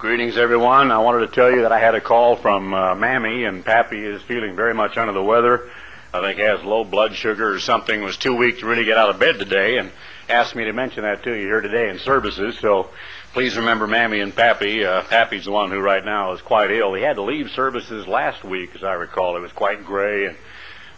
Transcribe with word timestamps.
Greetings, 0.00 0.38
everyone. 0.38 0.90
I 0.90 0.96
wanted 0.96 1.26
to 1.26 1.34
tell 1.34 1.50
you 1.50 1.60
that 1.60 1.72
I 1.72 1.78
had 1.78 1.94
a 1.94 2.00
call 2.00 2.34
from 2.34 2.72
uh, 2.72 2.94
Mammy, 2.94 3.44
and 3.44 3.62
Pappy 3.62 4.02
is 4.02 4.22
feeling 4.22 4.56
very 4.56 4.72
much 4.72 4.96
under 4.96 5.12
the 5.12 5.22
weather. 5.22 5.68
I 6.14 6.22
think 6.22 6.38
he 6.38 6.42
has 6.42 6.62
low 6.62 6.84
blood 6.84 7.14
sugar 7.14 7.52
or 7.52 7.60
something. 7.60 8.00
Was 8.00 8.16
too 8.16 8.34
weak 8.34 8.60
to 8.60 8.66
really 8.66 8.86
get 8.86 8.96
out 8.96 9.10
of 9.10 9.18
bed 9.18 9.38
today, 9.38 9.76
and 9.76 9.92
asked 10.26 10.56
me 10.56 10.64
to 10.64 10.72
mention 10.72 11.02
that 11.02 11.22
to 11.24 11.34
you 11.34 11.42
here 11.46 11.60
today 11.60 11.90
in 11.90 11.98
services. 11.98 12.58
So 12.60 12.88
please 13.34 13.58
remember 13.58 13.86
Mammy 13.86 14.20
and 14.20 14.34
Pappy. 14.34 14.86
Uh, 14.86 15.02
Pappy's 15.02 15.44
the 15.44 15.50
one 15.50 15.70
who 15.70 15.80
right 15.80 16.02
now 16.02 16.32
is 16.32 16.40
quite 16.40 16.70
ill. 16.70 16.94
He 16.94 17.02
had 17.02 17.16
to 17.16 17.22
leave 17.22 17.50
services 17.50 18.06
last 18.06 18.42
week, 18.42 18.74
as 18.74 18.82
I 18.82 18.94
recall. 18.94 19.36
He 19.36 19.42
was 19.42 19.52
quite 19.52 19.84
gray 19.84 20.28
and 20.28 20.36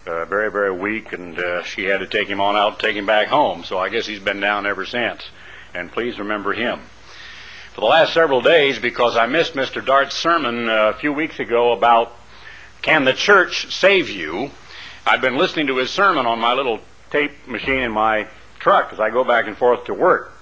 uh, 0.07 0.27
very, 0.27 0.53
very 0.53 0.71
weak, 0.71 1.13
and 1.13 1.37
uh, 1.37 1.65
she 1.65 1.87
had 1.87 1.99
to 1.99 2.07
take 2.07 2.29
him 2.29 2.41
on 2.41 2.55
out 2.55 2.79
take 2.79 2.95
him 2.95 3.07
back 3.07 3.27
home. 3.27 3.65
So 3.65 3.79
I 3.79 3.89
guess 3.89 4.07
he's 4.07 4.21
been 4.21 4.39
down 4.39 4.65
ever 4.65 4.87
since. 4.87 5.29
And 5.75 5.91
please 5.91 6.21
remember 6.21 6.53
him 6.53 6.79
for 7.73 7.81
the 7.81 7.87
last 7.87 8.13
several 8.13 8.43
days 8.43 8.79
because 8.79 9.17
I 9.17 9.25
missed 9.25 9.55
Mr. 9.55 9.85
Dart's 9.85 10.15
sermon 10.15 10.69
uh, 10.69 10.91
a 10.91 10.93
few 10.93 11.11
weeks 11.11 11.41
ago 11.41 11.73
about 11.73 12.13
can 12.83 13.07
the 13.07 13.15
church 13.15 13.73
save 13.73 14.11
you? 14.11 14.51
I've 15.07 15.23
been 15.23 15.39
listening 15.39 15.69
to 15.69 15.79
his 15.79 15.91
sermon 15.91 16.27
on 16.27 16.39
my 16.39 16.53
little 16.53 16.81
tape 17.11 17.49
machine 17.49 17.83
in 17.83 17.91
my 17.91 18.29
truck 18.59 18.93
as 18.93 19.01
I 19.01 19.09
go 19.09 19.25
back 19.25 19.47
and 19.47 19.57
forth 19.57 19.87
to 19.87 19.95
work. 19.95 20.33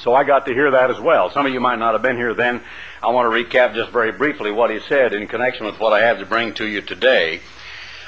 So 0.00 0.12
I 0.12 0.24
got 0.24 0.46
to 0.46 0.52
hear 0.52 0.72
that 0.72 0.90
as 0.90 0.98
well. 0.98 1.30
Some 1.30 1.46
of 1.46 1.52
you 1.52 1.60
might 1.60 1.78
not 1.78 1.92
have 1.92 2.02
been 2.02 2.16
here 2.16 2.34
then. 2.34 2.62
I 3.00 3.10
want 3.10 3.32
to 3.32 3.44
recap 3.44 3.74
just 3.74 3.92
very 3.92 4.10
briefly 4.10 4.50
what 4.50 4.70
he 4.70 4.80
said 4.80 5.12
in 5.12 5.28
connection 5.28 5.66
with 5.66 5.78
what 5.78 5.92
I 5.92 6.04
have 6.04 6.18
to 6.18 6.26
bring 6.26 6.54
to 6.54 6.66
you 6.66 6.80
today. 6.80 7.40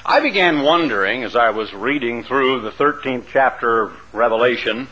I 0.04 0.18
began 0.18 0.62
wondering 0.62 1.22
as 1.22 1.36
I 1.36 1.50
was 1.50 1.72
reading 1.72 2.24
through 2.24 2.62
the 2.62 2.72
13th 2.72 3.26
chapter 3.28 3.82
of 3.82 4.14
Revelation 4.14 4.88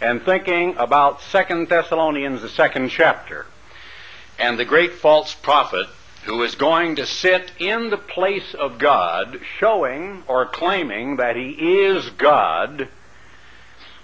and 0.00 0.22
thinking 0.22 0.76
about 0.76 1.20
Second 1.22 1.68
Thessalonians, 1.68 2.42
the 2.42 2.48
second 2.48 2.88
chapter, 2.88 3.46
and 4.38 4.58
the 4.58 4.64
great 4.64 4.94
false 4.94 5.34
prophet 5.34 5.86
who 6.24 6.42
is 6.42 6.54
going 6.54 6.96
to 6.96 7.06
sit 7.06 7.52
in 7.58 7.90
the 7.90 7.96
place 7.96 8.54
of 8.54 8.78
God, 8.78 9.40
showing 9.58 10.22
or 10.26 10.46
claiming 10.46 11.16
that 11.16 11.36
he 11.36 11.50
is 11.50 12.08
God, 12.10 12.88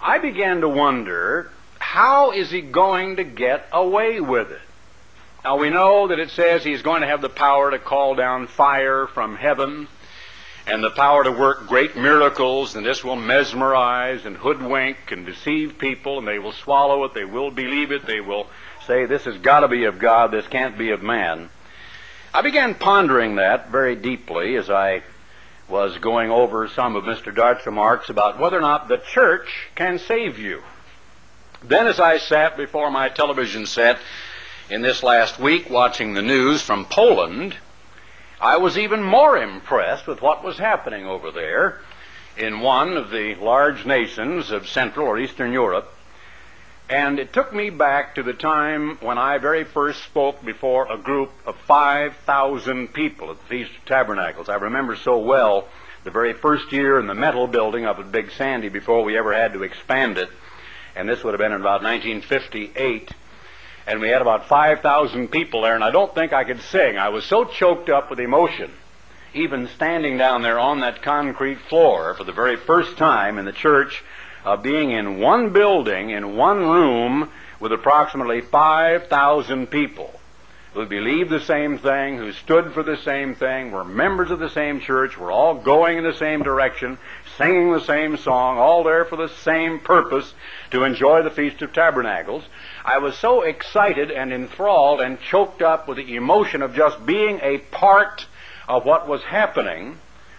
I 0.01 0.19
began 0.19 0.61
to 0.61 0.69
wonder 0.69 1.51
how 1.79 2.33
is 2.33 2.51
he 2.51 2.61
going 2.61 3.17
to 3.17 3.25
get 3.25 3.67
away 3.73 4.21
with 4.21 4.51
it? 4.51 4.61
Now 5.45 5.59
we 5.59 5.71
know 5.71 6.09
that 6.09 6.19
it 6.19 6.31
says 6.31 6.65
he's 6.65 6.83
going 6.83 7.03
to 7.03 7.07
have 7.07 7.23
the 7.23 7.29
power 7.29 7.71
to 7.71 7.79
call 7.79 8.15
down 8.15 8.47
fire 8.47 9.07
from 9.07 9.37
heaven 9.37 9.89
and 10.67 10.83
the 10.83 10.91
power 10.91 11.23
to 11.23 11.31
work 11.31 11.69
great 11.69 11.97
miracles, 11.97 12.75
and 12.75 12.85
this 12.85 13.05
will 13.05 13.17
mesmerize 13.17 14.27
and 14.27 14.37
hoodwink 14.37 15.13
and 15.13 15.25
deceive 15.25 15.79
people, 15.79 16.19
and 16.19 16.27
they 16.27 16.41
will 16.41 16.53
swallow 16.53 17.05
it, 17.05 17.15
they 17.15 17.25
will 17.25 17.51
believe 17.51 17.93
it, 17.93 18.05
they 18.07 18.21
will 18.21 18.49
say, 18.87 19.07
This 19.07 19.25
has 19.25 19.39
got 19.39 19.61
to 19.61 19.69
be 19.69 19.85
of 19.85 19.99
God, 19.99 20.33
this 20.33 20.47
can't 20.49 20.77
be 20.77 20.91
of 20.91 21.03
man. 21.03 21.51
I 22.35 22.43
began 22.43 22.75
pondering 22.75 23.37
that 23.37 23.71
very 23.71 23.95
deeply 23.95 24.57
as 24.57 24.69
I 24.69 25.03
was 25.69 25.99
going 25.99 26.31
over 26.31 26.69
some 26.69 26.97
of 26.97 27.05
Mr. 27.05 27.35
Dart's 27.35 27.67
remarks 27.67 28.09
about 28.11 28.39
whether 28.39 28.59
or 28.59 28.61
not 28.61 28.89
the 28.89 28.99
church 28.99 29.69
can 29.75 29.99
save 29.99 30.39
you. 30.39 30.63
Then, 31.63 31.87
as 31.87 31.99
I 31.99 32.19
sat 32.19 32.57
before 32.57 32.91
my 32.91 33.09
television 33.09 33.67
set 33.67 33.99
in 34.69 34.83
this 34.83 35.03
last 35.03 35.39
week 35.39 35.71
watching 35.71 36.15
the 36.15 36.23
news 36.23 36.61
from 36.61 36.85
Poland, 36.85 37.57
I 38.41 38.59
was 38.59 38.77
even 38.77 39.03
more 39.03 39.39
impressed 39.39 40.07
with 40.07 40.21
what 40.21 40.45
was 40.45 40.59
happening 40.59 41.07
over 41.07 41.31
there 41.31 41.81
in 42.37 42.61
one 42.61 42.97
of 42.97 43.11
the 43.11 43.35
large 43.37 43.87
nations 43.87 44.51
of 44.51 44.69
Central 44.69 45.07
or 45.07 45.19
Eastern 45.19 45.53
Europe. 45.53 45.91
And 46.89 47.19
it 47.19 47.33
took 47.33 47.53
me 47.53 47.71
back 47.71 48.15
to 48.15 48.23
the 48.23 48.35
time 48.35 48.99
when 49.01 49.17
I 49.17 49.39
very 49.39 49.65
first 49.65 50.05
spoke 50.05 50.45
before 50.45 50.93
a 50.93 50.99
group 50.99 51.33
of 51.47 51.57
5,000 51.67 52.93
people 52.93 53.31
at 53.31 53.41
the 53.41 53.47
Feast 53.47 53.71
of 53.71 53.85
Tabernacles. 53.87 54.49
I 54.49 54.57
remember 54.57 54.97
so 54.97 55.19
well 55.19 55.67
the 56.05 56.11
very 56.11 56.35
first 56.35 56.71
year 56.73 57.01
in 57.01 57.07
the 57.07 57.15
metal 57.15 57.47
building 57.47 57.87
up 57.87 57.99
at 57.99 58.13
Big 58.13 58.31
Sandy 58.33 58.69
before 58.69 59.03
we 59.03 59.17
ever 59.17 59.33
had 59.33 59.55
to 59.55 59.63
expand 59.63 60.19
it. 60.19 60.29
And 60.95 61.09
this 61.09 61.25
would 61.25 61.33
have 61.33 61.41
been 61.41 61.53
in 61.53 61.61
about 61.61 61.83
1958 61.83 63.11
and 63.87 64.01
we 64.01 64.09
had 64.09 64.23
about 64.23 64.49
5,000 64.49 65.29
people 65.29 65.63
there, 65.63 65.75
and 65.75 65.85
I 65.85 65.91
don't 65.91 66.15
think 66.15 66.33
I 66.33 66.45
could 66.45 66.61
sing. 66.63 66.99
I 66.99 67.11
was 67.11 67.25
so 67.25 67.45
choked 67.45 67.89
up 67.89 68.11
with 68.11 68.19
emotion, 68.19 68.73
even 69.35 69.69
standing 69.69 70.19
down 70.19 70.43
there 70.43 70.59
on 70.59 70.81
that 70.81 71.03
concrete 71.03 71.61
floor 71.69 72.15
for 72.15 72.25
the 72.25 72.33
very 72.33 72.57
first 72.57 72.97
time 72.97 73.39
in 73.39 73.45
the 73.45 73.53
church, 73.53 74.03
uh, 74.45 74.57
being 74.57 74.91
in 74.91 75.21
one 75.21 75.53
building, 75.53 76.11
in 76.11 76.37
one 76.37 76.59
room, 76.59 77.31
with 77.61 77.73
approximately 77.73 78.41
5,000 78.41 79.67
people 79.69 80.17
who 80.77 80.85
believed 80.85 81.31
the 81.31 81.41
same 81.41 81.79
thing, 81.79 82.19
who 82.19 82.31
stood 82.33 82.71
for 82.75 82.83
the 82.83 82.99
same 82.99 83.35
thing, 83.35 83.73
were 83.73 83.83
members 83.83 84.31
of 84.31 84.39
the 84.39 84.51
same 84.51 84.79
church, 84.79 85.17
were 85.17 85.33
all 85.33 85.55
going 85.55 85.97
in 85.97 86.05
the 86.05 86.13
same 86.13 86.43
direction, 86.43 86.99
singing 87.39 87.73
the 87.73 87.81
same 87.81 88.15
song, 88.19 88.59
all 88.59 88.85
there 88.85 89.07
for 89.07 89.17
the 89.17 89.31
same 89.43 89.79
purpose 89.79 90.35
to 90.71 90.85
enjoy 90.85 91.23
the 91.23 91.31
Feast 91.31 91.63
of 91.63 91.73
Tabernacles. 91.73 92.45
I 92.85 92.99
was 92.99 93.17
so 93.17 93.41
excited 93.41 94.11
and 94.11 94.35
enthralled 94.35 95.01
and 95.01 95.19
choked 95.19 95.63
up 95.63 95.89
with 95.89 95.97
the 95.97 96.15
emotion 96.15 96.61
of 96.61 96.75
just 96.75 97.07
being 97.07 97.41
a 97.43 97.57
part 97.57 98.27
of 98.69 98.85
what 98.85 99.09
was 99.09 99.23
happening 99.23 99.99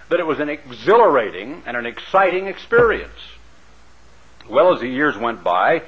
that 0.10 0.20
it 0.20 0.28
was 0.28 0.40
an 0.40 0.50
exhilarating 0.50 1.64
and 1.66 1.76
an 1.76 1.88
exciting 1.88 2.46
experience. 2.46 3.20
Well, 4.48 4.72
as 4.72 4.82
the 4.82 4.88
years 4.88 5.18
went 5.18 5.44
by, 5.44 5.82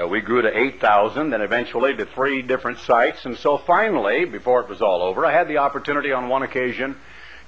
uh, 0.00 0.06
we 0.06 0.20
grew 0.20 0.42
to 0.42 0.58
8,000, 0.58 1.30
then 1.30 1.40
eventually 1.40 1.94
to 1.96 2.06
three 2.06 2.42
different 2.42 2.78
sites, 2.78 3.24
and 3.24 3.36
so 3.36 3.58
finally, 3.58 4.24
before 4.24 4.60
it 4.60 4.68
was 4.68 4.80
all 4.80 5.02
over, 5.02 5.26
I 5.26 5.32
had 5.32 5.48
the 5.48 5.58
opportunity 5.58 6.12
on 6.12 6.28
one 6.28 6.42
occasion 6.42 6.96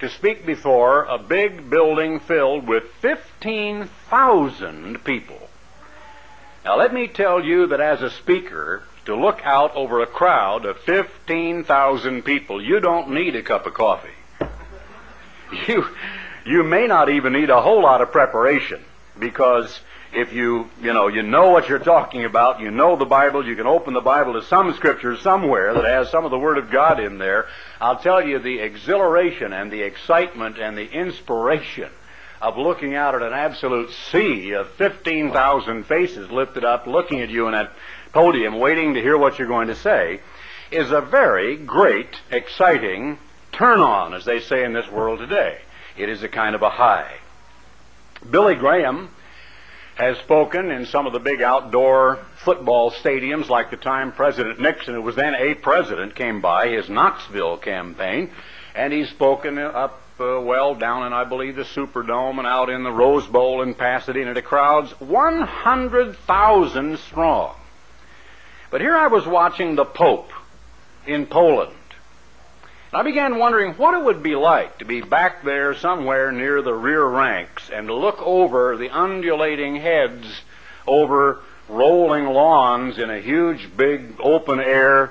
to 0.00 0.10
speak 0.10 0.44
before 0.44 1.04
a 1.04 1.18
big 1.18 1.70
building 1.70 2.20
filled 2.20 2.66
with 2.66 2.84
15,000 3.00 5.04
people. 5.04 5.48
Now, 6.64 6.76
let 6.76 6.92
me 6.92 7.08
tell 7.08 7.44
you 7.44 7.68
that 7.68 7.80
as 7.80 8.02
a 8.02 8.10
speaker, 8.10 8.82
to 9.06 9.14
look 9.14 9.40
out 9.44 9.74
over 9.74 10.00
a 10.00 10.06
crowd 10.06 10.64
of 10.64 10.78
15,000 10.80 12.22
people, 12.22 12.62
you 12.62 12.80
don't 12.80 13.10
need 13.10 13.36
a 13.36 13.42
cup 13.42 13.66
of 13.66 13.74
coffee. 13.74 14.10
You, 15.68 15.86
you 16.44 16.64
may 16.64 16.88
not 16.88 17.10
even 17.10 17.32
need 17.32 17.48
a 17.48 17.60
whole 17.60 17.82
lot 17.82 18.00
of 18.00 18.10
preparation 18.10 18.82
because 19.16 19.78
if 20.16 20.32
you, 20.32 20.68
you 20.80 20.92
know, 20.92 21.08
you 21.08 21.22
know 21.22 21.50
what 21.50 21.68
you're 21.68 21.78
talking 21.78 22.24
about, 22.24 22.60
you 22.60 22.70
know 22.70 22.96
the 22.96 23.04
Bible, 23.04 23.46
you 23.46 23.56
can 23.56 23.66
open 23.66 23.94
the 23.94 24.00
Bible 24.00 24.34
to 24.34 24.42
some 24.46 24.72
scripture 24.74 25.16
somewhere 25.16 25.74
that 25.74 25.84
has 25.84 26.10
some 26.10 26.24
of 26.24 26.30
the 26.30 26.38
Word 26.38 26.58
of 26.58 26.70
God 26.70 27.00
in 27.00 27.18
there. 27.18 27.46
I'll 27.80 27.98
tell 27.98 28.26
you 28.26 28.38
the 28.38 28.60
exhilaration 28.60 29.52
and 29.52 29.70
the 29.70 29.82
excitement 29.82 30.58
and 30.58 30.76
the 30.76 30.90
inspiration 30.90 31.90
of 32.40 32.58
looking 32.58 32.94
out 32.94 33.14
at 33.14 33.22
an 33.22 33.32
absolute 33.32 33.90
sea 34.12 34.52
of 34.52 34.70
15,000 34.72 35.84
faces 35.84 36.30
lifted 36.30 36.64
up 36.64 36.86
looking 36.86 37.20
at 37.20 37.30
you 37.30 37.46
in 37.46 37.52
that 37.52 37.72
podium 38.12 38.58
waiting 38.58 38.94
to 38.94 39.00
hear 39.00 39.16
what 39.16 39.38
you're 39.38 39.48
going 39.48 39.68
to 39.68 39.76
say 39.76 40.20
is 40.70 40.90
a 40.90 41.00
very 41.00 41.56
great, 41.56 42.20
exciting 42.30 43.18
turn 43.52 43.80
on, 43.80 44.14
as 44.14 44.24
they 44.24 44.40
say 44.40 44.64
in 44.64 44.72
this 44.72 44.90
world 44.90 45.18
today. 45.18 45.58
It 45.96 46.08
is 46.08 46.22
a 46.22 46.28
kind 46.28 46.54
of 46.54 46.62
a 46.62 46.70
high. 46.70 47.16
Billy 48.28 48.54
Graham 48.54 49.10
has 49.94 50.18
spoken 50.18 50.70
in 50.70 50.86
some 50.86 51.06
of 51.06 51.12
the 51.12 51.20
big 51.20 51.40
outdoor 51.40 52.18
football 52.36 52.90
stadiums 52.90 53.48
like 53.48 53.70
the 53.70 53.76
time 53.76 54.12
President 54.12 54.58
Nixon, 54.60 54.94
who 54.94 55.02
was 55.02 55.14
then 55.14 55.34
a 55.34 55.54
president, 55.54 56.16
came 56.16 56.40
by 56.40 56.68
his 56.68 56.88
Knoxville 56.88 57.58
campaign, 57.58 58.30
and 58.74 58.92
he's 58.92 59.08
spoken 59.10 59.56
up 59.58 60.00
uh, 60.18 60.40
well 60.40 60.74
down 60.74 61.06
in, 61.06 61.12
I 61.12 61.24
believe, 61.24 61.56
the 61.56 61.62
Superdome 61.62 62.38
and 62.38 62.46
out 62.46 62.70
in 62.70 62.82
the 62.82 62.92
Rose 62.92 63.26
Bowl 63.26 63.62
in 63.62 63.74
Pasadena 63.74 64.34
to 64.34 64.42
crowds 64.42 64.90
100,000 65.00 66.98
strong. 66.98 67.56
But 68.70 68.80
here 68.80 68.96
I 68.96 69.06
was 69.06 69.26
watching 69.26 69.76
the 69.76 69.84
Pope 69.84 70.30
in 71.06 71.26
Poland. 71.26 71.72
I 72.96 73.02
began 73.02 73.38
wondering 73.38 73.74
what 73.74 73.94
it 73.94 74.04
would 74.04 74.22
be 74.22 74.36
like 74.36 74.78
to 74.78 74.84
be 74.84 75.00
back 75.00 75.42
there 75.42 75.74
somewhere 75.74 76.30
near 76.30 76.62
the 76.62 76.74
rear 76.74 77.04
ranks 77.04 77.70
and 77.72 77.88
to 77.88 77.94
look 77.94 78.22
over 78.22 78.76
the 78.76 78.90
undulating 78.90 79.76
heads 79.76 80.26
over 80.86 81.40
rolling 81.68 82.26
lawns 82.26 82.98
in 82.98 83.10
a 83.10 83.20
huge, 83.20 83.76
big, 83.76 84.14
open 84.20 84.60
air 84.60 85.10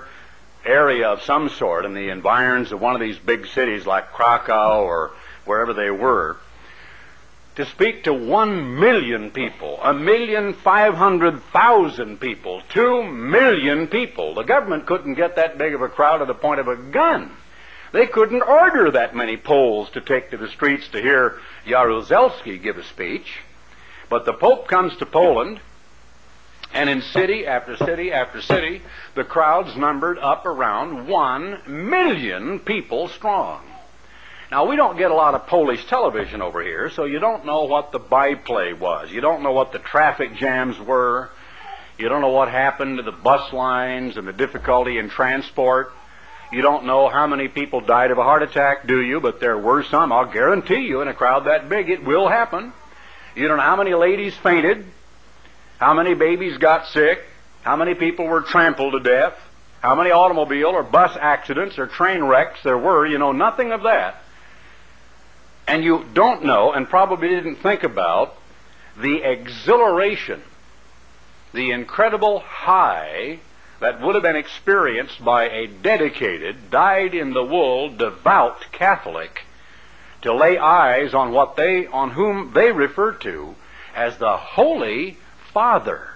area 0.65 1.09
of 1.09 1.23
some 1.23 1.49
sort 1.49 1.85
in 1.85 1.93
the 1.93 2.09
environs 2.09 2.71
of 2.71 2.79
one 2.79 2.95
of 2.95 3.01
these 3.01 3.17
big 3.17 3.47
cities 3.47 3.85
like 3.85 4.13
Krakow 4.13 4.83
or 4.83 5.11
wherever 5.45 5.73
they 5.73 5.91
were, 5.91 6.37
to 7.55 7.65
speak 7.65 8.05
to 8.05 8.13
one 8.13 8.79
million 8.79 9.29
people, 9.31 9.79
a 9.83 9.93
million 9.93 10.53
five 10.53 10.93
hundred 10.93 11.41
thousand 11.51 12.19
people, 12.19 12.61
two 12.69 13.03
million 13.03 13.87
people. 13.87 14.33
The 14.35 14.43
government 14.43 14.85
couldn't 14.85 15.15
get 15.15 15.35
that 15.35 15.57
big 15.57 15.73
of 15.73 15.81
a 15.81 15.89
crowd 15.89 16.19
to 16.19 16.25
the 16.25 16.33
point 16.33 16.59
of 16.59 16.67
a 16.67 16.77
gun. 16.77 17.31
They 17.93 18.07
couldn't 18.07 18.41
order 18.41 18.91
that 18.91 19.15
many 19.15 19.37
Poles 19.37 19.89
to 19.91 20.01
take 20.01 20.31
to 20.31 20.37
the 20.37 20.49
streets 20.49 20.89
to 20.89 21.01
hear 21.01 21.39
Jaruzelski 21.65 22.61
give 22.61 22.77
a 22.77 22.83
speech. 22.83 23.39
But 24.09 24.25
the 24.25 24.33
Pope 24.33 24.67
comes 24.67 24.97
to 24.97 25.05
Poland 25.05 25.61
And 26.73 26.89
in 26.89 27.03
city 27.03 27.45
after 27.45 27.77
city 27.77 28.11
after 28.11 28.41
city, 28.41 28.81
the 29.13 29.23
crowds 29.23 29.77
numbered 29.77 30.17
up 30.17 30.45
around 30.47 31.07
one 31.07 31.59
million 31.67 32.59
people 32.59 33.09
strong. 33.09 33.61
Now, 34.49 34.65
we 34.65 34.75
don't 34.75 34.97
get 34.97 35.11
a 35.11 35.15
lot 35.15 35.35
of 35.35 35.47
Polish 35.47 35.85
television 35.85 36.41
over 36.41 36.63
here, 36.63 36.89
so 36.89 37.05
you 37.05 37.19
don't 37.19 37.45
know 37.45 37.63
what 37.65 37.91
the 37.91 37.99
byplay 37.99 38.73
was. 38.73 39.11
You 39.11 39.21
don't 39.21 39.43
know 39.43 39.51
what 39.51 39.71
the 39.71 39.79
traffic 39.79 40.35
jams 40.35 40.79
were. 40.79 41.29
You 41.97 42.09
don't 42.09 42.21
know 42.21 42.29
what 42.29 42.49
happened 42.49 42.97
to 42.97 43.03
the 43.03 43.11
bus 43.11 43.53
lines 43.53 44.17
and 44.17 44.27
the 44.27 44.33
difficulty 44.33 44.97
in 44.97 45.09
transport. 45.09 45.93
You 46.53 46.61
don't 46.61 46.85
know 46.85 47.09
how 47.09 47.25
many 47.25 47.47
people 47.47 47.81
died 47.81 48.11
of 48.11 48.19
a 48.19 48.23
heart 48.23 48.43
attack, 48.43 48.85
do 48.85 49.01
you? 49.01 49.19
But 49.19 49.39
there 49.39 49.57
were 49.57 49.81
some. 49.81 50.11
I'll 50.11 50.31
guarantee 50.31 50.81
you, 50.81 51.01
in 51.01 51.07
a 51.07 51.13
crowd 51.13 51.45
that 51.45 51.67
big, 51.67 51.89
it 51.89 52.05
will 52.05 52.27
happen. 52.27 52.73
You 53.35 53.47
don't 53.47 53.57
know 53.57 53.63
how 53.63 53.75
many 53.75 53.95
ladies 53.95 54.35
fainted, 54.35 54.85
how 55.79 55.95
many 55.95 56.13
babies 56.13 56.59
got 56.59 56.85
sick, 56.89 57.23
how 57.63 57.75
many 57.75 57.95
people 57.95 58.27
were 58.27 58.41
trampled 58.41 58.93
to 58.93 58.99
death, 58.99 59.33
how 59.81 59.95
many 59.95 60.11
automobile 60.11 60.67
or 60.67 60.83
bus 60.83 61.17
accidents 61.19 61.79
or 61.79 61.87
train 61.87 62.23
wrecks 62.23 62.61
there 62.61 62.77
were. 62.77 63.07
You 63.07 63.17
know 63.17 63.31
nothing 63.31 63.71
of 63.71 63.81
that. 63.83 64.21
And 65.67 65.83
you 65.83 66.05
don't 66.13 66.43
know, 66.43 66.71
and 66.71 66.87
probably 66.87 67.29
didn't 67.29 67.55
think 67.55 67.83
about, 67.83 68.37
the 68.95 69.23
exhilaration, 69.23 70.43
the 71.51 71.71
incredible 71.71 72.41
high 72.41 73.39
that 73.83 74.01
would 74.01 74.15
have 74.15 74.23
been 74.23 74.35
experienced 74.37 75.23
by 75.25 75.49
a 75.49 75.67
dedicated, 75.67 76.71
dyed 76.71 77.13
in 77.13 77.33
the 77.33 77.43
wool, 77.43 77.89
devout 77.89 78.65
Catholic 78.71 79.41
to 80.21 80.33
lay 80.33 80.57
eyes 80.57 81.13
on 81.13 81.33
what 81.33 81.57
they, 81.57 81.85
on 81.87 82.11
whom 82.11 82.53
they 82.53 82.71
refer 82.71 83.11
to 83.11 83.53
as 83.93 84.17
the 84.17 84.37
Holy 84.37 85.17
Father. 85.51 86.07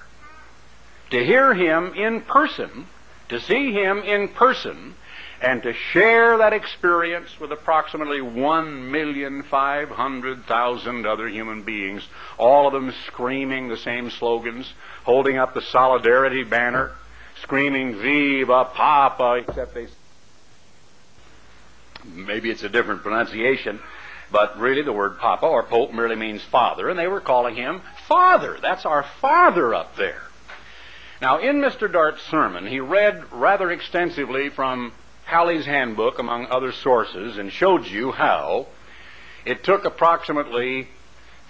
To 1.09 1.21
hear 1.21 1.53
him 1.53 1.93
in 1.93 2.21
person, 2.21 2.87
to 3.27 3.41
see 3.41 3.73
him 3.73 3.99
in 3.99 4.29
person, 4.29 4.95
and 5.41 5.61
to 5.63 5.73
share 5.73 6.37
that 6.37 6.53
experience 6.53 7.37
with 7.37 7.51
approximately 7.51 8.21
1,500,000 8.21 11.05
other 11.05 11.27
human 11.27 11.63
beings, 11.63 12.07
all 12.37 12.67
of 12.67 12.73
them 12.73 12.93
screaming 13.07 13.67
the 13.67 13.75
same 13.75 14.09
slogans, 14.09 14.73
holding 15.03 15.37
up 15.37 15.53
the 15.53 15.61
solidarity 15.61 16.45
banner, 16.45 16.93
screaming 17.42 17.95
Viva 17.95 18.66
Papa, 18.66 19.44
except 19.48 19.74
they 19.74 19.88
maybe 22.06 22.50
it's 22.50 22.63
a 22.63 22.69
different 22.69 23.04
pronunciation, 23.04 23.80
but 24.31 24.60
really 24.60 24.81
the 24.81 24.94
word 24.94 25.18
Papa 25.19 25.45
or 25.45 25.63
Pope 25.63 25.94
merely 25.94 26.16
means 26.16 26.42
father, 26.44 26.89
and 26.89 26.98
they 26.98 27.07
were 27.07 27.22
calling 27.22 27.56
him 27.56 27.81
Father. 28.07 28.57
That's 28.62 28.86
our 28.86 29.04
Father 29.04 29.74
up 29.74 29.95
there. 29.95 30.22
Now, 31.22 31.39
in 31.39 31.57
Mr. 31.57 31.92
Dart's 31.92 32.22
sermon, 32.24 32.68
he 32.68 32.80
read 32.80 33.31
rather 33.31 33.72
extensively 33.72 34.50
from 34.50 34.94
Halley's 35.25 35.66
Handbook, 35.66 36.19
among 36.19 36.48
other 36.48 36.72
sources, 36.72 37.38
and 37.38 37.51
showed 37.51 37.86
you 37.86 38.12
how 38.12 38.68
it 39.45 39.63
took 39.63 39.84
approximately 39.84 40.88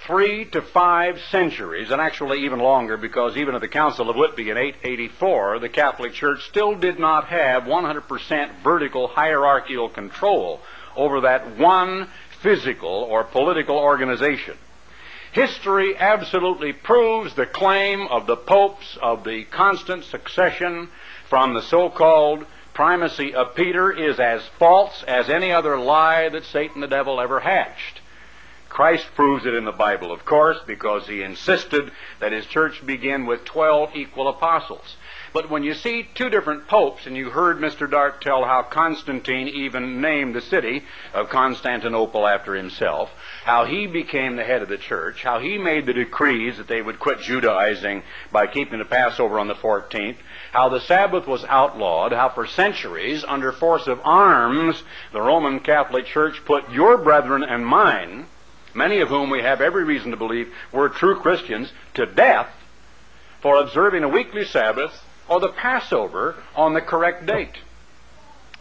three 0.06 0.46
to 0.46 0.62
five 0.62 1.20
centuries, 1.32 1.92
and 1.92 2.00
actually 2.00 2.46
even 2.46 2.60
longer, 2.60 2.98
because 2.98 3.36
even 3.38 3.56
at 3.56 3.62
the 3.62 3.68
Council 3.68 4.10
of 4.10 4.16
Whitby 4.16 4.50
in 4.50 4.58
884, 4.58 5.60
the 5.60 5.70
Catholic 5.70 6.14
Church 6.14 6.48
still 6.48 6.76
did 6.76 7.00
not 7.00 7.28
have 7.28 7.64
100% 7.64 8.64
vertical 8.64 9.08
hierarchical 9.08 9.90
control 9.90 10.62
over 10.96 11.22
that 11.22 11.58
one 11.58 12.08
physical 12.42 12.90
or 12.90 13.24
political 13.24 13.78
organization. 13.78 14.58
History 15.32 15.96
absolutely 15.98 16.74
proves 16.74 17.34
the 17.36 17.46
claim 17.46 18.08
of 18.08 18.28
the 18.28 18.38
popes 18.38 18.98
of 19.02 19.24
the 19.24 19.44
constant 19.46 20.04
succession 20.06 20.90
from 21.30 21.54
the 21.54 21.62
so-called 21.62 22.46
primacy 22.74 23.34
of 23.34 23.56
Peter 23.56 23.92
is 23.92 24.20
as 24.20 24.42
false 24.60 25.04
as 25.04 25.30
any 25.30 25.52
other 25.52 25.78
lie 25.78 26.30
that 26.30 26.46
Satan 26.46 26.82
the 26.82 26.88
devil 26.88 27.20
ever 27.20 27.40
hatched. 27.40 28.02
Christ 28.70 29.08
proves 29.16 29.46
it 29.46 29.54
in 29.54 29.66
the 29.66 29.72
Bible, 29.72 30.12
of 30.12 30.26
course, 30.26 30.58
because 30.66 31.08
he 31.08 31.24
insisted 31.24 31.92
that 32.20 32.32
his 32.32 32.46
church 32.46 32.86
begin 32.86 33.26
with 33.26 33.46
12 33.46 33.96
equal 33.96 34.28
apostles. 34.28 34.98
But 35.34 35.50
when 35.50 35.64
you 35.64 35.74
see 35.74 36.08
two 36.16 36.30
different 36.30 36.68
popes, 36.68 37.06
and 37.06 37.16
you 37.16 37.30
heard 37.30 37.60
Mr. 37.60 37.90
Dart 37.90 38.22
tell 38.22 38.44
how 38.46 38.64
Constantine 38.64 39.48
even 39.48 40.02
named 40.02 40.34
the 40.34 40.42
city 40.42 40.84
of 41.14 41.30
Constantinople 41.30 42.26
after 42.26 42.56
himself, 42.56 43.12
how 43.44 43.66
he 43.66 43.88
became 43.88 44.36
the 44.36 44.44
head 44.44 44.62
of 44.62 44.70
the 44.70 44.78
church, 44.78 45.24
how 45.24 45.40
he 45.40 45.58
made 45.58 45.86
the 45.86 45.94
decrees 45.94 46.58
that 46.58 46.68
they 46.68 46.82
would 46.82 47.00
quit 47.00 47.20
Judaizing 47.20 48.04
by 48.32 48.48
keeping 48.48 48.80
the 48.80 48.86
Passover 48.86 49.38
on 49.38 49.48
the 49.48 49.56
14th, 49.56 50.18
how 50.52 50.70
the 50.70 50.82
Sabbath 50.82 51.28
was 51.28 51.46
outlawed, 51.46 52.14
how 52.14 52.30
for 52.30 52.48
centuries, 52.48 53.24
under 53.24 53.52
force 53.52 53.88
of 53.88 54.02
arms, 54.04 54.84
the 55.14 55.22
Roman 55.22 55.60
Catholic 55.60 56.06
Church 56.06 56.44
put 56.46 56.70
your 56.72 56.98
brethren 56.98 57.44
and 57.44 57.66
mine, 57.66 58.28
many 58.78 59.00
of 59.02 59.10
whom 59.10 59.30
we 59.30 59.42
have 59.42 59.60
every 59.60 59.84
reason 59.84 60.12
to 60.12 60.18
believe 60.18 60.54
were 60.72 60.88
true 60.88 61.20
Christians, 61.20 61.74
to 61.96 62.06
death 62.06 62.48
for 63.42 63.58
observing 63.58 64.04
a 64.04 64.10
weekly 64.10 64.46
Sabbath 64.46 65.04
or 65.28 65.40
the 65.40 65.50
Passover 65.50 66.36
on 66.56 66.74
the 66.74 66.82
correct 66.82 67.26
date. 67.26 67.58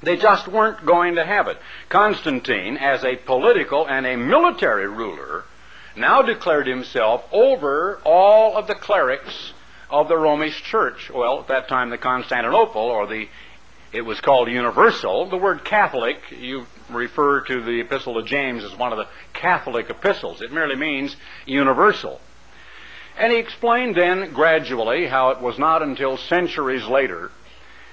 They 0.02 0.16
just 0.16 0.48
weren't 0.48 0.84
going 0.84 1.14
to 1.14 1.24
have 1.24 1.48
it. 1.48 1.58
Constantine, 1.88 2.76
as 2.76 3.04
a 3.04 3.16
political 3.16 3.86
and 3.86 4.06
a 4.06 4.16
military 4.16 4.88
ruler, 4.88 5.44
now 5.94 6.22
declared 6.22 6.66
himself 6.66 7.24
over 7.32 8.00
all 8.04 8.56
of 8.56 8.66
the 8.66 8.74
clerics 8.74 9.52
of 9.88 10.08
the 10.08 10.16
Romish 10.16 10.62
church. 10.62 11.10
Well, 11.10 11.40
at 11.40 11.48
that 11.48 11.68
time, 11.68 11.90
the 11.90 11.98
Constantinople, 11.98 12.82
or 12.82 13.06
the, 13.06 13.28
it 13.92 14.02
was 14.02 14.20
called 14.20 14.48
universal. 14.48 15.28
The 15.28 15.38
word 15.38 15.64
Catholic, 15.64 16.18
you 16.30 16.66
refer 16.90 17.40
to 17.42 17.62
the 17.62 17.80
Epistle 17.80 18.18
of 18.18 18.26
James 18.26 18.64
as 18.64 18.76
one 18.76 18.92
of 18.92 18.98
the 18.98 19.08
Catholic 19.32 19.90
epistles. 19.90 20.40
It 20.40 20.52
merely 20.52 20.76
means 20.76 21.16
universal. 21.44 22.20
And 23.18 23.32
he 23.32 23.38
explained 23.38 23.94
then 23.94 24.32
gradually 24.32 25.06
how 25.06 25.30
it 25.30 25.40
was 25.40 25.58
not 25.58 25.82
until 25.82 26.16
centuries 26.16 26.84
later, 26.84 27.30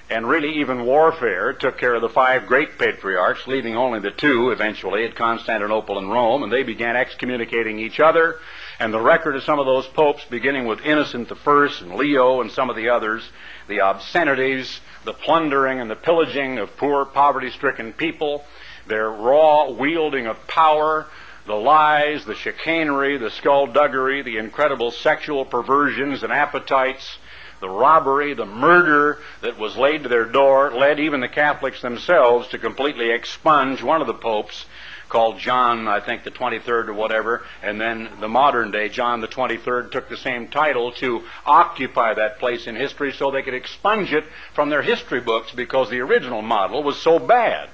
and 0.10 0.28
really 0.28 0.60
even 0.60 0.86
warfare, 0.86 1.54
took 1.54 1.78
care 1.78 1.96
of 1.96 2.02
the 2.02 2.10
five 2.10 2.46
great 2.46 2.78
patriarchs, 2.78 3.48
leaving 3.48 3.78
only 3.78 4.00
the 4.00 4.12
two 4.12 4.52
eventually 4.52 5.06
at 5.06 5.16
Constantinople 5.16 5.98
and 5.98 6.12
Rome, 6.12 6.44
and 6.44 6.52
they 6.52 6.64
began 6.64 6.98
excommunicating 6.98 7.80
each 7.80 8.00
other 8.00 8.40
and 8.80 8.94
the 8.94 9.00
record 9.00 9.36
of 9.36 9.44
some 9.44 9.60
of 9.60 9.66
those 9.66 9.88
popes, 9.88 10.26
beginning 10.30 10.66
with 10.66 10.86
Innocent 10.86 11.32
I 11.32 11.70
and 11.82 11.96
Leo 11.96 12.42
and 12.42 12.52
some 12.52 12.70
of 12.70 12.76
the 12.76 12.90
others, 12.90 13.24
the 13.68 13.82
obscenities, 13.82 14.82
the 15.06 15.14
plundering 15.14 15.80
and 15.80 15.90
the 15.90 15.96
pillaging 15.96 16.58
of 16.58 16.76
poor, 16.76 17.06
poverty 17.06 17.52
stricken 17.52 17.94
people, 17.94 18.44
their 18.88 19.10
raw 19.10 19.70
wielding 19.70 20.28
of 20.28 20.48
power, 20.48 21.08
the 21.46 21.54
lies, 21.54 22.26
the 22.26 22.36
chicanery, 22.36 23.18
the 23.18 23.32
skullduggery, 23.32 24.22
the 24.22 24.38
incredible 24.38 24.92
sexual 24.92 25.46
perversions 25.46 26.24
and 26.24 26.32
appetites, 26.32 27.18
the 27.60 27.70
robbery, 27.70 28.34
the 28.34 28.46
murder 28.46 29.20
that 29.42 29.58
was 29.58 29.78
laid 29.78 30.04
to 30.04 30.10
their 30.10 30.26
door, 30.26 30.72
led 30.72 31.00
even 31.00 31.22
the 31.22 31.28
Catholics 31.30 31.82
themselves 31.82 32.48
to 32.50 32.58
completely 32.58 33.12
expunge 33.12 33.82
one 33.82 34.02
of 34.02 34.08
the 34.08 34.14
popes 34.14 34.66
called 35.14 35.38
John, 35.38 35.88
I 35.88 36.00
think 36.00 36.24
the 36.24 36.32
23rd 36.32 36.88
or 36.88 36.94
whatever, 36.94 37.44
and 37.62 37.80
then 37.80 38.10
the 38.20 38.28
modern 38.28 38.72
day 38.72 38.90
John 38.90 39.22
the 39.22 39.28
23rd 39.28 39.92
took 39.92 40.10
the 40.10 40.18
same 40.18 40.48
title 40.48 40.92
to 40.94 41.24
occupy 41.46 42.16
that 42.16 42.40
place 42.40 42.66
in 42.66 42.76
history 42.76 43.14
so 43.14 43.30
they 43.30 43.44
could 43.44 43.54
expunge 43.54 44.12
it 44.12 44.26
from 44.54 44.70
their 44.70 44.82
history 44.82 45.22
books 45.22 45.52
because 45.52 45.90
the 45.90 46.00
original 46.00 46.42
model 46.42 46.82
was 46.84 47.00
so 47.00 47.20
bad. 47.20 47.70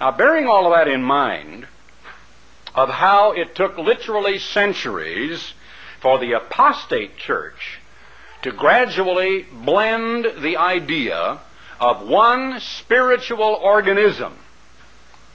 Now, 0.00 0.10
bearing 0.10 0.46
all 0.46 0.66
of 0.66 0.78
that 0.78 0.88
in 0.88 1.02
mind, 1.02 1.66
of 2.74 2.90
how 2.90 3.32
it 3.32 3.54
took 3.54 3.78
literally 3.78 4.38
centuries 4.38 5.54
for 6.00 6.18
the 6.18 6.32
apostate 6.32 7.16
church 7.16 7.80
to 8.42 8.52
gradually 8.52 9.46
blend 9.50 10.42
the 10.42 10.58
idea 10.58 11.38
of 11.80 12.06
one 12.06 12.60
spiritual 12.60 13.58
organism 13.62 14.36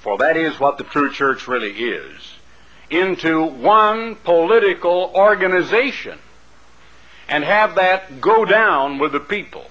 for 0.02 0.18
that 0.18 0.36
is 0.36 0.60
what 0.60 0.78
the 0.78 0.84
true 0.84 1.12
church 1.12 1.48
really 1.48 1.72
is, 1.72 2.34
into 2.90 3.44
one 3.44 4.16
political 4.16 5.12
organization 5.14 6.18
and 7.30 7.44
have 7.44 7.76
that 7.76 8.20
go 8.20 8.44
down 8.44 8.98
with 8.98 9.12
the 9.12 9.20
people 9.20 9.66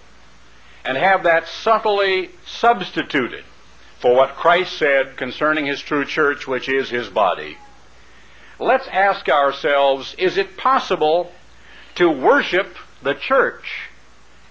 and 0.84 0.96
have 0.96 1.24
that 1.24 1.48
subtly 1.48 2.30
substituted 2.46 3.44
for 4.00 4.14
what 4.14 4.36
Christ 4.36 4.78
said 4.78 5.16
concerning 5.16 5.66
his 5.66 5.80
true 5.80 6.04
church, 6.04 6.46
which 6.46 6.68
is 6.68 6.88
his 6.88 7.08
body. 7.08 7.56
Let's 8.58 8.88
ask 8.88 9.28
ourselves 9.28 10.14
is 10.18 10.36
it 10.36 10.56
possible 10.56 11.32
to 11.96 12.10
worship 12.10 12.76
the 13.02 13.14
church 13.14 13.88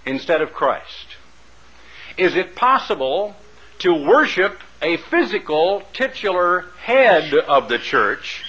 instead 0.06 0.40
of 0.40 0.52
Christ? 0.52 1.16
Is 2.16 2.36
it 2.36 2.54
possible 2.54 3.36
to 3.80 3.94
worship 3.94 4.60
a 4.82 4.96
physical 4.96 5.82
titular 5.92 6.66
head 6.82 7.34
of 7.34 7.68
the 7.68 7.78
church? 7.78 8.44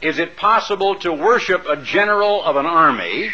Is 0.00 0.18
it 0.18 0.36
possible 0.36 0.96
to 0.96 1.12
worship 1.12 1.64
a 1.68 1.76
general 1.76 2.42
of 2.42 2.56
an 2.56 2.66
army 2.66 3.30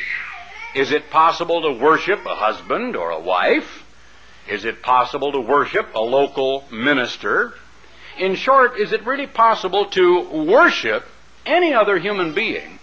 Is 0.75 0.93
it 0.93 1.11
possible 1.11 1.63
to 1.63 1.73
worship 1.73 2.27
a 2.27 2.35
husband 2.35 2.95
or 2.95 3.11
a 3.11 3.19
wife? 3.19 3.85
Is 4.49 4.65
it 4.65 4.83
possible 4.83 5.33
to 5.33 5.41
worship 5.41 5.95
a 5.95 6.01
local 6.01 6.65
minister? 6.71 7.55
In 8.19 8.35
short, 8.35 8.79
is 8.79 8.93
it 8.93 9.07
really 9.07 9.27
possible 9.27 9.87
to 9.87 10.45
worship 10.45 11.05
any 11.45 11.75
other 11.75 11.99
human 11.99 12.35
being? 12.35 12.79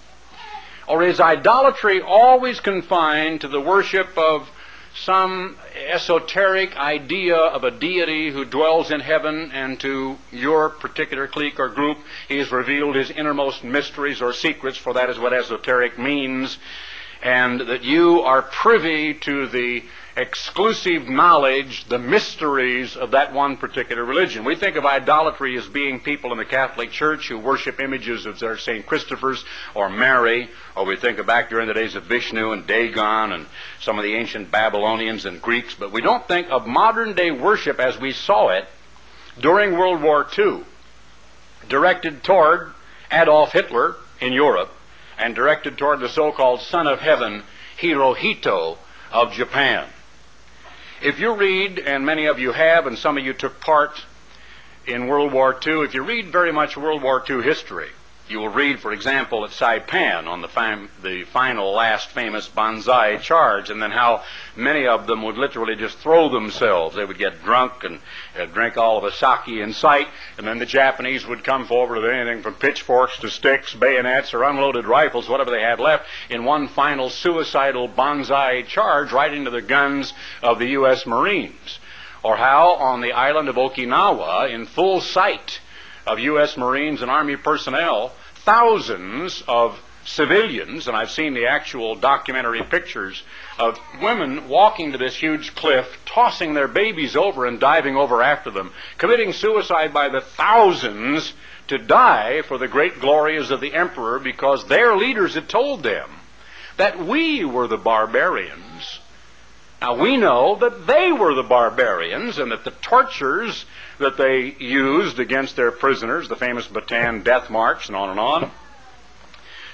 Or 0.87 1.03
is 1.03 1.19
idolatry 1.19 2.01
always 2.01 2.59
confined 2.59 3.41
to 3.41 3.47
the 3.47 3.59
worship 3.59 4.17
of 4.17 4.47
some 4.95 5.57
esoteric 5.89 6.77
idea 6.77 7.35
of 7.35 7.63
a 7.63 7.71
deity 7.71 8.31
who 8.31 8.45
dwells 8.45 8.91
in 8.91 9.01
heaven 9.01 9.51
and 9.51 9.79
to 9.81 10.15
your 10.31 10.69
particular 10.69 11.27
clique 11.27 11.59
or 11.59 11.67
group 11.67 11.97
he 12.29 12.37
has 12.37 12.51
revealed 12.51 12.95
his 12.95 13.11
innermost 13.11 13.63
mysteries 13.63 14.21
or 14.21 14.31
secrets, 14.31 14.77
for 14.77 14.93
that 14.93 15.09
is 15.09 15.19
what 15.19 15.33
esoteric 15.33 15.99
means, 15.99 16.57
and 17.21 17.59
that 17.59 17.83
you 17.83 18.21
are 18.21 18.41
privy 18.41 19.15
to 19.15 19.47
the 19.47 19.83
exclusive 20.17 21.09
knowledge, 21.09 21.83
the 21.85 21.99
mysteries 21.99 22.95
of 22.95 23.11
that 23.11 23.33
one 23.33 23.57
particular 23.57 24.05
religion. 24.05 24.45
We 24.45 24.55
think 24.55 24.77
of 24.77 24.85
idolatry 24.85 25.57
as 25.57 25.67
being 25.67 25.99
people 25.99 26.31
in 26.31 26.37
the 26.37 26.45
Catholic 26.45 26.91
Church 26.91 27.27
who 27.27 27.37
worship 27.37 27.81
images 27.81 28.25
of 28.25 28.39
their 28.39 28.57
St. 28.57 28.85
Christopher's 28.85 29.43
or 29.73 29.89
Mary, 29.89 30.49
or 30.75 30.85
we 30.85 30.95
think 30.95 31.19
of 31.19 31.25
back 31.25 31.49
during 31.49 31.67
the 31.67 31.73
days 31.73 31.95
of 31.95 32.03
Vishnu 32.03 32.53
and 32.53 32.65
Dagon 32.65 33.33
and 33.33 33.45
some 33.81 33.97
of 33.99 34.03
the 34.03 34.15
ancient 34.15 34.51
Babylonians 34.51 35.25
and 35.25 35.41
Greeks, 35.41 35.75
but 35.75 35.91
we 35.91 36.01
don't 36.01 36.25
think 36.27 36.47
of 36.49 36.65
modern 36.65 37.13
day 37.13 37.31
worship 37.31 37.79
as 37.79 37.99
we 37.99 38.13
saw 38.13 38.49
it 38.49 38.65
during 39.39 39.77
World 39.77 40.01
War 40.01 40.25
II, 40.37 40.61
directed 41.67 42.23
toward 42.23 42.73
Adolf 43.11 43.51
Hitler 43.51 43.95
in 44.21 44.31
Europe 44.31 44.71
and 45.17 45.35
directed 45.35 45.77
toward 45.77 45.99
the 45.99 46.09
so-called 46.09 46.61
Son 46.61 46.87
of 46.87 46.99
Heaven, 46.99 47.43
Hirohito 47.79 48.77
of 49.11 49.33
Japan. 49.33 49.87
If 51.01 51.19
you 51.19 51.33
read, 51.33 51.79
and 51.79 52.05
many 52.05 52.25
of 52.25 52.39
you 52.39 52.51
have, 52.51 52.87
and 52.87 52.97
some 52.97 53.17
of 53.17 53.25
you 53.25 53.33
took 53.33 53.59
part 53.59 54.03
in 54.87 55.07
World 55.07 55.33
War 55.33 55.57
II, 55.65 55.83
if 55.83 55.93
you 55.93 56.03
read 56.03 56.27
very 56.27 56.51
much 56.51 56.77
World 56.77 57.01
War 57.01 57.23
II 57.27 57.41
history, 57.41 57.89
you 58.27 58.39
will 58.39 58.49
read, 58.49 58.79
for 58.79 58.91
example, 58.91 59.45
at 59.45 59.51
Saipan 59.51 60.27
on 60.27 60.41
the, 60.41 60.47
fam- 60.47 60.89
the 61.03 61.25
final, 61.25 61.71
last 61.73 62.09
famous 62.09 62.47
Banzai 62.47 63.17
charge, 63.17 63.69
and 63.69 63.81
then 63.81 63.91
how 63.91 64.23
many 64.55 64.87
of 64.87 65.05
them 65.05 65.21
would 65.23 65.37
literally 65.37 65.75
just 65.75 65.99
throw 65.99 66.29
themselves. 66.29 66.95
They 66.95 67.05
would 67.05 67.19
get 67.19 67.43
drunk 67.43 67.83
and 67.83 67.99
uh, 68.37 68.45
drink 68.45 68.77
all 68.77 68.97
of 68.97 69.03
the 69.03 69.11
sake 69.11 69.59
in 69.59 69.73
sight, 69.73 70.07
and 70.39 70.47
then 70.47 70.57
the 70.57 70.65
Japanese 70.65 71.25
would 71.27 71.43
come 71.43 71.67
forward 71.67 72.01
with 72.01 72.09
anything 72.09 72.41
from 72.41 72.55
pitchforks 72.55 73.19
to 73.19 73.29
sticks, 73.29 73.75
bayonets, 73.75 74.33
or 74.33 74.43
unloaded 74.43 74.85
rifles, 74.85 75.29
whatever 75.29 75.51
they 75.51 75.61
had 75.61 75.79
left, 75.79 76.05
in 76.29 76.45
one 76.45 76.67
final 76.67 77.11
suicidal 77.11 77.87
Banzai 77.87 78.63
charge 78.63 79.11
right 79.11 79.33
into 79.33 79.51
the 79.51 79.61
guns 79.61 80.13
of 80.41 80.57
the 80.57 80.69
U.S. 80.69 81.05
Marines. 81.05 81.79
Or 82.23 82.37
how 82.37 82.73
on 82.73 83.01
the 83.01 83.11
island 83.11 83.49
of 83.49 83.55
Okinawa, 83.55 84.49
in 84.49 84.65
full 84.65 84.99
sight, 84.99 85.59
of 86.05 86.19
U.S. 86.19 86.57
Marines 86.57 87.01
and 87.01 87.09
Army 87.09 87.35
personnel, 87.35 88.11
thousands 88.43 89.43
of 89.47 89.79
civilians, 90.05 90.87
and 90.87 90.95
I've 90.95 91.09
seen 91.09 91.33
the 91.33 91.47
actual 91.47 91.95
documentary 91.95 92.61
pictures 92.63 93.23
of 93.57 93.79
women 94.01 94.47
walking 94.47 94.91
to 94.91 94.97
this 94.97 95.15
huge 95.15 95.55
cliff, 95.55 95.97
tossing 96.05 96.53
their 96.53 96.67
babies 96.67 97.15
over 97.15 97.45
and 97.45 97.59
diving 97.59 97.95
over 97.95 98.21
after 98.21 98.51
them, 98.51 98.71
committing 98.97 99.33
suicide 99.33 99.93
by 99.93 100.09
the 100.09 100.21
thousands 100.21 101.33
to 101.67 101.77
die 101.79 102.43
for 102.43 102.57
the 102.57 102.67
great 102.67 102.99
glories 102.99 103.49
of 103.49 103.59
the 103.59 103.73
emperor 103.73 104.19
because 104.19 104.67
their 104.67 104.95
leaders 104.95 105.33
had 105.33 105.49
told 105.49 105.81
them 105.81 106.09
that 106.77 106.99
we 106.99 107.43
were 107.43 107.67
the 107.67 107.77
barbarians 107.77 108.64
now 109.81 109.95
we 109.95 110.17
know 110.17 110.55
that 110.55 110.87
they 110.87 111.11
were 111.11 111.33
the 111.33 111.43
barbarians 111.43 112.37
and 112.37 112.51
that 112.51 112.63
the 112.63 112.71
tortures 112.71 113.65
that 113.99 114.17
they 114.17 114.55
used 114.59 115.19
against 115.19 115.55
their 115.55 115.71
prisoners, 115.71 116.27
the 116.27 116.35
famous 116.35 116.67
Bataan 116.67 117.23
death 117.23 117.49
march 117.49 117.87
and 117.87 117.95
on 117.95 118.09
and 118.09 118.19
on, 118.19 118.51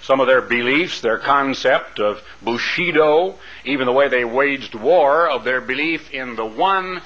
some 0.02 0.20
of 0.20 0.28
their 0.28 0.42
beliefs, 0.42 1.02
their 1.02 1.20
concept 1.20 2.00
of 2.00 2.22
Bushido, 2.42 3.36
even 3.64 3.86
the 3.86 3.92
way 3.92 4.10
they 4.10 4.26
waged 4.26 4.74
war, 4.76 5.30
of 5.30 5.44
their 5.44 5.62
belief 5.62 6.12
in 6.12 6.36
the 6.36 6.46
one 6.46 7.02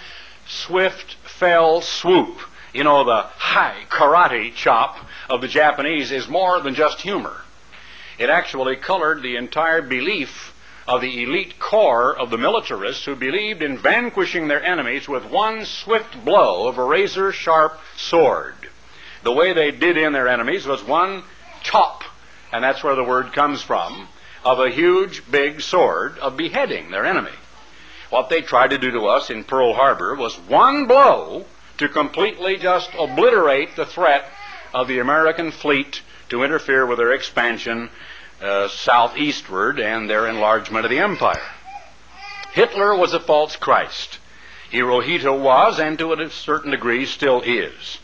swift 0.47 1.15
fell 1.23 1.81
swoop. 1.81 2.39
You 2.73 2.83
know, 2.83 3.03
the 3.03 3.21
high 3.21 3.83
karate 3.89 4.53
chop 4.53 4.97
of 5.29 5.41
the 5.41 5.47
Japanese 5.47 6.11
is 6.11 6.27
more 6.27 6.59
than 6.61 6.73
just 6.73 7.01
humor. 7.01 7.41
It 8.17 8.29
actually 8.29 8.77
colored 8.77 9.21
the 9.21 9.35
entire 9.35 9.81
belief 9.81 10.54
of 10.87 11.01
the 11.01 11.23
elite 11.23 11.57
corps 11.59 12.15
of 12.15 12.29
the 12.29 12.37
militarists 12.37 13.05
who 13.05 13.15
believed 13.15 13.61
in 13.63 13.77
vanquishing 13.77 14.47
their 14.47 14.63
enemies 14.63 15.07
with 15.07 15.25
one 15.25 15.65
swift 15.65 16.23
blow 16.23 16.67
of 16.67 16.77
a 16.77 16.83
razor 16.83 17.31
sharp 17.31 17.79
sword. 17.95 18.53
The 19.23 19.31
way 19.31 19.53
they 19.53 19.71
did 19.71 19.97
in 19.97 20.13
their 20.13 20.27
enemies 20.27 20.67
was 20.67 20.83
one 20.83 21.23
chop, 21.63 22.03
and 22.51 22.63
that's 22.63 22.83
where 22.83 22.95
the 22.95 23.03
word 23.03 23.33
comes 23.33 23.61
from, 23.63 24.07
of 24.43 24.59
a 24.59 24.69
huge, 24.69 25.23
big 25.31 25.61
sword 25.61 26.19
of 26.19 26.37
beheading 26.37 26.91
their 26.91 27.05
enemy. 27.05 27.31
What 28.11 28.29
they 28.29 28.41
tried 28.41 28.69
to 28.69 28.77
do 28.77 28.91
to 28.91 29.07
us 29.07 29.31
in 29.31 29.43
Pearl 29.43 29.73
Harbor 29.73 30.13
was 30.13 30.35
one 30.35 30.85
blow 30.85 31.45
to 31.79 31.89
completely 31.89 32.57
just 32.57 32.91
obliterate 32.97 33.75
the 33.75 33.87
threat 33.87 34.31
of 34.73 34.87
the 34.87 34.99
American 34.99 35.51
fleet 35.51 36.01
to 36.29 36.43
interfere 36.43 36.85
with 36.85 36.99
their 36.99 37.13
expansion 37.13 37.89
uh, 38.41 38.67
southeastward 38.67 39.79
and 39.79 40.09
their 40.09 40.27
enlargement 40.27 40.85
of 40.85 40.91
the 40.91 40.99
empire. 40.99 41.41
Hitler 42.53 42.95
was 42.95 43.13
a 43.13 43.19
false 43.19 43.55
Christ. 43.55 44.19
Hirohito 44.71 45.37
was, 45.37 45.79
and 45.79 45.97
to 45.99 46.13
a 46.13 46.29
certain 46.29 46.71
degree 46.71 47.05
still 47.05 47.41
is. 47.41 47.99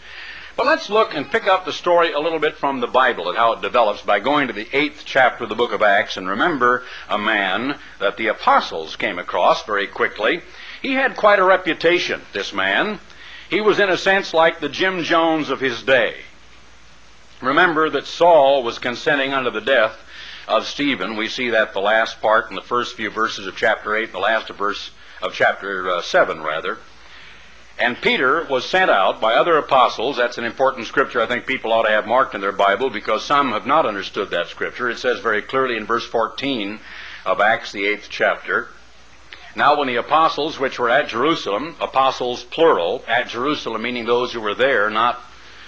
But 0.57 0.65
let's 0.65 0.89
look 0.89 1.13
and 1.13 1.31
pick 1.31 1.47
up 1.47 1.65
the 1.65 1.73
story 1.73 2.11
a 2.11 2.19
little 2.19 2.39
bit 2.39 2.57
from 2.57 2.81
the 2.81 2.87
Bible 2.87 3.29
and 3.29 3.37
how 3.37 3.53
it 3.53 3.61
develops 3.61 4.01
by 4.01 4.19
going 4.19 4.47
to 4.47 4.53
the 4.53 4.67
eighth 4.73 5.03
chapter 5.05 5.43
of 5.45 5.49
the 5.49 5.55
book 5.55 5.71
of 5.71 5.81
Acts 5.81 6.17
and 6.17 6.27
remember 6.27 6.83
a 7.09 7.17
man 7.17 7.79
that 7.99 8.17
the 8.17 8.27
apostles 8.27 8.95
came 8.95 9.17
across 9.17 9.65
very 9.65 9.87
quickly. 9.87 10.41
He 10.81 10.93
had 10.93 11.15
quite 11.15 11.39
a 11.39 11.43
reputation, 11.43 12.21
this 12.33 12.53
man. 12.53 12.99
He 13.49 13.61
was 13.61 13.79
in 13.79 13.89
a 13.89 13.97
sense 13.97 14.33
like 14.33 14.59
the 14.59 14.69
Jim 14.69 15.03
Jones 15.03 15.49
of 15.49 15.61
his 15.61 15.81
day. 15.83 16.15
Remember 17.41 17.89
that 17.89 18.05
Saul 18.05 18.63
was 18.63 18.77
consenting 18.77 19.33
unto 19.33 19.49
the 19.51 19.61
death 19.61 19.97
of 20.51 20.67
Stephen. 20.67 21.15
We 21.15 21.29
see 21.29 21.51
that 21.51 21.73
the 21.73 21.79
last 21.79 22.21
part 22.21 22.49
in 22.49 22.55
the 22.55 22.61
first 22.61 22.95
few 22.95 23.09
verses 23.09 23.47
of 23.47 23.55
chapter 23.55 23.95
8, 23.95 24.11
the 24.11 24.19
last 24.19 24.49
verse 24.49 24.91
of 25.21 25.33
chapter 25.33 25.89
uh, 25.89 26.01
7, 26.01 26.41
rather. 26.41 26.77
And 27.79 27.99
Peter 27.99 28.45
was 28.49 28.69
sent 28.69 28.91
out 28.91 29.21
by 29.21 29.35
other 29.35 29.57
apostles. 29.57 30.17
That's 30.17 30.37
an 30.37 30.43
important 30.43 30.87
scripture 30.87 31.21
I 31.21 31.25
think 31.25 31.47
people 31.47 31.71
ought 31.71 31.83
to 31.83 31.89
have 31.89 32.05
marked 32.05 32.35
in 32.35 32.41
their 32.41 32.51
Bible 32.51 32.89
because 32.89 33.23
some 33.23 33.53
have 33.53 33.65
not 33.65 33.85
understood 33.85 34.29
that 34.31 34.47
scripture. 34.47 34.89
It 34.89 34.99
says 34.99 35.19
very 35.19 35.41
clearly 35.41 35.77
in 35.77 35.85
verse 35.85 36.05
14 36.05 36.79
of 37.25 37.39
Acts, 37.39 37.71
the 37.71 37.85
8th 37.85 38.07
chapter. 38.09 38.67
Now, 39.55 39.77
when 39.77 39.87
the 39.87 39.95
apostles 39.95 40.59
which 40.59 40.79
were 40.79 40.89
at 40.89 41.07
Jerusalem, 41.07 41.75
apostles 41.79 42.43
plural, 42.43 43.03
at 43.07 43.29
Jerusalem, 43.29 43.81
meaning 43.81 44.05
those 44.05 44.33
who 44.33 44.41
were 44.41 44.55
there, 44.55 44.89
not 44.89 45.21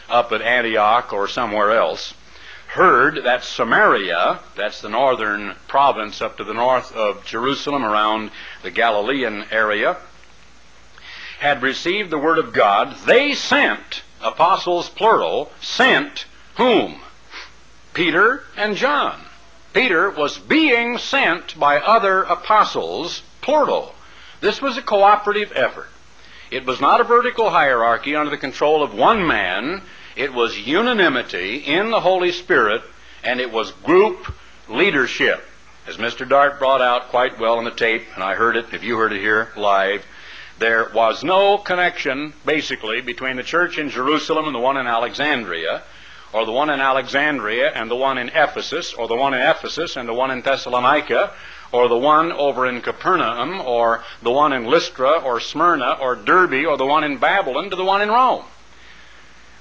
up 0.10 0.32
at 0.32 0.42
Antioch 0.42 1.14
or 1.14 1.28
somewhere 1.28 1.72
else, 1.72 2.14
heard 2.74 3.24
that 3.24 3.44
Samaria, 3.44 4.40
that's 4.56 4.82
the 4.82 4.90
northern 4.90 5.54
province 5.68 6.24
up 6.24 6.38
to 6.38 6.44
the 6.44 6.56
north 6.56 6.92
of 6.96 7.24
Jerusalem 7.24 7.86
around 7.86 8.32
the 8.64 8.72
Galilean 8.72 9.46
area, 9.52 9.98
had 11.38 11.62
received 11.62 12.10
the 12.10 12.18
word 12.18 12.40
of 12.40 12.52
God, 12.52 12.96
they 13.06 13.36
sent, 13.36 14.02
apostles 14.24 14.90
plural, 14.90 15.52
sent 15.62 16.26
whom? 16.58 17.00
Peter 17.94 18.44
and 18.58 18.76
John. 18.76 19.22
Peter 19.74 20.10
was 20.10 20.40
being 20.40 20.98
sent 20.98 21.60
by 21.60 21.80
other 21.80 22.24
apostles, 22.24 23.22
plural. 23.42 23.94
This 24.42 24.64
was 24.64 24.78
a 24.78 24.82
cooperative 24.82 25.52
effort. 25.54 25.90
It 26.50 26.66
was 26.66 26.82
not 26.82 27.02
a 27.02 27.04
vertical 27.04 27.52
hierarchy 27.52 28.16
under 28.16 28.32
the 28.32 28.38
control 28.38 28.82
of 28.82 28.96
one 28.96 29.28
man 29.28 29.84
it 30.16 30.34
was 30.34 30.58
unanimity 30.58 31.58
in 31.58 31.92
the 31.92 32.00
Holy 32.00 32.32
Spirit, 32.32 32.84
and 33.24 33.40
it 33.40 33.52
was 33.52 33.72
group 33.72 34.34
leadership. 34.70 35.44
As 35.88 35.98
Mr. 35.98 36.28
Dart 36.28 36.60
brought 36.60 36.82
out 36.82 37.10
quite 37.10 37.40
well 37.40 37.58
on 37.58 37.66
the 37.66 37.72
tape, 37.72 38.04
and 38.16 38.24
I 38.24 38.36
heard 38.36 38.56
it, 38.56 38.74
if 38.74 38.84
you 38.84 38.98
heard 38.98 39.12
it 39.12 39.22
here 39.22 39.50
live, 39.58 40.06
there 40.60 40.90
was 40.94 41.24
no 41.24 41.58
connection, 41.58 42.34
basically, 42.46 43.02
between 43.02 43.36
the 43.36 43.44
church 43.44 43.78
in 43.78 43.90
Jerusalem 43.90 44.46
and 44.46 44.56
the 44.56 44.60
one 44.60 44.78
in 44.78 44.88
Alexandria, 44.88 45.82
or 46.32 46.46
the 46.46 46.52
one 46.52 46.70
in 46.70 46.80
Alexandria 46.80 47.72
and 47.74 47.90
the 47.90 47.96
one 47.96 48.18
in 48.18 48.30
Ephesus, 48.30 48.94
or 48.94 49.08
the 49.08 49.16
one 49.16 49.34
in 49.34 49.42
Ephesus 49.42 49.98
and 49.98 50.08
the 50.08 50.14
one 50.14 50.32
in 50.32 50.42
Thessalonica, 50.42 51.32
or 51.72 51.88
the 51.88 51.98
one 51.98 52.32
over 52.32 52.68
in 52.68 52.82
Capernaum, 52.82 53.60
or 53.62 54.04
the 54.22 54.32
one 54.32 54.54
in 54.54 54.66
Lystra, 54.66 55.20
or 55.20 55.40
Smyrna, 55.40 55.98
or 56.00 56.16
Derbe, 56.16 56.66
or 56.66 56.78
the 56.78 56.86
one 56.86 57.04
in 57.04 57.18
Babylon, 57.18 57.70
to 57.72 57.76
the 57.76 57.84
one 57.84 58.02
in 58.02 58.10
Rome. 58.10 58.46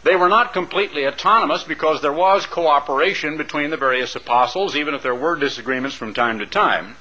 They 0.04 0.16
were 0.16 0.28
not 0.28 0.52
completely 0.52 1.06
autonomous 1.06 1.62
because 1.62 2.00
there 2.00 2.12
was 2.12 2.44
cooperation 2.47 3.37
between 3.37 3.71
the 3.71 3.76
various 3.76 4.16
apostles, 4.16 4.75
even 4.75 4.94
if 4.94 5.02
there 5.02 5.14
were 5.14 5.37
disagreements 5.37 5.94
from 5.94 6.12
time 6.12 6.40
to 6.40 6.47
time. 6.47 6.97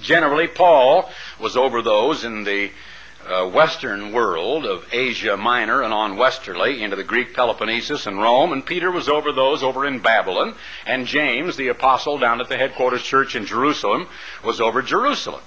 Generally, 0.00 0.48
Paul 0.48 1.08
was 1.38 1.56
over 1.56 1.82
those 1.82 2.24
in 2.24 2.44
the 2.44 2.70
uh, 3.28 3.46
western 3.48 4.12
world 4.12 4.64
of 4.64 4.86
Asia 4.92 5.36
Minor 5.36 5.82
and 5.82 5.92
on 5.92 6.16
westerly 6.16 6.82
into 6.82 6.96
the 6.96 7.04
Greek 7.04 7.34
Peloponnesus 7.34 8.06
and 8.06 8.20
Rome, 8.20 8.52
and 8.52 8.64
Peter 8.64 8.90
was 8.90 9.08
over 9.08 9.30
those 9.32 9.62
over 9.62 9.86
in 9.86 10.00
Babylon, 10.00 10.54
and 10.86 11.06
James, 11.06 11.56
the 11.56 11.68
apostle 11.68 12.18
down 12.18 12.40
at 12.40 12.48
the 12.48 12.56
headquarters 12.56 13.02
church 13.02 13.36
in 13.36 13.46
Jerusalem, 13.46 14.08
was 14.42 14.60
over 14.60 14.82
Jerusalem. 14.82 15.42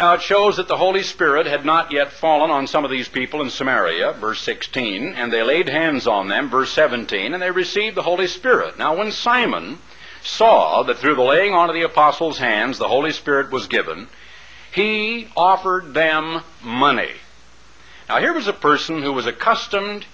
Now 0.00 0.14
it 0.14 0.22
shows 0.22 0.56
that 0.56 0.66
the 0.66 0.78
Holy 0.78 1.02
Spirit 1.02 1.44
had 1.44 1.66
not 1.66 1.92
yet 1.92 2.10
fallen 2.10 2.50
on 2.50 2.66
some 2.66 2.86
of 2.86 2.90
these 2.90 3.10
people 3.10 3.42
in 3.42 3.50
Samaria, 3.50 4.12
verse 4.12 4.40
16, 4.40 5.12
and 5.12 5.30
they 5.30 5.42
laid 5.42 5.68
hands 5.68 6.06
on 6.06 6.28
them, 6.28 6.48
verse 6.48 6.72
17, 6.72 7.34
and 7.34 7.42
they 7.42 7.50
received 7.50 7.96
the 7.96 8.02
Holy 8.02 8.26
Spirit. 8.26 8.78
Now 8.78 8.96
when 8.96 9.12
Simon 9.12 9.78
saw 10.22 10.82
that 10.84 10.96
through 10.96 11.16
the 11.16 11.22
laying 11.22 11.52
on 11.52 11.68
of 11.68 11.74
the 11.74 11.82
apostles' 11.82 12.38
hands 12.38 12.78
the 12.78 12.88
Holy 12.88 13.12
Spirit 13.12 13.50
was 13.50 13.66
given, 13.66 14.08
he 14.72 15.28
offered 15.36 15.92
them 15.92 16.44
money. 16.62 17.12
Now, 18.08 18.20
here 18.20 18.32
was 18.32 18.48
a 18.48 18.54
person 18.54 19.02
who 19.02 19.12
was 19.12 19.26
accustomed 19.26 20.06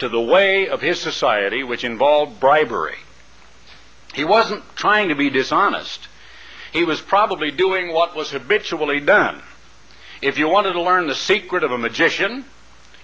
to 0.00 0.08
the 0.08 0.20
way 0.20 0.68
of 0.68 0.80
his 0.80 1.00
society 1.00 1.62
which 1.62 1.84
involved 1.84 2.40
bribery. 2.40 2.98
He 4.14 4.24
wasn't 4.24 4.64
trying 4.74 5.10
to 5.10 5.14
be 5.14 5.30
dishonest. 5.30 6.08
He 6.78 6.84
was 6.84 7.00
probably 7.00 7.50
doing 7.50 7.92
what 7.92 8.14
was 8.14 8.30
habitually 8.30 9.00
done. 9.00 9.42
If 10.22 10.38
you 10.38 10.48
wanted 10.48 10.74
to 10.74 10.80
learn 10.80 11.08
the 11.08 11.14
secret 11.16 11.64
of 11.64 11.72
a 11.72 11.76
magician, 11.76 12.44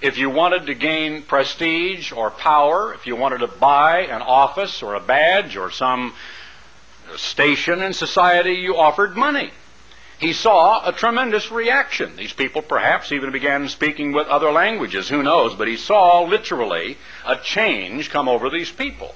if 0.01 0.17
you 0.17 0.31
wanted 0.31 0.67
to 0.67 0.75
gain 0.75 1.23
prestige 1.23 2.13
or 2.13 2.31
power, 2.31 2.95
if 2.95 3.05
you 3.05 3.17
wanted 3.17 3.39
to 3.39 3.49
buy 3.49 4.03
an 4.03 4.23
office 4.23 4.81
or 4.81 4.95
a 4.95 5.01
badge 5.01 5.57
or 5.57 5.73
some 5.73 6.15
station 7.17 7.83
in 7.83 7.93
society, 7.93 8.53
you 8.53 8.77
offered 8.77 9.17
money 9.17 9.51
he 10.21 10.33
saw 10.33 10.89
a 10.89 10.93
tremendous 10.93 11.51
reaction. 11.51 12.15
These 12.17 12.33
people 12.33 12.63
perhaps 12.63 13.11
even 13.11 13.33
began 13.33 13.69
speaking 13.69 14.13
with 14.13 14.29
other 14.29 14.53
languages, 14.53 15.09
who 15.09 15.25
knows, 15.25 15.55
but 15.55 15.67
he 15.67 15.77
saw 15.77 16.23
literally 16.23 16.97
a 17.27 17.37
change 17.37 18.11
come 18.11 18.29
over 18.29 18.49
these 18.49 18.71
people. 18.71 19.15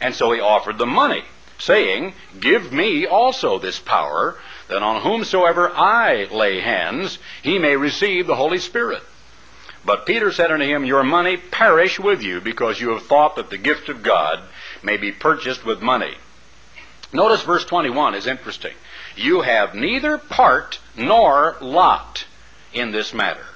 And 0.00 0.14
so 0.14 0.30
he 0.30 0.40
offered 0.40 0.78
them 0.78 0.90
money, 0.90 1.24
saying, 1.58 2.14
Give 2.38 2.72
me 2.72 3.06
also 3.06 3.58
this 3.58 3.78
power, 3.78 4.36
that 4.68 4.82
on 4.82 5.02
whomsoever 5.02 5.70
I 5.70 6.24
lay 6.24 6.60
hands, 6.60 7.18
he 7.42 7.58
may 7.58 7.76
receive 7.76 8.26
the 8.26 8.34
Holy 8.34 8.58
Spirit. 8.58 9.02
But 9.84 10.04
Peter 10.04 10.32
said 10.32 10.50
unto 10.50 10.64
him, 10.64 10.84
Your 10.84 11.04
money 11.04 11.36
perish 11.36 11.98
with 12.00 12.22
you, 12.22 12.40
because 12.40 12.80
you 12.80 12.90
have 12.90 13.06
thought 13.06 13.36
that 13.36 13.50
the 13.50 13.58
gift 13.58 13.88
of 13.88 14.02
God 14.02 14.42
may 14.82 14.96
be 14.96 15.12
purchased 15.12 15.64
with 15.64 15.80
money. 15.80 16.16
Notice 17.12 17.42
verse 17.42 17.64
21 17.64 18.14
is 18.14 18.26
interesting. 18.26 18.74
You 19.14 19.42
have 19.42 19.74
neither 19.74 20.18
part 20.18 20.80
nor 20.96 21.56
lot 21.60 22.26
in 22.74 22.90
this 22.90 23.14
matter. 23.14 23.46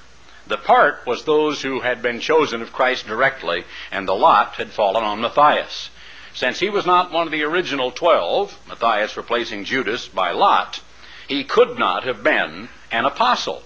The 0.47 0.57
part 0.57 1.05
was 1.05 1.23
those 1.23 1.61
who 1.61 1.81
had 1.81 2.01
been 2.01 2.19
chosen 2.19 2.61
of 2.61 2.73
Christ 2.73 3.05
directly, 3.07 3.65
and 3.91 4.07
the 4.07 4.15
lot 4.15 4.55
had 4.55 4.71
fallen 4.71 5.03
on 5.03 5.21
Matthias. 5.21 5.89
Since 6.33 6.59
he 6.59 6.69
was 6.69 6.85
not 6.85 7.11
one 7.11 7.27
of 7.27 7.31
the 7.31 7.43
original 7.43 7.91
twelve, 7.91 8.57
Matthias 8.67 9.17
replacing 9.17 9.65
Judas 9.65 10.07
by 10.07 10.31
lot, 10.31 10.81
he 11.27 11.43
could 11.43 11.77
not 11.77 12.03
have 12.03 12.23
been 12.23 12.69
an 12.91 13.05
apostle. 13.05 13.63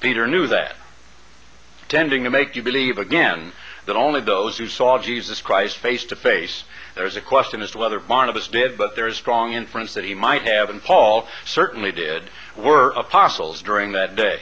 Peter 0.00 0.26
knew 0.26 0.46
that, 0.46 0.76
tending 1.88 2.24
to 2.24 2.30
make 2.30 2.56
you 2.56 2.62
believe 2.62 2.98
again 2.98 3.52
that 3.86 3.96
only 3.96 4.20
those 4.20 4.58
who 4.58 4.68
saw 4.68 4.98
Jesus 4.98 5.40
Christ 5.40 5.76
face 5.76 6.04
to 6.06 6.16
face 6.16 6.64
there's 6.98 7.16
a 7.16 7.20
question 7.20 7.62
as 7.62 7.70
to 7.70 7.78
whether 7.78 8.00
Barnabas 8.00 8.48
did, 8.48 8.76
but 8.76 8.96
there 8.96 9.06
is 9.06 9.16
strong 9.16 9.52
inference 9.52 9.94
that 9.94 10.02
he 10.02 10.14
might 10.14 10.42
have, 10.42 10.68
and 10.68 10.82
Paul 10.82 11.28
certainly 11.44 11.92
did, 11.92 12.24
were 12.56 12.90
apostles 12.90 13.62
during 13.62 13.92
that 13.92 14.16
day. 14.16 14.40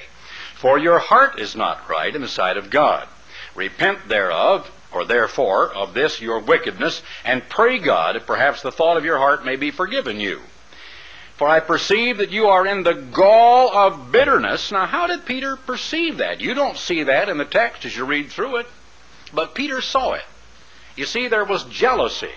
For 0.54 0.78
your 0.78 0.98
heart 0.98 1.38
is 1.38 1.54
not 1.54 1.86
right 1.86 2.16
in 2.16 2.22
the 2.22 2.28
sight 2.28 2.56
of 2.56 2.70
God. 2.70 3.06
Repent 3.54 4.08
thereof, 4.08 4.70
or 4.96 5.04
therefore, 5.04 5.72
of 5.74 5.92
this 5.92 6.22
your 6.22 6.40
wickedness, 6.40 7.02
and 7.22 7.46
pray 7.50 7.78
God 7.78 8.16
if 8.16 8.26
perhaps 8.26 8.62
the 8.62 8.72
thought 8.72 8.96
of 8.96 9.04
your 9.04 9.18
heart 9.18 9.44
may 9.44 9.56
be 9.56 9.70
forgiven 9.70 10.18
you. 10.18 10.40
For 11.36 11.46
I 11.46 11.60
perceive 11.60 12.16
that 12.16 12.30
you 12.30 12.46
are 12.46 12.66
in 12.66 12.82
the 12.82 12.94
gall 12.94 13.76
of 13.76 14.10
bitterness. 14.10 14.72
Now, 14.72 14.86
how 14.86 15.06
did 15.06 15.26
Peter 15.26 15.56
perceive 15.56 16.16
that? 16.16 16.40
You 16.40 16.54
don't 16.54 16.78
see 16.78 17.02
that 17.02 17.28
in 17.28 17.36
the 17.36 17.44
text 17.44 17.84
as 17.84 17.94
you 17.94 18.06
read 18.06 18.30
through 18.30 18.56
it, 18.56 18.66
but 19.34 19.54
Peter 19.54 19.82
saw 19.82 20.14
it. 20.14 20.24
You 20.96 21.04
see, 21.04 21.28
there 21.28 21.44
was 21.44 21.64
jealousy. 21.64 22.32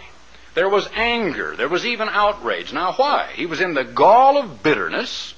There 0.54 0.68
was 0.68 0.90
anger. 0.94 1.56
There 1.56 1.70
was 1.70 1.86
even 1.86 2.10
outrage. 2.10 2.74
Now, 2.74 2.92
why? 2.92 3.30
He 3.36 3.46
was 3.46 3.62
in 3.62 3.74
the 3.74 3.86
gall 3.86 4.38
of 4.38 4.62
bitterness 4.62 5.34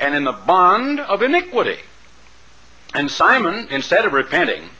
and 0.00 0.12
in 0.12 0.24
the 0.24 0.32
bond 0.32 0.98
of 0.98 1.22
iniquity. 1.22 1.78
And 2.94 3.08
Simon, 3.08 3.68
instead 3.70 4.04
of 4.04 4.12
repenting, 4.12 4.70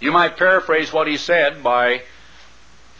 you 0.00 0.12
might 0.12 0.36
paraphrase 0.36 0.92
what 0.92 1.08
he 1.08 1.16
said 1.16 1.62
by 1.62 2.02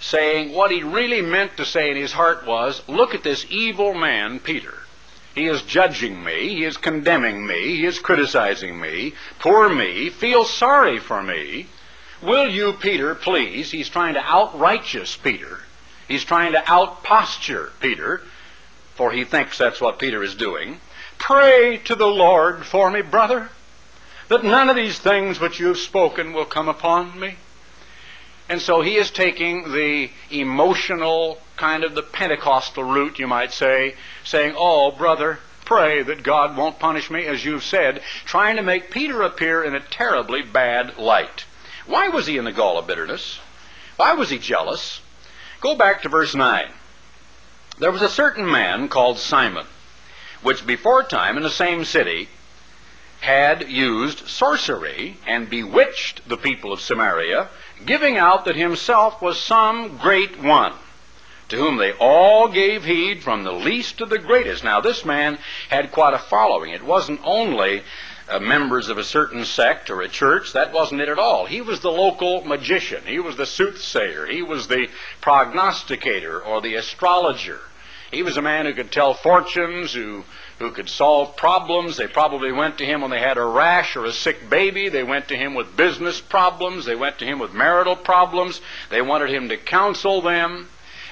saying 0.00 0.52
what 0.52 0.70
he 0.70 0.82
really 0.82 1.22
meant 1.22 1.56
to 1.56 1.64
say 1.64 1.90
in 1.90 1.96
his 1.96 2.12
heart 2.12 2.46
was, 2.46 2.82
Look 2.88 3.14
at 3.14 3.22
this 3.22 3.46
evil 3.50 3.94
man, 3.94 4.38
Peter. 4.40 4.74
He 5.34 5.46
is 5.46 5.62
judging 5.62 6.24
me. 6.24 6.48
He 6.48 6.64
is 6.64 6.76
condemning 6.76 7.46
me. 7.46 7.76
He 7.76 7.84
is 7.84 7.98
criticizing 7.98 8.80
me. 8.80 9.14
Poor 9.38 9.68
me. 9.68 10.11
Feel 10.11 10.44
sorry 10.44 10.98
for 10.98 11.22
me. 11.22 11.68
Will 12.20 12.48
you, 12.48 12.72
Peter, 12.72 13.14
please? 13.14 13.70
He's 13.70 13.88
trying 13.88 14.14
to 14.14 14.20
outrighteous 14.20 15.16
Peter. 15.22 15.61
He's 16.08 16.24
trying 16.24 16.52
to 16.52 16.58
outposture 16.61 17.70
Peter, 17.80 18.22
for 18.96 19.12
he 19.12 19.24
thinks 19.24 19.58
that's 19.58 19.80
what 19.80 19.98
Peter 19.98 20.22
is 20.24 20.34
doing. 20.34 20.80
Pray 21.18 21.76
to 21.84 21.94
the 21.94 22.06
Lord 22.06 22.64
for 22.64 22.90
me, 22.90 23.02
brother, 23.02 23.50
that 24.29 24.45
none 24.45 24.69
of 24.69 24.77
these 24.77 24.99
things 24.99 25.41
which 25.41 25.59
you 25.59 25.69
have 25.69 25.79
spoken 25.79 26.33
will 26.33 26.45
come 26.45 26.69
upon 26.69 27.19
me. 27.19 27.37
And 28.49 28.61
so 28.61 28.81
he 28.81 28.97
is 28.97 29.11
taking 29.11 29.73
the 29.73 30.11
emotional, 30.31 31.38
kind 31.57 31.85
of 31.85 31.95
the 31.95 32.03
Pentecostal 32.03 32.85
route, 32.85 33.19
you 33.19 33.27
might 33.27 33.53
say, 33.53 33.95
saying, 34.25 34.55
Oh, 34.57 34.91
brother, 34.91 35.38
pray 35.64 36.03
that 36.03 36.23
God 36.23 36.57
won't 36.57 36.79
punish 36.79 37.11
me, 37.11 37.27
as 37.27 37.45
you've 37.45 37.64
said, 37.64 38.03
trying 38.25 38.57
to 38.57 38.62
make 38.62 38.91
Peter 38.91 39.23
appear 39.23 39.62
in 39.62 39.75
a 39.75 39.81
terribly 39.81 40.41
bad 40.41 40.97
light. 40.97 41.45
Why 41.87 42.09
was 42.09 42.27
he 42.27 42.38
in 42.38 42.45
the 42.45 42.53
gall 42.53 42.79
of 42.79 42.87
bitterness? 42.87 43.38
Why 43.97 44.14
was 44.14 44.31
he 44.31 44.38
jealous? 44.38 45.01
Go 45.61 45.75
back 45.75 46.03
to 46.03 46.09
verse 46.09 46.35
9. 46.35 46.71
There 47.79 47.93
was 47.93 48.03
a 48.03 48.09
certain 48.09 48.51
man 48.51 48.88
called 48.88 49.19
Simon, 49.19 49.67
which 50.43 50.67
before 50.67 51.03
time 51.03 51.37
in 51.37 51.43
the 51.43 51.51
same 51.51 51.85
city 51.85 52.29
had 53.20 53.68
used 53.68 54.28
sorcery 54.28 55.16
and 55.26 55.50
bewitched 55.50 56.28
the 56.28 56.37
people 56.37 56.72
of 56.72 56.81
Samaria, 56.81 57.48
giving 57.85 58.16
out 58.16 58.44
that 58.44 58.57
himself 58.57 59.20
was 59.20 59.40
some 59.40 59.98
great 59.98 60.40
one, 60.40 60.72
to 61.48 61.57
whom 61.57 61.76
they 61.76 61.92
all 61.92 62.48
gave 62.48 62.85
heed 62.85 63.22
from 63.22 63.42
the 63.42 63.52
least 63.52 63.98
to 63.98 64.07
the 64.07 64.18
greatest. 64.18 64.62
Now, 64.62 64.81
this 64.81 65.04
man 65.04 65.38
had 65.68 65.92
quite 65.92 66.14
a 66.14 66.18
following. 66.18 66.70
It 66.70 66.85
wasn't 66.85 67.20
only 67.24 67.83
uh, 68.28 68.38
members 68.38 68.88
of 68.88 68.98
a 68.98 69.04
certain 69.04 69.44
sect 69.44 69.90
or 69.90 70.02
a 70.02 70.09
church. 70.09 70.52
That 70.52 70.72
wasn't 70.72 71.00
it 71.00 71.09
at 71.09 71.18
all. 71.18 71.46
He 71.46 71.61
was 71.61 71.81
the 71.81 71.90
local 71.90 72.44
magician. 72.44 73.02
He 73.07 73.18
was 73.18 73.37
the 73.37 73.46
soothsayer. 73.46 74.26
He 74.26 74.42
was 74.42 74.68
the 74.68 74.88
prognosticator 75.20 76.40
or 76.40 76.61
the 76.61 76.74
astrologer. 76.74 77.61
He 78.11 78.22
was 78.22 78.37
a 78.37 78.42
man 78.42 78.66
who 78.66 78.74
could 78.74 78.90
tell 78.90 79.14
fortunes, 79.14 79.92
who, 79.92 80.24
who 80.59 80.71
could 80.71 80.88
solve 80.88 81.37
problems. 81.37 81.97
They 81.97 82.07
probably 82.07 82.53
went 82.53 82.79
to 82.79 82.87
him 82.87 83.01
when 83.01 83.11
they 83.11 83.21
had 83.21 83.38
a 83.38 83.44
rash 83.44 83.97
or 83.97 84.05
a 84.05 84.12
sick 84.12 84.51
baby. 84.51 84.88
They 84.88 85.05
went 85.05 85.29
to 85.29 85.37
him 85.37 85.55
with 85.55 85.77
business 85.77 86.21
problems. 86.21 86.85
They 86.85 86.97
went 86.97 87.18
to 87.18 87.25
him 87.25 87.38
with 87.38 87.53
marital 87.53 87.97
problems. 87.97 88.61
They 88.90 89.03
wanted 89.03 89.31
him 89.31 89.49
to 89.49 89.57
counsel 89.57 90.21
them 90.21 90.68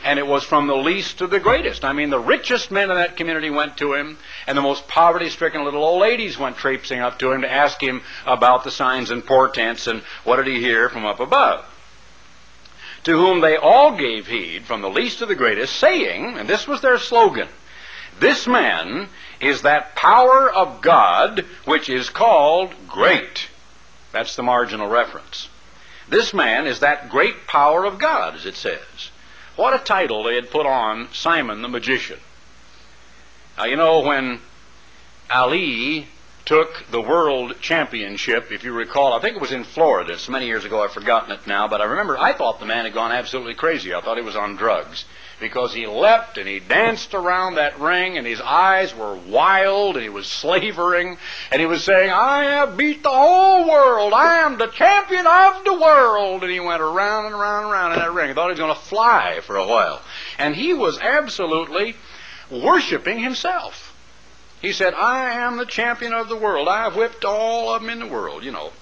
and 0.06 0.20
it 0.20 0.26
was 0.26 0.44
from 0.44 0.68
the 0.68 0.76
least 0.76 1.18
to 1.18 1.26
the 1.26 1.40
greatest. 1.40 1.84
I 1.84 1.92
mean, 1.92 2.10
the 2.10 2.18
richest 2.18 2.70
men 2.70 2.90
in 2.90 2.96
that 2.96 3.16
community 3.16 3.50
went 3.50 3.76
to 3.78 3.94
him, 3.94 4.18
and 4.46 4.56
the 4.56 4.62
most 4.62 4.86
poverty 4.86 5.28
stricken 5.30 5.64
little 5.64 5.82
old 5.82 6.00
ladies 6.00 6.38
went 6.38 6.56
traipsing 6.56 7.00
up 7.00 7.18
to 7.18 7.32
him 7.32 7.42
to 7.42 7.50
ask 7.50 7.82
him 7.82 8.02
about 8.24 8.62
the 8.62 8.70
signs 8.70 9.10
and 9.10 9.26
portents 9.26 9.88
and 9.88 10.02
what 10.22 10.36
did 10.36 10.46
he 10.46 10.60
hear 10.60 10.88
from 10.88 11.04
up 11.04 11.18
above. 11.18 11.64
To 13.02 13.16
whom 13.16 13.40
they 13.40 13.56
all 13.56 13.96
gave 13.96 14.28
heed, 14.28 14.64
from 14.64 14.80
the 14.80 14.90
least 14.90 15.18
to 15.18 15.26
the 15.26 15.34
greatest, 15.34 15.74
saying, 15.74 16.38
and 16.38 16.48
this 16.48 16.68
was 16.68 16.80
their 16.82 16.98
slogan, 16.98 17.48
This 18.20 18.46
man 18.46 19.08
is 19.40 19.62
that 19.62 19.94
power 19.94 20.50
of 20.50 20.80
God 20.80 21.44
which 21.64 21.88
is 21.88 22.08
called 22.10 22.72
great. 22.88 23.48
That's 24.12 24.36
the 24.36 24.42
marginal 24.42 24.88
reference. 24.88 25.48
This 26.08 26.32
man 26.32 26.66
is 26.66 26.80
that 26.80 27.10
great 27.10 27.46
power 27.46 27.84
of 27.84 27.98
God, 27.98 28.34
as 28.34 28.46
it 28.46 28.56
says. 28.56 29.10
What 29.56 29.74
a 29.74 29.84
title 29.84 30.22
they 30.22 30.36
had 30.36 30.50
put 30.50 30.66
on 30.66 31.08
Simon 31.12 31.62
the 31.62 31.68
magician. 31.68 32.18
Now, 33.58 33.64
you 33.64 33.76
know, 33.76 34.00
when 34.00 34.40
Ali 35.30 36.06
took 36.46 36.84
the 36.90 37.00
world 37.00 37.60
championship, 37.60 38.52
if 38.52 38.62
you 38.62 38.72
recall. 38.72 39.12
I 39.12 39.20
think 39.20 39.36
it 39.36 39.42
was 39.42 39.52
in 39.52 39.64
Florida. 39.64 40.12
It's 40.12 40.28
many 40.28 40.46
years 40.46 40.64
ago. 40.64 40.82
I've 40.82 40.92
forgotten 40.92 41.32
it 41.32 41.46
now. 41.46 41.66
But 41.66 41.80
I 41.80 41.84
remember 41.84 42.16
I 42.16 42.32
thought 42.32 42.60
the 42.60 42.66
man 42.66 42.84
had 42.84 42.94
gone 42.94 43.12
absolutely 43.12 43.54
crazy. 43.54 43.92
I 43.92 44.00
thought 44.00 44.16
he 44.16 44.22
was 44.22 44.36
on 44.36 44.56
drugs 44.56 45.04
because 45.38 45.74
he 45.74 45.86
leapt 45.86 46.38
and 46.38 46.48
he 46.48 46.60
danced 46.60 47.12
around 47.12 47.56
that 47.56 47.78
ring 47.78 48.16
and 48.16 48.26
his 48.26 48.40
eyes 48.40 48.94
were 48.94 49.14
wild 49.14 49.96
and 49.96 50.02
he 50.02 50.08
was 50.08 50.26
slavering 50.26 51.18
and 51.52 51.60
he 51.60 51.66
was 51.66 51.84
saying, 51.84 52.10
I 52.10 52.44
have 52.44 52.76
beat 52.76 53.02
the 53.02 53.10
whole 53.10 53.68
world. 53.68 54.14
I 54.14 54.38
am 54.46 54.56
the 54.56 54.68
champion 54.68 55.26
of 55.26 55.64
the 55.64 55.74
world. 55.74 56.42
And 56.42 56.50
he 56.50 56.60
went 56.60 56.80
around 56.80 57.26
and 57.26 57.34
around 57.34 57.64
and 57.64 57.72
around 57.72 57.92
in 57.92 57.98
that 57.98 58.12
ring. 58.12 58.30
I 58.30 58.34
thought 58.34 58.46
he 58.46 58.52
was 58.52 58.58
going 58.58 58.74
to 58.74 58.80
fly 58.80 59.40
for 59.42 59.56
a 59.56 59.66
while. 59.66 60.00
And 60.38 60.56
he 60.56 60.72
was 60.72 60.98
absolutely 60.98 61.96
worshiping 62.50 63.18
himself. 63.18 63.94
He 64.62 64.72
said, 64.72 64.94
I 64.94 65.32
am 65.34 65.58
the 65.58 65.66
champion 65.66 66.14
of 66.14 66.28
the 66.28 66.36
world. 66.36 66.66
I 66.66 66.84
have 66.84 66.96
whipped 66.96 67.24
all 67.24 67.74
of 67.74 67.82
them 67.82 67.90
in 67.90 67.98
the 67.98 68.06
world, 68.06 68.42
you 68.42 68.52
know. 68.52 68.72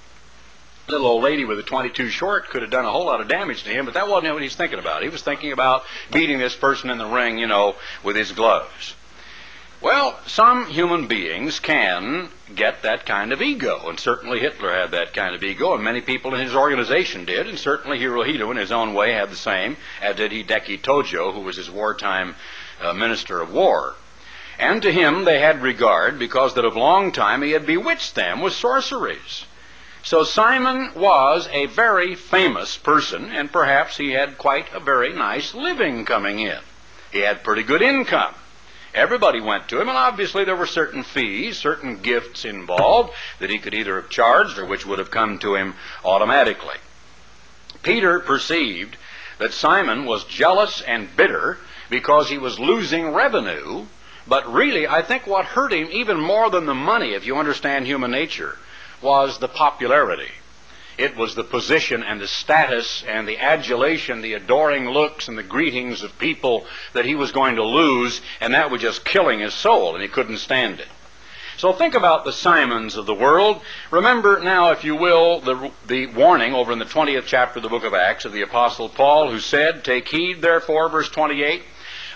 Little 0.86 1.06
old 1.06 1.22
lady 1.22 1.46
with 1.46 1.58
a 1.58 1.62
22 1.62 2.10
short 2.10 2.50
could 2.50 2.60
have 2.60 2.70
done 2.70 2.84
a 2.84 2.90
whole 2.90 3.06
lot 3.06 3.22
of 3.22 3.28
damage 3.28 3.62
to 3.62 3.70
him, 3.70 3.86
but 3.86 3.94
that 3.94 4.06
wasn't 4.06 4.34
what 4.34 4.42
he's 4.42 4.54
thinking 4.54 4.78
about. 4.78 5.02
He 5.02 5.08
was 5.08 5.22
thinking 5.22 5.50
about 5.50 5.82
beating 6.12 6.38
this 6.38 6.54
person 6.54 6.90
in 6.90 6.98
the 6.98 7.06
ring, 7.06 7.38
you 7.38 7.46
know, 7.46 7.76
with 8.02 8.16
his 8.16 8.32
gloves. 8.32 8.94
Well, 9.80 10.18
some 10.26 10.66
human 10.66 11.08
beings 11.08 11.58
can 11.58 12.28
get 12.54 12.82
that 12.82 13.06
kind 13.06 13.32
of 13.32 13.40
ego, 13.40 13.88
and 13.88 13.98
certainly 13.98 14.40
Hitler 14.40 14.72
had 14.72 14.90
that 14.90 15.14
kind 15.14 15.34
of 15.34 15.42
ego, 15.42 15.74
and 15.74 15.82
many 15.82 16.00
people 16.00 16.34
in 16.34 16.40
his 16.40 16.54
organization 16.54 17.24
did, 17.24 17.46
and 17.48 17.58
certainly 17.58 17.98
Hirohito 17.98 18.50
in 18.50 18.56
his 18.56 18.72
own 18.72 18.94
way 18.94 19.12
had 19.12 19.30
the 19.30 19.36
same, 19.36 19.76
as 20.02 20.16
did 20.16 20.32
Hideki 20.32 20.80
Tojo, 20.80 21.32
who 21.32 21.40
was 21.40 21.56
his 21.56 21.70
wartime 21.70 22.34
uh, 22.80 22.92
minister 22.92 23.40
of 23.40 23.52
war. 23.52 23.94
And 24.58 24.82
to 24.82 24.92
him 24.92 25.24
they 25.24 25.40
had 25.40 25.62
regard 25.62 26.18
because 26.18 26.54
that 26.54 26.64
of 26.64 26.76
long 26.76 27.10
time 27.10 27.42
he 27.42 27.52
had 27.52 27.66
bewitched 27.66 28.14
them 28.14 28.40
with 28.40 28.52
sorceries. 28.52 29.44
So 30.04 30.22
Simon 30.22 30.92
was 30.94 31.48
a 31.50 31.64
very 31.66 32.14
famous 32.14 32.76
person, 32.76 33.32
and 33.32 33.50
perhaps 33.50 33.96
he 33.96 34.12
had 34.12 34.36
quite 34.36 34.72
a 34.74 34.78
very 34.78 35.14
nice 35.14 35.54
living 35.54 36.04
coming 36.04 36.40
in. 36.40 36.58
He 37.10 37.20
had 37.20 37.42
pretty 37.42 37.62
good 37.62 37.80
income. 37.80 38.34
Everybody 38.94 39.40
went 39.40 39.68
to 39.68 39.80
him, 39.80 39.88
and 39.88 39.96
obviously 39.96 40.44
there 40.44 40.56
were 40.56 40.66
certain 40.66 41.02
fees, 41.02 41.58
certain 41.58 42.02
gifts 42.02 42.44
involved 42.44 43.14
that 43.38 43.50
he 43.50 43.58
could 43.58 43.74
either 43.74 44.00
have 44.00 44.10
charged 44.10 44.58
or 44.58 44.66
which 44.66 44.84
would 44.84 44.98
have 44.98 45.10
come 45.10 45.38
to 45.38 45.54
him 45.54 45.74
automatically. 46.04 46.76
Peter 47.82 48.20
perceived 48.20 48.96
that 49.38 49.52
Simon 49.52 50.04
was 50.04 50.24
jealous 50.24 50.82
and 50.82 51.16
bitter 51.16 51.58
because 51.88 52.28
he 52.28 52.38
was 52.38 52.60
losing 52.60 53.08
revenue 53.08 53.86
but 54.26 54.50
really, 54.50 54.86
I 54.86 55.02
think 55.02 55.26
what 55.26 55.44
hurt 55.44 55.72
him 55.72 55.88
even 55.92 56.18
more 56.18 56.48
than 56.48 56.64
the 56.66 56.74
money, 56.74 57.12
if 57.12 57.26
you 57.26 57.36
understand 57.36 57.86
human 57.86 58.10
nature, 58.10 58.56
was 59.04 59.38
the 59.38 59.48
popularity. 59.48 60.32
It 60.96 61.16
was 61.16 61.34
the 61.34 61.44
position 61.44 62.02
and 62.02 62.20
the 62.20 62.28
status 62.28 63.04
and 63.06 63.26
the 63.26 63.38
adulation, 63.38 64.22
the 64.22 64.34
adoring 64.34 64.88
looks 64.88 65.28
and 65.28 65.36
the 65.36 65.42
greetings 65.42 66.02
of 66.02 66.18
people 66.18 66.66
that 66.92 67.04
he 67.04 67.14
was 67.14 67.32
going 67.32 67.56
to 67.56 67.64
lose, 67.64 68.20
and 68.40 68.54
that 68.54 68.70
was 68.70 68.80
just 68.80 69.04
killing 69.04 69.40
his 69.40 69.54
soul, 69.54 69.94
and 69.94 70.02
he 70.02 70.08
couldn't 70.08 70.38
stand 70.38 70.80
it. 70.80 70.88
So 71.56 71.72
think 71.72 71.94
about 71.94 72.24
the 72.24 72.32
Simons 72.32 72.96
of 72.96 73.06
the 73.06 73.14
world. 73.14 73.60
Remember 73.90 74.40
now, 74.40 74.70
if 74.70 74.84
you 74.84 74.96
will, 74.96 75.40
the, 75.40 75.70
the 75.86 76.06
warning 76.06 76.52
over 76.52 76.72
in 76.72 76.78
the 76.78 76.84
20th 76.84 77.26
chapter 77.26 77.58
of 77.58 77.62
the 77.62 77.68
book 77.68 77.84
of 77.84 77.94
Acts 77.94 78.24
of 78.24 78.32
the 78.32 78.42
Apostle 78.42 78.88
Paul, 78.88 79.30
who 79.30 79.38
said, 79.38 79.84
Take 79.84 80.08
heed, 80.08 80.42
therefore, 80.42 80.88
verse 80.88 81.08
28, 81.08 81.62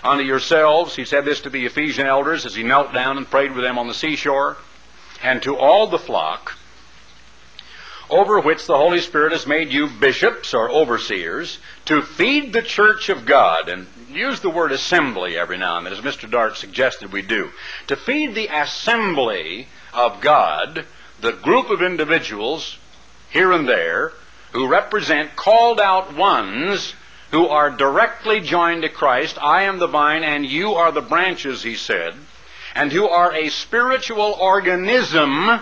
unto 0.03 0.23
yourselves. 0.23 0.95
He 0.95 1.05
said 1.05 1.25
this 1.25 1.41
to 1.41 1.49
the 1.49 1.65
Ephesian 1.65 2.05
elders 2.05 2.45
as 2.45 2.55
he 2.55 2.63
knelt 2.63 2.93
down 2.93 3.17
and 3.17 3.29
prayed 3.29 3.53
with 3.53 3.63
them 3.63 3.77
on 3.77 3.87
the 3.87 3.93
seashore. 3.93 4.57
And 5.23 5.41
to 5.43 5.57
all 5.57 5.87
the 5.87 5.99
flock, 5.99 6.57
over 8.09 8.39
which 8.39 8.65
the 8.65 8.77
Holy 8.77 8.99
Spirit 8.99 9.31
has 9.31 9.45
made 9.45 9.71
you 9.71 9.87
bishops 9.87 10.53
or 10.53 10.69
overseers, 10.69 11.59
to 11.85 12.01
feed 12.01 12.53
the 12.53 12.61
church 12.61 13.09
of 13.09 13.25
God. 13.25 13.69
And 13.69 13.87
use 14.09 14.39
the 14.39 14.49
word 14.49 14.71
assembly 14.71 15.37
every 15.37 15.57
now 15.57 15.77
and 15.77 15.85
then, 15.85 15.93
as 15.93 16.01
Mr. 16.01 16.29
Dart 16.29 16.57
suggested 16.57 17.11
we 17.11 17.21
do. 17.21 17.51
To 17.87 17.95
feed 17.95 18.35
the 18.35 18.47
assembly 18.47 19.67
of 19.93 20.21
God, 20.21 20.85
the 21.21 21.33
group 21.33 21.69
of 21.69 21.81
individuals 21.81 22.77
here 23.29 23.51
and 23.51 23.67
there 23.67 24.13
who 24.51 24.67
represent 24.67 25.35
called 25.35 25.79
out 25.79 26.15
ones 26.15 26.95
who 27.31 27.47
are 27.47 27.69
directly 27.69 28.39
joined 28.39 28.81
to 28.81 28.89
Christ. 28.89 29.37
I 29.39 29.63
am 29.63 29.77
the 29.77 29.87
vine 29.87 30.23
and 30.23 30.45
you 30.45 30.73
are 30.73 30.91
the 30.91 31.01
branches, 31.01 31.61
he 31.61 31.75
said, 31.75 32.15
and 32.73 32.91
who 32.91 33.07
are 33.07 33.31
a 33.33 33.49
spiritual 33.49 34.35
organism 34.39 35.59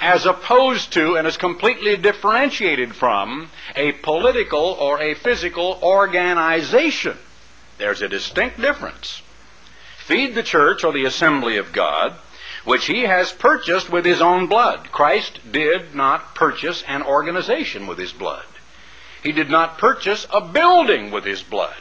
as 0.00 0.24
opposed 0.24 0.92
to 0.94 1.16
and 1.16 1.26
is 1.26 1.36
completely 1.36 1.96
differentiated 1.96 2.94
from 2.94 3.50
a 3.76 3.92
political 3.92 4.76
or 4.80 5.00
a 5.00 5.14
physical 5.14 5.78
organization. 5.82 7.16
There's 7.78 8.02
a 8.02 8.08
distinct 8.08 8.60
difference. 8.60 9.22
Feed 9.98 10.34
the 10.34 10.42
church 10.42 10.84
or 10.84 10.92
the 10.92 11.04
assembly 11.04 11.58
of 11.58 11.72
God, 11.72 12.14
which 12.64 12.86
he 12.86 13.02
has 13.02 13.32
purchased 13.32 13.90
with 13.90 14.04
his 14.04 14.20
own 14.20 14.46
blood. 14.46 14.90
Christ 14.90 15.38
did 15.52 15.94
not 15.94 16.34
purchase 16.34 16.82
an 16.88 17.02
organization 17.02 17.86
with 17.86 17.98
his 17.98 18.12
blood. 18.12 18.44
He 19.22 19.32
did 19.32 19.50
not 19.50 19.78
purchase 19.78 20.26
a 20.32 20.40
building 20.40 21.10
with 21.10 21.24
his 21.24 21.42
blood. 21.42 21.76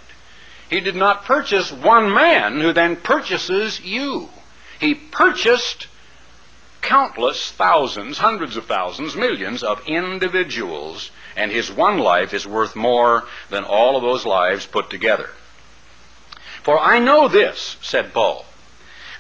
He 0.69 0.81
did 0.81 0.95
not 0.95 1.25
purchase 1.25 1.71
one 1.71 2.13
man 2.13 2.59
who 2.59 2.73
then 2.73 2.97
purchases 2.97 3.81
you. 3.81 4.29
He 4.79 4.93
purchased 4.93 5.87
countless 6.81 7.51
thousands, 7.51 8.17
hundreds 8.17 8.57
of 8.57 8.65
thousands, 8.65 9.15
millions 9.15 9.63
of 9.63 9.87
individuals, 9.87 11.11
and 11.35 11.51
his 11.51 11.71
one 11.71 11.99
life 11.99 12.33
is 12.33 12.47
worth 12.47 12.75
more 12.75 13.25
than 13.49 13.63
all 13.63 13.95
of 13.95 14.03
those 14.03 14.25
lives 14.25 14.65
put 14.65 14.89
together. 14.89 15.29
For 16.63 16.79
I 16.79 16.99
know 16.99 17.27
this, 17.27 17.77
said 17.81 18.13
Paul, 18.13 18.45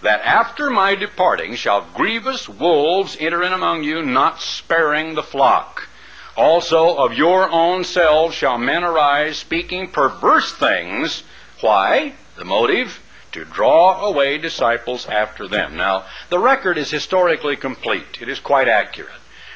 that 0.01 0.21
after 0.23 0.69
my 0.69 0.95
departing 0.95 1.55
shall 1.55 1.81
grievous 1.93 2.47
wolves 2.47 3.17
enter 3.19 3.43
in 3.43 3.53
among 3.53 3.83
you, 3.83 4.03
not 4.03 4.41
sparing 4.41 5.15
the 5.15 5.23
flock. 5.23 5.87
Also 6.35 6.95
of 6.95 7.13
your 7.13 7.49
own 7.49 7.83
selves 7.83 8.35
shall 8.35 8.57
men 8.57 8.83
arise, 8.83 9.37
speaking 9.37 9.89
perverse 9.89 10.53
things. 10.53 11.23
Why? 11.61 12.13
The 12.37 12.45
motive? 12.45 13.01
To 13.33 13.45
draw 13.45 14.05
away 14.05 14.37
disciples 14.39 15.05
after 15.05 15.47
them. 15.47 15.77
Now, 15.77 16.05
the 16.29 16.39
record 16.39 16.77
is 16.77 16.89
historically 16.89 17.55
complete. 17.55 18.21
It 18.21 18.29
is 18.29 18.39
quite 18.39 18.67
accurate. 18.67 19.11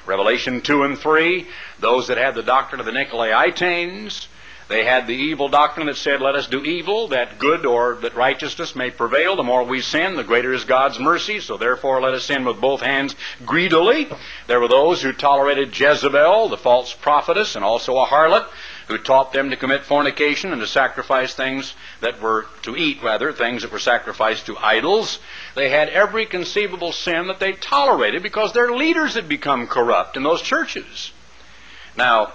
Revelation 0.06 0.62
2 0.62 0.84
and 0.84 1.00
3, 1.00 1.48
those 1.80 2.08
that 2.08 2.18
had 2.18 2.36
the 2.36 2.44
doctrine 2.44 2.80
of 2.80 2.86
the 2.86 2.92
Nicolaitanes, 2.92 4.28
they 4.68 4.86
had 4.86 5.08
the 5.08 5.16
evil 5.16 5.50
doctrine 5.50 5.88
that 5.88 5.98
said, 5.98 6.22
let 6.22 6.36
us 6.36 6.48
do 6.48 6.64
evil, 6.64 7.10
that 7.10 7.38
good 7.38 7.66
or 7.66 7.96
that 7.96 8.16
righteousness 8.16 8.76
may 8.76 8.92
prevail. 8.92 9.36
The 9.36 9.44
more 9.44 9.64
we 9.64 9.82
sin, 9.82 10.16
the 10.16 10.24
greater 10.24 10.54
is 10.54 10.64
God's 10.64 11.00
mercy, 11.00 11.40
so 11.40 11.58
therefore 11.58 12.02
let 12.02 12.14
us 12.14 12.26
sin 12.26 12.46
with 12.46 12.62
both 12.62 12.82
hands 12.82 13.16
greedily. 13.46 14.10
There 14.48 14.60
were 14.60 14.68
those 14.70 15.02
who 15.02 15.12
tolerated 15.12 15.78
Jezebel, 15.78 16.50
the 16.50 16.58
false 16.58 16.94
prophetess, 16.94 17.56
and 17.56 17.66
also 17.66 17.98
a 17.98 18.06
harlot, 18.06 18.48
who 18.88 18.98
taught 18.98 19.34
them 19.34 19.50
to 19.50 19.58
commit 19.58 19.84
fornication 19.84 20.52
and 20.52 20.62
to 20.62 20.68
sacrifice 20.68 21.34
things 21.34 21.74
that 22.02 22.22
were, 22.22 22.46
to 22.62 22.76
eat 22.76 23.02
rather, 23.02 23.32
things 23.32 23.62
that 23.62 23.72
were 23.72 23.80
sacrificed 23.80 24.46
to 24.46 24.58
idols. 24.58 25.20
They 25.56 25.70
had 25.70 25.90
every 25.90 26.26
conceivable 26.26 26.92
sin 26.92 27.28
that 27.28 27.40
they 27.40 27.54
tolerated 27.54 28.24
because 28.24 28.54
their 28.54 28.72
leaders 28.72 29.16
had 29.16 29.30
become 29.30 29.68
corrupt 29.68 30.18
in 30.18 30.24
those 30.24 30.42
churches. 30.42 31.12
Now, 31.96 32.34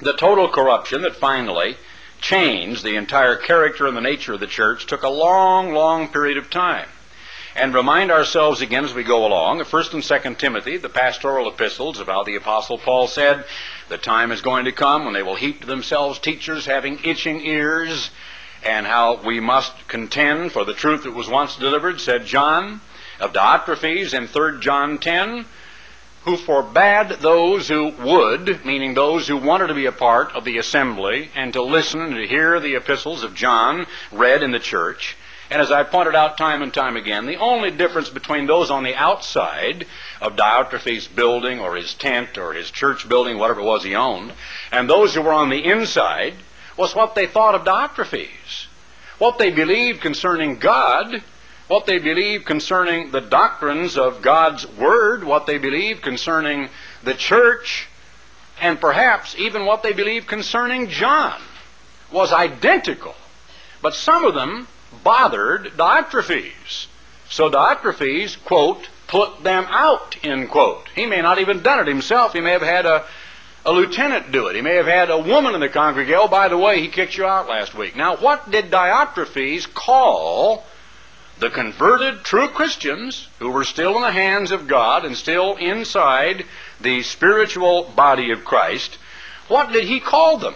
the 0.00 0.12
total 0.12 0.48
corruption 0.48 1.02
that 1.02 1.16
finally 1.16 1.76
changed 2.20 2.82
the 2.82 2.96
entire 2.96 3.36
character 3.36 3.86
and 3.86 3.96
the 3.96 4.00
nature 4.00 4.34
of 4.34 4.40
the 4.40 4.46
church 4.46 4.86
took 4.86 5.02
a 5.02 5.08
long, 5.08 5.72
long 5.72 6.08
period 6.08 6.36
of 6.38 6.50
time. 6.50 6.88
And 7.56 7.72
remind 7.72 8.10
ourselves 8.10 8.60
again 8.60 8.84
as 8.84 8.92
we 8.92 9.02
go 9.02 9.24
along 9.24 9.60
1st 9.60 9.94
and 9.94 10.02
2nd 10.02 10.36
Timothy, 10.36 10.76
the 10.76 10.90
pastoral 10.90 11.48
epistles 11.48 11.98
of 11.98 12.06
how 12.06 12.22
the 12.22 12.36
Apostle 12.36 12.76
Paul 12.76 13.08
said, 13.08 13.46
the 13.88 13.96
time 13.96 14.30
is 14.30 14.42
going 14.42 14.66
to 14.66 14.72
come 14.72 15.06
when 15.06 15.14
they 15.14 15.22
will 15.22 15.36
heap 15.36 15.62
to 15.62 15.66
themselves 15.66 16.18
teachers 16.18 16.66
having 16.66 17.00
itching 17.02 17.40
ears, 17.46 18.10
and 18.62 18.86
how 18.86 19.22
we 19.24 19.40
must 19.40 19.88
contend 19.88 20.52
for 20.52 20.66
the 20.66 20.74
truth 20.74 21.04
that 21.04 21.14
was 21.14 21.30
once 21.30 21.56
delivered, 21.56 21.98
said 21.98 22.26
John, 22.26 22.82
of 23.20 23.32
Diotrephes 23.32 24.12
in 24.12 24.26
3 24.26 24.60
John 24.60 24.98
10, 24.98 25.46
who 26.24 26.36
forbade 26.36 27.20
those 27.20 27.68
who 27.68 27.88
would, 27.88 28.66
meaning 28.66 28.92
those 28.92 29.28
who 29.28 29.38
wanted 29.38 29.68
to 29.68 29.74
be 29.74 29.86
a 29.86 29.92
part 29.92 30.30
of 30.32 30.44
the 30.44 30.58
assembly 30.58 31.30
and 31.34 31.54
to 31.54 31.62
listen 31.62 32.02
and 32.02 32.16
to 32.16 32.26
hear 32.26 32.60
the 32.60 32.74
epistles 32.74 33.22
of 33.22 33.34
John 33.34 33.86
read 34.12 34.42
in 34.42 34.50
the 34.50 34.58
church. 34.58 35.16
And 35.50 35.62
as 35.62 35.70
I 35.70 35.84
pointed 35.84 36.14
out 36.14 36.36
time 36.36 36.62
and 36.62 36.74
time 36.74 36.96
again, 36.96 37.26
the 37.26 37.36
only 37.36 37.70
difference 37.70 38.08
between 38.08 38.46
those 38.46 38.70
on 38.70 38.82
the 38.82 38.96
outside 38.96 39.86
of 40.20 40.36
Diotrephes' 40.36 41.06
building 41.14 41.60
or 41.60 41.76
his 41.76 41.94
tent 41.94 42.36
or 42.36 42.52
his 42.52 42.70
church 42.70 43.08
building, 43.08 43.38
whatever 43.38 43.60
it 43.60 43.64
was 43.64 43.84
he 43.84 43.94
owned, 43.94 44.32
and 44.72 44.90
those 44.90 45.14
who 45.14 45.22
were 45.22 45.32
on 45.32 45.50
the 45.50 45.64
inside 45.64 46.34
was 46.76 46.94
what 46.94 47.14
they 47.14 47.26
thought 47.26 47.54
of 47.54 47.64
Diotrephes. 47.64 48.66
What 49.18 49.38
they 49.38 49.50
believed 49.50 50.00
concerning 50.00 50.58
God 50.58 51.22
what 51.68 51.86
they 51.86 51.98
believed 51.98 52.46
concerning 52.46 53.10
the 53.10 53.20
doctrines 53.20 53.98
of 53.98 54.22
God's 54.22 54.66
Word, 54.66 55.24
what 55.24 55.46
they 55.46 55.58
believed 55.58 56.02
concerning 56.02 56.68
the 57.02 57.14
church, 57.14 57.88
and 58.60 58.80
perhaps 58.80 59.34
even 59.36 59.66
what 59.66 59.82
they 59.82 59.92
believed 59.92 60.28
concerning 60.28 60.88
John 60.88 61.40
was 62.12 62.32
identical. 62.32 63.16
But 63.82 63.94
some 63.94 64.24
of 64.24 64.34
them 64.34 64.68
bothered 65.06 65.66
Diotrephes. 65.76 66.88
So 67.30 67.48
Diotrephes, 67.48 68.42
quote, 68.44 68.88
put 69.06 69.44
them 69.44 69.64
out, 69.68 70.16
end 70.24 70.50
quote. 70.50 70.88
He 70.96 71.06
may 71.06 71.22
not 71.22 71.38
even 71.38 71.62
done 71.62 71.78
it 71.78 71.86
himself. 71.86 72.32
He 72.32 72.40
may 72.40 72.50
have 72.50 72.62
had 72.62 72.86
a, 72.86 73.04
a 73.64 73.70
lieutenant 73.70 74.32
do 74.32 74.48
it. 74.48 74.56
He 74.56 74.62
may 74.62 74.74
have 74.74 74.86
had 74.86 75.08
a 75.08 75.18
woman 75.20 75.54
in 75.54 75.60
the 75.60 75.68
congregation. 75.68 76.18
Oh, 76.24 76.26
by 76.26 76.48
the 76.48 76.58
way, 76.58 76.80
he 76.80 76.88
kicked 76.88 77.16
you 77.16 77.24
out 77.24 77.48
last 77.48 77.72
week. 77.72 77.94
Now, 77.94 78.16
what 78.16 78.50
did 78.50 78.72
Diotrephes 78.72 79.72
call 79.72 80.64
the 81.38 81.50
converted 81.50 82.24
true 82.24 82.48
Christians 82.48 83.28
who 83.38 83.50
were 83.50 83.62
still 83.62 83.94
in 83.94 84.02
the 84.02 84.10
hands 84.10 84.50
of 84.50 84.66
God 84.66 85.04
and 85.04 85.16
still 85.16 85.54
inside 85.54 86.44
the 86.80 87.04
spiritual 87.04 87.84
body 87.94 88.32
of 88.32 88.44
Christ? 88.44 88.98
What 89.46 89.70
did 89.70 89.84
he 89.84 90.00
call 90.00 90.38
them? 90.38 90.54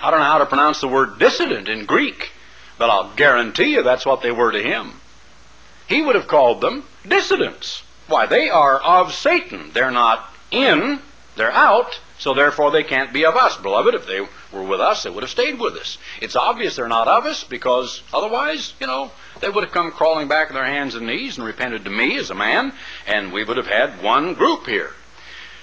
I 0.00 0.10
don't 0.10 0.18
know 0.18 0.26
how 0.26 0.38
to 0.38 0.46
pronounce 0.46 0.80
the 0.80 0.88
word 0.88 1.20
dissident 1.20 1.68
in 1.68 1.84
Greek, 1.84 2.32
but 2.82 2.90
I'll 2.90 3.14
guarantee 3.14 3.74
you 3.74 3.84
that's 3.84 4.04
what 4.04 4.22
they 4.22 4.32
were 4.32 4.50
to 4.50 4.60
him. 4.60 4.94
He 5.86 6.02
would 6.02 6.16
have 6.16 6.26
called 6.26 6.60
them 6.60 6.82
dissidents. 7.06 7.84
Why, 8.08 8.26
they 8.26 8.50
are 8.50 8.76
of 8.80 9.14
Satan. 9.14 9.70
They're 9.72 9.92
not 9.92 10.28
in, 10.50 10.98
they're 11.36 11.52
out, 11.52 12.00
so 12.18 12.34
therefore 12.34 12.72
they 12.72 12.82
can't 12.82 13.12
be 13.12 13.24
of 13.24 13.36
us. 13.36 13.56
Beloved, 13.56 13.94
if 13.94 14.08
they 14.08 14.18
were 14.52 14.64
with 14.64 14.80
us, 14.80 15.04
they 15.04 15.10
would 15.10 15.22
have 15.22 15.30
stayed 15.30 15.60
with 15.60 15.74
us. 15.74 15.96
It's 16.20 16.34
obvious 16.34 16.74
they're 16.74 16.88
not 16.88 17.06
of 17.06 17.24
us 17.24 17.44
because 17.44 18.02
otherwise, 18.12 18.74
you 18.80 18.88
know, 18.88 19.12
they 19.38 19.48
would 19.48 19.62
have 19.62 19.72
come 19.72 19.92
crawling 19.92 20.26
back 20.26 20.48
on 20.48 20.54
their 20.54 20.64
hands 20.64 20.96
and 20.96 21.06
knees 21.06 21.38
and 21.38 21.46
repented 21.46 21.84
to 21.84 21.90
me 21.90 22.18
as 22.18 22.30
a 22.30 22.34
man, 22.34 22.72
and 23.06 23.32
we 23.32 23.44
would 23.44 23.58
have 23.58 23.68
had 23.68 24.02
one 24.02 24.34
group 24.34 24.66
here. 24.66 24.90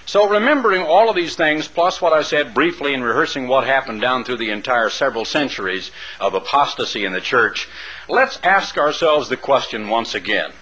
So, 0.06 0.28
remembering 0.28 0.82
all 0.82 1.08
of 1.08 1.14
these 1.14 1.36
things, 1.36 1.68
plus 1.68 2.00
what 2.00 2.12
I 2.12 2.22
said 2.22 2.54
briefly 2.54 2.94
in 2.94 3.02
rehearsing 3.02 3.46
what 3.46 3.66
happened 3.66 4.00
down 4.00 4.24
through 4.24 4.38
the 4.38 4.50
entire 4.50 4.90
several 4.90 5.24
centuries 5.24 5.90
of 6.18 6.34
apostasy 6.34 7.04
in 7.04 7.12
the 7.12 7.20
church, 7.20 7.68
let's 8.08 8.38
ask 8.42 8.76
ourselves 8.76 9.28
the 9.28 9.36
question 9.36 9.88
once 9.88 10.14
again 10.14 10.52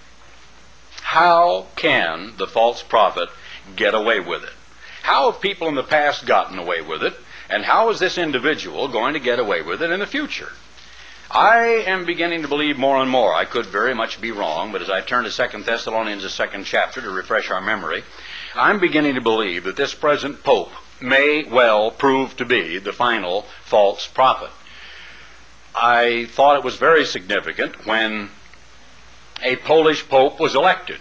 How 1.01 1.67
can 1.75 2.33
the 2.37 2.47
false 2.47 2.83
prophet 2.83 3.29
get 3.75 3.95
away 3.95 4.19
with 4.19 4.43
it? 4.43 4.53
How 5.01 5.31
have 5.31 5.41
people 5.41 5.67
in 5.67 5.75
the 5.75 5.83
past 5.83 6.25
gotten 6.25 6.59
away 6.59 6.81
with 6.81 7.01
it? 7.03 7.13
And 7.49 7.65
how 7.65 7.89
is 7.89 7.97
this 7.97 8.17
individual 8.17 8.87
going 8.87 9.13
to 9.13 9.19
get 9.19 9.39
away 9.39 9.63
with 9.63 9.81
it 9.81 9.89
in 9.89 9.99
the 9.99 10.05
future? 10.05 10.51
I 11.31 11.83
am 11.85 12.05
beginning 12.05 12.41
to 12.41 12.47
believe 12.47 12.77
more 12.77 12.97
and 12.97 13.09
more. 13.09 13.33
I 13.33 13.45
could 13.45 13.67
very 13.67 13.93
much 13.93 14.19
be 14.19 14.31
wrong, 14.31 14.71
but 14.71 14.81
as 14.81 14.89
I 14.89 15.01
turn 15.01 15.25
to 15.25 15.31
Second 15.31 15.65
Thessalonians, 15.65 16.23
the 16.23 16.29
second 16.29 16.65
chapter, 16.65 17.01
to 17.01 17.09
refresh 17.09 17.51
our 17.51 17.61
memory, 17.61 18.03
I'm 18.55 18.79
beginning 18.79 19.15
to 19.15 19.21
believe 19.21 19.65
that 19.65 19.75
this 19.75 19.93
present 19.93 20.43
Pope 20.43 20.71
may 20.99 21.43
well 21.43 21.91
prove 21.91 22.35
to 22.37 22.45
be 22.45 22.79
the 22.79 22.91
final 22.91 23.43
false 23.63 24.07
prophet. 24.07 24.49
I 25.75 26.25
thought 26.31 26.57
it 26.57 26.63
was 26.63 26.75
very 26.75 27.05
significant 27.05 27.85
when 27.85 28.31
a 29.43 29.55
Polish 29.57 30.07
Pope 30.09 30.39
was 30.39 30.55
elected. 30.55 30.99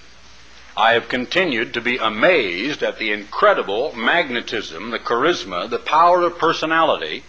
I 0.76 0.92
have 0.92 1.08
continued 1.08 1.74
to 1.74 1.80
be 1.80 1.96
amazed 1.96 2.82
at 2.82 2.98
the 2.98 3.12
incredible 3.12 3.92
magnetism, 3.96 4.90
the 4.90 4.98
charisma, 4.98 5.68
the 5.68 5.78
power 5.78 6.22
of 6.22 6.38
personality. 6.38 7.24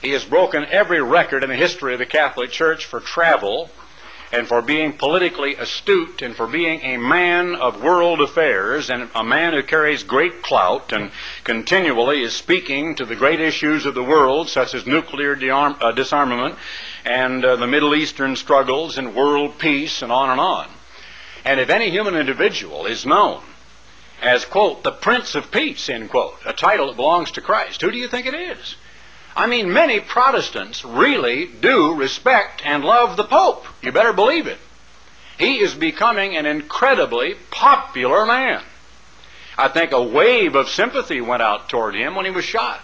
He 0.00 0.12
has 0.12 0.24
broken 0.24 0.64
every 0.70 1.02
record 1.02 1.42
in 1.42 1.50
the 1.50 1.56
history 1.56 1.92
of 1.92 1.98
the 1.98 2.06
Catholic 2.06 2.50
Church 2.50 2.86
for 2.86 3.00
travel 3.00 3.70
and 4.32 4.46
for 4.46 4.60
being 4.60 4.92
politically 4.92 5.54
astute 5.54 6.20
and 6.22 6.36
for 6.36 6.46
being 6.46 6.80
a 6.82 6.96
man 6.98 7.54
of 7.54 7.82
world 7.82 8.20
affairs 8.20 8.90
and 8.90 9.08
a 9.14 9.24
man 9.24 9.54
who 9.54 9.62
carries 9.62 10.02
great 10.02 10.42
clout 10.42 10.92
and 10.92 11.10
continually 11.44 12.22
is 12.22 12.34
speaking 12.34 12.94
to 12.94 13.04
the 13.04 13.16
great 13.16 13.40
issues 13.40 13.86
of 13.86 13.94
the 13.94 14.02
world, 14.02 14.48
such 14.48 14.74
as 14.74 14.86
nuclear 14.86 15.36
uh, 15.50 15.92
disarmament 15.92 16.54
and 17.04 17.44
uh, 17.44 17.56
the 17.56 17.66
Middle 17.66 17.94
Eastern 17.94 18.36
struggles 18.36 18.98
and 18.98 19.14
world 19.14 19.58
peace 19.58 20.02
and 20.02 20.12
on 20.12 20.30
and 20.30 20.40
on. 20.40 20.68
And 21.44 21.58
if 21.60 21.70
any 21.70 21.90
human 21.90 22.14
individual 22.14 22.84
is 22.86 23.06
known 23.06 23.42
as, 24.20 24.44
quote, 24.44 24.82
the 24.82 24.92
Prince 24.92 25.34
of 25.34 25.50
Peace, 25.50 25.88
end 25.88 26.10
quote, 26.10 26.36
a 26.44 26.52
title 26.52 26.88
that 26.88 26.96
belongs 26.96 27.30
to 27.32 27.40
Christ, 27.40 27.80
who 27.80 27.90
do 27.90 27.96
you 27.96 28.08
think 28.08 28.26
it 28.26 28.34
is? 28.34 28.76
I 29.38 29.46
mean, 29.46 29.72
many 29.72 30.00
Protestants 30.00 30.84
really 30.84 31.46
do 31.46 31.94
respect 31.94 32.60
and 32.64 32.84
love 32.84 33.16
the 33.16 33.22
Pope. 33.22 33.66
You 33.80 33.92
better 33.92 34.12
believe 34.12 34.48
it. 34.48 34.58
He 35.38 35.60
is 35.60 35.76
becoming 35.76 36.36
an 36.36 36.44
incredibly 36.44 37.36
popular 37.52 38.26
man. 38.26 38.64
I 39.56 39.68
think 39.68 39.92
a 39.92 40.02
wave 40.02 40.56
of 40.56 40.68
sympathy 40.68 41.20
went 41.20 41.40
out 41.40 41.68
toward 41.68 41.94
him 41.94 42.16
when 42.16 42.24
he 42.24 42.32
was 42.32 42.44
shot. 42.44 42.80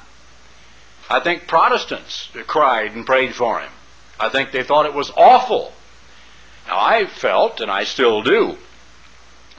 I 1.10 1.18
think 1.18 1.48
Protestants 1.48 2.30
cried 2.46 2.92
and 2.92 3.04
prayed 3.04 3.34
for 3.34 3.58
him. 3.58 3.72
I 4.20 4.28
think 4.28 4.52
they 4.52 4.62
thought 4.62 4.86
it 4.86 4.94
was 4.94 5.10
awful. 5.16 5.72
Now, 6.68 6.78
I 6.78 7.06
felt, 7.06 7.60
and 7.60 7.70
I 7.70 7.82
still 7.82 8.22
do, 8.22 8.58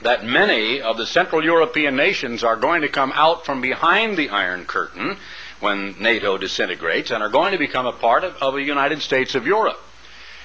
that 0.00 0.24
many 0.24 0.80
of 0.80 0.96
the 0.96 1.06
Central 1.06 1.44
European 1.44 1.94
nations 1.94 2.42
are 2.42 2.56
going 2.56 2.80
to 2.80 2.88
come 2.88 3.12
out 3.14 3.44
from 3.44 3.60
behind 3.60 4.16
the 4.16 4.30
Iron 4.30 4.64
Curtain 4.64 5.18
when 5.60 5.96
NATO 6.00 6.38
disintegrates 6.38 7.10
and 7.10 7.22
are 7.22 7.28
going 7.28 7.52
to 7.52 7.58
become 7.58 7.86
a 7.86 7.92
part 7.92 8.24
of, 8.24 8.36
of 8.36 8.54
the 8.54 8.62
United 8.62 9.02
States 9.02 9.34
of 9.34 9.46
Europe. 9.46 9.80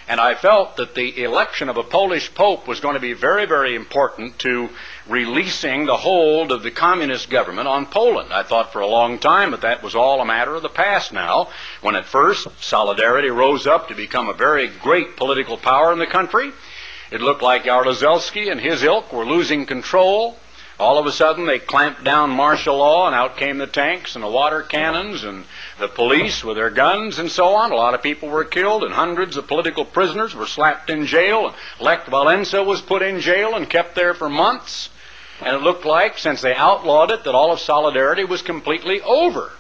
And 0.07 0.19
I 0.19 0.35
felt 0.35 0.77
that 0.77 0.95
the 0.95 1.23
election 1.23 1.69
of 1.69 1.77
a 1.77 1.83
Polish 1.83 2.33
pope 2.33 2.67
was 2.67 2.79
going 2.79 2.95
to 2.95 2.99
be 2.99 3.13
very, 3.13 3.45
very 3.45 3.75
important 3.75 4.39
to 4.39 4.69
releasing 5.07 5.85
the 5.85 5.95
hold 5.95 6.51
of 6.51 6.63
the 6.63 6.71
communist 6.71 7.29
government 7.29 7.67
on 7.67 7.85
Poland. 7.85 8.33
I 8.33 8.43
thought 8.43 8.73
for 8.73 8.81
a 8.81 8.87
long 8.87 9.19
time 9.19 9.51
that 9.51 9.61
that 9.61 9.83
was 9.83 9.95
all 9.95 10.19
a 10.19 10.25
matter 10.25 10.55
of 10.55 10.63
the 10.63 10.69
past 10.69 11.13
now, 11.13 11.49
when 11.81 11.95
at 11.95 12.05
first 12.05 12.47
Solidarity 12.61 13.29
rose 13.29 13.67
up 13.67 13.87
to 13.87 13.95
become 13.95 14.27
a 14.27 14.33
very 14.33 14.67
great 14.67 15.15
political 15.15 15.55
power 15.55 15.93
in 15.93 15.99
the 15.99 16.07
country. 16.07 16.51
It 17.11 17.21
looked 17.21 17.41
like 17.41 17.63
Jaruzelski 17.63 18.51
and 18.51 18.59
his 18.59 18.83
ilk 18.83 19.13
were 19.13 19.25
losing 19.25 19.65
control. 19.65 20.37
All 20.81 20.97
of 20.97 21.05
a 21.05 21.11
sudden, 21.11 21.45
they 21.45 21.59
clamped 21.59 22.03
down 22.03 22.31
martial 22.31 22.77
law, 22.77 23.05
and 23.05 23.13
out 23.13 23.37
came 23.37 23.59
the 23.59 23.67
tanks 23.67 24.15
and 24.15 24.23
the 24.23 24.27
water 24.27 24.63
cannons 24.63 25.23
and 25.23 25.45
the 25.79 25.87
police 25.87 26.43
with 26.43 26.57
their 26.57 26.71
guns 26.71 27.19
and 27.19 27.29
so 27.29 27.53
on. 27.53 27.71
A 27.71 27.75
lot 27.75 27.93
of 27.93 28.01
people 28.01 28.29
were 28.29 28.43
killed, 28.43 28.83
and 28.83 28.91
hundreds 28.91 29.37
of 29.37 29.45
political 29.45 29.85
prisoners 29.85 30.33
were 30.33 30.47
slapped 30.47 30.89
in 30.89 31.05
jail. 31.05 31.53
Lech 31.79 32.05
Walesa 32.07 32.65
was 32.65 32.81
put 32.81 33.03
in 33.03 33.19
jail 33.19 33.53
and 33.53 33.69
kept 33.69 33.93
there 33.93 34.15
for 34.15 34.27
months. 34.27 34.89
And 35.39 35.55
it 35.55 35.61
looked 35.61 35.85
like, 35.85 36.17
since 36.17 36.41
they 36.41 36.55
outlawed 36.55 37.11
it, 37.11 37.25
that 37.25 37.35
all 37.35 37.51
of 37.51 37.59
Solidarity 37.59 38.23
was 38.23 38.41
completely 38.41 39.01
over. 39.01 39.51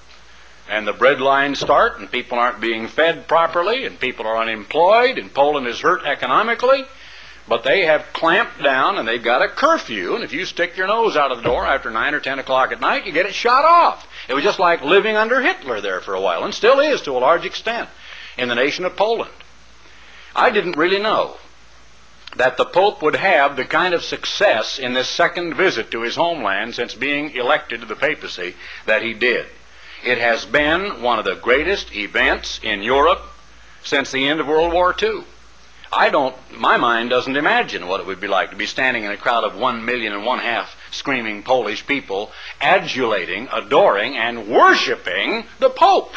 And 0.67 0.87
the 0.87 0.93
bread 0.93 1.21
lines 1.21 1.59
start, 1.59 1.99
and 1.99 2.11
people 2.11 2.39
aren't 2.39 2.61
being 2.61 2.87
fed 2.87 3.27
properly, 3.27 3.85
and 3.85 3.99
people 3.99 4.25
are 4.25 4.41
unemployed, 4.41 5.19
and 5.19 5.31
Poland 5.31 5.67
is 5.67 5.81
hurt 5.81 6.03
economically. 6.03 6.85
But 7.47 7.63
they 7.63 7.85
have 7.85 8.13
clamped 8.13 8.61
down 8.61 8.97
and 8.97 9.07
they've 9.07 9.23
got 9.23 9.41
a 9.41 9.49
curfew, 9.49 10.15
and 10.15 10.23
if 10.23 10.33
you 10.33 10.45
stick 10.45 10.77
your 10.77 10.87
nose 10.87 11.17
out 11.17 11.31
of 11.31 11.37
the 11.37 11.43
door 11.43 11.65
after 11.65 11.89
9 11.89 12.13
or 12.13 12.19
10 12.19 12.39
o'clock 12.39 12.71
at 12.71 12.79
night, 12.79 13.05
you 13.05 13.11
get 13.11 13.25
it 13.25 13.33
shot 13.33 13.65
off. 13.65 14.07
It 14.27 14.33
was 14.33 14.43
just 14.43 14.59
like 14.59 14.81
living 14.83 15.15
under 15.15 15.41
Hitler 15.41 15.81
there 15.81 16.01
for 16.01 16.13
a 16.13 16.21
while, 16.21 16.43
and 16.43 16.53
still 16.53 16.79
is 16.79 17.01
to 17.03 17.11
a 17.11 17.19
large 17.19 17.45
extent 17.45 17.89
in 18.37 18.47
the 18.47 18.55
nation 18.55 18.85
of 18.85 18.95
Poland. 18.95 19.31
I 20.35 20.49
didn't 20.51 20.77
really 20.77 20.99
know 20.99 21.37
that 22.37 22.55
the 22.55 22.65
Pope 22.65 23.01
would 23.01 23.15
have 23.15 23.55
the 23.55 23.65
kind 23.65 23.93
of 23.93 24.03
success 24.03 24.79
in 24.79 24.93
this 24.93 25.09
second 25.09 25.55
visit 25.55 25.91
to 25.91 26.01
his 26.01 26.15
homeland 26.15 26.75
since 26.75 26.93
being 26.93 27.31
elected 27.31 27.81
to 27.81 27.85
the 27.85 27.95
papacy 27.95 28.55
that 28.85 29.01
he 29.01 29.13
did. 29.13 29.45
It 30.03 30.17
has 30.17 30.45
been 30.45 31.01
one 31.01 31.19
of 31.19 31.25
the 31.25 31.35
greatest 31.35 31.93
events 31.93 32.59
in 32.63 32.81
Europe 32.81 33.21
since 33.83 34.11
the 34.11 34.27
end 34.27 34.39
of 34.39 34.47
World 34.47 34.71
War 34.71 34.95
II. 34.99 35.23
I 35.93 36.09
don't, 36.09 36.35
my 36.57 36.77
mind 36.77 37.09
doesn't 37.09 37.35
imagine 37.35 37.85
what 37.85 37.99
it 37.99 38.05
would 38.05 38.21
be 38.21 38.27
like 38.27 38.51
to 38.51 38.55
be 38.55 38.65
standing 38.65 39.03
in 39.03 39.11
a 39.11 39.17
crowd 39.17 39.43
of 39.43 39.57
one 39.57 39.83
million 39.83 40.13
and 40.13 40.25
one 40.25 40.39
half 40.39 40.75
screaming 40.91 41.43
Polish 41.43 41.85
people, 41.85 42.31
adulating, 42.61 43.49
adoring, 43.51 44.15
and 44.15 44.47
worshiping 44.47 45.45
the 45.59 45.69
Pope. 45.69 46.15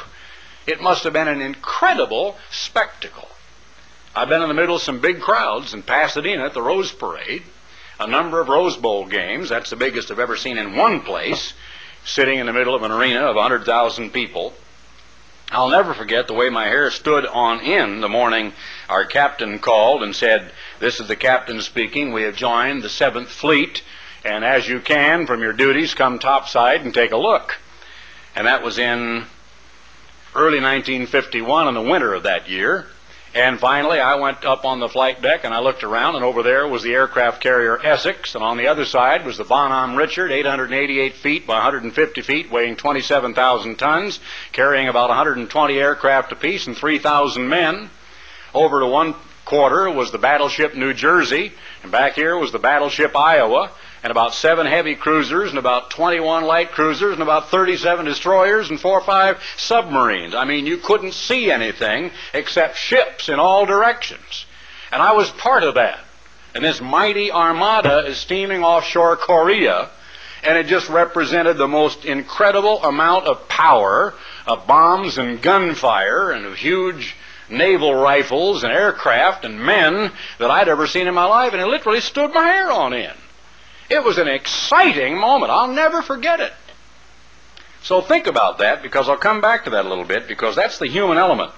It 0.67 0.81
must 0.81 1.03
have 1.05 1.13
been 1.13 1.29
an 1.29 1.41
incredible 1.41 2.37
spectacle. 2.51 3.29
I've 4.15 4.29
been 4.29 4.43
in 4.43 4.49
the 4.49 4.55
middle 4.55 4.77
of 4.77 4.83
some 4.83 5.01
big 5.01 5.21
crowds 5.21 5.75
in 5.75 5.83
Pasadena 5.83 6.45
at 6.45 6.55
the 6.55 6.63
Rose 6.63 6.93
Parade, 6.93 7.43
a 7.99 8.07
number 8.07 8.41
of 8.41 8.49
Rose 8.49 8.77
Bowl 8.77 9.07
games. 9.07 9.49
That's 9.49 9.71
the 9.71 9.77
biggest 9.77 10.11
I've 10.11 10.21
ever 10.21 10.37
seen 10.37 10.57
in 10.57 10.77
one 10.77 11.01
place, 11.01 11.53
sitting 12.05 12.39
in 12.39 12.47
the 12.47 12.53
middle 12.53 12.77
of 12.77 12.85
an 12.85 12.93
arena 12.93 13.23
of 13.23 13.35
100,000 13.35 14.13
people. 14.13 14.53
I'll 15.51 15.69
never 15.69 15.95
forget 15.95 16.27
the 16.27 16.35
way 16.35 16.49
my 16.49 16.65
hair 16.65 16.91
stood 16.91 17.27
on 17.27 17.61
end 17.61 18.03
the 18.03 18.09
morning 18.09 18.53
our 18.89 19.05
captain 19.05 19.59
called 19.59 20.03
and 20.03 20.15
said, 20.15 20.51
This 20.81 21.01
is 21.01 21.09
the 21.09 21.17
captain 21.17 21.61
speaking. 21.61 22.13
We 22.13 22.23
have 22.23 22.37
joined 22.37 22.83
the 22.83 22.89
7th 22.89 23.27
Fleet, 23.27 23.83
and 24.25 24.45
as 24.45 24.69
you 24.69 24.81
can 24.81 25.27
from 25.27 25.43
your 25.43 25.53
duties, 25.53 25.95
come 25.95 26.19
topside 26.19 26.83
and 26.83 26.93
take 26.93 27.13
a 27.13 27.17
look. 27.17 27.57
And 28.35 28.47
that 28.47 28.63
was 28.63 28.79
in 28.79 29.27
early 30.35 30.61
1951 30.61 31.69
in 31.69 31.75
the 31.75 31.83
winter 31.83 32.15
of 32.15 32.25
that 32.25 32.49
year. 32.49 32.87
And 33.35 33.59
finally, 33.59 33.99
I 33.99 34.15
went 34.15 34.45
up 34.45 34.65
on 34.65 34.79
the 34.79 34.89
flight 34.89 35.21
deck 35.21 35.41
and 35.43 35.53
I 35.53 35.59
looked 35.59 35.83
around, 35.83 36.15
and 36.15 36.25
over 36.25 36.45
there 36.45 36.69
was 36.69 36.85
the 36.85 36.95
aircraft 36.95 37.41
carrier 37.41 37.85
Essex, 37.85 38.37
and 38.37 38.45
on 38.45 38.57
the 38.57 38.69
other 38.69 38.85
side 38.85 39.27
was 39.27 39.37
the 39.37 39.45
Bonhomme 39.45 39.97
Richard, 39.97 40.31
888 40.31 41.15
feet 41.15 41.45
by 41.45 41.55
150 41.55 42.23
feet, 42.23 42.49
weighing 42.53 42.77
27,000 42.77 43.75
tons, 43.77 44.21
carrying 44.53 44.87
about 44.87 45.09
120 45.09 45.75
aircraft 45.77 46.31
apiece 46.31 46.69
and 46.69 46.77
3,000 46.77 47.49
men. 47.49 47.91
Over 48.55 48.79
to 48.79 48.87
one 48.87 49.17
quarter 49.45 49.91
was 49.91 50.13
the 50.13 50.19
battleship 50.19 50.77
New 50.77 50.95
Jersey, 50.95 51.53
and 51.83 51.91
back 51.91 52.15
here 52.15 52.39
was 52.39 52.53
the 52.53 52.61
battleship 52.61 53.17
Iowa, 53.17 53.73
and 54.05 54.11
about 54.11 54.35
seven 54.35 54.67
heavy 54.67 54.95
cruisers, 54.95 55.49
and 55.49 55.59
about 55.59 55.89
21 55.89 56.45
light 56.45 56.71
cruisers, 56.73 57.15
and 57.15 57.23
about 57.23 57.49
37 57.49 58.05
destroyers, 58.05 58.69
and 58.69 58.79
four 58.79 58.99
or 58.99 59.05
five 59.05 59.43
submarines. 59.57 60.35
I 60.35 60.45
mean, 60.45 60.67
you 60.67 60.77
couldn't 60.77 61.15
see 61.15 61.51
anything 61.51 62.11
except 62.35 62.77
ships 62.77 63.31
in 63.31 63.41
all 63.41 63.65
directions. 63.65 64.45
And 64.93 65.01
I 65.01 65.13
was 65.13 65.31
part 65.31 65.63
of 65.63 65.77
that. 65.77 66.01
And 66.55 66.63
this 66.63 66.83
mighty 66.83 67.33
armada 67.33 68.05
is 68.07 68.19
steaming 68.19 68.63
offshore 68.63 69.17
Korea, 69.17 69.89
and 70.43 70.59
it 70.59 70.67
just 70.67 70.91
represented 70.91 71.57
the 71.57 71.67
most 71.67 72.05
incredible 72.05 72.85
amount 72.85 73.25
of 73.25 73.49
power, 73.49 74.13
of 74.47 74.67
bombs 74.67 75.17
and 75.17 75.41
gunfire, 75.41 76.31
and 76.31 76.45
of 76.45 76.57
huge 76.57 77.17
naval 77.49 77.95
rifles 77.95 78.65
and 78.65 78.73
aircraft 78.73 79.47
and 79.47 79.59
men 79.59 80.13
that 80.39 80.51
I'd 80.51 80.69
ever 80.69 80.87
seen 80.87 81.07
in 81.07 81.15
my 81.15 81.25
life, 81.25 81.55
and 81.55 81.63
it 81.63 81.69
literally 81.69 82.03
stood 82.03 82.35
my 82.35 82.45
hair 82.45 82.71
on 82.71 82.93
end. 82.93 83.17
It 83.91 84.03
was 84.03 84.19
an 84.19 84.29
exciting 84.29 85.19
moment. 85.19 85.53
I'll 85.53 85.73
never 85.73 86.03
forget 86.03 86.41
it. 86.41 86.53
So 87.83 88.01
think 88.01 88.27
about 88.27 88.59
that 88.59 88.83
because 88.83 89.09
I'll 89.09 89.17
come 89.17 89.43
back 89.43 89.65
to 89.65 89.71
that 89.71 89.85
a 89.85 89.89
little 89.89 90.05
bit 90.05 90.27
because 90.27 90.57
that's 90.57 90.79
the 90.79 90.87
human 90.87 91.19
element. 91.19 91.53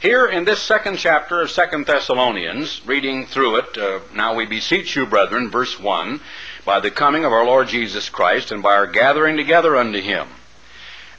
Here 0.00 0.26
in 0.26 0.44
this 0.44 0.60
second 0.60 0.98
chapter 0.98 1.40
of 1.40 1.50
Second 1.50 1.86
Thessalonians, 1.86 2.82
reading 2.84 3.24
through 3.24 3.56
it, 3.56 3.78
uh, 3.78 4.00
now 4.14 4.34
we 4.34 4.44
beseech 4.44 4.96
you, 4.96 5.06
brethren, 5.06 5.48
verse 5.48 5.80
1, 5.80 6.20
by 6.66 6.80
the 6.80 6.90
coming 6.90 7.24
of 7.24 7.32
our 7.32 7.46
Lord 7.46 7.68
Jesus 7.68 8.10
Christ 8.10 8.52
and 8.52 8.62
by 8.62 8.74
our 8.74 8.86
gathering 8.86 9.38
together 9.38 9.76
unto 9.76 10.00
him, 10.00 10.28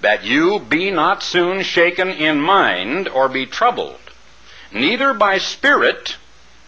that 0.02 0.24
you 0.24 0.60
be 0.60 0.92
not 0.92 1.24
soon 1.24 1.64
shaken 1.64 2.10
in 2.10 2.40
mind 2.40 3.08
or 3.08 3.28
be 3.28 3.48
troubled, 3.48 4.00
neither 4.72 5.16
by 5.16 5.40
spirit, 5.40 6.18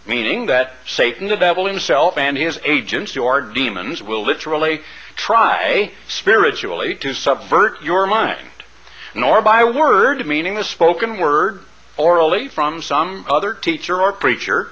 meaning 0.07 0.45
that 0.47 0.73
Satan, 0.85 1.27
the 1.27 1.35
devil 1.35 1.65
himself, 1.65 2.17
and 2.17 2.37
his 2.37 2.59
agents, 2.63 3.13
who 3.13 3.25
are 3.25 3.41
demons, 3.41 4.01
will 4.01 4.23
literally 4.23 4.81
try 5.15 5.91
spiritually 6.07 6.95
to 6.95 7.13
subvert 7.13 7.81
your 7.81 8.07
mind. 8.07 8.47
Nor 9.13 9.41
by 9.41 9.63
word, 9.63 10.25
meaning 10.25 10.55
the 10.55 10.63
spoken 10.63 11.17
word 11.17 11.61
orally 11.97 12.47
from 12.47 12.81
some 12.81 13.25
other 13.27 13.53
teacher 13.53 13.99
or 13.99 14.13
preacher, 14.13 14.69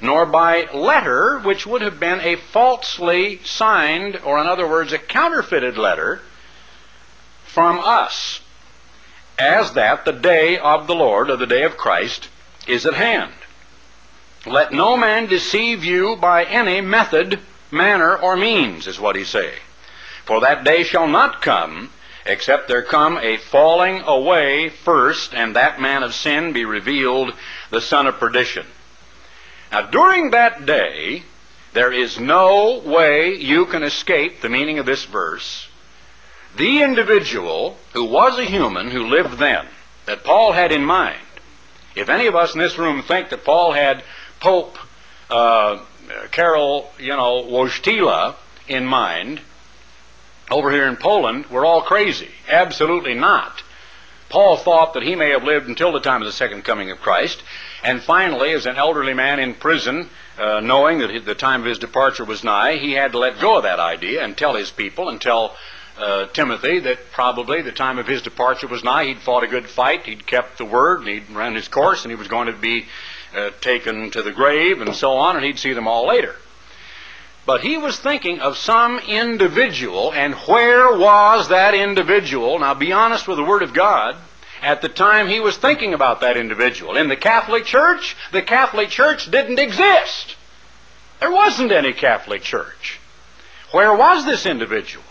nor 0.00 0.26
by 0.26 0.68
letter, 0.72 1.38
which 1.38 1.66
would 1.66 1.82
have 1.82 1.98
been 1.98 2.20
a 2.20 2.36
falsely 2.36 3.40
signed, 3.44 4.20
or 4.24 4.38
in 4.38 4.46
other 4.46 4.68
words, 4.68 4.92
a 4.92 4.98
counterfeited 4.98 5.76
letter 5.76 6.20
from 7.46 7.80
us, 7.80 8.40
as 9.38 9.72
that 9.72 10.04
the 10.04 10.12
day 10.12 10.58
of 10.58 10.86
the 10.86 10.94
Lord, 10.94 11.30
or 11.30 11.36
the 11.36 11.46
day 11.46 11.62
of 11.62 11.76
Christ, 11.76 12.28
is 12.66 12.86
at 12.86 12.94
hand. 12.94 13.32
Let 14.46 14.72
no 14.72 14.96
man 14.96 15.26
deceive 15.26 15.84
you 15.84 16.16
by 16.16 16.44
any 16.44 16.80
method, 16.80 17.40
manner, 17.70 18.16
or 18.16 18.36
means, 18.36 18.86
is 18.86 19.00
what 19.00 19.16
he 19.16 19.24
say. 19.24 19.54
For 20.24 20.40
that 20.40 20.64
day 20.64 20.84
shall 20.84 21.08
not 21.08 21.42
come, 21.42 21.90
except 22.24 22.68
there 22.68 22.82
come 22.82 23.18
a 23.18 23.36
falling 23.36 24.02
away 24.02 24.68
first, 24.68 25.34
and 25.34 25.56
that 25.56 25.80
man 25.80 26.02
of 26.02 26.14
sin 26.14 26.52
be 26.52 26.64
revealed, 26.64 27.32
the 27.70 27.80
son 27.80 28.06
of 28.06 28.18
perdition. 28.18 28.66
Now, 29.72 29.82
during 29.82 30.30
that 30.30 30.64
day, 30.66 31.24
there 31.72 31.92
is 31.92 32.18
no 32.18 32.78
way 32.84 33.34
you 33.34 33.66
can 33.66 33.82
escape 33.82 34.40
the 34.40 34.48
meaning 34.48 34.78
of 34.78 34.86
this 34.86 35.04
verse. 35.04 35.68
The 36.56 36.82
individual 36.82 37.76
who 37.92 38.04
was 38.04 38.38
a 38.38 38.44
human 38.44 38.90
who 38.90 39.06
lived 39.06 39.38
then, 39.38 39.66
that 40.06 40.24
Paul 40.24 40.52
had 40.52 40.72
in 40.72 40.84
mind, 40.84 41.20
if 41.94 42.08
any 42.08 42.26
of 42.26 42.34
us 42.34 42.54
in 42.54 42.60
this 42.60 42.78
room 42.78 43.02
think 43.02 43.28
that 43.30 43.44
Paul 43.44 43.72
had 43.72 44.02
Pope 44.40 44.78
uh, 45.30 45.78
Karol, 46.30 46.90
you 46.98 47.16
know, 47.16 47.44
Wojtyla 47.44 48.34
in 48.66 48.86
mind 48.86 49.40
over 50.50 50.70
here 50.70 50.86
in 50.86 50.96
Poland, 50.96 51.46
we're 51.50 51.66
all 51.66 51.82
crazy. 51.82 52.30
Absolutely 52.48 53.14
not. 53.14 53.62
Paul 54.28 54.56
thought 54.56 54.94
that 54.94 55.02
he 55.02 55.14
may 55.14 55.30
have 55.30 55.44
lived 55.44 55.68
until 55.68 55.92
the 55.92 56.00
time 56.00 56.20
of 56.20 56.26
the 56.26 56.32
second 56.32 56.62
coming 56.62 56.90
of 56.90 57.00
Christ, 57.00 57.42
and 57.82 58.02
finally, 58.02 58.52
as 58.52 58.66
an 58.66 58.76
elderly 58.76 59.14
man 59.14 59.38
in 59.38 59.54
prison, 59.54 60.10
uh, 60.38 60.60
knowing 60.60 60.98
that 60.98 61.24
the 61.24 61.34
time 61.34 61.60
of 61.60 61.66
his 61.66 61.78
departure 61.78 62.24
was 62.24 62.44
nigh, 62.44 62.76
he 62.76 62.92
had 62.92 63.12
to 63.12 63.18
let 63.18 63.40
go 63.40 63.56
of 63.56 63.62
that 63.62 63.80
idea 63.80 64.22
and 64.22 64.36
tell 64.36 64.54
his 64.54 64.70
people 64.70 65.08
and 65.08 65.20
tell 65.20 65.56
uh, 65.98 66.26
Timothy 66.26 66.78
that 66.80 67.10
probably 67.10 67.62
the 67.62 67.72
time 67.72 67.98
of 67.98 68.06
his 68.06 68.22
departure 68.22 68.68
was 68.68 68.84
nigh. 68.84 69.04
He'd 69.04 69.18
fought 69.18 69.44
a 69.44 69.48
good 69.48 69.68
fight, 69.68 70.06
he'd 70.06 70.26
kept 70.26 70.58
the 70.58 70.64
word, 70.64 71.00
and 71.00 71.08
he'd 71.08 71.30
run 71.30 71.54
his 71.54 71.68
course, 71.68 72.04
and 72.04 72.12
he 72.12 72.16
was 72.16 72.28
going 72.28 72.46
to 72.46 72.52
be 72.52 72.86
uh, 73.36 73.50
taken 73.60 74.10
to 74.10 74.22
the 74.22 74.32
grave 74.32 74.80
and 74.80 74.94
so 74.94 75.12
on, 75.12 75.36
and 75.36 75.44
he'd 75.44 75.58
see 75.58 75.72
them 75.72 75.88
all 75.88 76.06
later. 76.06 76.34
But 77.46 77.62
he 77.62 77.78
was 77.78 77.98
thinking 77.98 78.40
of 78.40 78.58
some 78.58 78.98
individual, 78.98 80.12
and 80.12 80.34
where 80.34 80.96
was 80.96 81.48
that 81.48 81.74
individual? 81.74 82.58
Now, 82.58 82.74
be 82.74 82.92
honest 82.92 83.26
with 83.26 83.38
the 83.38 83.44
Word 83.44 83.62
of 83.62 83.72
God. 83.72 84.16
At 84.60 84.82
the 84.82 84.88
time 84.88 85.28
he 85.28 85.40
was 85.40 85.56
thinking 85.56 85.94
about 85.94 86.20
that 86.20 86.36
individual. 86.36 86.96
In 86.96 87.08
the 87.08 87.16
Catholic 87.16 87.64
Church, 87.64 88.16
the 88.32 88.42
Catholic 88.42 88.90
Church 88.90 89.30
didn't 89.30 89.58
exist. 89.58 90.36
There 91.20 91.30
wasn't 91.30 91.72
any 91.72 91.92
Catholic 91.92 92.42
Church. 92.42 93.00
Where 93.70 93.94
was 93.94 94.24
this 94.24 94.46
individual? 94.46 95.04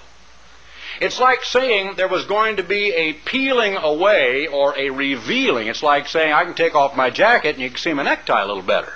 It's 0.99 1.19
like 1.19 1.43
saying 1.43 1.93
there 1.95 2.07
was 2.07 2.25
going 2.25 2.57
to 2.57 2.63
be 2.63 2.91
a 2.91 3.13
peeling 3.13 3.75
away 3.75 4.47
or 4.47 4.77
a 4.77 4.89
revealing. 4.89 5.67
It's 5.67 5.83
like 5.83 6.07
saying 6.07 6.33
I 6.33 6.43
can 6.43 6.55
take 6.55 6.75
off 6.75 6.95
my 6.95 7.09
jacket 7.09 7.55
and 7.55 7.59
you 7.59 7.69
can 7.69 7.77
see 7.77 7.93
my 7.93 8.03
necktie 8.03 8.41
a 8.41 8.47
little 8.47 8.63
better. 8.63 8.93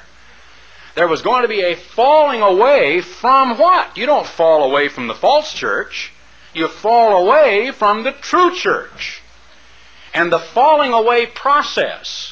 There 0.96 1.08
was 1.08 1.22
going 1.22 1.44
to 1.44 1.48
be 1.48 1.62
a 1.62 1.76
falling 1.76 2.42
away 2.42 3.02
from 3.02 3.58
what? 3.58 3.96
You 3.96 4.06
don't 4.06 4.28
fall 4.28 4.64
away 4.64 4.90
from 4.90 5.08
the 5.08 5.16
false 5.16 5.54
church. 5.54 6.12
You 6.54 6.68
fall 6.68 7.26
away 7.26 7.72
from 7.72 8.04
the 8.04 8.12
true 8.12 8.54
church. 8.54 9.22
And 10.14 10.32
the 10.32 10.40
falling 10.40 10.92
away 10.92 11.28
process, 11.28 12.31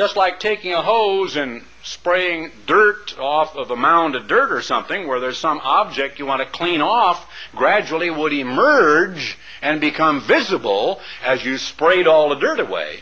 just 0.00 0.16
like 0.16 0.40
taking 0.40 0.72
a 0.72 0.80
hose 0.80 1.36
and 1.36 1.60
spraying 1.82 2.50
dirt 2.66 3.18
off 3.18 3.54
of 3.54 3.70
a 3.70 3.76
mound 3.76 4.16
of 4.16 4.26
dirt 4.26 4.50
or 4.50 4.62
something 4.62 5.06
where 5.06 5.20
there's 5.20 5.36
some 5.36 5.60
object 5.62 6.18
you 6.18 6.24
want 6.24 6.40
to 6.40 6.48
clean 6.48 6.80
off 6.80 7.30
gradually 7.54 8.08
would 8.08 8.32
emerge 8.32 9.36
and 9.60 9.78
become 9.78 10.22
visible 10.22 10.98
as 11.22 11.44
you 11.44 11.58
sprayed 11.58 12.06
all 12.06 12.30
the 12.30 12.36
dirt 12.36 12.60
away. 12.60 13.00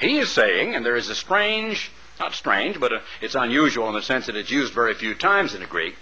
He 0.00 0.16
is 0.16 0.30
saying, 0.30 0.74
and 0.74 0.86
there 0.86 0.96
is 0.96 1.10
a 1.10 1.14
strange, 1.14 1.90
not 2.18 2.32
strange, 2.32 2.80
but 2.80 2.94
a, 2.94 3.02
it's 3.20 3.34
unusual 3.34 3.90
in 3.90 3.94
the 3.94 4.00
sense 4.00 4.24
that 4.24 4.34
it's 4.34 4.50
used 4.50 4.72
very 4.72 4.94
few 4.94 5.14
times 5.14 5.52
in 5.52 5.60
the 5.60 5.66
Greek, 5.66 5.96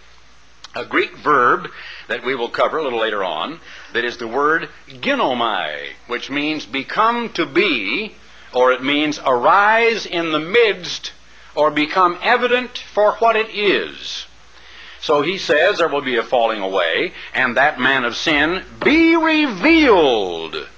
a 0.77 0.85
Greek 0.85 1.17
verb 1.17 1.67
that 2.07 2.25
we 2.25 2.37
will 2.37 2.51
cover 2.51 2.79
a 2.79 2.85
little 2.85 3.01
later 3.01 3.25
on 3.25 3.59
that 3.95 4.05
is 4.05 4.19
the 4.19 4.29
word 4.29 4.69
ginomai, 4.89 5.89
which 6.07 6.31
means 6.31 6.67
become 6.67 7.31
to 7.31 7.47
be, 7.47 8.15
or 8.53 8.73
it 8.73 8.83
means 8.83 9.21
arise 9.25 10.07
in 10.07 10.33
the 10.33 10.41
midst 10.41 11.13
or 11.55 11.71
become 11.71 12.19
evident 12.23 12.79
for 12.79 13.13
what 13.15 13.37
it 13.37 13.51
is. 13.51 14.27
So 15.01 15.23
he 15.23 15.39
says 15.39 15.79
there 15.79 15.89
will 15.89 16.03
be 16.03 16.17
a 16.17 16.23
falling 16.23 16.61
away, 16.61 17.13
and 17.35 17.57
that 17.57 17.81
man 17.81 18.05
of 18.05 18.17
sin 18.17 18.65
be 18.85 19.17
revealed, 19.17 20.69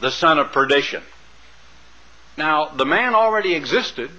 the 0.00 0.10
son 0.10 0.38
of 0.38 0.52
perdition. 0.52 1.02
Now, 2.36 2.68
the 2.68 2.86
man 2.86 3.14
already 3.14 3.54
existed, 3.54 4.10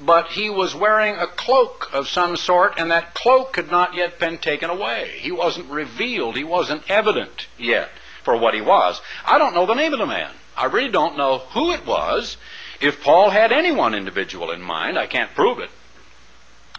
but 0.00 0.32
he 0.32 0.50
was 0.50 0.74
wearing 0.74 1.14
a 1.16 1.26
cloak 1.26 1.88
of 1.94 2.08
some 2.08 2.36
sort, 2.36 2.74
and 2.76 2.90
that 2.90 3.14
cloak 3.14 3.56
had 3.56 3.70
not 3.70 3.94
yet 3.94 4.18
been 4.18 4.38
taken 4.38 4.68
away. 4.68 5.18
He 5.20 5.32
wasn't 5.32 5.70
revealed, 5.70 6.36
he 6.36 6.44
wasn't 6.44 6.90
evident 6.90 7.46
yet 7.56 7.90
for 8.22 8.36
what 8.36 8.54
he 8.54 8.60
was. 8.60 9.00
I 9.24 9.38
don't 9.38 9.54
know 9.54 9.66
the 9.66 9.74
name 9.74 9.92
of 9.92 9.98
the 9.98 10.06
man. 10.06 10.30
I 10.56 10.66
really 10.66 10.90
don't 10.90 11.16
know 11.16 11.38
who 11.38 11.72
it 11.72 11.86
was. 11.86 12.36
If 12.80 13.02
Paul 13.02 13.30
had 13.30 13.52
any 13.52 13.72
one 13.72 13.94
individual 13.94 14.50
in 14.50 14.60
mind, 14.60 14.98
I 14.98 15.06
can't 15.06 15.34
prove 15.34 15.58
it, 15.58 15.70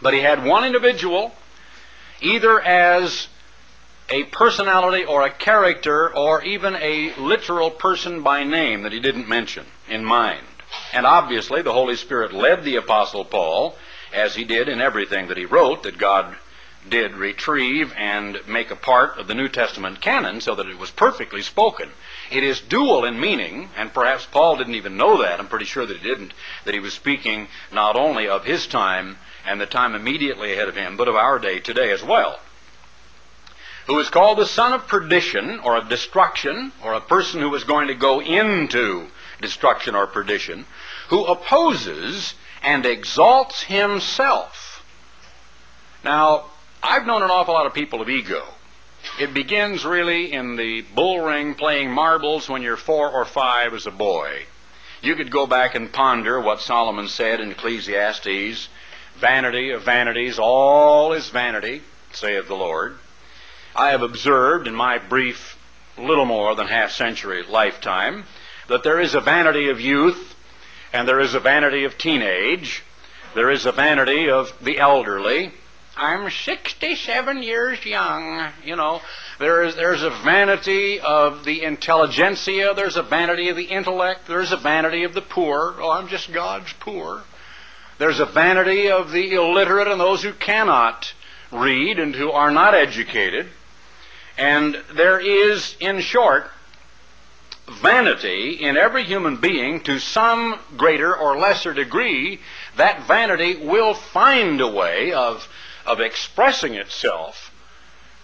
but 0.02 0.14
he 0.14 0.22
had 0.22 0.46
one 0.46 0.66
individual 0.66 1.34
either 2.22 2.62
as 2.62 3.28
a 4.10 4.24
personality 4.26 5.04
or 5.04 5.24
a 5.24 5.32
character 5.32 6.16
or 6.16 6.44
even 6.44 6.76
a 6.76 7.14
literal 7.16 7.72
person 7.72 8.22
by 8.22 8.44
name 8.44 8.84
that 8.84 8.92
he 8.92 9.00
didn't 9.00 9.28
mention 9.28 9.66
in 9.90 10.06
mind. 10.06 10.46
And 10.94 11.06
obviously, 11.06 11.62
the 11.62 11.74
Holy 11.74 11.96
Spirit 11.96 12.34
led 12.34 12.64
the 12.64 12.76
Apostle 12.76 13.26
Paul, 13.26 13.76
as 14.14 14.36
he 14.36 14.44
did 14.44 14.70
in 14.70 14.82
everything 14.82 15.28
that 15.28 15.38
he 15.38 15.46
wrote, 15.46 15.84
that 15.84 15.98
God 15.98 16.36
did 16.88 17.16
retrieve 17.16 17.94
and 17.98 18.40
make 18.48 18.72
a 18.72 18.76
part 18.76 19.18
of 19.18 19.28
the 19.28 19.36
New 19.36 19.50
Testament 19.50 20.02
canon 20.02 20.42
so 20.42 20.56
that 20.56 20.68
it 20.68 20.78
was 20.78 20.92
perfectly 20.92 21.42
spoken. 21.42 21.90
It 22.36 22.44
is 22.44 22.60
dual 22.60 23.06
in 23.06 23.18
meaning, 23.18 23.70
and 23.78 23.94
perhaps 23.94 24.26
Paul 24.26 24.58
didn't 24.58 24.76
even 24.76 24.98
know 24.98 25.22
that. 25.22 25.40
I'm 25.40 25.48
pretty 25.48 25.64
sure 25.64 25.86
that 25.86 25.96
he 25.96 26.04
didn't, 26.06 26.34
that 26.66 26.74
he 26.74 26.82
was 26.82 26.94
speaking 26.94 27.48
not 27.72 27.96
only 27.96 28.28
of 28.28 28.44
his 28.44 28.68
time 28.68 29.18
and 29.46 29.62
the 29.62 29.66
time 29.66 29.96
immediately 29.96 30.52
ahead 30.52 30.68
of 30.68 30.76
him, 30.76 30.98
but 30.98 31.08
of 31.08 31.16
our 31.16 31.40
day 31.40 31.60
today 31.60 31.92
as 31.92 32.04
well. 32.04 32.42
Who 33.88 33.98
is 34.00 34.10
called 34.10 34.38
the 34.38 34.46
son 34.46 34.74
of 34.74 34.86
perdition 34.86 35.62
or 35.62 35.78
of 35.78 35.88
destruction, 35.88 36.74
or 36.84 36.94
a 36.94 37.00
person 37.00 37.40
who 37.40 37.56
is 37.56 37.64
going 37.64 37.88
to 37.88 37.96
go 37.96 38.20
into 38.20 39.08
destruction 39.40 39.96
or 39.96 40.06
perdition, 40.06 40.66
who 41.08 41.24
opposes 41.24 42.34
and 42.62 42.86
exalts 42.86 43.62
himself. 43.62 44.84
Now, 46.04 46.48
I've 46.84 47.08
known 47.08 47.24
an 47.24 47.32
awful 47.32 47.54
lot 47.54 47.66
of 47.66 47.74
people 47.74 48.02
of 48.02 48.10
ego. 48.10 48.44
It 49.20 49.34
begins 49.34 49.86
really 49.86 50.34
in 50.34 50.56
the 50.56 50.82
bull 50.82 51.22
ring 51.22 51.56
playing 51.56 51.92
marbles 51.92 52.50
when 52.50 52.62
you're 52.62 52.78
four 52.78 53.10
or 53.10 53.26
five 53.26 53.74
as 53.74 53.86
a 53.86 53.92
boy. 53.92 54.46
You 55.02 55.16
could 55.16 55.32
go 55.32 55.46
back 55.48 55.76
and 55.76 55.92
ponder 55.92 56.40
what 56.40 56.62
Solomon 56.62 57.08
said 57.08 57.40
in 57.40 57.52
Ecclesiastes 57.52 58.68
Vanity 59.16 59.72
of 59.72 59.84
vanities, 59.84 60.38
all 60.40 61.14
is 61.14 61.30
vanity, 61.30 61.82
saith 62.12 62.48
the 62.48 62.56
Lord. 62.56 62.98
I 63.74 63.92
have 63.92 64.02
observed 64.02 64.68
in 64.68 64.76
my 64.76 64.98
brief, 64.98 65.58
little 65.98 66.26
more 66.26 66.54
than 66.56 66.68
half 66.68 66.92
century 66.92 67.44
lifetime 67.44 68.26
that 68.68 68.84
there 68.84 69.00
is 69.00 69.16
a 69.16 69.22
vanity 69.22 69.70
of 69.70 69.80
youth, 69.80 70.36
and 70.92 71.08
there 71.08 71.22
is 71.22 71.34
a 71.34 71.40
vanity 71.40 71.86
of 71.86 71.98
teenage, 71.98 72.84
there 73.36 73.50
is 73.50 73.66
a 73.66 73.72
vanity 73.72 74.30
of 74.30 74.52
the 74.62 74.80
elderly, 74.80 75.54
I'm 75.98 76.30
67 76.30 77.44
years 77.44 77.86
young. 77.86 78.52
You 78.66 78.76
know, 78.76 79.02
there 79.40 79.64
is, 79.64 79.76
there's 79.76 80.04
a 80.04 80.10
vanity 80.10 81.00
of 81.00 81.46
the 81.46 81.64
intelligentsia, 81.64 82.74
there's 82.76 82.98
a 82.98 83.04
vanity 83.04 83.48
of 83.48 83.56
the 83.56 83.64
intellect, 83.64 84.28
there's 84.28 84.52
a 84.52 84.58
vanity 84.58 85.04
of 85.06 85.14
the 85.14 85.22
poor. 85.22 85.76
Oh, 85.80 85.92
I'm 85.92 86.10
just 86.10 86.34
God's 86.34 86.74
poor. 86.74 87.24
There's 87.98 88.20
a 88.20 88.26
vanity 88.26 88.92
of 88.92 89.12
the 89.12 89.36
illiterate 89.36 89.88
and 89.88 90.02
those 90.02 90.22
who 90.22 90.34
cannot 90.34 91.14
read 91.52 91.98
and 91.98 92.14
who 92.14 92.32
are 92.32 92.52
not 92.52 92.74
educated. 92.74 93.48
And 94.38 94.76
there 94.94 95.20
is, 95.20 95.78
in 95.80 96.02
short, 96.02 96.52
vanity 97.82 98.52
in 98.62 98.78
every 98.78 99.04
human 99.06 99.38
being 99.38 99.80
to 99.82 100.00
some 100.00 100.60
greater 100.76 101.16
or 101.16 101.38
lesser 101.38 101.74
degree. 101.74 102.40
That 102.76 103.08
vanity 103.08 103.56
will 103.56 103.94
find 103.94 104.60
a 104.60 104.68
way 104.68 105.14
of 105.14 105.48
of 105.86 106.00
expressing 106.00 106.76
itself. 106.76 107.52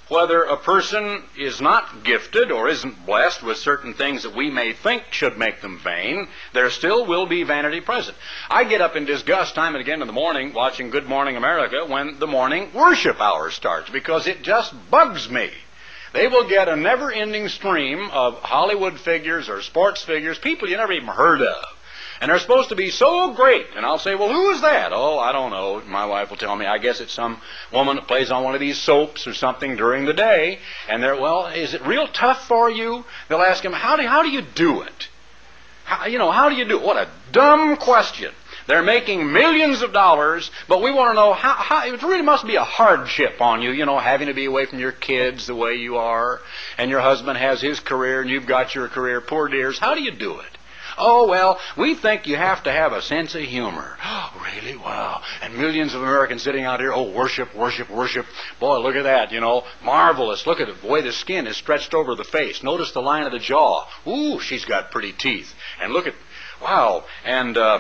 Whether 0.07 0.43
a 0.43 0.57
person 0.57 1.24
is 1.38 1.62
not 1.62 2.03
gifted 2.03 2.51
or 2.51 2.68
isn't 2.68 3.05
blessed 3.05 3.43
with 3.43 3.57
certain 3.57 3.93
things 3.93 4.24
that 4.24 4.36
we 4.36 4.49
may 4.49 4.74
think 4.74 5.03
should 5.12 5.38
make 5.38 5.62
them 5.62 5.80
vain, 5.80 6.28
there 6.51 6.70
still 6.70 7.05
will 7.05 7.26
be 7.26 7.43
vanity 7.43 7.80
present. 7.80 8.18
I 8.49 8.66
get 8.66 8.82
up 8.82 8.97
in 8.97 9.05
disgust 9.05 9.55
time 9.55 9.74
and 9.74 9.82
again 9.82 10.01
in 10.01 10.07
the 10.07 10.14
morning 10.14 10.51
watching 10.51 10.89
Good 10.89 11.07
Morning 11.07 11.38
America 11.38 11.86
when 11.88 12.20
the 12.20 12.28
morning 12.28 12.74
worship 12.74 13.22
hour 13.22 13.51
starts 13.51 13.89
because 13.89 14.28
it 14.28 14.43
just 14.43 14.74
bugs 14.89 15.30
me. 15.30 15.49
They 16.12 16.28
will 16.28 16.49
get 16.49 16.68
a 16.68 16.76
never 16.76 17.09
ending 17.09 17.47
stream 17.47 18.09
of 18.12 18.41
Hollywood 18.41 18.99
figures 18.99 19.47
or 19.47 19.62
sports 19.62 20.03
figures, 20.03 20.38
people 20.38 20.68
you 20.68 20.76
never 20.76 20.91
even 20.91 21.07
heard 21.07 21.41
of 21.41 21.64
and 22.22 22.30
they're 22.30 22.38
supposed 22.38 22.69
to 22.69 22.76
be 22.76 22.91
so 22.91 23.34
great. 23.34 23.65
And 23.76 23.84
I'll 23.84 23.97
say, 23.97 24.13
well, 24.13 24.32
who 24.32 24.51
is 24.51 24.61
that? 24.61 24.93
Oh, 24.93 25.17
I 25.17 25.32
don't 25.32 25.49
know. 25.49 25.82
My 25.88 26.05
wife 26.05 26.30
will 26.30 26.38
tell 26.38 26.55
me, 26.55 26.67
I 26.67 26.78
guess 26.78 27.01
it's 27.01 27.11
some 27.11 27.41
woman 27.74 27.95
that 27.95 28.07
plays 28.07 28.32
on 28.32 28.43
one 28.43 28.53
of 28.53 28.61
these 28.61 28.78
soaps 28.78 29.26
or 29.26 29.34
something 29.34 29.76
during 29.76 30.05
the 30.05 30.13
day. 30.13 30.59
And 30.88 31.01
they're, 31.01 31.19
well, 31.19 31.47
is 31.47 31.74
it 31.74 31.82
real 31.82 32.07
tough 32.07 32.47
for 32.47 32.69
you? 32.69 33.03
They'll 33.28 33.41
ask 33.41 33.65
him, 33.65 33.74
how 33.74 33.97
do, 33.97 34.03
how 34.07 34.22
do 34.22 34.30
you 34.30 34.43
do 34.43 34.82
it? 34.82 35.09
How, 35.84 36.05
you 36.05 36.19
know, 36.19 36.30
how 36.30 36.49
do 36.49 36.55
you 36.55 36.65
do 36.65 36.80
it? 36.80 36.86
What 36.86 36.97
a 36.97 37.09
dumb 37.32 37.76
question. 37.78 38.32
They're 38.67 38.84
making 38.84 39.34
millions 39.34 39.82
of 39.82 39.91
dollars, 39.91 40.51
but 40.67 40.84
we 40.84 40.91
want 40.91 41.09
to 41.09 41.15
know 41.15 41.34
how, 41.34 41.53
how, 41.53 41.88
it 41.88 42.03
really 42.03 42.22
must 42.22 42.45
be 42.45 42.55
a 42.55 42.63
hardship 42.63 43.41
on 43.41 43.63
you, 43.63 43.72
you 43.72 43.88
know, 43.88 43.97
having 43.97 44.28
to 44.28 44.36
be 44.36 44.45
away 44.45 44.67
from 44.67 44.78
your 44.78 44.91
kids 44.91 45.47
the 45.47 45.55
way 45.55 45.74
you 45.74 45.97
are, 45.97 46.39
and 46.78 46.91
your 46.91 47.01
husband 47.01 47.39
has 47.39 47.59
his 47.59 47.80
career 47.80 48.22
and 48.22 48.30
you've 48.30 48.45
got 48.45 48.76
your 48.76 48.88
career. 48.88 49.22
Poor 49.22 49.47
dears, 49.47 49.80
how 49.80 49.95
do 49.95 50.03
you 50.03 50.11
do 50.11 50.39
it? 50.39 50.51
Oh, 50.97 51.27
well, 51.27 51.59
we 51.77 51.95
think 51.95 52.27
you 52.27 52.35
have 52.35 52.63
to 52.63 52.71
have 52.71 52.93
a 52.93 53.01
sense 53.01 53.35
of 53.35 53.41
humor. 53.41 53.97
Oh, 54.03 54.43
really? 54.43 54.77
Wow. 54.77 55.21
And 55.41 55.57
millions 55.57 55.93
of 55.93 56.01
Americans 56.01 56.43
sitting 56.43 56.65
out 56.65 56.79
here, 56.79 56.93
oh, 56.93 57.11
worship, 57.11 57.55
worship, 57.55 57.89
worship. 57.89 58.25
Boy, 58.59 58.79
look 58.79 58.95
at 58.95 59.03
that, 59.03 59.31
you 59.31 59.39
know. 59.39 59.63
Marvelous. 59.83 60.45
Look 60.45 60.59
at 60.59 60.67
the 60.81 60.87
way 60.87 61.01
the 61.01 61.11
skin 61.11 61.47
is 61.47 61.57
stretched 61.57 61.93
over 61.93 62.15
the 62.15 62.23
face. 62.23 62.63
Notice 62.63 62.91
the 62.91 63.01
line 63.01 63.23
of 63.23 63.31
the 63.31 63.39
jaw. 63.39 63.85
Ooh, 64.07 64.39
she's 64.39 64.65
got 64.65 64.91
pretty 64.91 65.11
teeth. 65.13 65.53
And 65.81 65.93
look 65.93 66.07
at, 66.07 66.15
wow. 66.61 67.03
And, 67.25 67.57
uh, 67.57 67.79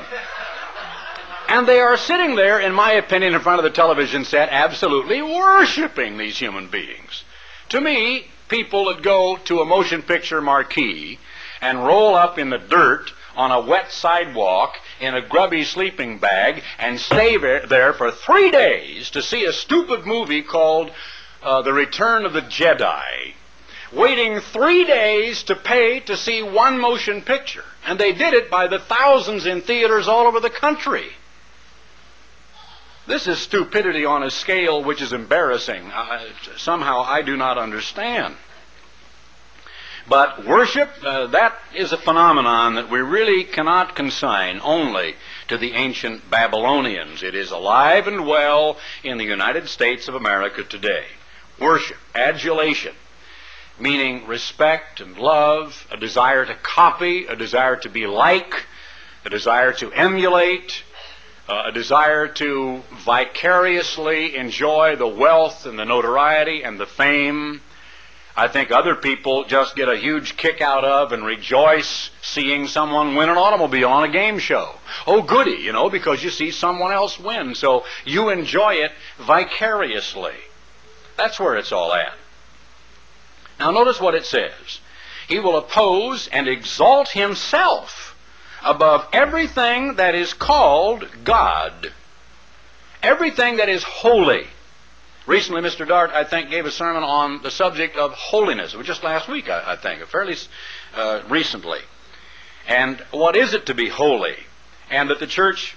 and 1.47 1.67
they 1.67 1.79
are 1.79 1.97
sitting 1.97 2.35
there, 2.35 2.59
in 2.59 2.73
my 2.73 2.93
opinion, 2.93 3.33
in 3.33 3.41
front 3.41 3.59
of 3.59 3.63
the 3.63 3.75
television 3.75 4.23
set, 4.23 4.49
absolutely 4.51 5.21
worshiping 5.21 6.17
these 6.17 6.37
human 6.37 6.69
beings. 6.69 7.23
To 7.69 7.81
me, 7.81 8.27
people 8.47 8.85
that 8.85 9.01
go 9.01 9.37
to 9.45 9.59
a 9.59 9.65
motion 9.65 10.01
picture 10.01 10.41
marquee 10.41 11.19
and 11.61 11.85
roll 11.85 12.15
up 12.15 12.37
in 12.37 12.49
the 12.49 12.57
dirt 12.57 13.13
on 13.35 13.51
a 13.51 13.61
wet 13.61 13.91
sidewalk 13.91 14.75
in 14.99 15.15
a 15.15 15.21
grubby 15.21 15.63
sleeping 15.63 16.17
bag 16.17 16.63
and 16.79 16.99
stay 16.99 17.37
there 17.37 17.93
for 17.93 18.11
three 18.11 18.51
days 18.51 19.11
to 19.11 19.21
see 19.21 19.45
a 19.45 19.53
stupid 19.53 20.05
movie 20.05 20.41
called 20.41 20.91
uh, 21.41 21.61
The 21.61 21.73
Return 21.73 22.25
of 22.25 22.33
the 22.33 22.41
Jedi, 22.41 23.33
waiting 23.93 24.39
three 24.39 24.83
days 24.85 25.43
to 25.43 25.55
pay 25.55 25.99
to 26.01 26.17
see 26.17 26.43
one 26.43 26.79
motion 26.79 27.21
picture. 27.21 27.63
And 27.85 27.99
they 27.99 28.11
did 28.11 28.33
it 28.33 28.51
by 28.51 28.67
the 28.67 28.79
thousands 28.79 29.45
in 29.45 29.61
theaters 29.61 30.07
all 30.07 30.27
over 30.27 30.39
the 30.39 30.49
country. 30.49 31.07
This 33.07 33.27
is 33.27 33.39
stupidity 33.39 34.05
on 34.05 34.23
a 34.23 34.29
scale 34.29 34.83
which 34.83 35.01
is 35.01 35.13
embarrassing. 35.13 35.91
Uh, 35.91 36.23
somehow 36.57 37.01
I 37.01 37.23
do 37.23 37.35
not 37.35 37.57
understand. 37.57 38.35
But 40.07 40.45
worship, 40.45 40.89
uh, 41.03 41.27
that 41.27 41.57
is 41.75 41.91
a 41.91 41.97
phenomenon 41.97 42.75
that 42.75 42.89
we 42.89 42.99
really 42.99 43.43
cannot 43.43 43.95
consign 43.95 44.59
only 44.63 45.15
to 45.47 45.57
the 45.57 45.73
ancient 45.73 46.29
Babylonians. 46.29 47.23
It 47.23 47.35
is 47.35 47.51
alive 47.51 48.07
and 48.07 48.25
well 48.25 48.77
in 49.03 49.17
the 49.17 49.25
United 49.25 49.67
States 49.69 50.07
of 50.07 50.15
America 50.15 50.63
today. 50.63 51.05
Worship, 51.59 51.97
adulation, 52.15 52.95
meaning 53.79 54.25
respect 54.27 54.99
and 54.99 55.17
love, 55.17 55.87
a 55.91 55.97
desire 55.97 56.45
to 56.45 56.55
copy, 56.55 57.25
a 57.27 57.35
desire 57.35 57.75
to 57.77 57.89
be 57.89 58.07
like, 58.07 58.65
a 59.23 59.29
desire 59.29 59.71
to 59.73 59.91
emulate, 59.91 60.83
uh, 61.47 61.63
a 61.67 61.71
desire 61.71 62.27
to 62.27 62.81
vicariously 63.05 64.35
enjoy 64.35 64.95
the 64.95 65.07
wealth 65.07 65.65
and 65.65 65.77
the 65.77 65.85
notoriety 65.85 66.63
and 66.63 66.79
the 66.79 66.85
fame 66.85 67.61
I 68.35 68.47
think 68.47 68.71
other 68.71 68.95
people 68.95 69.43
just 69.43 69.75
get 69.75 69.89
a 69.89 69.97
huge 69.97 70.37
kick 70.37 70.61
out 70.61 70.85
of 70.85 71.11
and 71.11 71.25
rejoice 71.25 72.11
seeing 72.21 72.67
someone 72.67 73.15
win 73.15 73.29
an 73.29 73.37
automobile 73.37 73.89
on 73.89 74.09
a 74.09 74.11
game 74.11 74.39
show. 74.39 74.75
Oh, 75.05 75.21
goody, 75.21 75.61
you 75.61 75.73
know, 75.73 75.89
because 75.89 76.23
you 76.23 76.29
see 76.29 76.51
someone 76.51 76.93
else 76.93 77.19
win. 77.19 77.55
So 77.55 77.83
you 78.05 78.29
enjoy 78.29 78.75
it 78.75 78.93
vicariously. 79.19 80.35
That's 81.17 81.39
where 81.39 81.57
it's 81.57 81.73
all 81.73 81.93
at. 81.93 82.13
Now, 83.59 83.71
notice 83.71 83.99
what 83.99 84.15
it 84.15 84.25
says. 84.25 84.79
He 85.27 85.39
will 85.39 85.57
oppose 85.57 86.27
and 86.29 86.47
exalt 86.47 87.09
himself 87.09 88.17
above 88.63 89.07
everything 89.11 89.95
that 89.95 90.15
is 90.15 90.33
called 90.33 91.07
God, 91.23 91.91
everything 93.03 93.57
that 93.57 93.69
is 93.69 93.83
holy 93.83 94.47
Recently, 95.27 95.61
Mr. 95.61 95.87
Dart, 95.87 96.09
I 96.11 96.23
think, 96.23 96.49
gave 96.49 96.65
a 96.65 96.71
sermon 96.71 97.03
on 97.03 97.43
the 97.43 97.51
subject 97.51 97.95
of 97.95 98.13
holiness. 98.13 98.73
It 98.73 98.77
was 98.77 98.87
just 98.87 99.03
last 99.03 99.27
week, 99.27 99.49
I, 99.49 99.73
I 99.73 99.75
think, 99.75 100.03
fairly 100.07 100.35
uh, 100.95 101.21
recently. 101.29 101.79
And 102.67 102.99
what 103.11 103.35
is 103.35 103.53
it 103.53 103.67
to 103.67 103.75
be 103.75 103.87
holy? 103.87 104.35
And 104.89 105.09
that 105.09 105.19
the 105.19 105.27
church 105.27 105.75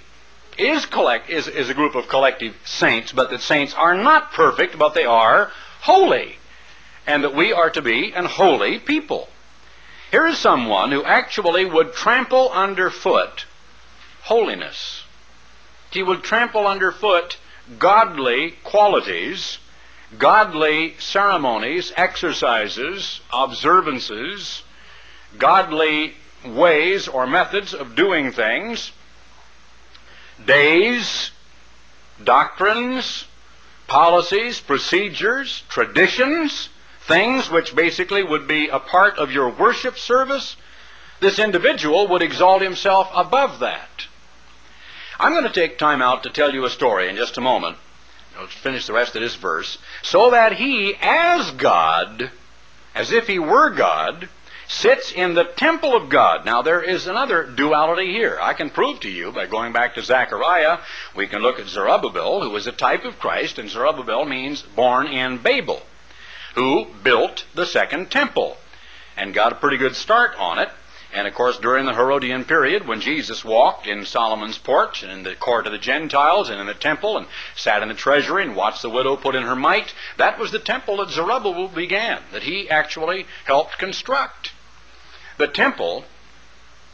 is 0.57 0.85
collect 0.85 1.29
is, 1.29 1.47
is 1.47 1.69
a 1.69 1.73
group 1.73 1.95
of 1.95 2.07
collective 2.07 2.55
saints, 2.65 3.11
but 3.11 3.29
that 3.29 3.41
saints 3.41 3.73
are 3.73 3.95
not 3.95 4.31
perfect, 4.31 4.79
but 4.79 4.93
they 4.93 5.05
are 5.05 5.51
holy. 5.81 6.37
And 7.05 7.23
that 7.23 7.35
we 7.35 7.53
are 7.53 7.69
to 7.69 7.81
be 7.81 8.13
an 8.13 8.25
holy 8.25 8.79
people. 8.79 9.29
Here 10.09 10.25
is 10.25 10.39
someone 10.39 10.91
who 10.91 11.03
actually 11.03 11.65
would 11.65 11.93
trample 11.93 12.49
underfoot 12.49 13.45
holiness. 14.23 15.03
He 15.91 16.01
would 16.01 16.23
trample 16.23 16.65
underfoot 16.65 17.37
godly 17.79 18.51
qualities, 18.63 19.57
godly 20.17 20.95
ceremonies, 20.99 21.91
exercises, 21.95 23.21
observances, 23.33 24.63
godly 25.37 26.13
ways 26.45 27.07
or 27.07 27.25
methods 27.25 27.73
of 27.73 27.95
doing 27.95 28.31
things, 28.31 28.91
days, 30.45 31.31
doctrines, 32.23 33.25
policies, 33.87 34.59
procedures, 34.59 35.63
traditions, 35.69 36.69
things 37.07 37.49
which 37.49 37.75
basically 37.75 38.23
would 38.23 38.47
be 38.47 38.67
a 38.67 38.79
part 38.79 39.17
of 39.17 39.31
your 39.31 39.49
worship 39.49 39.97
service, 39.97 40.55
this 41.19 41.39
individual 41.39 42.07
would 42.07 42.21
exalt 42.21 42.61
himself 42.61 43.09
above 43.13 43.59
that. 43.59 44.07
I'm 45.19 45.33
going 45.33 45.43
to 45.43 45.49
take 45.49 45.77
time 45.77 46.01
out 46.01 46.23
to 46.23 46.29
tell 46.29 46.53
you 46.53 46.65
a 46.65 46.69
story 46.69 47.09
in 47.09 47.15
just 47.15 47.37
a 47.37 47.41
moment. 47.41 47.77
I'll 48.37 48.47
finish 48.47 48.87
the 48.87 48.93
rest 48.93 49.15
of 49.15 49.21
this 49.21 49.35
verse. 49.35 49.77
So 50.03 50.31
that 50.31 50.53
he, 50.53 50.95
as 51.01 51.51
God, 51.51 52.31
as 52.93 53.11
if 53.11 53.27
he 53.27 53.39
were 53.39 53.69
God, 53.69 54.29
sits 54.67 55.11
in 55.11 55.35
the 55.35 55.43
temple 55.43 55.95
of 55.95 56.09
God. 56.09 56.45
Now, 56.45 56.61
there 56.61 56.81
is 56.81 57.07
another 57.07 57.43
duality 57.43 58.11
here. 58.11 58.37
I 58.41 58.53
can 58.53 58.69
prove 58.69 58.99
to 59.01 59.09
you 59.09 59.31
by 59.31 59.45
going 59.45 59.73
back 59.73 59.95
to 59.95 60.03
Zechariah. 60.03 60.79
We 61.15 61.27
can 61.27 61.41
look 61.41 61.59
at 61.59 61.67
Zerubbabel, 61.67 62.41
who 62.41 62.49
was 62.49 62.67
a 62.67 62.71
type 62.71 63.05
of 63.05 63.19
Christ, 63.19 63.59
and 63.59 63.69
Zerubbabel 63.69 64.25
means 64.25 64.61
born 64.61 65.07
in 65.07 65.37
Babel, 65.37 65.81
who 66.55 66.87
built 67.03 67.45
the 67.53 67.65
second 67.65 68.11
temple 68.11 68.57
and 69.15 69.33
got 69.33 69.51
a 69.51 69.55
pretty 69.55 69.77
good 69.77 69.95
start 69.95 70.35
on 70.37 70.59
it. 70.59 70.69
And 71.15 71.29
of 71.29 71.33
course, 71.33 71.57
during 71.57 71.85
the 71.85 71.93
Herodian 71.93 72.43
period, 72.43 72.85
when 72.85 72.99
Jesus 72.99 73.45
walked 73.45 73.87
in 73.87 74.05
Solomon's 74.05 74.57
porch 74.57 75.01
and 75.01 75.09
in 75.09 75.23
the 75.23 75.33
court 75.33 75.65
of 75.65 75.71
the 75.71 75.77
Gentiles 75.77 76.49
and 76.49 76.59
in 76.59 76.67
the 76.67 76.73
temple 76.73 77.17
and 77.17 77.25
sat 77.55 77.81
in 77.81 77.87
the 77.87 77.93
treasury 77.93 78.43
and 78.43 78.53
watched 78.53 78.81
the 78.81 78.89
widow 78.89 79.15
put 79.15 79.33
in 79.33 79.43
her 79.43 79.55
mite, 79.55 79.93
that 80.17 80.37
was 80.37 80.51
the 80.51 80.59
temple 80.59 80.97
that 80.97 81.11
Zerubbabel 81.11 81.69
began, 81.69 82.21
that 82.33 82.43
he 82.43 82.69
actually 82.69 83.27
helped 83.45 83.77
construct. 83.77 84.51
The 85.37 85.47
temple 85.47 86.03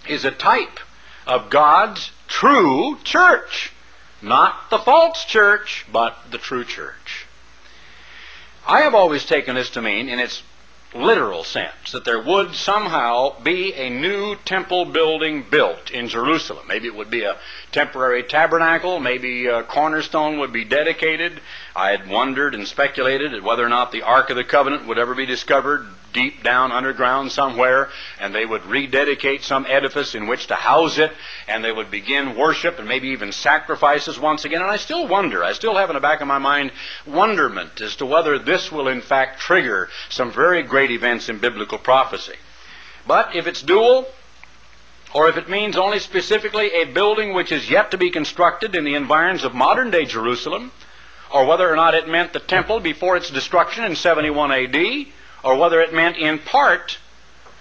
is 0.07 0.23
a 0.23 0.29
type 0.29 0.79
of 1.25 1.49
God's 1.49 2.11
true 2.27 2.99
church. 3.03 3.71
Not 4.21 4.69
the 4.69 4.77
false 4.77 5.25
church, 5.25 5.87
but 5.91 6.15
the 6.29 6.37
true 6.37 6.63
church. 6.63 7.25
I 8.67 8.81
have 8.81 8.93
always 8.93 9.25
taken 9.25 9.55
this 9.55 9.71
to 9.71 9.81
mean, 9.81 10.09
in 10.09 10.19
its 10.19 10.43
literal 10.93 11.43
sense, 11.43 11.91
that 11.93 12.05
there 12.05 12.21
would 12.21 12.53
somehow 12.53 13.39
be 13.41 13.73
a 13.73 13.89
new 13.89 14.35
temple 14.45 14.85
building 14.85 15.45
built 15.49 15.89
in 15.91 16.07
Jerusalem. 16.07 16.65
Maybe 16.67 16.87
it 16.87 16.95
would 16.95 17.09
be 17.09 17.23
a 17.23 17.37
temporary 17.71 18.23
tabernacle, 18.23 18.99
maybe 18.99 19.47
a 19.47 19.63
cornerstone 19.63 20.39
would 20.39 20.51
be 20.51 20.65
dedicated. 20.65 21.39
I 21.75 21.91
had 21.91 22.09
wondered 22.09 22.55
and 22.55 22.67
speculated 22.67 23.33
at 23.33 23.43
whether 23.43 23.65
or 23.65 23.69
not 23.69 23.91
the 23.91 24.01
Ark 24.01 24.29
of 24.29 24.35
the 24.35 24.43
Covenant 24.43 24.87
would 24.87 24.99
ever 24.99 25.15
be 25.15 25.25
discovered 25.25 25.87
deep 26.13 26.43
down 26.43 26.71
underground 26.71 27.31
somewhere, 27.31 27.89
and 28.19 28.33
they 28.33 28.45
would 28.45 28.65
rededicate 28.65 29.43
some 29.43 29.65
edifice 29.67 30.15
in 30.15 30.27
which 30.27 30.47
to 30.47 30.55
house 30.55 30.97
it, 30.97 31.11
and 31.47 31.63
they 31.63 31.71
would 31.71 31.89
begin 31.89 32.35
worship 32.35 32.79
and 32.79 32.87
maybe 32.87 33.09
even 33.09 33.31
sacrifices 33.31 34.19
once 34.19 34.45
again. 34.45 34.61
And 34.61 34.69
I 34.69 34.77
still 34.77 35.07
wonder, 35.07 35.43
I 35.43 35.53
still 35.53 35.77
have 35.77 35.89
in 35.89 35.95
the 35.95 36.01
back 36.01 36.21
of 36.21 36.27
my 36.27 36.37
mind 36.37 36.71
wonderment 37.05 37.81
as 37.81 37.95
to 37.97 38.05
whether 38.05 38.37
this 38.39 38.71
will 38.71 38.87
in 38.87 39.01
fact 39.01 39.39
trigger 39.39 39.89
some 40.09 40.31
very 40.31 40.63
great 40.81 40.89
events 40.89 41.29
in 41.29 41.37
biblical 41.37 41.77
prophecy. 41.77 42.33
But 43.05 43.35
if 43.35 43.45
it's 43.45 43.61
dual, 43.61 44.07
or 45.13 45.29
if 45.29 45.37
it 45.37 45.47
means 45.47 45.77
only 45.77 45.99
specifically 45.99 46.71
a 46.71 46.85
building 46.85 47.35
which 47.35 47.51
is 47.51 47.69
yet 47.69 47.91
to 47.91 47.99
be 47.99 48.09
constructed 48.09 48.75
in 48.75 48.83
the 48.83 48.95
environs 48.95 49.43
of 49.43 49.53
modern 49.53 49.91
day 49.91 50.05
Jerusalem, 50.05 50.71
or 51.31 51.45
whether 51.45 51.71
or 51.71 51.75
not 51.75 51.93
it 51.93 52.07
meant 52.07 52.33
the 52.33 52.39
temple 52.39 52.79
before 52.79 53.15
its 53.15 53.29
destruction 53.29 53.83
in 53.83 53.95
71 53.95 54.51
AD, 54.51 55.05
or 55.43 55.55
whether 55.55 55.79
it 55.81 55.93
meant 55.93 56.17
in 56.17 56.39
part 56.39 56.97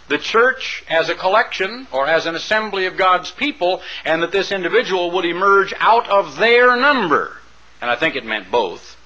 the 0.08 0.16
church 0.16 0.82
as 0.88 1.10
a 1.10 1.14
collection 1.14 1.88
or 1.92 2.06
as 2.06 2.24
an 2.24 2.34
assembly 2.34 2.86
of 2.86 2.96
God's 2.96 3.30
people, 3.30 3.82
and 4.06 4.22
that 4.22 4.32
this 4.32 4.50
individual 4.50 5.10
would 5.10 5.26
emerge 5.26 5.74
out 5.78 6.08
of 6.08 6.38
their 6.38 6.74
number. 6.74 7.36
And 7.82 7.90
I 7.90 7.96
think 7.96 8.16
it 8.16 8.24
meant 8.24 8.50
both. 8.50 8.96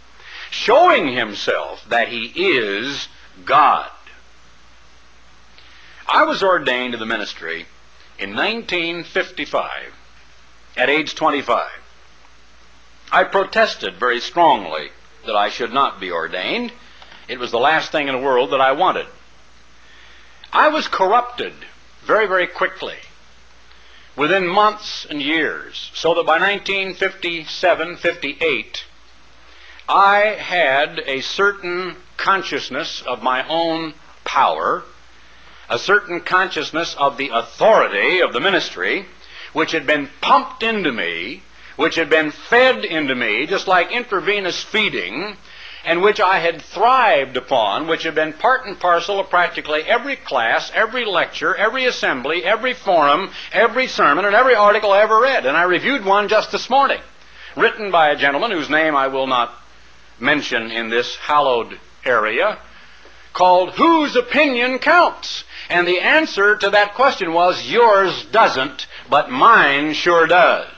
Showing 0.52 1.08
himself 1.16 1.84
that 1.88 2.06
he 2.10 2.26
is 2.36 3.08
God. 3.44 3.90
I 6.07 6.24
was 6.24 6.42
ordained 6.42 6.92
to 6.92 6.98
the 6.98 7.07
ministry 7.07 7.66
in 8.18 8.34
1955 8.34 9.94
at 10.76 10.90
age 10.90 11.14
25. 11.14 11.70
I 13.11 13.24
protested 13.24 13.96
very 13.96 14.20
strongly 14.20 14.90
that 15.26 15.36
I 15.36 15.48
should 15.48 15.72
not 15.72 16.00
be 16.00 16.11
ordained. 16.11 16.72
It 17.28 17.38
was 17.38 17.50
the 17.50 17.59
last 17.59 17.90
thing 17.90 18.09
in 18.09 18.14
the 18.14 18.20
world 18.20 18.50
that 18.50 18.61
I 18.61 18.72
wanted. 18.72 19.07
I 20.52 20.68
was 20.68 20.88
corrupted 20.88 21.55
very, 22.05 22.26
very 22.26 22.46
quickly 22.46 22.96
within 24.16 24.46
months 24.46 25.07
and 25.09 25.20
years, 25.20 25.90
so 25.94 26.14
that 26.14 26.26
by 26.26 26.38
1957 26.38 27.96
58, 27.96 28.84
I 29.88 30.18
had 30.38 31.00
a 31.07 31.20
certain 31.20 31.96
consciousness 32.16 33.02
of 33.02 33.22
my 33.22 33.46
own 33.48 33.94
power 34.24 34.84
a 35.68 35.78
certain 35.78 36.20
consciousness 36.20 36.94
of 36.98 37.16
the 37.16 37.30
authority 37.30 38.20
of 38.20 38.32
the 38.32 38.40
ministry, 38.40 39.06
which 39.52 39.72
had 39.72 39.86
been 39.86 40.08
pumped 40.20 40.62
into 40.62 40.92
me, 40.92 41.42
which 41.76 41.94
had 41.96 42.10
been 42.10 42.30
fed 42.30 42.84
into 42.84 43.14
me, 43.14 43.46
just 43.46 43.66
like 43.66 43.90
intravenous 43.90 44.62
feeding, 44.62 45.36
and 45.84 46.02
which 46.02 46.20
I 46.20 46.38
had 46.38 46.62
thrived 46.62 47.36
upon, 47.36 47.86
which 47.86 48.04
had 48.04 48.14
been 48.14 48.32
part 48.32 48.66
and 48.66 48.78
parcel 48.78 49.20
of 49.20 49.28
practically 49.28 49.82
every 49.82 50.16
class, 50.16 50.70
every 50.74 51.04
lecture, 51.04 51.54
every 51.54 51.84
assembly, 51.84 52.44
every 52.44 52.74
forum, 52.74 53.30
every 53.52 53.86
sermon, 53.86 54.24
and 54.24 54.34
every 54.34 54.54
article 54.54 54.92
I 54.92 55.02
ever 55.02 55.20
read. 55.20 55.46
And 55.46 55.56
I 55.56 55.64
reviewed 55.64 56.04
one 56.04 56.28
just 56.28 56.52
this 56.52 56.70
morning, 56.70 57.00
written 57.56 57.90
by 57.90 58.08
a 58.08 58.16
gentleman 58.16 58.50
whose 58.50 58.70
name 58.70 58.96
I 58.96 59.08
will 59.08 59.26
not 59.26 59.54
mention 60.18 60.70
in 60.70 60.88
this 60.88 61.16
hallowed 61.16 61.78
area, 62.04 62.58
called 63.35 63.74
Whose 63.74 64.16
Opinion 64.16 64.78
Counts? 64.78 65.45
And 65.68 65.87
the 65.87 66.01
answer 66.01 66.57
to 66.57 66.70
that 66.70 66.95
question 66.95 67.35
was, 67.35 67.70
Yours 67.70 68.24
doesn't, 68.26 68.87
but 69.11 69.30
mine 69.30 69.93
sure 69.93 70.26
does. 70.26 70.68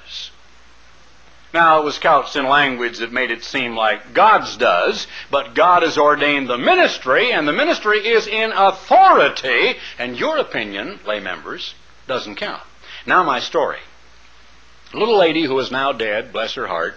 Now, 1.55 1.79
it 1.81 1.85
was 1.85 1.99
couched 1.99 2.37
in 2.37 2.47
language 2.49 2.99
that 2.99 3.13
made 3.13 3.31
it 3.31 3.45
seem 3.45 3.77
like 3.77 4.13
God's 4.13 4.57
does, 4.57 5.07
but 5.31 5.55
God 5.55 5.83
has 5.83 5.97
ordained 5.97 6.49
the 6.49 6.59
ministry, 6.59 7.33
and 7.33 7.47
the 7.47 7.53
ministry 7.53 8.07
is 8.07 8.27
in 8.27 8.53
authority, 8.53 9.77
and 9.99 10.19
your 10.19 10.37
opinion, 10.39 10.99
lay 11.07 11.21
members, 11.21 11.75
doesn't 12.07 12.35
count. 12.35 12.63
Now, 13.07 13.23
my 13.23 13.41
story. 13.41 13.79
A 14.93 14.99
little 14.99 15.17
lady 15.17 15.45
who 15.45 15.59
is 15.59 15.71
now 15.71 15.93
dead, 15.93 16.33
bless 16.33 16.55
her 16.55 16.67
heart, 16.67 16.97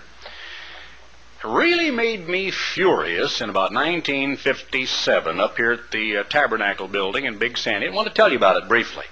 really 1.44 1.92
made 1.92 2.28
me 2.28 2.52
furious 2.52 3.42
in 3.42 3.50
about 3.50 3.74
1957 3.74 5.40
up 5.40 5.56
here 5.58 5.72
at 5.74 5.92
the 5.92 6.18
uh, 6.18 6.24
Tabernacle 6.24 6.88
building 6.88 7.26
in 7.26 7.38
Big 7.38 7.58
Sandy. 7.58 7.88
I 7.88 7.92
want 7.92 8.08
to 8.08 8.14
tell 8.14 8.30
you 8.30 8.38
about 8.38 8.62
it 8.62 8.68
briefly. 8.68 9.06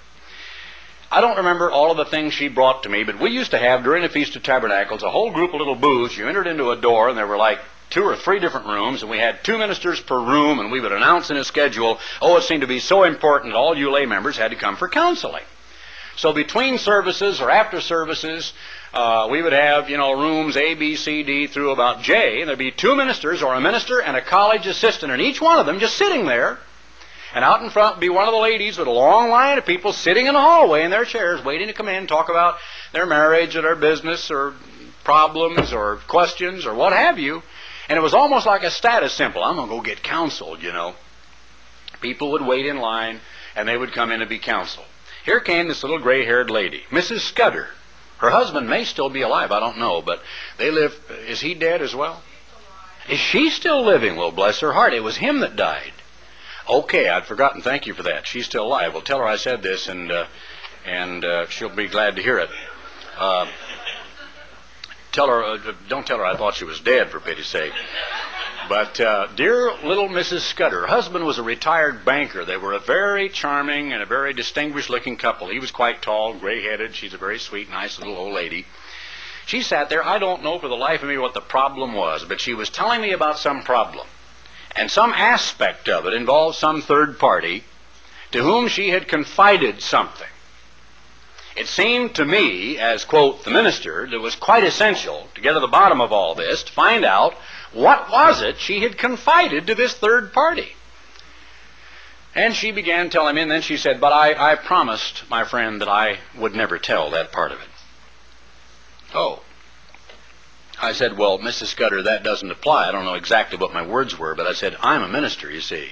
I 1.10 1.22
don't 1.22 1.38
remember 1.38 1.72
all 1.72 1.90
of 1.90 1.98
the 1.98 2.06
things 2.06 2.34
she 2.34 2.50
brought 2.50 2.84
to 2.84 2.90
me, 2.90 3.04
but 3.04 3.20
we 3.20 3.30
used 3.30 3.52
to 3.52 3.58
have 3.58 3.84
during 3.84 4.04
the 4.04 4.10
Feast 4.10 4.36
of 4.36 4.44
Tabernacles 4.44 5.04
a 5.04 5.10
whole 5.10 5.32
group 5.32 5.54
of 5.54 5.60
little 5.60 5.76
booths. 5.76 6.18
You 6.18 6.28
entered 6.28 6.48
into 6.48 6.72
a 6.72 6.76
door, 6.76 7.08
and 7.08 7.18
there 7.18 7.28
were 7.28 7.38
like 7.38 7.60
two 7.90 8.04
or 8.04 8.18
three 8.18 8.40
different 8.40 8.68
rooms, 8.68 9.02
and 9.02 9.10
we 9.10 9.18
had 9.18 9.42
two 9.44 9.58
ministers 9.58 10.02
per 10.02 10.20
room, 10.20 10.60
and 10.60 10.70
we 10.70 10.82
would 10.82 10.92
announce 10.92 11.30
in 11.30 11.38
a 11.38 11.46
schedule, 11.46 11.98
oh, 12.22 12.36
it 12.36 12.44
seemed 12.44 12.62
to 12.62 12.68
be 12.68 12.80
so 12.80 13.04
important 13.04 13.54
that 13.54 13.58
all 13.58 13.78
you 13.78 13.90
lay 13.90 14.06
members 14.06 14.38
had 14.38 14.52
to 14.52 14.58
come 14.58 14.76
for 14.76 14.90
counseling. 14.90 15.44
So 16.18 16.34
between 16.34 16.80
services 16.80 17.40
or 17.42 17.52
after 17.52 17.80
services, 17.80 18.52
uh, 18.92 19.28
we 19.30 19.42
would 19.44 19.54
have, 19.54 19.88
you 19.90 19.98
know, 19.98 20.20
rooms 20.20 20.58
A, 20.58 20.74
B, 20.74 20.96
C, 20.96 21.22
D 21.22 21.46
through 21.46 21.70
about 21.70 22.02
J, 22.02 22.42
and 22.42 22.50
there'd 22.50 22.58
be 22.58 22.72
two 22.72 22.96
ministers 22.96 23.44
or 23.44 23.54
a 23.54 23.62
minister 23.62 24.02
and 24.02 24.18
a 24.18 24.22
college 24.22 24.66
assistant, 24.66 25.12
and 25.12 25.22
each 25.22 25.40
one 25.40 25.60
of 25.60 25.68
them 25.68 25.80
just 25.80 25.96
sitting 25.96 26.26
there. 26.26 26.58
And 27.36 27.46
out 27.46 27.62
in 27.62 27.70
front 27.70 27.98
would 27.98 28.02
be 28.02 28.10
one 28.10 28.28
of 28.28 28.34
the 28.34 28.40
ladies 28.40 28.80
with 28.80 28.88
a 28.88 28.92
long 28.92 29.30
line 29.30 29.60
of 29.60 29.66
people 29.66 29.94
sitting 29.94 30.26
in 30.26 30.34
the 30.34 30.42
hallway 30.42 30.84
in 30.84 30.90
their 30.90 31.06
chairs 31.06 31.44
waiting 31.44 31.68
to 31.68 31.74
come 31.74 31.88
in 31.88 31.96
and 31.96 32.08
talk 32.08 32.30
about 32.30 32.56
their 32.94 33.06
marriage 33.06 33.56
or 33.56 33.62
their 33.62 33.76
business 33.76 34.32
or 34.32 34.54
problems 35.04 35.72
or 35.72 35.98
questions 36.08 36.66
or 36.66 36.74
what 36.74 36.94
have 36.94 37.20
you. 37.20 37.44
And 37.90 37.98
it 37.98 38.02
was 38.02 38.16
almost 38.16 38.48
like 38.48 38.64
a 38.64 38.72
status 38.72 39.14
symbol. 39.14 39.44
I'm 39.44 39.58
going 39.58 39.70
to 39.70 39.76
go 39.76 39.82
get 39.82 40.02
counseled, 40.02 40.64
you 40.64 40.72
know. 40.72 40.96
People 42.02 42.32
would 42.32 42.42
wait 42.42 42.66
in 42.66 42.78
line 42.78 43.20
and 43.56 43.68
they 43.68 43.78
would 43.78 43.92
come 43.92 44.12
in 44.12 44.22
to 44.22 44.26
be 44.26 44.40
counseled. 44.40 44.88
Here 45.28 45.42
came 45.42 45.68
this 45.68 45.84
little 45.84 46.00
gray 46.00 46.24
haired 46.24 46.50
lady, 46.50 46.86
Mrs. 46.90 47.20
Scudder. 47.20 47.68
Her 48.20 48.30
husband 48.30 48.70
may 48.70 48.86
still 48.86 49.10
be 49.10 49.24
alive, 49.24 49.52
I 49.52 49.60
don't 49.60 49.78
know, 49.78 50.02
but 50.02 50.24
they 50.58 50.72
live. 50.72 50.98
Is 51.28 51.42
he 51.42 51.54
dead 51.54 51.82
as 51.82 51.94
well? 51.94 52.24
Is 53.10 53.20
she 53.20 53.50
still 53.50 53.84
living? 53.84 54.16
Well, 54.16 54.32
bless 54.32 54.62
her 54.62 54.72
heart. 54.72 54.94
It 54.94 55.04
was 55.04 55.18
him 55.18 55.42
that 55.42 55.58
died. 55.58 55.92
Okay, 56.70 57.10
I'd 57.10 57.26
forgotten. 57.26 57.62
Thank 57.62 57.88
you 57.88 57.94
for 57.94 58.04
that. 58.04 58.26
She's 58.26 58.46
still 58.46 58.64
alive. 58.64 58.94
Well, 58.94 59.02
tell 59.02 59.20
her 59.20 59.26
I 59.26 59.36
said 59.36 59.62
this, 59.62 59.90
and 59.90 60.10
uh, 60.10 60.28
and 60.86 61.26
uh, 61.26 61.50
she'll 61.50 61.76
be 61.76 61.90
glad 61.90 62.16
to 62.16 62.24
hear 62.24 62.40
it. 62.40 62.50
Uh, 63.18 63.48
tell 65.12 65.28
her, 65.28 65.44
uh, 65.44 65.74
don't 65.90 66.08
tell 66.08 66.20
her 66.20 66.26
I 66.26 66.38
thought 66.38 66.56
she 66.56 66.64
was 66.64 66.80
dead, 66.80 67.10
for 67.10 67.20
pity's 67.20 67.48
sake. 67.48 67.74
But 68.70 69.00
uh, 69.00 69.28
dear 69.36 69.72
little 69.84 70.10
Mrs. 70.10 70.42
Scudder, 70.42 70.82
her 70.82 70.88
husband 70.88 71.26
was 71.26 71.38
a 71.38 71.44
retired 71.44 72.04
banker. 72.04 72.44
They 72.44 72.58
were 72.58 72.74
a 72.74 72.80
very 72.80 73.30
charming 73.30 73.94
and 73.94 74.02
a 74.02 74.06
very 74.06 74.34
distinguished 74.34 74.90
looking 74.90 75.16
couple. 75.16 75.48
He 75.48 75.60
was 75.60 75.72
quite 75.72 76.02
tall, 76.02 76.34
gray 76.34 76.62
headed. 76.64 76.94
She's 76.94 77.14
a 77.14 77.18
very 77.18 77.40
sweet, 77.40 77.70
nice 77.70 77.98
little 77.98 78.18
old 78.18 78.34
lady. 78.34 78.66
She 79.46 79.62
sat 79.62 79.90
there, 79.90 80.06
I 80.06 80.20
don't 80.20 80.44
know 80.44 80.60
for 80.60 80.68
the 80.68 80.76
life 80.76 81.02
of 81.02 81.08
me 81.08 81.18
what 81.18 81.34
the 81.34 81.40
problem 81.40 81.94
was, 81.94 82.26
but 82.26 82.42
she 82.42 82.54
was 82.54 82.70
telling 82.70 83.02
me 83.02 83.12
about 83.14 83.40
some 83.40 83.64
problem. 83.64 84.06
And 84.76 84.92
some 84.92 85.14
aspect 85.14 85.88
of 85.88 86.06
it 86.06 86.14
involved 86.14 86.58
some 86.58 86.82
third 86.82 87.18
party 87.18 87.64
to 88.32 88.44
whom 88.44 88.68
she 88.68 88.90
had 88.90 89.08
confided 89.08 89.82
something. 89.82 90.28
It 91.56 91.68
seemed 91.68 92.16
to 92.16 92.26
me, 92.26 92.78
as, 92.78 93.06
quote, 93.06 93.46
the 93.46 93.50
minister, 93.50 94.06
that 94.06 94.14
it 94.14 94.22
was 94.22 94.36
quite 94.36 94.64
essential 94.64 95.28
to 95.34 95.42
get 95.42 95.54
to 95.54 95.60
the 95.60 95.68
bottom 95.68 96.02
of 96.02 96.12
all 96.12 96.36
this, 96.36 96.64
to 96.64 96.72
find 96.72 97.06
out 97.06 97.34
what 97.74 98.10
was 98.10 98.42
it 98.42 98.60
she 98.60 98.82
had 98.82 98.98
confided 98.98 99.68
to 99.68 99.76
this 99.76 99.94
third 99.94 100.34
party. 100.34 100.74
And 102.36 102.56
she 102.56 102.72
began 102.72 103.10
telling 103.10 103.36
me, 103.36 103.42
and 103.42 103.50
then 103.50 103.64
she 103.64 103.78
said, 103.78 104.00
But 104.00 104.14
I, 104.14 104.52
I 104.52 104.56
promised 104.56 105.24
my 105.28 105.44
friend 105.44 105.82
that 105.82 105.90
I 105.90 106.20
would 106.38 106.56
never 106.56 106.78
tell 106.78 107.10
that 107.12 107.32
part 107.32 107.52
of 107.52 107.60
it. 107.60 107.68
Oh. 109.14 109.42
I 110.80 110.92
said, 110.92 111.18
Well, 111.18 111.40
Mrs. 111.40 111.68
Scudder, 111.68 112.04
that 112.04 112.24
doesn't 112.24 112.52
apply. 112.52 112.88
I 112.88 112.92
don't 112.92 113.06
know 113.06 113.16
exactly 113.16 113.58
what 113.58 113.74
my 113.74 113.86
words 113.86 114.20
were, 114.20 114.36
but 114.36 114.46
I 114.46 114.54
said, 114.54 114.78
I'm 114.82 115.02
a 115.02 115.08
minister, 115.08 115.50
you 115.50 115.62
see. 115.62 115.90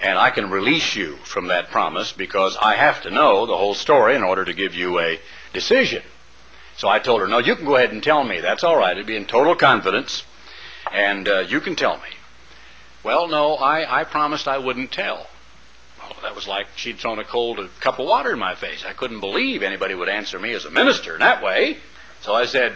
And 0.00 0.18
I 0.18 0.30
can 0.30 0.50
release 0.50 0.96
you 0.96 1.16
from 1.16 1.48
that 1.48 1.70
promise 1.70 2.12
because 2.12 2.56
I 2.56 2.74
have 2.74 3.02
to 3.02 3.10
know 3.10 3.44
the 3.44 3.56
whole 3.56 3.74
story 3.74 4.16
in 4.16 4.22
order 4.22 4.46
to 4.46 4.54
give 4.54 4.74
you 4.74 4.98
a 5.00 5.20
decision. 5.52 6.02
So 6.78 6.88
I 6.88 6.98
told 6.98 7.20
her, 7.20 7.28
No, 7.28 7.38
you 7.38 7.54
can 7.56 7.66
go 7.66 7.76
ahead 7.76 7.92
and 7.92 8.02
tell 8.02 8.24
me. 8.24 8.40
That's 8.40 8.64
all 8.64 8.78
right. 8.78 8.92
It'd 8.92 9.06
be 9.06 9.16
in 9.16 9.26
total 9.26 9.54
confidence, 9.54 10.24
and 10.92 11.28
uh, 11.28 11.38
you 11.40 11.60
can 11.60 11.76
tell 11.76 11.96
me. 11.96 12.16
Well, 13.02 13.28
no, 13.28 13.54
I, 13.54 14.00
I 14.00 14.04
promised 14.04 14.46
I 14.46 14.58
wouldn't 14.58 14.92
tell. 14.92 15.26
Well, 15.98 16.16
that 16.22 16.34
was 16.34 16.46
like 16.46 16.66
she'd 16.76 16.98
thrown 16.98 17.18
a 17.18 17.24
cold 17.24 17.58
a 17.58 17.68
cup 17.80 17.98
of 17.98 18.06
water 18.06 18.32
in 18.32 18.38
my 18.38 18.54
face. 18.54 18.84
I 18.86 18.92
couldn't 18.92 19.20
believe 19.20 19.62
anybody 19.62 19.94
would 19.94 20.08
answer 20.08 20.38
me 20.38 20.52
as 20.52 20.64
a 20.64 20.70
minister 20.70 21.14
in 21.14 21.20
that 21.20 21.42
way. 21.42 21.78
So 22.20 22.34
I 22.34 22.46
said, 22.46 22.72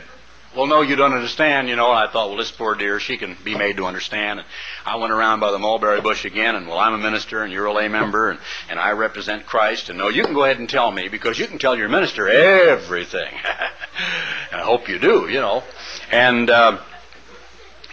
well, 0.57 0.67
no, 0.67 0.81
you 0.81 0.97
don't 0.97 1.13
understand, 1.13 1.69
you 1.69 1.77
know. 1.77 1.93
I 1.93 2.07
thought, 2.07 2.29
well, 2.29 2.39
this 2.39 2.51
poor 2.51 2.75
dear, 2.75 2.99
she 2.99 3.19
can 3.19 3.37
be 3.45 3.55
made 3.55 3.77
to 3.77 3.85
understand. 3.85 4.41
And 4.41 4.49
I 4.87 4.97
went 4.97 5.13
around 5.13 5.41
by 5.41 5.53
the 5.53 5.59
mulberry 5.59 6.01
bush 6.01 6.25
again, 6.25 6.57
and 6.57 6.67
well, 6.67 6.79
I'm 6.79 6.95
a 6.95 6.99
minister, 6.99 7.43
and 7.43 7.53
you're 7.53 7.67
a 7.67 7.73
lay 7.73 7.89
member, 7.89 8.31
and, 8.31 8.41
and 8.71 8.81
I 8.81 8.93
represent 8.93 9.45
Christ. 9.45 9.91
And 9.91 9.99
no, 9.99 10.09
you 10.09 10.25
can 10.25 10.33
go 10.33 10.45
ahead 10.45 10.59
and 10.59 10.69
tell 10.69 10.91
me 10.91 11.09
because 11.09 11.39
you 11.39 11.47
can 11.47 11.59
tell 11.59 11.77
your 11.77 11.91
minister 11.91 12.27
everything. 12.29 13.29
and 14.51 14.61
I 14.61 14.65
hope 14.65 14.89
you 14.89 14.99
do, 14.99 15.29
you 15.29 15.41
know. 15.41 15.63
And 16.11 16.49
uh, 16.49 16.79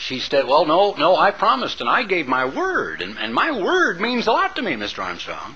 she 0.03 0.19
said, 0.19 0.47
well, 0.47 0.65
no, 0.65 0.95
no, 0.95 1.15
I 1.15 1.31
promised, 1.31 1.79
and 1.79 1.89
I 1.89 2.03
gave 2.03 2.27
my 2.27 2.43
word, 2.43 3.01
and, 3.01 3.17
and 3.17 3.33
my 3.33 3.51
word 3.51 4.01
means 4.01 4.27
a 4.27 4.33
lot 4.33 4.57
to 4.57 4.61
me, 4.61 4.73
Mr. 4.73 5.01
Armstrong. 5.01 5.55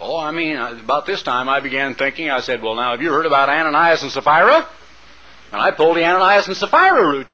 Oh, 0.00 0.16
I 0.16 0.30
mean, 0.30 0.56
uh, 0.56 0.78
about 0.80 1.04
this 1.04 1.22
time 1.24 1.48
I 1.48 1.58
began 1.58 1.96
thinking, 1.96 2.30
I 2.30 2.40
said, 2.40 2.62
well, 2.62 2.76
now, 2.76 2.92
have 2.92 3.02
you 3.02 3.10
heard 3.10 3.26
about 3.26 3.48
Ananias 3.48 4.02
and 4.02 4.12
Sapphira? 4.12 4.68
And 5.50 5.60
I 5.60 5.72
pulled 5.72 5.96
the 5.96 6.04
Ananias 6.04 6.46
and 6.46 6.56
Sapphira 6.56 7.04
route. 7.04 7.26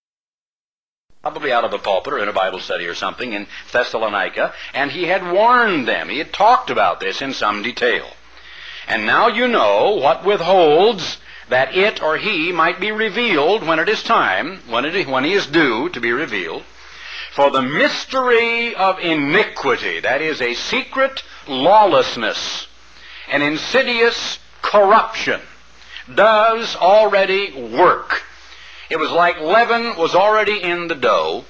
Probably 1.21 1.53
out 1.53 1.65
of 1.65 1.75
a 1.75 1.79
pulpit 1.79 2.15
or 2.15 2.19
in 2.19 2.29
a 2.29 2.33
Bible 2.33 2.61
study 2.61 2.87
or 2.87 2.95
something 2.95 3.35
in 3.35 3.47
Thessalonica, 3.71 4.55
and 4.73 4.91
he 4.91 5.05
had 5.05 5.31
warned 5.31 5.87
them. 5.87 6.09
He 6.09 6.19
had 6.19 6.33
talked 6.33 6.71
about 6.71 6.99
this 6.99 7.21
in 7.21 7.35
some 7.35 7.63
detail. 7.63 8.09
And 8.89 9.05
now 9.05 9.29
you 9.29 9.49
know 9.49 9.97
what 9.97 10.25
withholds 10.25 11.19
that 11.49 11.75
it 11.77 12.03
or 12.03 12.17
he 12.17 12.53
might 12.53 12.81
be 12.81 12.91
revealed 12.91 13.63
when 13.63 13.79
it 13.79 13.89
is 13.89 14.03
time, 14.03 14.61
when, 14.69 14.85
it, 14.85 15.07
when 15.07 15.25
he 15.25 15.33
is 15.33 15.47
due 15.47 15.89
to 15.91 16.01
be 16.01 16.13
revealed. 16.13 16.65
For 17.33 17.51
the 17.51 17.63
mystery 17.63 18.75
of 18.75 18.99
iniquity, 18.99 20.01
that 20.01 20.23
is 20.23 20.41
a 20.41 20.55
secret 20.55 21.23
lawlessness, 21.47 22.67
an 23.31 23.43
insidious 23.43 24.39
corruption, 24.63 25.41
does 26.13 26.75
already 26.77 27.53
work. 27.53 28.23
It 28.89 28.99
was 28.99 29.11
like 29.11 29.41
leaven 29.41 29.97
was 29.97 30.15
already 30.15 30.63
in 30.63 30.89
the 30.89 30.95
dough. 30.95 31.45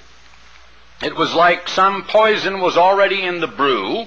It 1.03 1.15
was 1.15 1.35
like 1.35 1.69
some 1.69 2.05
poison 2.05 2.61
was 2.61 2.77
already 2.77 3.23
in 3.23 3.41
the 3.41 3.47
brew, 3.47 4.07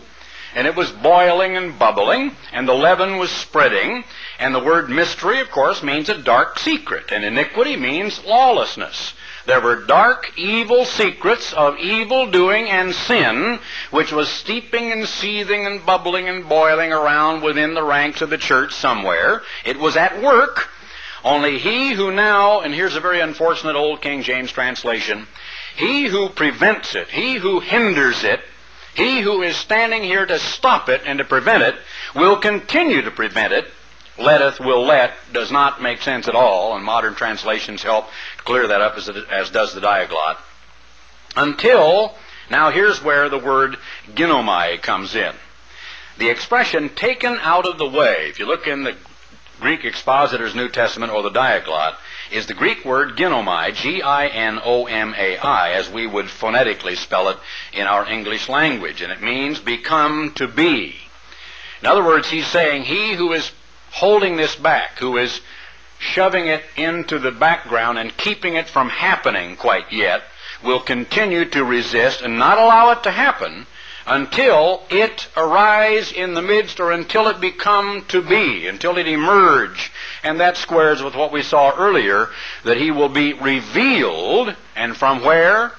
and 0.55 0.67
it 0.67 0.75
was 0.75 0.91
boiling 0.91 1.55
and 1.55 1.77
bubbling, 1.77 2.35
and 2.51 2.67
the 2.67 2.73
leaven 2.73 3.17
was 3.17 3.31
spreading. 3.31 4.03
And 4.39 4.55
the 4.55 4.63
word 4.63 4.89
mystery, 4.89 5.39
of 5.39 5.51
course, 5.51 5.83
means 5.83 6.09
a 6.09 6.17
dark 6.17 6.59
secret, 6.59 7.11
and 7.11 7.23
iniquity 7.23 7.75
means 7.75 8.23
lawlessness. 8.23 9.13
There 9.45 9.61
were 9.61 9.85
dark, 9.85 10.31
evil 10.37 10.85
secrets 10.85 11.53
of 11.53 11.77
evil 11.77 12.27
doing 12.27 12.69
and 12.69 12.93
sin, 12.93 13.59
which 13.89 14.11
was 14.11 14.29
steeping 14.29 14.91
and 14.91 15.07
seething 15.07 15.65
and 15.65 15.85
bubbling 15.85 16.29
and 16.29 16.47
boiling 16.47 16.93
around 16.93 17.41
within 17.41 17.73
the 17.73 17.83
ranks 17.83 18.21
of 18.21 18.29
the 18.29 18.37
church 18.37 18.73
somewhere. 18.73 19.41
It 19.65 19.79
was 19.79 19.97
at 19.97 20.21
work. 20.21 20.69
Only 21.23 21.57
he 21.57 21.93
who 21.93 22.11
now, 22.11 22.61
and 22.61 22.73
here's 22.73 22.95
a 22.95 23.01
very 23.01 23.19
unfortunate 23.19 23.75
old 23.75 24.01
King 24.01 24.23
James 24.23 24.51
translation, 24.51 25.27
he 25.75 26.05
who 26.07 26.29
prevents 26.29 26.95
it, 26.95 27.09
he 27.09 27.35
who 27.35 27.59
hinders 27.59 28.23
it, 28.23 28.41
he 28.95 29.21
who 29.21 29.41
is 29.41 29.55
standing 29.55 30.03
here 30.03 30.25
to 30.25 30.39
stop 30.39 30.89
it 30.89 31.01
and 31.05 31.19
to 31.19 31.25
prevent 31.25 31.63
it, 31.63 31.75
will 32.15 32.37
continue 32.37 33.01
to 33.01 33.11
prevent 33.11 33.53
it 33.53 33.71
letteth 34.19 34.59
will 34.59 34.85
let 34.85 35.13
does 35.31 35.51
not 35.51 35.81
make 35.81 36.01
sense 36.01 36.27
at 36.27 36.35
all, 36.35 36.75
and 36.75 36.83
modern 36.83 37.15
translations 37.15 37.83
help 37.83 38.09
clear 38.39 38.67
that 38.67 38.81
up 38.81 38.97
as, 38.97 39.09
as 39.31 39.49
does 39.49 39.73
the 39.73 39.81
diaglott. 39.81 40.37
Until, 41.35 42.15
now 42.49 42.69
here's 42.69 43.03
where 43.03 43.29
the 43.29 43.37
word 43.37 43.77
ginomai 44.13 44.81
comes 44.81 45.15
in. 45.15 45.33
The 46.17 46.29
expression 46.29 46.89
taken 46.89 47.37
out 47.41 47.65
of 47.65 47.77
the 47.77 47.87
way, 47.87 48.27
if 48.29 48.39
you 48.39 48.45
look 48.45 48.67
in 48.67 48.83
the 48.83 48.97
Greek 49.61 49.85
expositor's 49.85 50.55
New 50.55 50.69
Testament 50.69 51.11
or 51.11 51.23
the 51.23 51.31
diaglott, 51.31 51.95
is 52.31 52.45
the 52.45 52.53
Greek 52.53 52.85
word 52.85 53.17
ginomai, 53.17 53.73
G-I-N-O-M-A-I, 53.73 55.71
as 55.71 55.89
we 55.89 56.05
would 56.07 56.29
phonetically 56.29 56.95
spell 56.95 57.29
it 57.29 57.37
in 57.73 57.87
our 57.87 58.07
English 58.07 58.49
language, 58.49 59.01
and 59.01 59.11
it 59.11 59.21
means 59.21 59.59
become 59.59 60.31
to 60.35 60.47
be. 60.47 60.95
In 61.81 61.87
other 61.87 62.03
words, 62.03 62.29
he's 62.29 62.47
saying, 62.47 62.83
he 62.83 63.13
who 63.13 63.33
is 63.33 63.51
holding 63.91 64.37
this 64.37 64.55
back, 64.55 64.99
who 64.99 65.17
is 65.17 65.41
shoving 65.99 66.47
it 66.47 66.63
into 66.75 67.19
the 67.19 67.31
background 67.31 67.97
and 67.97 68.15
keeping 68.15 68.55
it 68.55 68.67
from 68.67 68.89
happening 68.89 69.55
quite 69.55 69.91
yet, 69.91 70.23
will 70.63 70.79
continue 70.79 71.45
to 71.45 71.63
resist 71.63 72.21
and 72.21 72.37
not 72.37 72.57
allow 72.57 72.91
it 72.91 73.03
to 73.03 73.11
happen 73.11 73.65
until 74.09 74.81
it 74.89 75.27
arise 75.37 76.11
in 76.11 76.33
the 76.33 76.41
midst 76.41 76.79
or 76.79 76.91
until 76.91 77.27
it 77.27 77.39
become 77.39 78.03
to 78.07 78.21
be, 78.21 78.67
until 78.67 78.97
it 78.97 79.07
emerge. 79.07 79.91
And 80.23 80.39
that 80.39 80.57
squares 80.57 81.03
with 81.03 81.15
what 81.15 81.31
we 81.31 81.43
saw 81.43 81.75
earlier, 81.77 82.29
that 82.63 82.77
he 82.77 82.89
will 82.89 83.09
be 83.09 83.33
revealed, 83.33 84.55
and 84.75 84.97
from 84.97 85.23
where? 85.23 85.73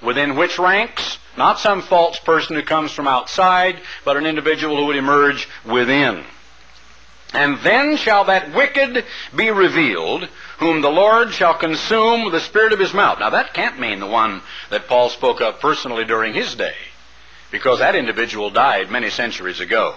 Within 0.00 0.36
which 0.36 0.58
ranks? 0.58 1.18
Not 1.36 1.58
some 1.58 1.82
false 1.82 2.18
person 2.20 2.54
who 2.56 2.62
comes 2.62 2.92
from 2.92 3.08
outside, 3.08 3.80
but 4.04 4.16
an 4.16 4.26
individual 4.26 4.76
who 4.76 4.86
would 4.86 4.96
emerge 4.96 5.48
within. 5.64 6.24
And 7.34 7.58
then 7.60 7.96
shall 7.96 8.24
that 8.24 8.54
wicked 8.54 9.04
be 9.34 9.50
revealed, 9.50 10.28
whom 10.58 10.82
the 10.82 10.90
Lord 10.90 11.32
shall 11.32 11.54
consume 11.54 12.24
with 12.24 12.34
the 12.34 12.40
spirit 12.40 12.72
of 12.72 12.78
his 12.78 12.92
mouth. 12.92 13.18
Now 13.18 13.30
that 13.30 13.54
can't 13.54 13.80
mean 13.80 14.00
the 14.00 14.06
one 14.06 14.42
that 14.70 14.86
Paul 14.86 15.08
spoke 15.08 15.40
of 15.40 15.58
personally 15.58 16.04
during 16.04 16.34
his 16.34 16.54
day, 16.54 16.74
because 17.52 17.78
that 17.78 17.94
individual 17.94 18.50
died 18.50 18.90
many 18.90 19.10
centuries 19.10 19.60
ago. 19.60 19.94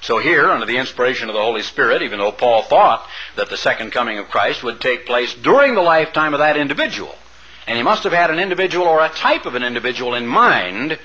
So 0.00 0.18
here, 0.18 0.50
under 0.50 0.66
the 0.66 0.78
inspiration 0.78 1.28
of 1.28 1.34
the 1.34 1.42
Holy 1.42 1.62
Spirit, 1.62 2.02
even 2.02 2.18
though 2.18 2.32
Paul 2.32 2.62
thought 2.62 3.06
that 3.36 3.50
the 3.50 3.56
second 3.56 3.90
coming 3.90 4.18
of 4.18 4.30
Christ 4.30 4.62
would 4.62 4.80
take 4.80 5.06
place 5.06 5.34
during 5.34 5.74
the 5.74 5.82
lifetime 5.82 6.34
of 6.34 6.38
that 6.40 6.56
individual, 6.56 7.14
and 7.66 7.76
he 7.76 7.82
must 7.82 8.04
have 8.04 8.12
had 8.12 8.30
an 8.30 8.38
individual 8.38 8.86
or 8.86 9.04
a 9.04 9.08
type 9.10 9.44
of 9.44 9.54
an 9.54 9.62
individual 9.62 10.14
in 10.14 10.26
mind 10.26 10.98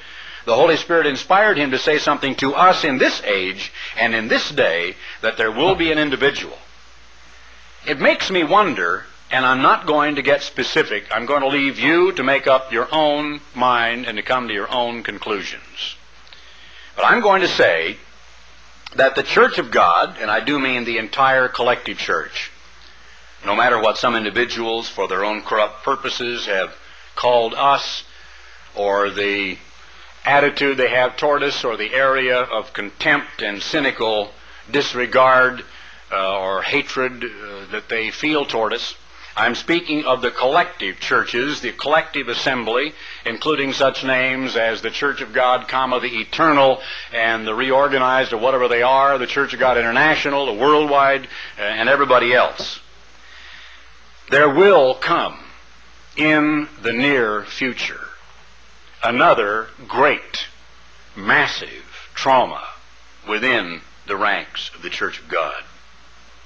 the 0.45 0.55
Holy 0.55 0.77
Spirit 0.77 1.05
inspired 1.05 1.57
him 1.57 1.71
to 1.71 1.77
say 1.77 1.99
something 1.99 2.33
to 2.37 2.55
us 2.55 2.83
in 2.83 2.97
this 2.97 3.21
age 3.23 3.71
and 3.97 4.15
in 4.15 4.27
this 4.27 4.49
day 4.49 4.95
that 5.21 5.37
there 5.37 5.51
will 5.51 5.75
be 5.75 5.91
an 5.91 5.99
individual. 5.99 6.57
It 7.87 7.99
makes 7.99 8.31
me 8.31 8.43
wonder, 8.43 9.05
and 9.31 9.45
I'm 9.45 9.61
not 9.61 9.85
going 9.85 10.15
to 10.15 10.21
get 10.21 10.41
specific. 10.41 11.05
I'm 11.11 11.25
going 11.25 11.41
to 11.41 11.47
leave 11.47 11.79
you 11.79 12.11
to 12.13 12.23
make 12.23 12.47
up 12.47 12.71
your 12.71 12.87
own 12.91 13.41
mind 13.55 14.05
and 14.05 14.17
to 14.17 14.23
come 14.23 14.47
to 14.47 14.53
your 14.53 14.71
own 14.73 15.03
conclusions. 15.03 15.95
But 16.95 17.05
I'm 17.05 17.21
going 17.21 17.41
to 17.41 17.47
say 17.47 17.97
that 18.95 19.15
the 19.15 19.23
church 19.23 19.57
of 19.59 19.71
God, 19.71 20.17
and 20.19 20.31
I 20.31 20.39
do 20.39 20.59
mean 20.59 20.83
the 20.83 20.97
entire 20.97 21.47
collective 21.47 21.97
church, 21.97 22.51
no 23.45 23.55
matter 23.55 23.79
what 23.79 23.97
some 23.97 24.15
individuals 24.15 24.89
for 24.89 25.07
their 25.07 25.23
own 25.23 25.41
corrupt 25.41 25.83
purposes 25.83 26.47
have 26.47 26.75
called 27.15 27.53
us, 27.53 28.03
or 28.75 29.09
the 29.09 29.57
attitude 30.25 30.77
they 30.77 30.89
have 30.89 31.17
toward 31.17 31.43
us 31.43 31.63
or 31.63 31.77
the 31.77 31.93
area 31.93 32.39
of 32.39 32.73
contempt 32.73 33.41
and 33.41 33.61
cynical 33.61 34.31
disregard 34.69 35.63
uh, 36.11 36.39
or 36.39 36.61
hatred 36.61 37.23
uh, 37.23 37.65
that 37.71 37.89
they 37.89 38.11
feel 38.11 38.45
toward 38.45 38.73
us. 38.73 38.95
I'm 39.39 39.55
speaking 39.55 40.03
of 40.03 40.21
the 40.21 40.31
collective 40.31 40.99
churches, 40.99 41.61
the 41.61 41.71
collective 41.71 42.27
assembly, 42.27 42.91
including 43.25 43.71
such 43.71 44.03
names 44.03 44.57
as 44.57 44.81
the 44.81 44.89
Church 44.89 45.21
of 45.21 45.31
God, 45.31 45.69
comma, 45.69 46.01
the 46.01 46.19
Eternal, 46.19 46.81
and 47.13 47.47
the 47.47 47.55
Reorganized, 47.55 48.33
or 48.33 48.37
whatever 48.37 48.67
they 48.67 48.81
are, 48.81 49.17
the 49.17 49.25
Church 49.25 49.53
of 49.53 49.59
God 49.61 49.77
International, 49.77 50.45
the 50.45 50.61
Worldwide, 50.61 51.25
uh, 51.57 51.61
and 51.61 51.87
everybody 51.87 52.33
else. 52.33 52.81
There 54.29 54.49
will 54.49 54.93
come 54.93 55.39
in 56.17 56.67
the 56.81 56.91
near 56.91 57.45
future 57.45 58.09
another 59.01 59.67
great, 59.87 60.47
massive 61.15 62.09
trauma 62.13 62.65
within 63.25 63.79
the 64.05 64.17
ranks 64.17 64.69
of 64.75 64.81
the 64.81 64.89
Church 64.89 65.17
of 65.17 65.29
God. 65.29 65.63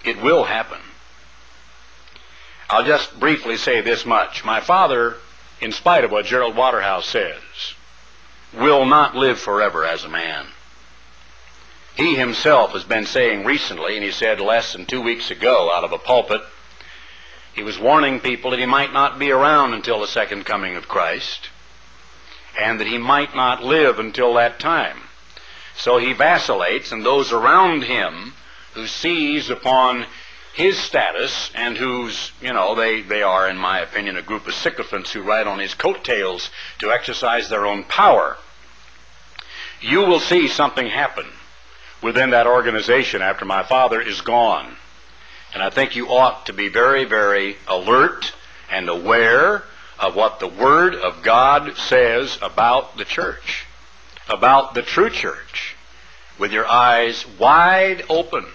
It 0.05 0.21
will 0.21 0.43
happen. 0.43 0.79
I'll 2.73 2.83
just 2.83 3.19
briefly 3.19 3.57
say 3.57 3.81
this 3.81 4.03
much. 4.03 4.43
My 4.43 4.59
father, 4.59 5.17
in 5.61 5.71
spite 5.71 6.03
of 6.03 6.09
what 6.09 6.25
Gerald 6.25 6.55
Waterhouse 6.55 7.05
says, 7.05 7.39
will 8.51 8.83
not 8.87 9.15
live 9.15 9.37
forever 9.37 9.85
as 9.85 10.03
a 10.03 10.09
man. 10.09 10.47
He 11.95 12.15
himself 12.15 12.71
has 12.71 12.83
been 12.83 13.05
saying 13.05 13.45
recently, 13.45 13.95
and 13.95 14.03
he 14.03 14.09
said 14.09 14.41
less 14.41 14.73
than 14.73 14.87
two 14.87 15.03
weeks 15.03 15.29
ago 15.29 15.71
out 15.71 15.83
of 15.83 15.91
a 15.91 15.99
pulpit, 15.99 16.41
he 17.53 17.61
was 17.61 17.77
warning 17.77 18.19
people 18.19 18.49
that 18.49 18.59
he 18.59 18.65
might 18.65 18.91
not 18.91 19.19
be 19.19 19.29
around 19.29 19.75
until 19.75 19.99
the 19.99 20.07
second 20.07 20.43
coming 20.43 20.75
of 20.75 20.87
Christ, 20.87 21.49
and 22.59 22.79
that 22.79 22.87
he 22.87 22.97
might 22.97 23.35
not 23.35 23.63
live 23.63 23.99
until 23.99 24.33
that 24.33 24.59
time. 24.59 24.97
So 25.77 25.99
he 25.99 26.13
vacillates, 26.13 26.91
and 26.91 27.05
those 27.05 27.31
around 27.31 27.83
him 27.83 28.33
who 28.73 28.87
seize 28.87 29.51
upon 29.51 30.07
his 30.53 30.77
status 30.77 31.49
and 31.55 31.75
whose, 31.75 32.31
you 32.39 32.53
know, 32.53 32.75
they, 32.75 33.01
they 33.01 33.23
are, 33.23 33.49
in 33.49 33.57
my 33.57 33.79
opinion, 33.79 34.17
a 34.17 34.21
group 34.21 34.47
of 34.47 34.53
sycophants 34.53 35.11
who 35.11 35.21
ride 35.21 35.47
on 35.47 35.59
his 35.59 35.73
coattails 35.73 36.51
to 36.79 36.91
exercise 36.91 37.49
their 37.49 37.65
own 37.65 37.83
power. 37.83 38.37
You 39.81 40.01
will 40.01 40.19
see 40.19 40.47
something 40.47 40.87
happen 40.87 41.25
within 42.03 42.29
that 42.29 42.45
organization 42.45 43.21
after 43.21 43.45
my 43.45 43.63
father 43.63 43.99
is 43.99 44.21
gone. 44.21 44.75
And 45.53 45.63
I 45.63 45.71
think 45.71 45.95
you 45.95 46.09
ought 46.09 46.45
to 46.45 46.53
be 46.53 46.69
very, 46.69 47.05
very 47.05 47.57
alert 47.67 48.33
and 48.71 48.89
aware 48.89 49.63
of 49.99 50.15
what 50.15 50.39
the 50.39 50.47
Word 50.47 50.95
of 50.95 51.23
God 51.23 51.77
says 51.77 52.37
about 52.41 52.97
the 52.97 53.05
church, 53.05 53.65
about 54.29 54.73
the 54.73 54.81
true 54.81 55.09
church, 55.09 55.75
with 56.37 56.51
your 56.51 56.67
eyes 56.67 57.25
wide 57.39 58.03
open. 58.09 58.45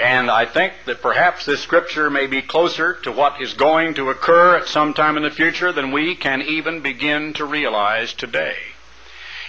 And 0.00 0.30
I 0.30 0.46
think 0.46 0.72
that 0.86 1.02
perhaps 1.02 1.44
this 1.44 1.60
scripture 1.60 2.08
may 2.08 2.26
be 2.26 2.40
closer 2.40 2.94
to 3.02 3.12
what 3.12 3.42
is 3.42 3.52
going 3.52 3.92
to 3.94 4.08
occur 4.08 4.56
at 4.56 4.66
some 4.66 4.94
time 4.94 5.18
in 5.18 5.22
the 5.22 5.30
future 5.30 5.72
than 5.72 5.92
we 5.92 6.14
can 6.16 6.40
even 6.40 6.80
begin 6.80 7.34
to 7.34 7.44
realize 7.44 8.14
today. 8.14 8.56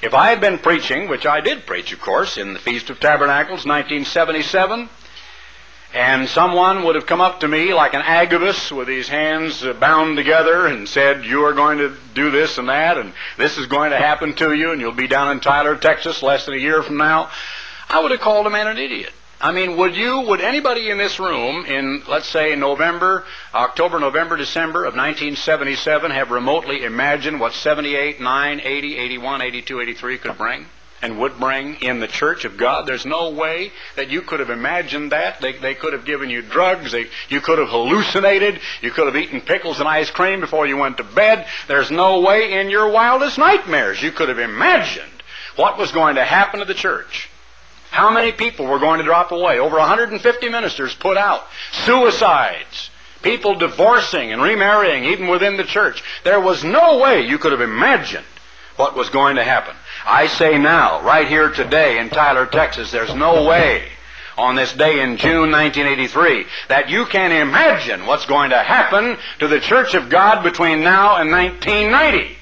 If 0.04 0.14
I 0.14 0.30
had 0.30 0.42
been 0.42 0.58
preaching, 0.58 1.08
which 1.08 1.26
I 1.26 1.40
did 1.40 1.66
preach, 1.66 1.94
of 1.94 2.02
course, 2.02 2.38
in 2.38 2.52
the 2.52 2.60
Feast 2.60 2.90
of 2.90 3.00
Tabernacles, 3.00 3.66
1977, 3.66 4.90
and 5.94 6.28
someone 6.28 6.84
would 6.84 6.96
have 6.96 7.06
come 7.06 7.22
up 7.22 7.40
to 7.42 7.48
me 7.48 7.74
like 7.74 7.94
an 7.94 8.02
Agabus 8.02 8.74
with 8.74 8.90
his 8.90 9.08
hands 9.08 9.64
bound 9.80 10.18
together 10.18 10.68
and 10.68 10.90
said, 10.90 11.24
You 11.24 11.46
are 11.46 11.54
going 11.54 11.78
to 11.78 11.96
do 12.14 12.30
this 12.30 12.58
and 12.58 12.68
that, 12.68 12.98
and 12.98 13.14
this 13.38 13.58
is 13.58 13.68
going 13.68 13.92
to 13.92 13.98
happen 13.98 14.34
to 14.36 14.54
you, 14.54 14.72
and 14.72 14.82
you'll 14.82 14.92
be 14.92 15.08
down 15.08 15.32
in 15.32 15.40
Tyler, 15.40 15.78
Texas, 15.78 16.22
less 16.22 16.46
than 16.46 16.56
a 16.56 16.58
year 16.58 16.84
from 16.84 16.98
now, 16.98 17.32
I 17.90 18.02
would 18.02 18.12
have 18.12 18.20
called 18.20 18.48
a 18.48 18.50
man 18.50 18.68
an 18.68 18.78
idiot. 18.78 19.14
I 19.42 19.52
mean, 19.52 19.76
would 19.78 19.96
you, 19.96 20.22
would 20.22 20.40
anybody 20.40 20.92
in 20.92 21.00
this 21.00 21.20
room 21.20 21.66
in, 21.66 22.04
let's 22.08 22.30
say, 22.30 22.56
November, 22.56 23.26
October, 23.56 24.00
November, 24.00 24.38
December 24.38 24.86
of 24.86 24.94
1977 24.94 26.12
have 26.12 26.30
remotely 26.30 26.84
imagined 26.84 27.40
what 27.40 27.54
78, 27.54 28.22
9, 28.22 28.62
80, 28.64 28.98
81, 28.98 29.42
82, 29.42 29.82
83 29.82 30.18
could 30.20 30.38
bring? 30.38 30.66
and 31.02 31.18
would 31.18 31.40
bring 31.40 31.82
in 31.82 32.00
the 32.00 32.08
church 32.08 32.46
of 32.46 32.58
God. 32.58 32.86
There's 32.86 33.08
no 33.08 33.32
way 33.32 33.72
that 33.96 34.12
you 34.12 34.22
could 34.22 34.40
have 34.40 34.52
imagined 34.52 35.14
that. 35.14 35.42
They, 35.42 35.54
they 35.54 35.74
could 35.74 35.94
have 35.94 36.06
given 36.06 36.30
you 36.30 36.44
drugs. 36.44 36.92
They, 36.92 37.08
you 37.28 37.42
could 37.42 37.58
have 37.58 37.70
hallucinated. 37.70 38.60
You 38.82 38.92
could 38.92 39.08
have 39.08 39.16
eaten 39.16 39.42
pickles 39.42 39.80
and 39.80 39.90
ice 39.90 40.12
cream 40.12 40.42
before 40.42 40.68
you 40.68 40.78
went 40.78 40.98
to 40.98 41.04
bed. 41.04 41.48
There's 41.68 41.90
no 41.90 42.20
way 42.20 42.60
in 42.60 42.70
your 42.70 42.88
wildest 42.92 43.40
nightmares 43.40 44.00
you 44.00 44.12
could 44.12 44.30
have 44.30 44.38
imagined 44.38 45.08
what 45.56 45.80
was 45.80 45.92
going 45.92 46.18
to 46.18 46.24
happen 46.24 46.60
to 46.60 46.68
the 46.68 46.76
church. 46.76 47.31
How 47.92 48.10
many 48.10 48.32
people 48.32 48.68
were 48.68 48.80
going 48.80 49.00
to 49.00 49.06
drop 49.06 49.34
away? 49.34 49.60
Over 49.60 49.78
150 49.78 50.48
ministers 50.48 50.96
put 50.96 51.18
out. 51.18 51.46
Suicides. 51.74 52.90
People 53.22 53.56
divorcing 53.56 54.32
and 54.32 54.42
remarrying 54.42 55.04
even 55.04 55.28
within 55.28 55.58
the 55.58 55.66
church. 55.66 56.02
There 56.24 56.40
was 56.40 56.64
no 56.64 57.00
way 57.00 57.28
you 57.28 57.38
could 57.38 57.52
have 57.52 57.62
imagined 57.62 58.26
what 58.78 58.96
was 58.96 59.10
going 59.10 59.36
to 59.36 59.44
happen. 59.44 59.76
I 60.06 60.28
say 60.28 60.58
now, 60.58 61.04
right 61.04 61.28
here 61.28 61.52
today 61.52 62.00
in 62.00 62.10
Tyler, 62.10 62.46
Texas, 62.46 62.92
there's 62.92 63.14
no 63.14 63.44
way 63.44 63.84
on 64.38 64.56
this 64.56 64.72
day 64.72 65.02
in 65.02 65.18
June 65.18 65.52
1983 65.52 66.46
that 66.70 66.90
you 66.90 67.06
can 67.06 67.34
imagine 67.34 68.06
what's 68.06 68.26
going 68.26 68.52
to 68.52 68.64
happen 68.64 69.18
to 69.40 69.50
the 69.50 69.60
Church 69.60 69.96
of 69.96 70.10
God 70.10 70.44
between 70.44 70.82
now 70.82 71.18
and 71.18 71.30
1990 71.30 72.38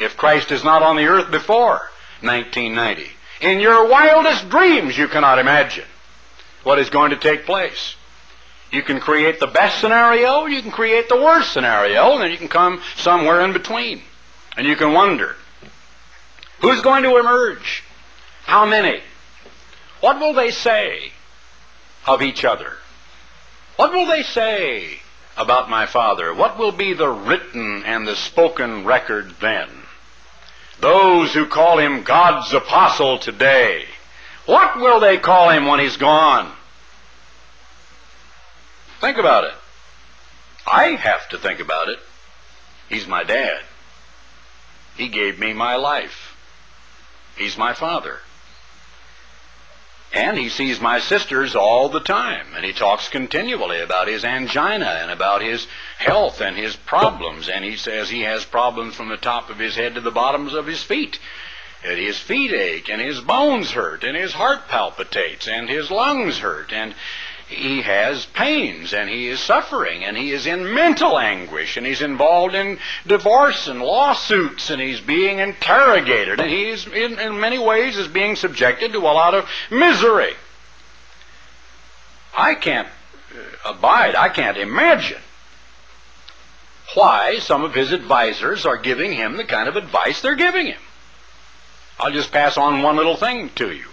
if 0.00 0.16
Christ 0.16 0.50
is 0.50 0.64
not 0.64 0.82
on 0.82 0.96
the 0.96 1.06
earth 1.06 1.30
before 1.30 1.90
1990. 2.22 3.10
In 3.42 3.58
your 3.58 3.88
wildest 3.88 4.48
dreams, 4.48 4.96
you 4.96 5.08
cannot 5.08 5.40
imagine 5.40 5.84
what 6.62 6.78
is 6.78 6.90
going 6.90 7.10
to 7.10 7.16
take 7.16 7.44
place. 7.44 7.96
You 8.70 8.82
can 8.82 9.00
create 9.00 9.40
the 9.40 9.48
best 9.48 9.80
scenario, 9.80 10.46
you 10.46 10.62
can 10.62 10.70
create 10.70 11.08
the 11.08 11.20
worst 11.20 11.52
scenario, 11.52 12.12
and 12.12 12.22
then 12.22 12.30
you 12.30 12.38
can 12.38 12.48
come 12.48 12.80
somewhere 12.96 13.44
in 13.44 13.52
between. 13.52 14.00
And 14.56 14.66
you 14.66 14.76
can 14.76 14.92
wonder 14.92 15.34
who's 16.60 16.80
going 16.82 17.02
to 17.02 17.18
emerge? 17.18 17.82
How 18.44 18.64
many? 18.64 19.00
What 20.00 20.20
will 20.20 20.34
they 20.34 20.52
say 20.52 21.12
of 22.06 22.22
each 22.22 22.44
other? 22.44 22.74
What 23.76 23.92
will 23.92 24.06
they 24.06 24.22
say 24.22 25.00
about 25.36 25.68
my 25.68 25.86
Father? 25.86 26.32
What 26.32 26.58
will 26.58 26.72
be 26.72 26.94
the 26.94 27.08
written 27.08 27.82
and 27.84 28.06
the 28.06 28.14
spoken 28.14 28.84
record 28.84 29.34
then? 29.40 29.68
Those 30.82 31.32
who 31.32 31.46
call 31.46 31.78
him 31.78 32.02
God's 32.02 32.52
apostle 32.52 33.16
today, 33.16 33.84
what 34.46 34.80
will 34.80 34.98
they 34.98 35.16
call 35.16 35.48
him 35.50 35.66
when 35.66 35.78
he's 35.78 35.96
gone? 35.96 36.50
Think 39.00 39.16
about 39.16 39.44
it. 39.44 39.54
I 40.66 40.96
have 40.96 41.28
to 41.28 41.38
think 41.38 41.60
about 41.60 41.88
it. 41.88 42.00
He's 42.88 43.06
my 43.06 43.22
dad. 43.22 43.60
He 44.96 45.06
gave 45.06 45.38
me 45.38 45.52
my 45.52 45.76
life. 45.76 46.36
He's 47.36 47.56
my 47.56 47.74
father. 47.74 48.18
And 50.12 50.36
he 50.36 50.50
sees 50.50 50.78
my 50.78 50.98
sisters 50.98 51.56
all 51.56 51.88
the 51.88 52.00
time, 52.00 52.54
and 52.54 52.64
he 52.64 52.74
talks 52.74 53.08
continually 53.08 53.80
about 53.80 54.08
his 54.08 54.24
angina 54.24 54.98
and 55.00 55.10
about 55.10 55.40
his 55.40 55.66
health 55.98 56.42
and 56.42 56.54
his 56.54 56.76
problems, 56.76 57.48
and 57.48 57.64
he 57.64 57.76
says 57.76 58.10
he 58.10 58.20
has 58.22 58.44
problems 58.44 58.94
from 58.94 59.08
the 59.08 59.16
top 59.16 59.48
of 59.48 59.58
his 59.58 59.74
head 59.74 59.94
to 59.94 60.02
the 60.02 60.10
bottoms 60.10 60.52
of 60.52 60.66
his 60.66 60.82
feet. 60.82 61.18
And 61.82 61.98
his 61.98 62.18
feet 62.18 62.52
ache, 62.52 62.90
and 62.90 63.00
his 63.00 63.20
bones 63.20 63.70
hurt, 63.70 64.04
and 64.04 64.16
his 64.16 64.34
heart 64.34 64.68
palpitates, 64.68 65.48
and 65.48 65.68
his 65.68 65.90
lungs 65.90 66.38
hurt, 66.38 66.72
and 66.72 66.94
he 67.52 67.82
has 67.82 68.26
pains 68.26 68.92
and 68.92 69.08
he 69.08 69.28
is 69.28 69.40
suffering 69.40 70.04
and 70.04 70.16
he 70.16 70.32
is 70.32 70.46
in 70.46 70.74
mental 70.74 71.18
anguish 71.18 71.76
and 71.76 71.86
he's 71.86 72.02
involved 72.02 72.54
in 72.54 72.78
divorce 73.06 73.68
and 73.68 73.80
lawsuits 73.80 74.70
and 74.70 74.80
he's 74.80 75.00
being 75.00 75.38
interrogated 75.38 76.40
and 76.40 76.50
he's 76.50 76.86
in, 76.86 77.18
in 77.18 77.38
many 77.38 77.58
ways 77.58 77.96
is 77.96 78.08
being 78.08 78.36
subjected 78.36 78.92
to 78.92 78.98
a 78.98 79.00
lot 79.00 79.34
of 79.34 79.48
misery. 79.70 80.34
I 82.36 82.54
can't 82.54 82.88
uh, 82.88 83.70
abide, 83.70 84.14
I 84.14 84.28
can't 84.28 84.56
imagine 84.56 85.20
why 86.94 87.38
some 87.38 87.62
of 87.62 87.74
his 87.74 87.92
advisors 87.92 88.66
are 88.66 88.76
giving 88.76 89.12
him 89.12 89.36
the 89.36 89.44
kind 89.44 89.68
of 89.68 89.76
advice 89.76 90.20
they're 90.20 90.34
giving 90.34 90.66
him. 90.66 90.80
I'll 91.98 92.12
just 92.12 92.32
pass 92.32 92.56
on 92.56 92.82
one 92.82 92.96
little 92.96 93.16
thing 93.16 93.50
to 93.56 93.70
you. 93.70 93.86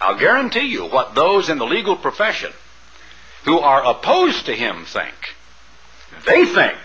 I'll 0.00 0.18
guarantee 0.18 0.66
you 0.66 0.86
what 0.86 1.14
those 1.14 1.48
in 1.48 1.58
the 1.58 1.66
legal 1.66 1.96
profession 1.96 2.52
who 3.46 3.58
are 3.60 3.84
opposed 3.84 4.44
to 4.46 4.52
him 4.52 4.84
think. 4.84 5.34
They 6.26 6.44
think 6.44 6.78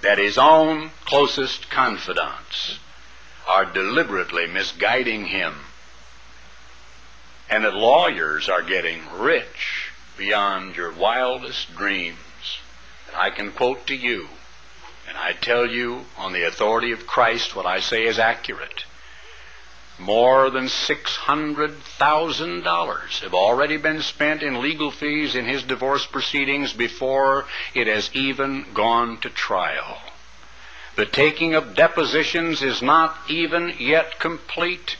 that 0.00 0.18
his 0.18 0.38
own 0.38 0.90
closest 1.04 1.68
confidants 1.68 2.78
are 3.48 3.64
deliberately 3.64 4.46
misguiding 4.46 5.26
him 5.26 5.54
and 7.50 7.64
that 7.64 7.74
lawyers 7.74 8.48
are 8.48 8.62
getting 8.62 9.00
rich 9.18 9.90
beyond 10.16 10.76
your 10.76 10.92
wildest 10.92 11.74
dreams. 11.76 12.18
And 13.08 13.16
I 13.16 13.30
can 13.30 13.52
quote 13.52 13.86
to 13.88 13.94
you, 13.94 14.28
and 15.08 15.16
I 15.16 15.32
tell 15.32 15.66
you 15.66 16.06
on 16.16 16.32
the 16.32 16.46
authority 16.46 16.92
of 16.92 17.06
Christ 17.06 17.54
what 17.54 17.66
I 17.66 17.80
say 17.80 18.04
is 18.04 18.18
accurate. 18.18 18.84
More 19.98 20.50
than 20.50 20.66
$600,000 20.66 23.20
have 23.20 23.34
already 23.34 23.78
been 23.78 24.02
spent 24.02 24.42
in 24.42 24.60
legal 24.60 24.90
fees 24.90 25.34
in 25.34 25.46
his 25.46 25.62
divorce 25.62 26.04
proceedings 26.04 26.74
before 26.74 27.46
it 27.74 27.86
has 27.86 28.10
even 28.12 28.66
gone 28.74 29.16
to 29.18 29.30
trial. 29.30 29.98
The 30.96 31.06
taking 31.06 31.54
of 31.54 31.74
depositions 31.74 32.62
is 32.62 32.82
not 32.82 33.16
even 33.28 33.74
yet 33.78 34.18
complete, 34.18 34.96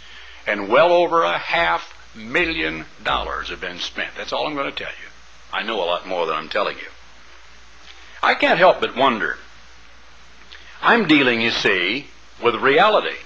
and 0.46 0.68
well 0.68 0.92
over 0.92 1.22
a 1.22 1.38
half 1.38 1.92
million 2.14 2.86
dollars 3.02 3.50
have 3.50 3.60
been 3.60 3.78
spent. 3.78 4.14
That's 4.16 4.32
all 4.32 4.46
I'm 4.46 4.54
going 4.54 4.70
to 4.70 4.84
tell 4.84 4.88
you. 4.88 5.08
I 5.52 5.62
know 5.62 5.82
a 5.82 5.84
lot 5.84 6.06
more 6.06 6.26
than 6.26 6.36
I'm 6.36 6.48
telling 6.48 6.78
you. 6.78 6.88
I 8.22 8.34
can't 8.34 8.58
help 8.58 8.80
but 8.80 8.96
wonder. 8.96 9.36
I'm 10.80 11.06
dealing, 11.06 11.40
you 11.40 11.50
see, 11.50 12.08
with 12.42 12.54
reality. 12.56 13.16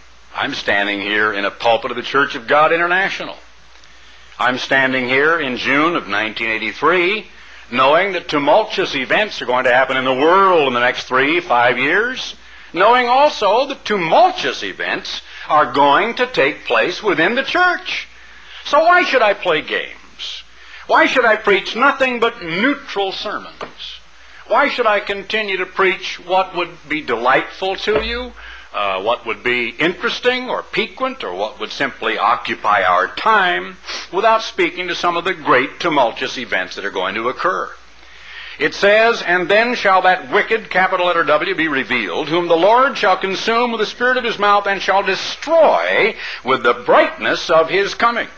I'm 0.41 0.55
standing 0.55 1.03
here 1.03 1.35
in 1.35 1.45
a 1.45 1.51
pulpit 1.51 1.91
of 1.91 1.99
the 1.99 2.03
Church 2.03 2.35
of 2.35 2.47
God 2.47 2.73
International. 2.73 3.37
I'm 4.39 4.57
standing 4.57 5.07
here 5.07 5.39
in 5.39 5.59
June 5.59 5.97
of 5.97 6.09
1983 6.09 7.27
knowing 7.71 8.15
that 8.15 8.27
tumultuous 8.27 8.95
events 8.95 9.43
are 9.43 9.47
going 9.47 9.65
to 9.65 9.75
happen 9.75 9.99
in 9.99 10.07
the 10.07 10.15
world 10.15 10.67
in 10.67 10.73
the 10.73 10.81
next 10.81 11.05
three, 11.05 11.41
five 11.41 11.77
years, 11.79 12.37
knowing 12.73 13.07
also 13.07 13.67
that 13.67 13.85
tumultuous 13.85 14.63
events 14.63 15.21
are 15.47 15.75
going 15.75 16.15
to 16.15 16.27
take 16.27 16.65
place 16.65 17.03
within 17.03 17.35
the 17.35 17.43
church. 17.43 18.09
So 18.65 18.81
why 18.81 19.05
should 19.05 19.21
I 19.21 19.35
play 19.35 19.61
games? 19.61 20.43
Why 20.87 21.05
should 21.05 21.27
I 21.27 21.37
preach 21.37 21.77
nothing 21.77 22.19
but 22.19 22.43
neutral 22.43 23.13
sermons? 23.13 24.01
Why 24.47 24.71
should 24.71 24.87
I 24.87 25.01
continue 25.01 25.59
to 25.59 25.67
preach 25.67 26.19
what 26.19 26.57
would 26.57 26.71
be 26.89 27.03
delightful 27.03 27.77
to 27.77 28.03
you, 28.03 28.33
uh, 28.73 29.03
what 29.03 29.27
would 29.27 29.43
be 29.43 29.71
interesting 29.71 30.49
or 30.49 30.63
piquant, 30.63 31.25
or 31.25 31.35
what 31.35 31.59
would 31.59 31.73
simply 31.73 32.19
occupy 32.19 32.83
our 32.83 33.09
time, 33.09 33.77
without 34.13 34.43
speaking 34.43 34.89
to 34.89 34.95
some 34.95 35.17
of 35.17 35.25
the 35.25 35.35
great 35.35 35.81
tumultuous 35.81 36.39
events 36.39 36.77
that 36.77 36.85
are 36.85 36.91
going 36.91 37.15
to 37.15 37.29
occur? 37.29 37.71
It 38.61 38.75
says, 38.75 39.23
And 39.23 39.49
then 39.49 39.75
shall 39.75 40.03
that 40.03 40.31
wicked, 40.31 40.69
capital 40.71 41.07
letter 41.07 41.25
W, 41.25 41.55
be 41.55 41.67
revealed, 41.67 42.29
whom 42.29 42.47
the 42.47 42.57
Lord 42.57 42.99
shall 42.99 43.17
consume 43.17 43.73
with 43.73 43.81
the 43.81 43.87
spirit 43.87 44.19
of 44.19 44.25
his 44.25 44.39
mouth, 44.39 44.67
and 44.67 44.83
shall 44.83 45.03
destroy 45.03 46.15
with 46.45 46.63
the 46.63 46.75
brightness 46.75 47.49
of 47.49 47.71
his 47.71 47.95
coming. 47.95 48.29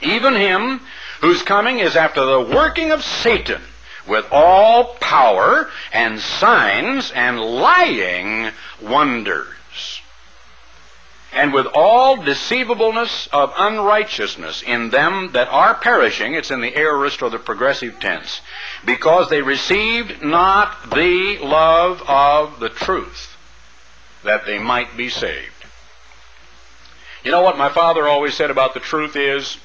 Even 0.00 0.34
him 0.34 0.80
whose 1.20 1.42
coming 1.42 1.80
is 1.80 1.96
after 1.96 2.24
the 2.24 2.40
working 2.40 2.92
of 2.92 3.04
Satan, 3.04 3.60
with 4.06 4.26
all 4.30 4.94
power 5.00 5.68
and 5.92 6.20
signs 6.20 7.10
and 7.12 7.40
lying 7.40 8.52
wonders, 8.82 9.46
and 11.32 11.52
with 11.52 11.66
all 11.74 12.16
deceivableness 12.16 13.28
of 13.32 13.52
unrighteousness 13.56 14.62
in 14.62 14.90
them 14.90 15.30
that 15.32 15.48
are 15.48 15.74
perishing, 15.74 16.34
it's 16.34 16.50
in 16.50 16.60
the 16.60 16.76
aorist 16.76 17.22
or 17.22 17.30
the 17.30 17.38
progressive 17.38 18.00
tense, 18.00 18.40
because 18.84 19.28
they 19.28 19.42
received 19.42 20.22
not 20.22 20.90
the 20.90 21.38
love 21.38 22.02
of 22.08 22.58
the 22.58 22.68
truth, 22.68 23.36
that 24.24 24.44
they 24.44 24.58
might 24.58 24.96
be 24.96 25.08
saved. 25.08 25.52
You 27.22 27.30
know 27.30 27.42
what 27.42 27.58
my 27.58 27.68
father 27.68 28.08
always 28.08 28.34
said 28.34 28.50
about 28.50 28.74
the 28.74 28.80
truth 28.80 29.14
is, 29.14 29.58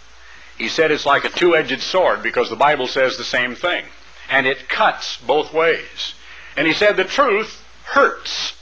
he 0.58 0.68
said 0.68 0.92
it's 0.92 1.06
like 1.06 1.26
a 1.26 1.30
two-edged 1.30 1.82
sword 1.82 2.22
because 2.22 2.50
the 2.50 2.56
Bible 2.56 2.88
says 2.88 3.18
the 3.18 3.24
same 3.24 3.56
thing. 3.56 3.86
And 4.30 4.48
it 4.48 4.70
cuts 4.70 5.18
both 5.18 5.54
ways. 5.54 6.14
And 6.58 6.68
he 6.68 6.74
said 6.74 6.98
the 6.98 7.04
truth 7.04 7.64
hurts. 7.84 8.54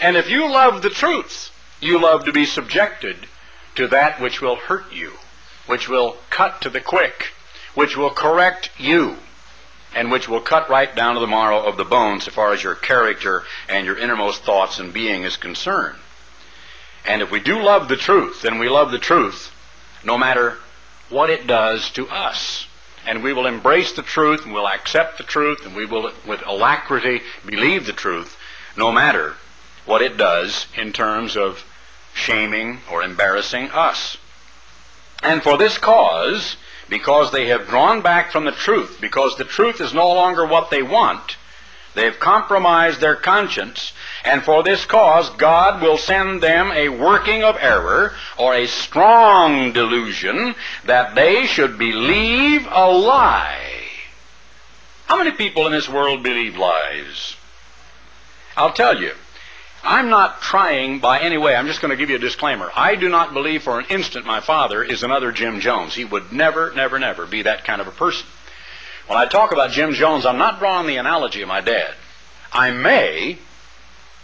And 0.00 0.16
if 0.16 0.30
you 0.30 0.50
love 0.50 0.82
the 0.82 0.90
truth, 0.90 1.50
you 1.80 2.00
love 2.00 2.24
to 2.24 2.32
be 2.32 2.46
subjected 2.46 3.26
to 3.76 3.88
that 3.88 4.20
which 4.20 4.40
will 4.40 4.56
hurt 4.56 4.92
you, 4.92 5.12
which 5.66 5.88
will 5.88 6.16
cut 6.30 6.60
to 6.62 6.70
the 6.70 6.80
quick, 6.80 7.28
which 7.74 7.96
will 7.96 8.10
correct 8.10 8.70
you, 8.78 9.16
and 9.94 10.10
which 10.10 10.28
will 10.28 10.40
cut 10.40 10.68
right 10.68 10.94
down 10.94 11.14
to 11.14 11.20
the 11.20 11.26
marrow 11.26 11.62
of 11.64 11.76
the 11.76 11.84
bone 11.84 12.20
so 12.20 12.30
far 12.30 12.52
as 12.52 12.62
your 12.62 12.74
character 12.74 13.44
and 13.68 13.86
your 13.86 13.98
innermost 13.98 14.42
thoughts 14.42 14.78
and 14.78 14.92
being 14.92 15.24
is 15.24 15.36
concerned. 15.36 15.98
And 17.06 17.22
if 17.22 17.30
we 17.30 17.40
do 17.40 17.62
love 17.62 17.88
the 17.88 17.96
truth, 17.96 18.42
then 18.42 18.58
we 18.58 18.68
love 18.68 18.90
the 18.90 18.98
truth 18.98 19.54
no 20.04 20.16
matter 20.16 20.56
what 21.08 21.30
it 21.30 21.46
does 21.46 21.90
to 21.90 22.08
us. 22.08 22.66
And 23.06 23.22
we 23.22 23.32
will 23.32 23.46
embrace 23.46 23.92
the 23.92 24.02
truth 24.02 24.44
and 24.44 24.52
we'll 24.52 24.68
accept 24.68 25.18
the 25.18 25.24
truth 25.24 25.64
and 25.64 25.74
we 25.74 25.86
will 25.86 26.12
with 26.26 26.42
alacrity 26.46 27.22
believe 27.46 27.86
the 27.86 27.92
truth 27.92 28.36
no 28.76 28.92
matter 28.92 29.34
what 29.86 30.02
it 30.02 30.16
does 30.16 30.66
in 30.76 30.92
terms 30.92 31.36
of 31.36 31.64
shaming 32.14 32.78
or 32.90 33.02
embarrassing 33.02 33.70
us. 33.70 34.16
And 35.22 35.42
for 35.42 35.58
this 35.58 35.78
cause, 35.78 36.56
because 36.88 37.30
they 37.30 37.48
have 37.48 37.68
drawn 37.68 38.00
back 38.00 38.32
from 38.32 38.44
the 38.44 38.52
truth, 38.52 38.98
because 39.00 39.36
the 39.36 39.44
truth 39.44 39.80
is 39.80 39.94
no 39.94 40.12
longer 40.12 40.46
what 40.46 40.70
they 40.70 40.82
want, 40.82 41.36
they've 41.94 42.18
compromised 42.18 43.00
their 43.00 43.16
conscience, 43.16 43.92
and 44.24 44.42
for 44.42 44.62
this 44.62 44.84
cause 44.84 45.30
God 45.30 45.82
will 45.82 45.98
send 45.98 46.42
them 46.42 46.72
a 46.72 46.88
working 46.88 47.42
of 47.42 47.56
error 47.60 48.14
or 48.38 48.54
a 48.54 48.66
strong 48.66 49.72
delusion 49.72 50.54
that 50.84 51.14
they 51.14 51.46
should 51.46 51.78
believe 51.78 52.66
a 52.70 52.90
lie. 52.90 53.80
How 55.06 55.18
many 55.18 55.32
people 55.32 55.66
in 55.66 55.72
this 55.72 55.88
world 55.88 56.22
believe 56.22 56.56
lies? 56.56 57.34
I'll 58.56 58.72
tell 58.72 59.00
you, 59.00 59.12
I'm 59.82 60.10
not 60.10 60.42
trying 60.42 60.98
by 60.98 61.20
any 61.20 61.38
way. 61.38 61.54
I'm 61.54 61.66
just 61.66 61.80
going 61.80 61.90
to 61.90 61.96
give 61.96 62.10
you 62.10 62.16
a 62.16 62.20
disclaimer. 62.20 62.70
I 62.76 62.94
do 62.94 63.08
not 63.08 63.32
believe 63.32 63.62
for 63.62 63.78
an 63.78 63.86
instant 63.88 64.26
my 64.26 64.40
father 64.40 64.82
is 64.82 65.02
another 65.02 65.32
Jim 65.32 65.60
Jones. 65.60 65.94
He 65.94 66.04
would 66.04 66.32
never, 66.32 66.72
never, 66.74 66.98
never 66.98 67.26
be 67.26 67.42
that 67.42 67.64
kind 67.64 67.80
of 67.80 67.88
a 67.88 67.92
person. 67.92 68.26
When 69.06 69.18
I 69.18 69.26
talk 69.26 69.52
about 69.52 69.70
Jim 69.70 69.92
Jones, 69.92 70.24
I'm 70.24 70.38
not 70.38 70.58
drawing 70.58 70.86
the 70.86 70.96
analogy 70.96 71.42
of 71.42 71.48
my 71.48 71.60
dad. 71.60 71.94
I 72.52 72.70
may, 72.70 73.38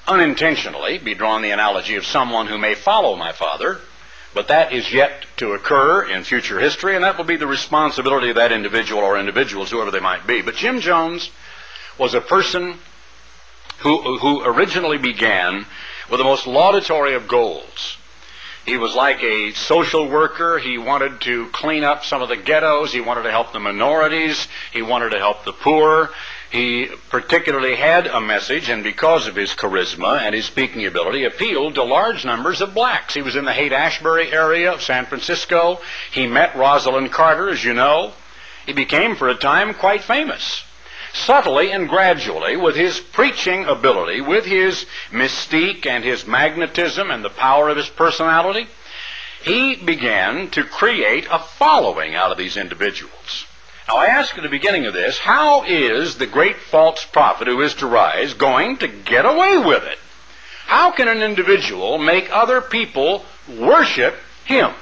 unintentionally, 0.07 0.99
be 0.99 1.15
drawing 1.15 1.43
the 1.43 1.51
analogy 1.51 1.97
of 1.97 2.07
someone 2.07 2.47
who 2.47 2.59
may 2.59 2.75
follow 2.75 3.17
my 3.17 3.33
father, 3.33 3.81
but 4.35 4.49
that 4.49 4.73
is 4.73 4.93
yet 4.93 5.27
to 5.39 5.53
occur 5.53 6.03
in 6.03 6.23
future 6.23 6.61
history, 6.61 6.95
and 6.95 7.05
that 7.05 7.17
will 7.17 7.25
be 7.25 7.37
the 7.37 7.47
responsibility 7.47 8.31
of 8.31 8.37
that 8.37 8.53
individual 8.53 9.03
or 9.03 9.19
individuals, 9.19 9.71
whoever 9.71 9.91
they 9.91 10.01
might 10.01 10.27
be. 10.27 10.43
But 10.43 10.57
Jim 10.57 10.81
Jones 10.81 11.31
was 11.99 12.15
a 12.15 12.21
person 12.21 12.79
who, 13.79 14.19
who 14.19 14.43
originally 14.45 14.99
began 14.99 15.67
with 16.11 16.19
the 16.19 16.25
most 16.25 16.47
laudatory 16.47 17.15
of 17.15 17.29
goals. 17.29 17.97
He 18.67 18.77
was 18.77 18.97
like 18.97 19.23
a 19.23 19.53
social 19.53 20.09
worker. 20.09 20.59
He 20.59 20.77
wanted 20.77 21.21
to 21.21 21.47
clean 21.51 21.85
up 21.85 22.05
some 22.05 22.21
of 22.21 22.29
the 22.29 22.37
ghettos. 22.37 22.93
He 22.93 23.01
wanted 23.01 23.23
to 23.23 23.31
help 23.31 23.53
the 23.53 23.61
minorities. 23.61 24.49
He 24.73 24.83
wanted 24.83 25.11
to 25.11 25.19
help 25.19 25.45
the 25.45 25.53
poor. 25.53 26.11
He 26.51 26.89
particularly 27.09 27.77
had 27.77 28.09
a 28.09 28.21
message, 28.21 28.69
and 28.69 28.83
because 28.83 29.29
of 29.29 29.37
his 29.37 29.51
charisma 29.51 30.21
and 30.21 30.35
his 30.35 30.47
speaking 30.47 30.85
ability, 30.85 31.25
appealed 31.25 31.77
to 31.77 31.85
large 31.85 32.25
numbers 32.25 32.61
of 32.61 32.75
blacks. 32.75 33.15
He 33.15 33.23
was 33.23 33.37
in 33.37 33.45
the 33.45 33.53
Haight-Ashbury 33.53 34.33
area 34.33 34.73
of 34.73 34.83
San 34.83 35.07
Francisco. 35.07 35.81
He 36.11 36.27
met 36.27 36.55
Rosalynn 36.55 37.11
Carter, 37.13 37.49
as 37.49 37.65
you 37.65 37.73
know. 37.73 38.15
He 38.65 38.73
became, 38.73 39.15
for 39.15 39.29
a 39.29 39.35
time, 39.37 39.75
quite 39.75 40.03
famous 40.03 40.66
subtly 41.25 41.71
and 41.73 41.89
gradually, 41.89 42.57
with 42.57 42.77
his 42.77 43.01
preaching 43.01 43.65
ability, 43.65 44.21
with 44.21 44.45
his 44.45 44.87
mystique 45.11 45.87
and 45.87 46.05
his 46.05 46.27
magnetism 46.27 47.11
and 47.11 47.25
the 47.25 47.31
power 47.31 47.69
of 47.69 47.77
his 47.77 47.89
personality, 47.89 48.67
he 49.43 49.77
began 49.77 50.51
to 50.51 50.65
create 50.65 51.27
a 51.31 51.39
following 51.39 52.15
out 52.15 52.33
of 52.33 52.39
these 52.39 52.57
individuals. 52.57 53.47
Now, 53.89 53.99
I 53.99 54.07
ask 54.07 54.37
at 54.37 54.43
the 54.43 54.49
beginning 54.49 54.87
of 54.87 54.95
this, 54.95 55.19
how 55.19 55.63
is 55.63 56.17
the 56.17 56.27
great 56.27 56.57
false 56.57 57.05
prophet 57.05 57.47
who 57.47 57.61
is 57.61 57.75
to 57.75 57.87
rise 57.87 58.35
going 58.35 58.79
to 58.79 58.89
get 58.89 59.25
away 59.25 59.59
with 59.59 59.85
it? 59.85 59.99
How 60.67 60.91
can 60.91 61.07
an 61.07 61.23
individual 61.23 61.97
make 61.97 62.29
other 62.33 62.61
people 62.61 63.25
worship 63.49 64.17
him? 64.45 64.73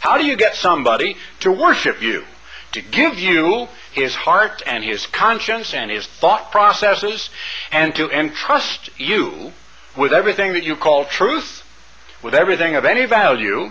How 0.00 0.18
do 0.18 0.26
you 0.26 0.34
get 0.36 0.56
somebody 0.56 1.16
to 1.40 1.52
worship 1.52 2.02
you? 2.02 2.24
To 2.72 2.82
give 2.82 3.20
you 3.20 3.68
his 3.92 4.14
heart 4.14 4.62
and 4.66 4.82
his 4.82 5.06
conscience 5.06 5.74
and 5.74 5.90
his 5.90 6.06
thought 6.06 6.50
processes 6.50 7.30
and 7.70 7.94
to 7.94 8.10
entrust 8.10 8.90
you 8.98 9.52
with 9.96 10.12
everything 10.12 10.54
that 10.54 10.64
you 10.64 10.76
call 10.76 11.04
truth, 11.04 11.62
with 12.22 12.34
everything 12.34 12.74
of 12.74 12.84
any 12.84 13.04
value, 13.04 13.70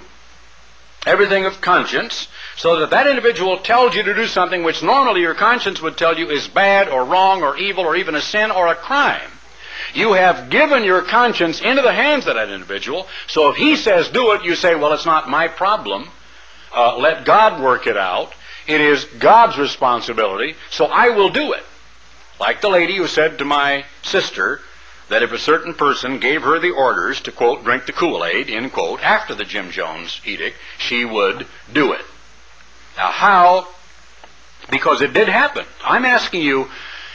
everything 1.05 1.45
of 1.45 1.61
conscience, 1.61 2.27
so 2.55 2.79
that 2.79 2.91
that 2.91 3.07
individual 3.07 3.57
tells 3.57 3.95
you 3.95 4.03
to 4.03 4.13
do 4.13 4.27
something 4.27 4.63
which 4.63 4.83
normally 4.83 5.21
your 5.21 5.33
conscience 5.33 5.81
would 5.81 5.97
tell 5.97 6.17
you 6.17 6.29
is 6.29 6.47
bad 6.47 6.87
or 6.87 7.03
wrong 7.03 7.41
or 7.41 7.57
evil 7.57 7.85
or 7.85 7.95
even 7.95 8.15
a 8.15 8.21
sin 8.21 8.51
or 8.51 8.67
a 8.67 8.75
crime. 8.75 9.31
You 9.93 10.13
have 10.13 10.49
given 10.49 10.83
your 10.83 11.01
conscience 11.01 11.59
into 11.59 11.81
the 11.81 11.93
hands 11.93 12.27
of 12.27 12.35
that 12.35 12.49
individual, 12.49 13.07
so 13.27 13.49
if 13.49 13.57
he 13.57 13.75
says 13.75 14.09
do 14.09 14.33
it, 14.33 14.43
you 14.43 14.55
say, 14.55 14.75
well, 14.75 14.93
it's 14.93 15.05
not 15.05 15.29
my 15.29 15.47
problem. 15.47 16.07
Uh, 16.73 16.97
let 16.97 17.25
God 17.25 17.61
work 17.61 17.87
it 17.87 17.97
out. 17.97 18.33
It 18.67 18.81
is 18.81 19.05
God's 19.05 19.57
responsibility, 19.57 20.55
so 20.69 20.85
I 20.85 21.09
will 21.09 21.29
do 21.29 21.53
it. 21.53 21.63
Like 22.39 22.61
the 22.61 22.69
lady 22.69 22.95
who 22.95 23.07
said 23.07 23.37
to 23.37 23.45
my 23.45 23.85
sister 24.03 24.61
that 25.09 25.23
if 25.23 25.31
a 25.31 25.37
certain 25.37 25.73
person 25.73 26.19
gave 26.19 26.43
her 26.43 26.59
the 26.59 26.71
orders 26.71 27.21
to, 27.21 27.31
quote, 27.31 27.63
drink 27.63 27.85
the 27.85 27.91
Kool-Aid, 27.91 28.49
end 28.49 28.71
quote, 28.71 29.03
after 29.03 29.35
the 29.35 29.43
Jim 29.43 29.69
Jones 29.71 30.21
edict, 30.25 30.57
she 30.77 31.03
would 31.05 31.45
do 31.71 31.91
it. 31.91 32.05
Now, 32.97 33.11
how? 33.11 33.67
Because 34.69 35.01
it 35.01 35.13
did 35.13 35.27
happen. 35.27 35.65
I'm 35.83 36.05
asking 36.05 36.41
you, 36.41 36.69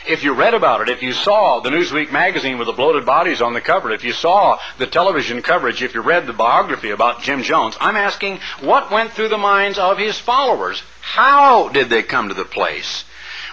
if 0.09 0.23
you 0.23 0.33
read 0.33 0.55
about 0.55 0.83
it, 0.83 0.89
if 0.89 1.03
you 1.03 1.13
saw 1.13 1.61
the 1.61 1.71
Newsweek 1.71 2.13
magazine 2.13 2.59
with 2.59 2.67
the 2.67 2.73
bloated 2.73 3.05
bodies 3.05 3.41
on 3.41 3.53
the 3.53 3.61
cover, 3.61 3.91
if 3.91 4.05
you 4.05 4.13
saw 4.13 4.59
the 4.79 4.87
television 4.87 5.43
coverage, 5.43 5.83
if 5.83 5.95
you 5.95 6.01
read 6.01 6.27
the 6.27 6.33
biography 6.33 6.91
about 6.91 7.23
Jim 7.23 7.43
Jones, 7.43 7.77
I'm 7.81 7.97
asking 7.97 8.41
what 8.61 8.91
went 8.91 9.13
through 9.13 9.29
the 9.29 9.39
minds 9.39 9.79
of 9.79 9.99
his 9.99 10.19
followers? 10.19 10.83
How 11.01 11.69
did 11.69 11.89
they 11.89 12.03
come 12.03 12.29
to 12.29 12.35
the 12.35 12.45
place 12.45 13.05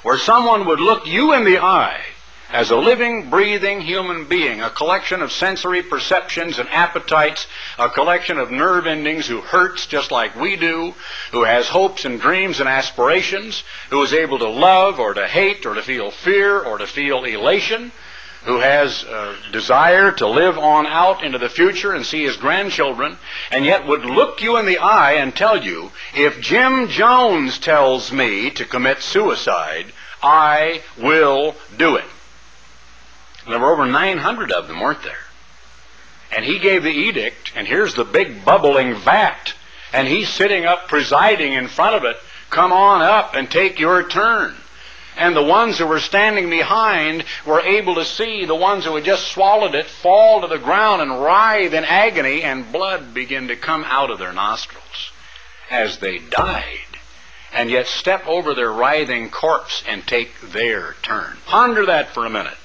where 0.03 0.17
someone 0.17 0.65
would 0.65 0.79
look 0.79 1.07
you 1.07 1.33
in 1.33 1.43
the 1.43 1.59
eye 1.59 2.01
as 2.53 2.69
a 2.69 2.77
living, 2.77 3.31
breathing 3.31 3.81
human 3.81 4.25
being, 4.25 4.61
a 4.61 4.69
collection 4.69 5.23
of 5.23 5.31
sensory 5.31 5.81
perceptions 5.81 6.59
and 6.59 6.69
appetites, 6.69 7.47
a 7.79 7.89
collection 7.89 8.37
of 8.37 8.51
nerve 8.51 8.85
endings 8.85 9.25
who 9.25 9.41
hurts 9.41 9.87
just 9.87 10.11
like 10.11 10.35
we 10.35 10.55
do, 10.55 10.93
who 11.31 11.43
has 11.43 11.67
hopes 11.67 12.05
and 12.05 12.21
dreams 12.21 12.59
and 12.59 12.69
aspirations, 12.69 13.63
who 13.89 14.03
is 14.03 14.13
able 14.13 14.37
to 14.37 14.47
love 14.47 14.99
or 14.99 15.15
to 15.15 15.27
hate 15.27 15.65
or 15.65 15.73
to 15.73 15.81
feel 15.81 16.11
fear 16.11 16.61
or 16.61 16.77
to 16.77 16.85
feel 16.85 17.23
elation, 17.23 17.91
who 18.43 18.59
has 18.59 19.03
a 19.03 19.35
desire 19.51 20.11
to 20.11 20.27
live 20.27 20.55
on 20.59 20.85
out 20.85 21.23
into 21.23 21.39
the 21.39 21.49
future 21.49 21.93
and 21.93 22.05
see 22.05 22.23
his 22.23 22.37
grandchildren, 22.37 23.17
and 23.49 23.65
yet 23.65 23.87
would 23.87 24.05
look 24.05 24.43
you 24.43 24.57
in 24.57 24.67
the 24.67 24.77
eye 24.77 25.13
and 25.13 25.35
tell 25.35 25.63
you, 25.63 25.89
if 26.13 26.39
Jim 26.39 26.87
Jones 26.87 27.57
tells 27.57 28.11
me 28.11 28.51
to 28.51 28.63
commit 28.63 29.01
suicide, 29.01 29.91
I 30.21 30.83
will 30.99 31.55
do 31.77 31.95
it. 31.95 32.05
There 33.47 33.59
were 33.59 33.71
over 33.71 33.85
900 33.85 34.51
of 34.51 34.67
them, 34.67 34.79
weren't 34.79 35.03
there? 35.03 35.17
And 36.35 36.45
he 36.45 36.59
gave 36.59 36.83
the 36.83 36.89
edict, 36.89 37.53
and 37.55 37.67
here's 37.67 37.93
the 37.93 38.05
big 38.05 38.43
bubbling 38.43 38.95
vat, 38.95 39.53
and 39.91 40.07
he's 40.07 40.29
sitting 40.29 40.65
up 40.65 40.87
presiding 40.87 41.53
in 41.53 41.67
front 41.67 41.95
of 41.95 42.03
it. 42.05 42.17
Come 42.49 42.71
on 42.71 43.01
up 43.01 43.35
and 43.35 43.49
take 43.49 43.79
your 43.79 44.07
turn. 44.07 44.55
And 45.15 45.35
the 45.35 45.43
ones 45.43 45.77
who 45.77 45.85
were 45.85 45.99
standing 45.99 46.49
behind 46.49 47.23
were 47.45 47.61
able 47.61 47.95
to 47.95 48.05
see 48.05 48.45
the 48.45 48.55
ones 48.55 48.85
who 48.85 48.95
had 48.95 49.03
just 49.03 49.27
swallowed 49.27 49.75
it 49.75 49.85
fall 49.85 50.41
to 50.41 50.47
the 50.47 50.57
ground 50.57 51.03
and 51.03 51.21
writhe 51.21 51.73
in 51.73 51.83
agony, 51.83 52.41
and 52.41 52.71
blood 52.71 53.13
begin 53.13 53.49
to 53.49 53.55
come 53.55 53.83
out 53.83 54.09
of 54.09 54.17
their 54.17 54.33
nostrils 54.33 55.11
as 55.69 55.99
they 55.99 56.17
died, 56.17 56.97
and 57.53 57.69
yet 57.69 57.85
step 57.85 58.25
over 58.25 58.55
their 58.55 58.71
writhing 58.71 59.29
corpse 59.29 59.83
and 59.87 60.05
take 60.07 60.39
their 60.41 60.95
turn. 61.03 61.37
Ponder 61.45 61.85
that 61.85 62.09
for 62.09 62.25
a 62.25 62.29
minute. 62.29 62.57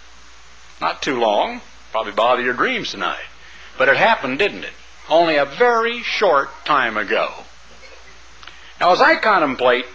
Not 0.81 1.03
too 1.03 1.19
long. 1.19 1.61
Probably 1.91 2.13
bother 2.13 2.43
your 2.43 2.55
dreams 2.55 2.91
tonight. 2.91 3.25
But 3.77 3.89
it 3.89 3.97
happened, 3.97 4.39
didn't 4.39 4.65
it? 4.65 4.73
Only 5.09 5.37
a 5.37 5.45
very 5.45 6.03
short 6.03 6.51
time 6.65 6.97
ago. 6.97 7.33
Now, 8.81 8.93
as 8.93 9.01
I 9.01 9.17
contemplate 9.17 9.87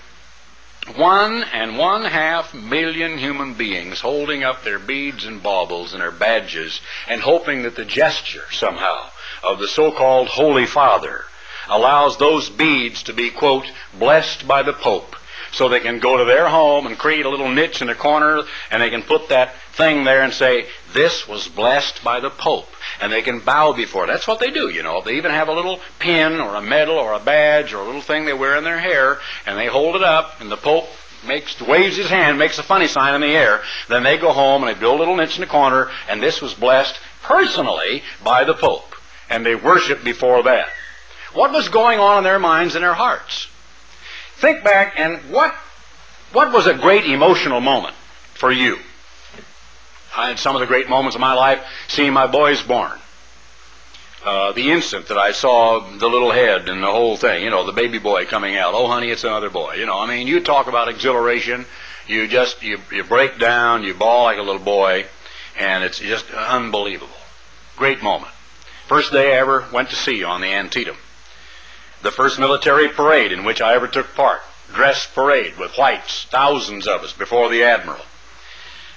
one 0.95 1.43
and 1.43 1.77
one 1.77 2.03
half 2.03 2.53
million 2.53 3.17
human 3.17 3.53
beings 3.53 4.01
holding 4.01 4.43
up 4.43 4.63
their 4.63 4.79
beads 4.79 5.23
and 5.23 5.41
baubles 5.41 5.93
and 5.93 6.01
their 6.01 6.11
badges 6.11 6.81
and 7.07 7.21
hoping 7.21 7.63
that 7.63 7.75
the 7.75 7.85
gesture 7.85 8.43
somehow 8.51 9.09
of 9.43 9.59
the 9.59 9.67
so-called 9.67 10.27
Holy 10.27 10.65
Father 10.65 11.23
allows 11.69 12.17
those 12.17 12.49
beads 12.49 13.03
to 13.03 13.13
be, 13.13 13.29
quote, 13.29 13.65
blessed 13.93 14.45
by 14.45 14.61
the 14.61 14.73
Pope 14.73 15.15
so 15.53 15.69
they 15.69 15.79
can 15.79 15.99
go 15.99 16.17
to 16.17 16.25
their 16.25 16.49
home 16.49 16.87
and 16.87 16.97
create 16.97 17.25
a 17.25 17.29
little 17.29 17.49
niche 17.49 17.81
in 17.81 17.87
the 17.87 17.95
corner 17.95 18.41
and 18.71 18.81
they 18.81 18.89
can 18.89 19.03
put 19.03 19.29
that 19.29 19.55
thing 19.73 20.03
there 20.03 20.23
and 20.23 20.33
say, 20.33 20.67
this 20.93 21.27
was 21.27 21.47
blessed 21.47 22.03
by 22.03 22.19
the 22.19 22.29
Pope. 22.29 22.67
And 22.99 23.11
they 23.11 23.21
can 23.21 23.39
bow 23.39 23.73
before 23.73 24.03
it. 24.03 24.07
That's 24.07 24.27
what 24.27 24.39
they 24.39 24.49
do, 24.49 24.69
you 24.69 24.83
know. 24.83 25.01
They 25.01 25.15
even 25.17 25.31
have 25.31 25.47
a 25.47 25.53
little 25.53 25.79
pin 25.99 26.39
or 26.39 26.55
a 26.55 26.61
medal 26.61 26.95
or 26.95 27.13
a 27.13 27.19
badge 27.19 27.73
or 27.73 27.81
a 27.81 27.85
little 27.85 28.01
thing 28.01 28.25
they 28.25 28.33
wear 28.33 28.57
in 28.57 28.63
their 28.63 28.79
hair 28.79 29.19
and 29.45 29.57
they 29.57 29.67
hold 29.67 29.95
it 29.95 30.03
up 30.03 30.41
and 30.41 30.51
the 30.51 30.57
Pope 30.57 30.87
makes 31.25 31.61
waves 31.61 31.97
his 31.97 32.09
hand, 32.09 32.37
makes 32.37 32.57
a 32.57 32.63
funny 32.63 32.87
sign 32.87 33.13
in 33.13 33.21
the 33.21 33.27
air. 33.27 33.61
Then 33.87 34.03
they 34.03 34.17
go 34.17 34.33
home 34.33 34.63
and 34.63 34.75
they 34.75 34.79
build 34.79 34.95
a 34.95 34.99
little 34.99 35.15
niche 35.15 35.37
in 35.37 35.41
the 35.41 35.47
corner 35.47 35.89
and 36.09 36.21
this 36.21 36.41
was 36.41 36.53
blessed 36.55 36.99
personally 37.21 38.03
by 38.23 38.43
the 38.43 38.55
Pope. 38.55 38.95
And 39.29 39.45
they 39.45 39.55
worship 39.55 40.03
before 40.03 40.43
that. 40.43 40.67
What 41.33 41.51
was 41.51 41.69
going 41.69 41.99
on 41.99 42.19
in 42.19 42.23
their 42.23 42.39
minds 42.39 42.75
and 42.75 42.83
their 42.83 42.93
hearts? 42.93 43.47
Think 44.43 44.61
back 44.61 44.99
and 44.99 45.19
what 45.31 45.55
what 46.33 46.51
was 46.51 46.67
a 46.67 46.73
great 46.73 47.05
emotional 47.05 47.61
moment 47.61 47.95
for 48.33 48.51
you? 48.51 48.77
I 50.17 50.27
had 50.27 50.37
some 50.37 50.53
of 50.53 50.59
the 50.59 50.67
great 50.67 50.89
moments 50.89 51.15
of 51.15 51.21
my 51.21 51.31
life 51.31 51.65
seeing 51.87 52.11
my 52.11 52.27
boys 52.27 52.61
born. 52.61 52.91
Uh, 54.25 54.51
the 54.51 54.69
instant 54.71 55.07
that 55.07 55.17
I 55.17 55.31
saw 55.31 55.79
the 55.79 56.09
little 56.09 56.31
head 56.31 56.67
and 56.67 56.83
the 56.83 56.91
whole 56.91 57.15
thing, 57.15 57.41
you 57.41 57.51
know, 57.51 57.65
the 57.65 57.71
baby 57.71 57.99
boy 57.99 58.25
coming 58.25 58.57
out. 58.57 58.73
Oh, 58.73 58.87
honey, 58.87 59.11
it's 59.11 59.23
another 59.23 59.49
boy. 59.49 59.75
You 59.75 59.85
know, 59.85 59.97
I 59.97 60.07
mean, 60.07 60.27
you 60.27 60.41
talk 60.41 60.67
about 60.67 60.89
exhilaration. 60.89 61.65
You 62.05 62.27
just 62.27 62.61
you 62.61 62.79
you 62.91 63.05
break 63.05 63.39
down, 63.39 63.83
you 63.83 63.93
bawl 63.93 64.25
like 64.25 64.39
a 64.39 64.41
little 64.41 64.59
boy, 64.59 65.05
and 65.57 65.85
it's 65.85 65.99
just 65.99 66.29
unbelievable. 66.31 67.15
Great 67.77 68.03
moment. 68.03 68.33
First 68.87 69.13
day 69.13 69.33
I 69.33 69.39
ever 69.39 69.63
went 69.71 69.89
to 69.91 69.95
sea 69.95 70.25
on 70.25 70.41
the 70.41 70.47
Antietam. 70.47 70.97
The 72.03 72.11
first 72.11 72.37
military 72.37 72.89
parade 72.89 73.31
in 73.31 73.45
which 73.45 73.61
I 73.61 73.75
ever 73.75 73.87
took 73.87 74.13
part. 74.13 74.41
Dress 74.73 75.07
parade 75.07 75.57
with 75.57 75.77
whites, 75.77 76.25
thousands 76.25 76.85
of 76.85 77.01
us 77.01 77.13
before 77.13 77.49
the 77.49 77.63
admiral. 77.63 78.01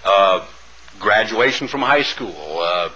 Uh, 0.05 0.45
graduation 0.99 1.69
from 1.69 1.83
high 1.83 2.03
school. 2.03 2.59
Uh, 2.61 2.91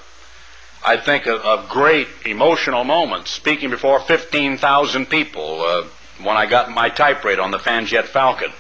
I 0.85 0.97
think 0.97 1.27
of, 1.27 1.41
of, 1.43 1.69
great 1.69 2.09
emotional 2.27 2.83
moments, 2.83 3.31
speaking 3.31 3.71
before 3.71 4.01
15,000 4.01 5.07
people 5.07 5.63
uh, 5.63 5.85
when 6.23 6.37
I 6.37 6.47
got 6.47 6.71
my 6.71 6.89
type 6.89 7.25
on 7.25 7.53
the 7.53 7.59
Fanjet 7.59 8.07
Falcon. 8.07 8.53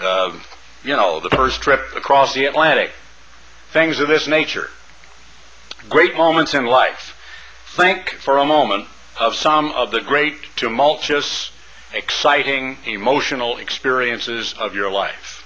Uh, 0.00 0.38
you 0.84 0.94
know, 0.94 1.18
the 1.18 1.30
first 1.30 1.62
trip 1.62 1.80
across 1.96 2.32
the 2.32 2.44
Atlantic. 2.44 2.92
Things 3.72 3.98
of 3.98 4.06
this 4.06 4.28
nature. 4.28 4.68
Great 5.88 6.16
moments 6.16 6.54
in 6.54 6.66
life. 6.66 7.18
Think 7.66 8.10
for 8.10 8.38
a 8.38 8.44
moment 8.44 8.86
of 9.18 9.34
some 9.34 9.70
of 9.72 9.90
the 9.90 10.00
great 10.00 10.34
tumultuous, 10.56 11.50
exciting, 11.92 12.78
emotional 12.86 13.58
experiences 13.58 14.54
of 14.54 14.74
your 14.74 14.90
life. 14.90 15.40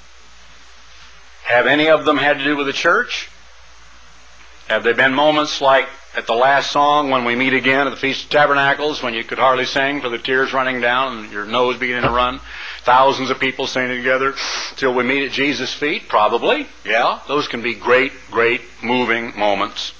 Have 1.44 1.66
any 1.66 1.88
of 1.88 2.04
them 2.04 2.18
had 2.18 2.38
to 2.38 2.44
do 2.44 2.56
with 2.56 2.66
the 2.66 2.72
church? 2.72 3.28
Have 4.68 4.84
there 4.84 4.94
been 4.94 5.14
moments 5.14 5.62
like 5.62 5.88
at 6.14 6.26
the 6.26 6.34
last 6.34 6.70
song 6.70 7.10
when 7.10 7.24
we 7.24 7.34
meet 7.34 7.54
again 7.54 7.86
at 7.86 7.90
the 7.90 7.96
Feast 7.96 8.24
of 8.24 8.30
Tabernacles 8.30 9.02
when 9.02 9.14
you 9.14 9.24
could 9.24 9.38
hardly 9.38 9.64
sing 9.64 10.00
for 10.00 10.08
the 10.08 10.18
tears 10.18 10.52
running 10.52 10.80
down 10.80 11.18
and 11.18 11.32
your 11.32 11.46
nose 11.46 11.78
beginning 11.78 12.02
to 12.02 12.10
run? 12.10 12.40
Thousands 12.82 13.30
of 13.30 13.40
people 13.40 13.66
singing 13.66 13.96
together 13.96 14.34
till 14.76 14.94
we 14.94 15.04
meet 15.04 15.24
at 15.24 15.32
Jesus' 15.32 15.72
feet? 15.72 16.08
Probably. 16.08 16.66
Yeah, 16.84 17.20
those 17.28 17.48
can 17.48 17.62
be 17.62 17.74
great, 17.74 18.12
great 18.30 18.60
moving 18.82 19.38
moments. 19.38 19.92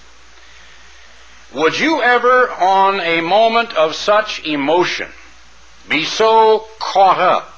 Would 1.53 1.79
you 1.79 2.03
ever, 2.03 2.51
on 2.51 3.01
a 3.01 3.23
moment 3.23 3.75
of 3.75 3.95
such 3.95 4.45
emotion, 4.45 5.09
be 5.89 6.05
so 6.05 6.67
caught 6.79 7.19
up? 7.19 7.55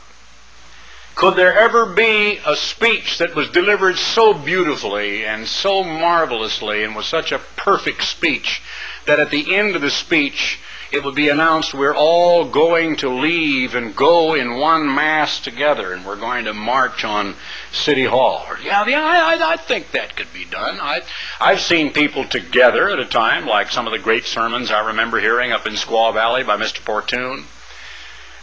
Could 1.16 1.34
there 1.34 1.58
ever 1.58 1.86
be 1.86 2.40
a 2.46 2.54
speech 2.54 3.18
that 3.18 3.34
was 3.34 3.50
delivered 3.50 3.98
so 3.98 4.32
beautifully 4.32 5.26
and 5.26 5.46
so 5.46 5.82
marvelously 5.82 6.84
and 6.84 6.94
was 6.94 7.06
such 7.06 7.32
a 7.32 7.40
perfect 7.56 8.04
speech 8.04 8.62
that 9.06 9.18
at 9.18 9.30
the 9.30 9.56
end 9.56 9.74
of 9.74 9.82
the 9.82 9.90
speech 9.90 10.60
it 10.92 11.04
would 11.04 11.14
be 11.14 11.28
announced 11.28 11.72
we're 11.72 11.94
all 11.94 12.44
going 12.44 12.96
to 12.96 13.08
leave 13.08 13.74
and 13.74 13.94
go 13.94 14.34
in 14.34 14.58
one 14.58 14.92
mass 14.94 15.40
together 15.40 15.92
and 15.92 16.04
we're 16.04 16.16
going 16.16 16.44
to 16.44 16.54
march 16.54 17.04
on 17.04 17.34
City 17.72 18.04
Hall? 18.04 18.44
Yeah, 18.62 18.86
yeah, 18.86 19.02
I, 19.02 19.52
I 19.52 19.56
think 19.56 19.92
that 19.92 20.16
could 20.16 20.32
be 20.32 20.44
done. 20.44 20.78
I, 20.80 21.02
I've 21.40 21.60
seen 21.60 21.92
people 21.92 22.24
together 22.24 22.88
at 22.88 22.98
a 22.98 23.04
time, 23.04 23.46
like 23.46 23.70
some 23.70 23.86
of 23.86 23.92
the 23.92 23.98
great 23.98 24.24
sermons 24.24 24.70
I 24.70 24.88
remember 24.88 25.20
hearing 25.20 25.52
up 25.52 25.66
in 25.66 25.74
Squaw 25.74 26.12
Valley 26.12 26.42
by 26.42 26.56
Mr. 26.56 26.84
Portune 26.84 27.44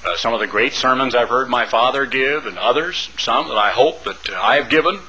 uh, 0.06 0.16
some 0.16 0.34
of 0.34 0.40
the 0.40 0.48
great 0.48 0.74
sermons 0.74 1.16
I've 1.16 1.30
heard 1.30 1.50
my 1.50 1.66
father 1.66 2.06
give, 2.06 2.46
and 2.46 2.58
others, 2.58 3.10
some 3.18 3.48
that 3.50 3.58
I 3.58 3.72
hope 3.72 4.04
that 4.04 4.30
I 4.30 4.56
have 4.56 4.70
given, 4.70 5.00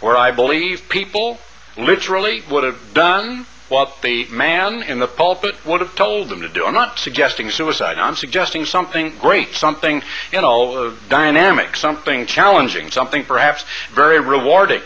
where 0.00 0.16
I 0.16 0.32
believe 0.32 0.88
people 0.88 1.38
literally 1.76 2.42
would 2.50 2.64
have 2.64 2.94
done 2.94 3.46
what 3.68 4.02
the 4.02 4.26
man 4.26 4.82
in 4.82 4.98
the 4.98 5.06
pulpit 5.06 5.64
would 5.64 5.80
have 5.80 5.94
told 5.96 6.28
them 6.28 6.42
to 6.42 6.48
do. 6.48 6.66
I'm 6.66 6.74
not 6.74 6.98
suggesting 6.98 7.50
suicide. 7.50 7.98
I'm 7.98 8.14
suggesting 8.14 8.64
something 8.64 9.16
great, 9.18 9.54
something, 9.54 10.02
you 10.32 10.40
know, 10.40 10.88
uh, 10.88 10.94
dynamic, 11.08 11.76
something 11.76 12.26
challenging, 12.26 12.90
something 12.90 13.24
perhaps 13.24 13.64
very 13.92 14.20
rewarding. 14.20 14.82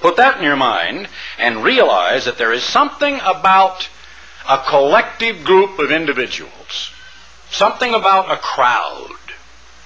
Put 0.00 0.16
that 0.16 0.38
in 0.38 0.44
your 0.44 0.56
mind 0.56 1.08
and 1.38 1.64
realize 1.64 2.24
that 2.24 2.38
there 2.38 2.52
is 2.52 2.62
something 2.62 3.20
about 3.24 3.88
a 4.48 4.58
collective 4.58 5.44
group 5.44 5.78
of 5.78 5.92
individuals 5.92 6.92
Something 7.52 7.92
about 7.92 8.30
a 8.30 8.38
crowd, 8.38 9.10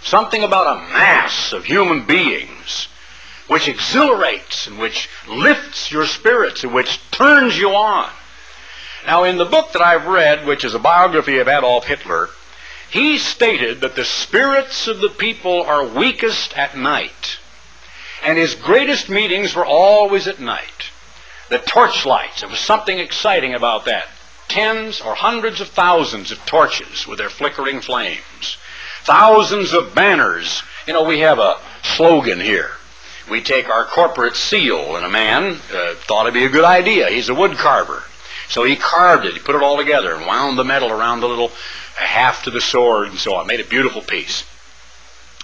something 0.00 0.44
about 0.44 0.76
a 0.76 0.92
mass 0.92 1.52
of 1.52 1.64
human 1.64 2.06
beings 2.06 2.86
which 3.48 3.68
exhilarates 3.68 4.66
and 4.66 4.78
which 4.78 5.08
lifts 5.28 5.90
your 5.90 6.06
spirits 6.06 6.64
and 6.64 6.74
which 6.74 7.00
turns 7.10 7.56
you 7.56 7.70
on. 7.70 8.10
Now, 9.06 9.24
in 9.24 9.38
the 9.38 9.44
book 9.44 9.72
that 9.72 9.82
I've 9.82 10.06
read, 10.06 10.46
which 10.46 10.64
is 10.64 10.74
a 10.74 10.80
biography 10.80 11.38
of 11.38 11.48
Adolf 11.48 11.86
Hitler, 11.86 12.28
he 12.90 13.18
stated 13.18 13.80
that 13.80 13.94
the 13.94 14.04
spirits 14.04 14.88
of 14.88 15.00
the 15.00 15.08
people 15.08 15.62
are 15.62 15.84
weakest 15.84 16.56
at 16.56 16.76
night. 16.76 17.38
And 18.24 18.38
his 18.38 18.54
greatest 18.54 19.08
meetings 19.08 19.54
were 19.54 19.66
always 19.66 20.26
at 20.26 20.40
night. 20.40 20.90
The 21.48 21.58
torchlights, 21.58 22.40
there 22.40 22.50
was 22.50 22.58
something 22.58 22.98
exciting 22.98 23.54
about 23.54 23.84
that 23.84 24.08
tens 24.48 25.00
or 25.00 25.14
hundreds 25.14 25.60
of 25.60 25.68
thousands 25.68 26.30
of 26.30 26.38
torches 26.46 27.06
with 27.06 27.18
their 27.18 27.30
flickering 27.30 27.80
flames, 27.80 28.56
thousands 29.02 29.72
of 29.72 29.94
banners. 29.94 30.62
You 30.86 30.92
know, 30.92 31.04
we 31.04 31.20
have 31.20 31.38
a 31.38 31.58
slogan 31.82 32.40
here. 32.40 32.70
We 33.30 33.42
take 33.42 33.68
our 33.68 33.84
corporate 33.84 34.36
seal, 34.36 34.96
and 34.96 35.04
a 35.04 35.10
man 35.10 35.58
uh, 35.72 35.94
thought 35.96 36.26
it'd 36.26 36.34
be 36.34 36.44
a 36.44 36.48
good 36.48 36.64
idea. 36.64 37.08
He's 37.08 37.28
a 37.28 37.34
wood 37.34 37.56
carver. 37.56 38.02
So 38.48 38.62
he 38.64 38.76
carved 38.76 39.24
it, 39.24 39.34
he 39.34 39.40
put 39.40 39.56
it 39.56 39.62
all 39.62 39.76
together, 39.76 40.14
and 40.14 40.26
wound 40.26 40.58
the 40.58 40.64
metal 40.64 40.90
around 40.90 41.20
the 41.20 41.28
little 41.28 41.50
haft 41.96 42.44
to 42.44 42.50
the 42.50 42.60
sword 42.60 43.08
and 43.08 43.18
so 43.18 43.34
on. 43.34 43.46
Made 43.46 43.60
a 43.60 43.64
beautiful 43.64 44.02
piece. 44.02 44.44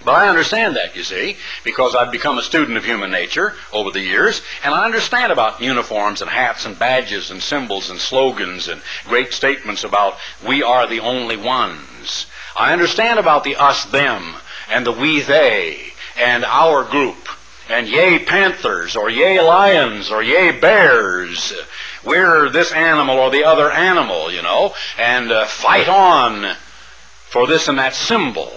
But 0.05 0.15
I 0.15 0.29
understand 0.29 0.77
that, 0.77 0.97
you 0.97 1.05
see, 1.05 1.37
because 1.63 1.95
I've 1.95 2.11
become 2.11 2.37
a 2.37 2.43
student 2.43 2.77
of 2.77 2.85
human 2.85 3.11
nature 3.11 3.55
over 3.73 3.91
the 3.91 4.01
years, 4.01 4.43
and 4.65 4.75
I 4.75 4.85
understand 4.85 5.31
about 5.31 5.61
uniforms 5.61 6.21
and 6.21 6.31
hats 6.31 6.67
and 6.67 6.77
badges 6.77 7.31
and 7.31 7.41
symbols 7.41 7.89
and 7.89 8.01
slogans 8.01 8.67
and 8.67 8.83
great 9.05 9.33
statements 9.33 9.85
about 9.85 10.17
we 10.45 10.63
are 10.63 10.89
the 10.89 11.01
only 11.01 11.37
ones. 11.37 12.27
I 12.57 12.73
understand 12.73 13.19
about 13.21 13.45
the 13.45 13.57
us, 13.57 13.85
them, 13.85 14.35
and 14.69 14.85
the 14.85 14.93
we, 14.93 15.21
they, 15.21 15.93
and 16.19 16.45
our 16.45 16.85
group, 16.85 17.29
and 17.69 17.89
yea, 17.89 18.19
panthers, 18.19 18.97
or 18.97 19.09
yea, 19.09 19.41
lions, 19.41 20.11
or 20.11 20.23
yea, 20.23 20.51
bears. 20.51 21.53
We're 22.05 22.51
this 22.51 22.73
animal 22.73 23.19
or 23.19 23.31
the 23.31 23.45
other 23.45 23.71
animal, 23.71 24.33
you 24.33 24.43
know, 24.43 24.75
and 24.99 25.31
uh, 25.31 25.47
fight 25.47 25.89
on 25.89 26.57
for 27.29 27.47
this 27.47 27.69
and 27.69 27.79
that 27.79 27.95
symbol. 27.95 28.53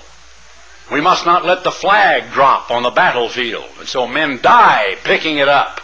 We 0.92 1.02
must 1.02 1.26
not 1.26 1.46
let 1.46 1.64
the 1.64 1.72
flag 1.72 2.32
drop 2.32 2.70
on 2.70 2.84
the 2.84 2.92
battlefield. 2.92 3.70
And 3.80 3.88
so 3.88 4.08
men 4.08 4.40
die 4.42 4.98
picking 5.04 5.38
it 5.38 5.48
up. 5.48 5.82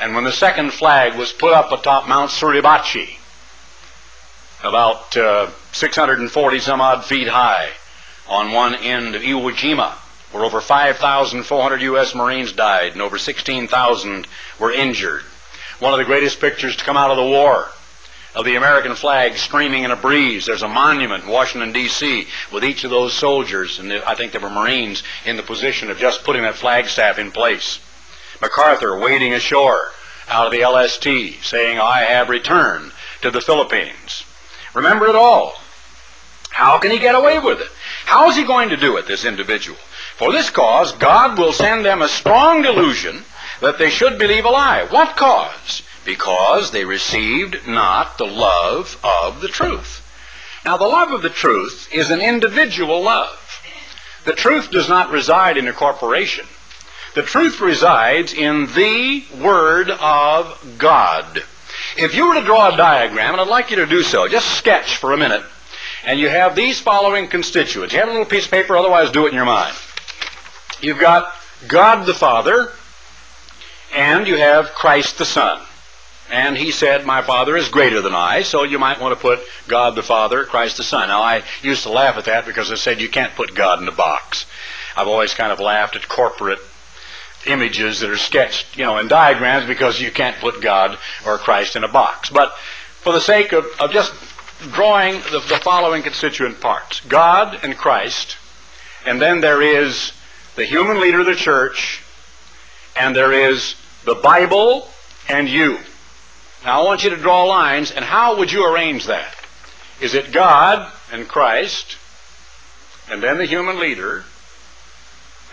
And 0.00 0.14
when 0.14 0.24
the 0.24 0.32
second 0.32 0.72
flag 0.72 1.16
was 1.16 1.32
put 1.32 1.52
up 1.52 1.72
atop 1.72 2.08
Mount 2.08 2.30
Suribachi, 2.30 3.18
about 4.62 5.16
uh, 5.16 5.50
640 5.72 6.58
some 6.58 6.80
odd 6.80 7.04
feet 7.04 7.28
high 7.28 7.70
on 8.28 8.52
one 8.52 8.74
end 8.74 9.14
of 9.14 9.22
Iwo 9.22 9.52
Jima, 9.52 9.92
where 10.36 10.44
over 10.44 10.60
5,400 10.60 11.80
U.S. 11.82 12.14
Marines 12.14 12.52
died 12.52 12.92
and 12.92 13.00
over 13.00 13.16
16,000 13.16 14.26
were 14.60 14.70
injured. 14.70 15.22
One 15.80 15.92
of 15.92 15.98
the 15.98 16.04
greatest 16.04 16.40
pictures 16.40 16.76
to 16.76 16.84
come 16.84 16.96
out 16.96 17.10
of 17.10 17.16
the 17.16 17.22
war 17.22 17.68
of 18.34 18.44
the 18.44 18.56
American 18.56 18.94
flag 18.94 19.36
streaming 19.38 19.84
in 19.84 19.90
a 19.90 19.96
breeze. 19.96 20.44
There's 20.44 20.62
a 20.62 20.68
monument 20.68 21.24
in 21.24 21.30
Washington, 21.30 21.72
D.C., 21.72 22.26
with 22.52 22.64
each 22.64 22.84
of 22.84 22.90
those 22.90 23.14
soldiers, 23.14 23.78
and 23.78 23.90
I 23.90 24.14
think 24.14 24.32
they 24.32 24.38
were 24.38 24.50
Marines, 24.50 25.02
in 25.24 25.36
the 25.36 25.42
position 25.42 25.90
of 25.90 25.96
just 25.96 26.22
putting 26.22 26.42
that 26.42 26.54
flagstaff 26.54 27.18
in 27.18 27.32
place. 27.32 27.78
MacArthur 28.42 28.98
wading 28.98 29.32
ashore 29.32 29.92
out 30.28 30.46
of 30.46 30.52
the 30.52 30.66
LST, 30.66 31.42
saying, 31.42 31.78
I 31.78 32.00
have 32.00 32.28
returned 32.28 32.92
to 33.22 33.30
the 33.30 33.40
Philippines. 33.40 34.24
Remember 34.74 35.06
it 35.06 35.16
all. 35.16 35.54
How 36.50 36.78
can 36.78 36.90
he 36.90 36.98
get 36.98 37.14
away 37.14 37.38
with 37.38 37.60
it? 37.60 37.68
How 38.04 38.28
is 38.28 38.36
he 38.36 38.44
going 38.44 38.68
to 38.68 38.76
do 38.76 38.98
it, 38.98 39.06
this 39.06 39.24
individual? 39.24 39.78
For 40.18 40.32
this 40.32 40.50
cause, 40.50 40.92
God 40.92 41.38
will 41.38 41.52
send 41.52 41.84
them 41.84 42.02
a 42.02 42.08
strong 42.08 42.62
delusion 42.62 43.24
that 43.60 43.78
they 43.78 43.90
should 43.90 44.18
believe 44.18 44.44
a 44.44 44.50
lie. 44.50 44.84
What 44.84 45.16
cause? 45.16 45.82
because 46.06 46.70
they 46.70 46.84
received 46.84 47.66
not 47.66 48.16
the 48.16 48.24
love 48.24 48.98
of 49.04 49.42
the 49.42 49.48
truth. 49.48 50.02
Now, 50.64 50.78
the 50.78 50.86
love 50.86 51.12
of 51.12 51.20
the 51.20 51.28
truth 51.28 51.88
is 51.92 52.10
an 52.10 52.22
individual 52.22 53.02
love. 53.02 53.38
The 54.24 54.32
truth 54.32 54.70
does 54.70 54.88
not 54.88 55.10
reside 55.10 55.56
in 55.56 55.68
a 55.68 55.72
corporation. 55.72 56.46
The 57.14 57.22
truth 57.22 57.60
resides 57.60 58.32
in 58.32 58.66
the 58.74 59.24
Word 59.40 59.90
of 59.90 60.76
God. 60.78 61.42
If 61.96 62.14
you 62.14 62.28
were 62.28 62.34
to 62.34 62.44
draw 62.44 62.72
a 62.72 62.76
diagram, 62.76 63.32
and 63.32 63.40
I'd 63.40 63.48
like 63.48 63.70
you 63.70 63.76
to 63.76 63.86
do 63.86 64.02
so, 64.02 64.28
just 64.28 64.56
sketch 64.56 64.96
for 64.96 65.12
a 65.12 65.16
minute, 65.16 65.42
and 66.04 66.18
you 66.18 66.28
have 66.28 66.54
these 66.54 66.80
following 66.80 67.28
constituents. 67.28 67.92
You 67.92 68.00
have 68.00 68.08
a 68.08 68.12
little 68.12 68.26
piece 68.26 68.44
of 68.44 68.50
paper, 68.50 68.76
otherwise 68.76 69.10
do 69.10 69.26
it 69.26 69.30
in 69.30 69.34
your 69.34 69.44
mind. 69.44 69.76
You've 70.80 70.98
got 70.98 71.32
God 71.68 72.06
the 72.06 72.14
Father, 72.14 72.72
and 73.94 74.26
you 74.26 74.36
have 74.36 74.74
Christ 74.74 75.18
the 75.18 75.24
Son. 75.24 75.60
And 76.30 76.56
he 76.56 76.72
said, 76.72 77.06
My 77.06 77.22
Father 77.22 77.56
is 77.56 77.68
greater 77.68 78.00
than 78.00 78.14
I, 78.14 78.42
so 78.42 78.64
you 78.64 78.78
might 78.78 79.00
want 79.00 79.14
to 79.14 79.20
put 79.20 79.40
God 79.68 79.94
the 79.94 80.02
Father, 80.02 80.44
Christ 80.44 80.76
the 80.76 80.82
Son. 80.82 81.08
Now, 81.08 81.22
I 81.22 81.42
used 81.62 81.84
to 81.84 81.90
laugh 81.90 82.16
at 82.16 82.24
that 82.24 82.46
because 82.46 82.72
I 82.72 82.74
said 82.74 83.00
you 83.00 83.08
can't 83.08 83.34
put 83.34 83.54
God 83.54 83.80
in 83.80 83.88
a 83.88 83.92
box. 83.92 84.46
I've 84.96 85.08
always 85.08 85.34
kind 85.34 85.52
of 85.52 85.60
laughed 85.60 85.94
at 85.94 86.08
corporate 86.08 86.58
images 87.46 88.00
that 88.00 88.10
are 88.10 88.16
sketched, 88.16 88.76
you 88.76 88.84
know, 88.84 88.98
in 88.98 89.08
diagrams 89.08 89.66
because 89.66 90.00
you 90.00 90.10
can't 90.10 90.36
put 90.38 90.60
God 90.60 90.98
or 91.24 91.38
Christ 91.38 91.76
in 91.76 91.84
a 91.84 91.88
box. 91.88 92.28
But 92.30 92.56
for 93.02 93.12
the 93.12 93.20
sake 93.20 93.52
of, 93.52 93.66
of 93.78 93.92
just 93.92 94.12
drawing 94.72 95.20
the, 95.30 95.44
the 95.48 95.60
following 95.62 96.02
constituent 96.02 96.60
parts 96.60 97.00
God 97.00 97.58
and 97.62 97.76
Christ, 97.76 98.36
and 99.04 99.22
then 99.22 99.40
there 99.40 99.62
is 99.62 100.12
the 100.56 100.64
human 100.64 101.00
leader 101.00 101.20
of 101.20 101.26
the 101.26 101.34
church, 101.34 102.02
and 102.96 103.14
there 103.14 103.32
is 103.32 103.76
the 104.04 104.14
Bible 104.14 104.88
and 105.28 105.48
you. 105.48 105.78
Now 106.64 106.80
I 106.80 106.84
want 106.84 107.04
you 107.04 107.10
to 107.10 107.16
draw 107.16 107.44
lines, 107.44 107.90
and 107.90 108.04
how 108.04 108.38
would 108.38 108.50
you 108.50 108.66
arrange 108.66 109.04
that? 109.04 109.34
Is 110.00 110.14
it 110.14 110.32
God 110.32 110.90
and 111.12 111.28
Christ, 111.28 111.98
and 113.10 113.22
then 113.22 113.36
the 113.36 113.44
human 113.44 113.78
leader, 113.78 114.24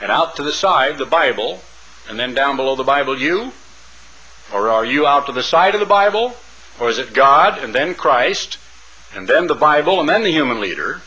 and 0.01 0.09
out 0.09 0.37
to 0.37 0.43
the 0.43 0.51
side 0.53 0.97
the 0.97 1.05
Bible, 1.05 1.61
and 2.09 2.17
then 2.17 2.33
down 2.33 2.55
below 2.55 2.75
the 2.75 2.83
Bible 2.83 3.19
you? 3.19 3.51
Or 4.53 4.69
are 4.69 4.85
you 4.85 5.05
out 5.05 5.25
to 5.25 5.31
the 5.33 5.43
side 5.43 5.73
of 5.73 5.79
the 5.81 5.85
Bible? 5.85 6.33
Or 6.79 6.89
is 6.89 6.97
it 6.97 7.13
God 7.13 7.57
and 7.57 7.75
then 7.75 7.93
Christ, 7.93 8.57
and 9.13 9.27
then 9.27 9.47
the 9.47 9.55
Bible, 9.55 9.99
and 9.99 10.07
then 10.07 10.23
the 10.23 10.31
human 10.31 10.61
leader? 10.61 11.01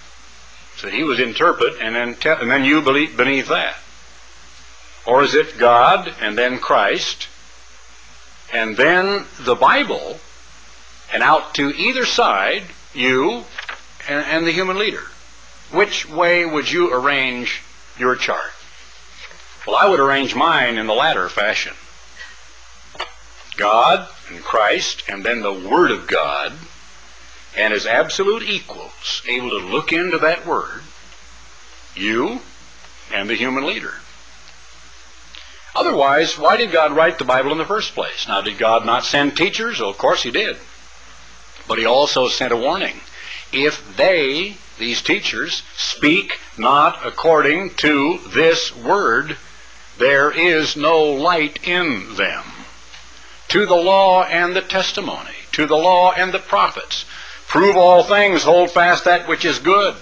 So 0.77 0.91
he 0.91 1.03
was 1.03 1.19
interpret, 1.19 1.75
and 1.81 1.95
then 1.95 2.17
and 2.25 2.51
then 2.51 2.65
you 2.65 2.83
believe 2.83 3.17
beneath 3.17 3.49
that. 3.49 3.77
Or 5.07 5.23
is 5.23 5.35
it 5.35 5.59
God 5.59 6.13
and 6.21 6.37
then 6.37 6.59
Christ, 6.59 7.29
and 8.53 8.77
then 8.77 9.27
the 9.39 9.55
Bible, 9.55 10.19
and 11.13 11.23
out 11.23 11.55
to 11.55 11.71
either 11.71 12.05
side, 12.05 12.65
you 12.93 13.45
and, 14.09 14.25
and 14.27 14.47
the 14.47 14.53
human 14.53 14.79
leader. 14.79 15.03
Which 15.71 16.09
way 16.09 16.45
would 16.45 16.71
you 16.71 16.93
arrange 16.93 17.63
your 17.99 18.17
chart? 18.17 18.53
Well, 19.67 19.77
I 19.77 19.89
would 19.89 20.01
arrange 20.01 20.35
mine 20.35 20.79
in 20.79 20.87
the 20.87 20.95
latter 20.95 21.29
fashion. 21.29 21.75
God 23.57 24.09
and 24.29 24.43
Christ, 24.43 25.03
and 25.09 25.25
then 25.25 25.43
the 25.43 25.53
Word 25.53 25.91
of 25.91 26.07
God, 26.07 26.53
and 27.57 27.73
as 27.73 27.87
absolute 27.87 28.43
equals, 28.43 29.23
able 29.27 29.51
to 29.51 29.67
look 29.67 29.93
into 29.93 30.19
that 30.19 30.47
Word, 30.47 30.83
you 31.95 32.41
and 33.13 33.29
the 33.29 33.35
human 33.35 33.67
leader. 33.67 33.95
Otherwise, 35.77 36.39
why 36.39 36.57
did 36.57 36.73
God 36.73 36.97
write 36.97 37.19
the 37.19 37.25
Bible 37.25 37.53
in 37.53 37.59
the 37.59 37.65
first 37.67 37.95
place? 37.95 38.27
Now, 38.27 38.41
did 38.41 38.57
God 38.57 38.87
not 38.87 39.05
send 39.05 39.37
teachers? 39.37 39.79
Well, 39.79 39.91
of 39.91 39.99
course 39.99 40.23
He 40.23 40.31
did. 40.31 40.57
But 41.69 41.79
He 41.79 41.85
also 41.85 42.29
sent 42.29 42.51
a 42.51 42.57
warning. 42.57 43.01
If 43.53 43.95
they, 43.95 44.57
these 44.79 45.03
teachers, 45.03 45.63
speak 45.77 46.41
not 46.57 47.07
according 47.07 47.75
to 47.75 48.19
this 48.29 48.75
word, 48.75 49.37
there 49.99 50.31
is 50.31 50.77
no 50.77 51.03
light 51.03 51.69
in 51.69 52.15
them. 52.15 52.45
To 53.49 53.67
the 53.67 53.77
law 53.77 54.25
and 54.25 54.57
the 54.57 54.63
testimony, 54.63 55.37
to 55.53 55.67
the 55.67 55.77
law 55.77 56.13
and 56.13 56.33
the 56.33 56.39
prophets. 56.39 57.05
Prove 57.49 57.77
all 57.77 58.03
things, 58.03 58.45
hold 58.45 58.71
fast 58.71 59.05
that 59.05 59.29
which 59.29 59.45
is 59.45 59.59
good. 59.59 59.95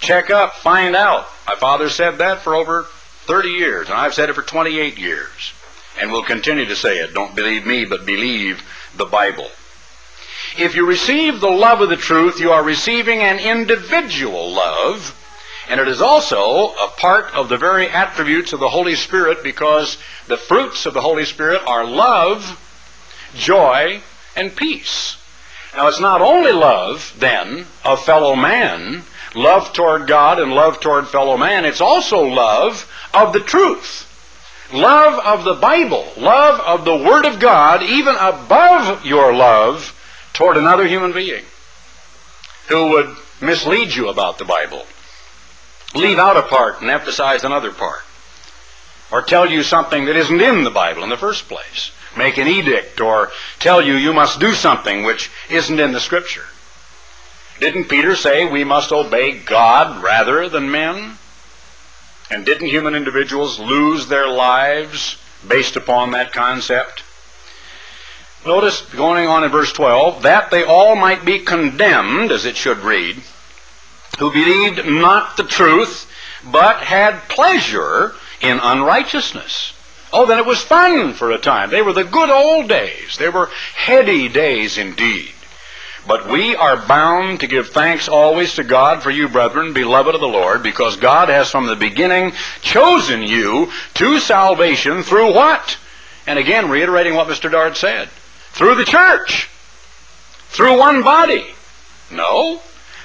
Check 0.00 0.28
up, 0.28 0.56
find 0.56 0.94
out. 0.94 1.26
My 1.48 1.56
father 1.56 1.88
said 1.88 2.18
that 2.18 2.40
for 2.40 2.54
over 2.54 2.86
30 3.32 3.48
years, 3.48 3.88
and 3.88 3.96
I've 3.96 4.12
said 4.12 4.28
it 4.28 4.34
for 4.34 4.42
28 4.42 4.98
years, 4.98 5.54
and 5.98 6.12
will 6.12 6.22
continue 6.22 6.66
to 6.66 6.76
say 6.76 6.98
it. 6.98 7.14
Don't 7.14 7.34
believe 7.34 7.64
me, 7.64 7.86
but 7.86 8.04
believe 8.04 8.62
the 8.94 9.06
Bible. 9.06 9.48
If 10.58 10.76
you 10.76 10.84
receive 10.84 11.40
the 11.40 11.48
love 11.48 11.80
of 11.80 11.88
the 11.88 11.96
truth, 11.96 12.38
you 12.38 12.52
are 12.52 12.62
receiving 12.62 13.20
an 13.20 13.38
individual 13.38 14.52
love, 14.52 15.18
and 15.66 15.80
it 15.80 15.88
is 15.88 16.02
also 16.02 16.74
a 16.74 16.88
part 16.98 17.32
of 17.32 17.48
the 17.48 17.56
very 17.56 17.88
attributes 17.88 18.52
of 18.52 18.60
the 18.60 18.68
Holy 18.68 18.96
Spirit 18.96 19.42
because 19.42 19.96
the 20.26 20.36
fruits 20.36 20.84
of 20.84 20.92
the 20.92 21.00
Holy 21.00 21.24
Spirit 21.24 21.62
are 21.66 21.86
love, 21.86 22.60
joy, 23.34 24.02
and 24.36 24.54
peace. 24.54 25.16
Now, 25.74 25.88
it's 25.88 25.98
not 25.98 26.20
only 26.20 26.52
love, 26.52 27.14
then, 27.16 27.64
of 27.82 28.04
fellow 28.04 28.36
man, 28.36 29.04
love 29.34 29.72
toward 29.72 30.06
God 30.06 30.38
and 30.38 30.54
love 30.54 30.80
toward 30.80 31.08
fellow 31.08 31.36
man, 31.36 31.64
it's 31.64 31.80
also 31.80 32.22
love 32.22 32.90
of 33.14 33.32
the 33.32 33.40
truth. 33.40 34.08
Love 34.72 35.18
of 35.24 35.44
the 35.44 35.54
Bible, 35.54 36.10
love 36.16 36.58
of 36.60 36.84
the 36.84 36.96
Word 36.96 37.26
of 37.26 37.38
God, 37.38 37.82
even 37.82 38.16
above 38.16 39.04
your 39.04 39.34
love 39.34 39.98
toward 40.32 40.56
another 40.56 40.86
human 40.86 41.12
being 41.12 41.44
who 42.68 42.88
would 42.88 43.14
mislead 43.40 43.94
you 43.94 44.08
about 44.08 44.38
the 44.38 44.44
Bible, 44.44 44.86
leave 45.94 46.18
out 46.18 46.38
a 46.38 46.42
part 46.42 46.80
and 46.80 46.90
emphasize 46.90 47.44
another 47.44 47.70
part, 47.70 48.00
or 49.10 49.20
tell 49.20 49.50
you 49.50 49.62
something 49.62 50.06
that 50.06 50.16
isn't 50.16 50.40
in 50.40 50.64
the 50.64 50.70
Bible 50.70 51.02
in 51.02 51.10
the 51.10 51.18
first 51.18 51.48
place, 51.48 51.90
make 52.16 52.38
an 52.38 52.48
edict, 52.48 52.98
or 52.98 53.30
tell 53.58 53.82
you 53.82 53.94
you 53.94 54.14
must 54.14 54.40
do 54.40 54.54
something 54.54 55.04
which 55.04 55.30
isn't 55.50 55.80
in 55.80 55.92
the 55.92 56.00
Scripture. 56.00 56.46
Didn't 57.62 57.84
Peter 57.84 58.16
say 58.16 58.44
we 58.44 58.64
must 58.64 58.90
obey 58.90 59.38
God 59.38 60.02
rather 60.02 60.48
than 60.48 60.72
men? 60.72 61.16
And 62.28 62.44
didn't 62.44 62.66
human 62.66 62.96
individuals 62.96 63.60
lose 63.60 64.08
their 64.08 64.28
lives 64.28 65.16
based 65.46 65.76
upon 65.76 66.10
that 66.10 66.32
concept? 66.32 67.04
Notice, 68.44 68.80
going 68.80 69.28
on 69.28 69.44
in 69.44 69.52
verse 69.52 69.72
12, 69.72 70.22
that 70.22 70.50
they 70.50 70.64
all 70.64 70.96
might 70.96 71.24
be 71.24 71.38
condemned, 71.38 72.32
as 72.32 72.44
it 72.44 72.56
should 72.56 72.78
read, 72.78 73.22
who 74.18 74.32
believed 74.32 74.84
not 74.84 75.36
the 75.36 75.44
truth, 75.44 76.10
but 76.44 76.78
had 76.78 77.28
pleasure 77.28 78.16
in 78.40 78.58
unrighteousness. 78.60 79.72
Oh, 80.12 80.26
then 80.26 80.38
it 80.40 80.46
was 80.46 80.62
fun 80.62 81.12
for 81.12 81.30
a 81.30 81.38
time. 81.38 81.70
They 81.70 81.80
were 81.80 81.92
the 81.92 82.02
good 82.02 82.28
old 82.28 82.68
days. 82.68 83.18
They 83.18 83.28
were 83.28 83.50
heady 83.76 84.28
days 84.28 84.76
indeed. 84.76 85.32
But 86.06 86.28
we 86.28 86.56
are 86.56 86.76
bound 86.76 87.40
to 87.40 87.46
give 87.46 87.68
thanks 87.68 88.08
always 88.08 88.54
to 88.54 88.64
God 88.64 89.02
for 89.02 89.10
you, 89.10 89.28
brethren, 89.28 89.72
beloved 89.72 90.14
of 90.14 90.20
the 90.20 90.26
Lord, 90.26 90.62
because 90.62 90.96
God 90.96 91.28
has 91.28 91.50
from 91.50 91.66
the 91.66 91.76
beginning 91.76 92.32
chosen 92.60 93.22
you 93.22 93.70
to 93.94 94.18
salvation 94.18 95.04
through 95.04 95.32
what? 95.32 95.78
And 96.26 96.38
again, 96.38 96.68
reiterating 96.68 97.14
what 97.14 97.28
Mr. 97.28 97.50
Dart 97.50 97.76
said 97.76 98.08
through 98.52 98.74
the 98.74 98.84
church, 98.84 99.48
through 100.48 100.78
one 100.78 101.02
body. 101.02 101.54
No, 102.10 102.60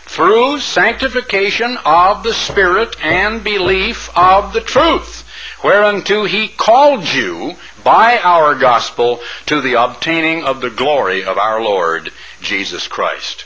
through 0.05 0.59
sanctification 0.59 1.77
of 1.85 2.23
the 2.23 2.33
Spirit 2.33 2.95
and 3.03 3.43
belief 3.43 4.09
of 4.17 4.53
the 4.53 4.61
truth, 4.61 5.23
whereunto 5.63 6.25
he 6.25 6.47
called 6.47 7.07
you 7.13 7.55
by 7.83 8.17
our 8.17 8.55
gospel 8.55 9.21
to 9.45 9.61
the 9.61 9.81
obtaining 9.81 10.43
of 10.43 10.61
the 10.61 10.69
glory 10.69 11.23
of 11.23 11.37
our 11.37 11.61
Lord 11.61 12.11
Jesus 12.41 12.87
Christ. 12.87 13.45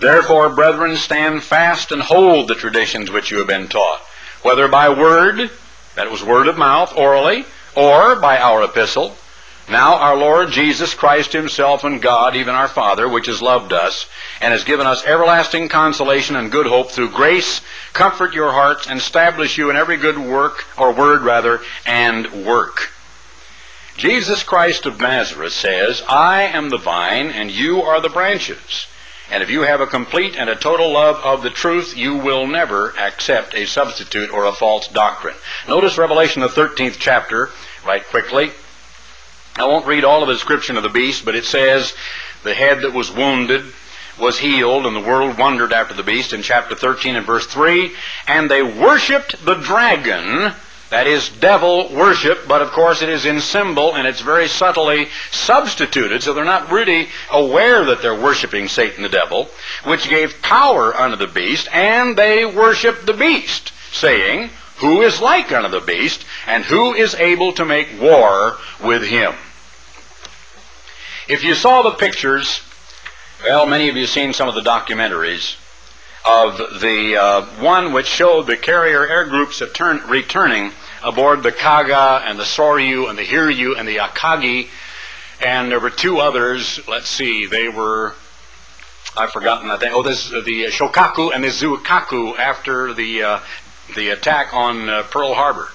Therefore, 0.00 0.48
brethren, 0.48 0.96
stand 0.96 1.42
fast 1.42 1.92
and 1.92 2.02
hold 2.02 2.48
the 2.48 2.54
traditions 2.54 3.10
which 3.10 3.30
you 3.30 3.38
have 3.38 3.46
been 3.46 3.68
taught, 3.68 4.00
whether 4.42 4.66
by 4.66 4.88
word, 4.88 5.50
that 5.94 6.10
was 6.10 6.24
word 6.24 6.48
of 6.48 6.56
mouth, 6.56 6.96
orally, 6.96 7.44
or 7.76 8.16
by 8.16 8.38
our 8.38 8.62
epistle. 8.62 9.16
Now 9.68 9.96
our 9.96 10.16
Lord 10.16 10.50
Jesus 10.50 10.94
Christ 10.94 11.32
himself 11.32 11.84
and 11.84 12.02
God, 12.02 12.34
even 12.34 12.54
our 12.54 12.66
Father, 12.66 13.08
which 13.08 13.26
has 13.26 13.40
loved 13.40 13.72
us, 13.72 14.06
and 14.40 14.52
has 14.52 14.64
given 14.64 14.86
us 14.86 15.04
everlasting 15.04 15.68
consolation 15.68 16.34
and 16.34 16.50
good 16.50 16.66
hope 16.66 16.90
through 16.90 17.10
grace, 17.10 17.60
comfort 17.92 18.34
your 18.34 18.52
hearts 18.52 18.88
and 18.88 18.98
establish 18.98 19.58
you 19.58 19.70
in 19.70 19.76
every 19.76 19.96
good 19.96 20.18
work, 20.18 20.64
or 20.76 20.92
word 20.92 21.22
rather, 21.22 21.60
and 21.86 22.44
work. 22.44 22.90
Jesus 24.00 24.42
Christ 24.42 24.86
of 24.86 24.98
Nazareth 24.98 25.52
says, 25.52 26.02
I 26.08 26.44
am 26.44 26.70
the 26.70 26.78
vine 26.78 27.26
and 27.26 27.50
you 27.50 27.82
are 27.82 28.00
the 28.00 28.08
branches. 28.08 28.86
And 29.30 29.42
if 29.42 29.50
you 29.50 29.60
have 29.60 29.82
a 29.82 29.86
complete 29.86 30.36
and 30.36 30.48
a 30.48 30.56
total 30.56 30.90
love 30.90 31.16
of 31.16 31.42
the 31.42 31.50
truth, 31.50 31.94
you 31.94 32.14
will 32.14 32.46
never 32.46 32.96
accept 32.98 33.54
a 33.54 33.66
substitute 33.66 34.30
or 34.30 34.46
a 34.46 34.54
false 34.54 34.88
doctrine. 34.88 35.36
Notice 35.68 35.98
Revelation, 35.98 36.40
the 36.40 36.48
13th 36.48 36.96
chapter, 36.98 37.50
right 37.86 38.02
quickly. 38.02 38.52
I 39.56 39.66
won't 39.66 39.86
read 39.86 40.04
all 40.04 40.22
of 40.22 40.28
the 40.28 40.34
description 40.34 40.78
of 40.78 40.82
the 40.82 40.88
beast, 40.88 41.26
but 41.26 41.34
it 41.34 41.44
says, 41.44 41.92
the 42.42 42.54
head 42.54 42.80
that 42.80 42.94
was 42.94 43.12
wounded 43.12 43.66
was 44.18 44.38
healed, 44.38 44.86
and 44.86 44.96
the 44.96 45.00
world 45.00 45.36
wondered 45.36 45.74
after 45.74 45.92
the 45.92 46.02
beast 46.02 46.32
in 46.32 46.40
chapter 46.40 46.74
13 46.74 47.16
and 47.16 47.26
verse 47.26 47.46
3. 47.46 47.92
And 48.26 48.50
they 48.50 48.62
worshiped 48.62 49.44
the 49.44 49.56
dragon 49.56 50.54
that 50.90 51.06
is 51.06 51.28
devil 51.28 51.88
worship, 51.94 52.46
but 52.48 52.60
of 52.60 52.72
course 52.72 53.00
it 53.00 53.08
is 53.08 53.24
in 53.24 53.40
symbol 53.40 53.94
and 53.94 54.06
it's 54.06 54.20
very 54.20 54.48
subtly 54.48 55.08
substituted, 55.30 56.22
so 56.22 56.34
they're 56.34 56.44
not 56.44 56.70
really 56.70 57.08
aware 57.30 57.84
that 57.84 58.02
they're 58.02 58.20
worshiping 58.20 58.66
Satan 58.66 59.02
the 59.02 59.08
devil, 59.08 59.48
which 59.84 60.08
gave 60.08 60.42
power 60.42 60.94
unto 60.94 61.16
the 61.16 61.28
beast, 61.28 61.68
and 61.72 62.16
they 62.16 62.44
worship 62.44 63.06
the 63.06 63.12
beast, 63.12 63.72
saying, 63.92 64.50
Who 64.78 65.02
is 65.02 65.20
like 65.20 65.52
unto 65.52 65.68
the 65.68 65.84
beast, 65.84 66.24
and 66.46 66.64
who 66.64 66.92
is 66.92 67.14
able 67.14 67.52
to 67.52 67.64
make 67.64 68.00
war 68.00 68.56
with 68.82 69.04
him? 69.04 69.34
If 71.28 71.44
you 71.44 71.54
saw 71.54 71.82
the 71.82 71.92
pictures, 71.92 72.62
well, 73.44 73.64
many 73.64 73.88
of 73.88 73.94
you 73.94 74.02
have 74.02 74.10
seen 74.10 74.32
some 74.32 74.48
of 74.48 74.56
the 74.56 74.60
documentaries 74.60 75.54
of 76.30 76.80
the 76.80 77.16
uh, 77.16 77.42
one 77.60 77.92
which 77.92 78.06
showed 78.06 78.46
the 78.46 78.56
carrier 78.56 79.04
air 79.04 79.24
groups 79.24 79.60
returning 79.60 80.70
aboard 81.02 81.42
the 81.42 81.50
Kaga 81.50 82.22
and 82.24 82.38
the 82.38 82.44
Soryu 82.44 83.10
and 83.10 83.18
the 83.18 83.24
Hiryu 83.24 83.76
and 83.76 83.88
the 83.88 83.96
Akagi. 83.96 84.68
And 85.44 85.72
there 85.72 85.80
were 85.80 85.90
two 85.90 86.18
others. 86.18 86.86
Let's 86.86 87.08
see, 87.08 87.46
they 87.46 87.68
were, 87.68 88.14
I've 89.16 89.32
forgotten 89.32 89.68
that. 89.68 89.80
Thing. 89.80 89.90
Oh, 89.92 90.02
this, 90.02 90.30
the 90.30 90.66
Shokaku 90.70 91.34
and 91.34 91.42
the 91.42 91.48
Zuikaku 91.48 92.38
after 92.38 92.94
the, 92.94 93.22
uh, 93.22 93.40
the 93.96 94.10
attack 94.10 94.54
on 94.54 94.88
uh, 94.88 95.02
Pearl 95.10 95.34
Harbor. 95.34 95.68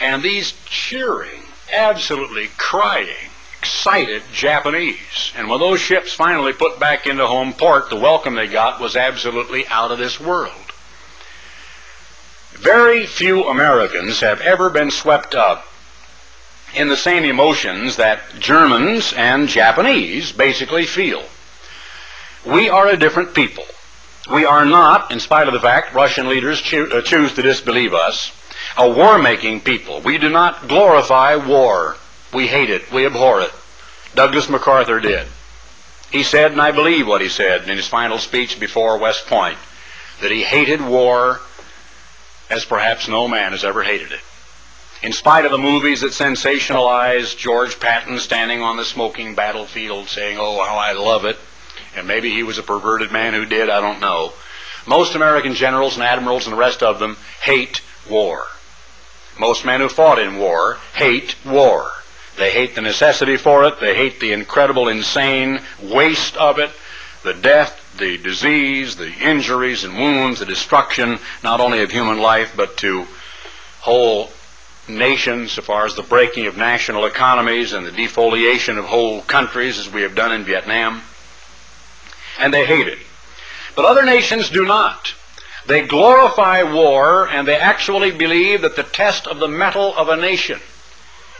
And 0.00 0.22
these 0.22 0.54
cheering, 0.66 1.42
absolutely 1.72 2.48
crying, 2.56 3.30
excited 3.64 4.22
Japanese. 4.30 5.32
And 5.34 5.48
when 5.48 5.58
those 5.58 5.80
ships 5.80 6.12
finally 6.12 6.52
put 6.52 6.78
back 6.78 7.06
into 7.06 7.26
home 7.26 7.54
port, 7.54 7.88
the 7.88 7.96
welcome 7.96 8.34
they 8.34 8.46
got 8.46 8.78
was 8.78 8.94
absolutely 8.94 9.66
out 9.68 9.90
of 9.90 9.96
this 9.96 10.20
world. 10.20 10.52
Very 12.52 13.06
few 13.06 13.44
Americans 13.44 14.20
have 14.20 14.42
ever 14.42 14.68
been 14.68 14.90
swept 14.90 15.34
up 15.34 15.66
in 16.74 16.88
the 16.88 16.96
same 16.96 17.24
emotions 17.24 17.96
that 17.96 18.20
Germans 18.38 19.14
and 19.16 19.48
Japanese 19.48 20.30
basically 20.30 20.84
feel. 20.84 21.24
We 22.44 22.68
are 22.68 22.88
a 22.88 22.98
different 22.98 23.34
people. 23.34 23.64
We 24.30 24.44
are 24.44 24.66
not, 24.66 25.10
in 25.10 25.20
spite 25.20 25.48
of 25.48 25.54
the 25.54 25.60
fact 25.60 25.94
Russian 25.94 26.28
leaders 26.28 26.60
choo- 26.60 26.90
uh, 26.92 27.00
choose 27.00 27.32
to 27.32 27.40
disbelieve 27.42 27.94
us, 27.94 28.30
a 28.76 28.86
war-making 28.86 29.62
people. 29.62 30.02
We 30.02 30.18
do 30.18 30.28
not 30.28 30.68
glorify 30.68 31.36
war. 31.36 31.96
We 32.34 32.48
hate 32.48 32.70
it. 32.70 32.90
We 32.92 33.06
abhor 33.06 33.40
it. 33.40 33.52
Douglas 34.14 34.48
MacArthur 34.48 35.00
did. 35.00 35.28
He 36.10 36.22
said, 36.22 36.52
and 36.52 36.60
I 36.60 36.70
believe 36.70 37.06
what 37.06 37.20
he 37.20 37.28
said 37.28 37.68
in 37.68 37.76
his 37.76 37.88
final 37.88 38.18
speech 38.18 38.60
before 38.60 38.98
West 38.98 39.26
Point, 39.26 39.58
that 40.20 40.30
he 40.30 40.42
hated 40.42 40.80
war 40.80 41.40
as 42.50 42.64
perhaps 42.64 43.08
no 43.08 43.26
man 43.26 43.52
has 43.52 43.64
ever 43.64 43.82
hated 43.82 44.12
it. 44.12 44.20
In 45.02 45.12
spite 45.12 45.44
of 45.44 45.50
the 45.50 45.58
movies 45.58 46.00
that 46.00 46.12
sensationalize 46.12 47.36
George 47.36 47.78
Patton 47.80 48.18
standing 48.20 48.62
on 48.62 48.76
the 48.76 48.84
smoking 48.84 49.34
battlefield 49.34 50.08
saying, 50.08 50.38
oh, 50.40 50.64
how 50.64 50.76
I 50.76 50.92
love 50.92 51.24
it, 51.24 51.36
and 51.96 52.06
maybe 52.06 52.30
he 52.30 52.42
was 52.42 52.58
a 52.58 52.62
perverted 52.62 53.12
man 53.12 53.34
who 53.34 53.44
did, 53.44 53.68
I 53.68 53.80
don't 53.80 54.00
know. 54.00 54.32
Most 54.86 55.14
American 55.14 55.54
generals 55.54 55.94
and 55.94 56.04
admirals 56.04 56.46
and 56.46 56.52
the 56.52 56.58
rest 56.58 56.82
of 56.82 56.98
them 56.98 57.16
hate 57.42 57.80
war. 58.08 58.46
Most 59.38 59.64
men 59.64 59.80
who 59.80 59.88
fought 59.88 60.18
in 60.18 60.38
war 60.38 60.78
hate 60.94 61.34
war. 61.44 61.90
They 62.36 62.50
hate 62.50 62.74
the 62.74 62.80
necessity 62.80 63.36
for 63.36 63.64
it. 63.64 63.78
They 63.78 63.94
hate 63.94 64.18
the 64.18 64.32
incredible, 64.32 64.88
insane 64.88 65.60
waste 65.82 66.36
of 66.36 66.58
it, 66.58 66.70
the 67.22 67.34
death, 67.34 67.96
the 67.96 68.18
disease, 68.18 68.96
the 68.96 69.12
injuries 69.12 69.84
and 69.84 69.96
wounds, 69.96 70.40
the 70.40 70.46
destruction 70.46 71.18
not 71.42 71.60
only 71.60 71.82
of 71.82 71.92
human 71.92 72.18
life 72.18 72.54
but 72.56 72.76
to 72.78 73.06
whole 73.80 74.30
nations, 74.88 75.52
so 75.52 75.62
far 75.62 75.86
as 75.86 75.94
the 75.94 76.02
breaking 76.02 76.46
of 76.46 76.56
national 76.56 77.06
economies 77.06 77.72
and 77.72 77.86
the 77.86 77.90
defoliation 77.90 78.78
of 78.78 78.86
whole 78.86 79.22
countries, 79.22 79.78
as 79.78 79.90
we 79.90 80.02
have 80.02 80.14
done 80.14 80.32
in 80.32 80.44
Vietnam. 80.44 81.02
And 82.38 82.52
they 82.52 82.66
hate 82.66 82.88
it. 82.88 82.98
But 83.76 83.84
other 83.84 84.04
nations 84.04 84.50
do 84.50 84.64
not. 84.64 85.14
They 85.66 85.86
glorify 85.86 86.62
war 86.62 87.28
and 87.28 87.46
they 87.46 87.56
actually 87.56 88.10
believe 88.10 88.62
that 88.62 88.76
the 88.76 88.82
test 88.82 89.26
of 89.26 89.38
the 89.38 89.48
mettle 89.48 89.96
of 89.96 90.08
a 90.08 90.16
nation 90.16 90.60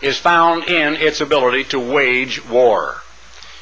is 0.05 0.19
found 0.19 0.65
in 0.65 0.95
its 0.97 1.21
ability 1.21 1.65
to 1.65 1.81
wage 1.81 2.45
war. 2.45 2.97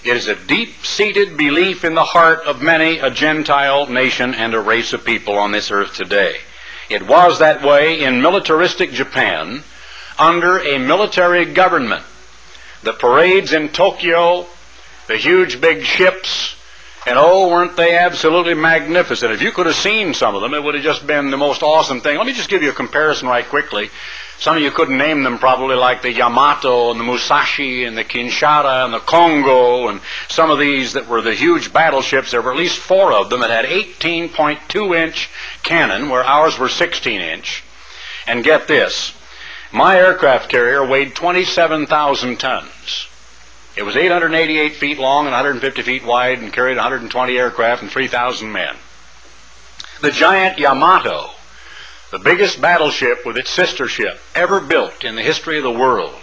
It 0.05 0.16
is 0.16 0.27
a 0.27 0.35
deep-seated 0.35 1.36
belief 1.36 1.85
in 1.85 1.94
the 1.94 2.05
heart 2.05 2.40
of 2.40 2.60
many 2.60 2.98
a 2.98 3.10
Gentile 3.10 3.86
nation 3.86 4.35
and 4.35 4.52
a 4.52 4.60
race 4.60 4.93
of 4.93 5.05
people 5.05 5.39
on 5.39 5.52
this 5.52 5.70
earth 5.70 5.94
today. 5.94 6.39
It 6.90 7.06
was 7.06 7.39
that 7.39 7.62
way 7.62 8.02
in 8.02 8.20
militaristic 8.20 8.90
Japan 8.90 9.62
under 10.19 10.59
a 10.59 10.78
military 10.78 11.44
government. 11.44 12.05
The 12.82 12.93
parades 12.93 13.52
in 13.52 13.69
Tokyo, 13.69 14.47
the 15.06 15.16
huge 15.16 15.60
big 15.60 15.85
ships, 15.85 16.56
and 17.06 17.19
oh, 17.19 17.48
weren't 17.48 17.77
they 17.77 17.97
absolutely 17.97 18.55
magnificent? 18.55 19.32
If 19.32 19.43
you 19.43 19.52
could 19.52 19.66
have 19.66 19.74
seen 19.74 20.14
some 20.14 20.35
of 20.35 20.43
them, 20.43 20.55
it 20.55 20.62
would 20.62 20.74
have 20.74 20.85
just 20.85 21.06
been 21.06 21.31
the 21.31 21.36
most 21.36 21.62
awesome 21.62 22.01
thing. 22.01 22.16
Let 22.16 22.27
me 22.27 22.32
just 22.32 22.48
give 22.48 22.62
you 22.62 22.70
a 22.70 22.74
comparison 22.74 23.28
right 23.28 23.48
quickly. 23.48 23.90
Some 24.43 24.56
of 24.56 24.62
you 24.64 24.73
couldn't 24.73 24.98
name 24.98 25.23
them 25.23 25.39
probably 25.39 25.77
like 25.77 26.02
the 26.02 26.12
Yamato 26.12 26.90
and 26.90 26.98
the 26.98 27.05
Musashi 27.05 27.85
and 27.85 27.97
the 27.97 28.02
Kirishima 28.02 28.85
and 28.85 28.93
the 28.93 28.98
Kongo 28.98 29.86
and 29.86 30.01
some 30.27 30.51
of 30.51 30.59
these 30.59 30.94
that 30.94 31.06
were 31.06 31.23
the 31.23 31.32
huge 31.32 31.73
battleships. 31.73 32.32
There 32.32 32.43
were 32.43 32.51
at 32.51 32.59
least 32.59 32.78
four 32.78 33.12
of 33.12 33.31
them 33.31 33.39
that 33.39 33.51
had 33.51 33.66
18.2 33.66 34.97
inch 34.97 35.31
cannon 35.62 36.09
where 36.09 36.24
ours 36.24 36.59
were 36.59 36.69
16 36.69 37.20
inch. 37.20 37.62
And 38.27 38.43
get 38.43 38.66
this, 38.66 39.14
my 39.70 39.97
aircraft 39.97 40.48
carrier 40.48 40.85
weighed 40.85 41.14
27,000 41.14 42.40
tons. 42.40 43.06
It 43.77 43.85
was 43.85 43.94
888 43.94 44.74
feet 44.74 44.98
long 44.98 45.27
and 45.27 45.35
150 45.35 45.82
feet 45.82 46.05
wide 46.05 46.40
and 46.40 46.52
carried 46.52 46.78
120 46.78 47.39
aircraft 47.39 47.82
and 47.82 47.90
3,000 47.93 48.51
men. 48.51 48.74
The 50.01 50.10
giant 50.10 50.59
Yamato 50.59 51.31
the 52.12 52.18
biggest 52.18 52.60
battleship 52.60 53.24
with 53.24 53.39
its 53.39 53.48
sister 53.48 53.89
ship 53.89 54.20
ever 54.34 54.60
built 54.60 55.02
in 55.02 55.16
the 55.16 55.22
history 55.22 55.56
of 55.56 55.64
the 55.64 55.72
world, 55.72 56.20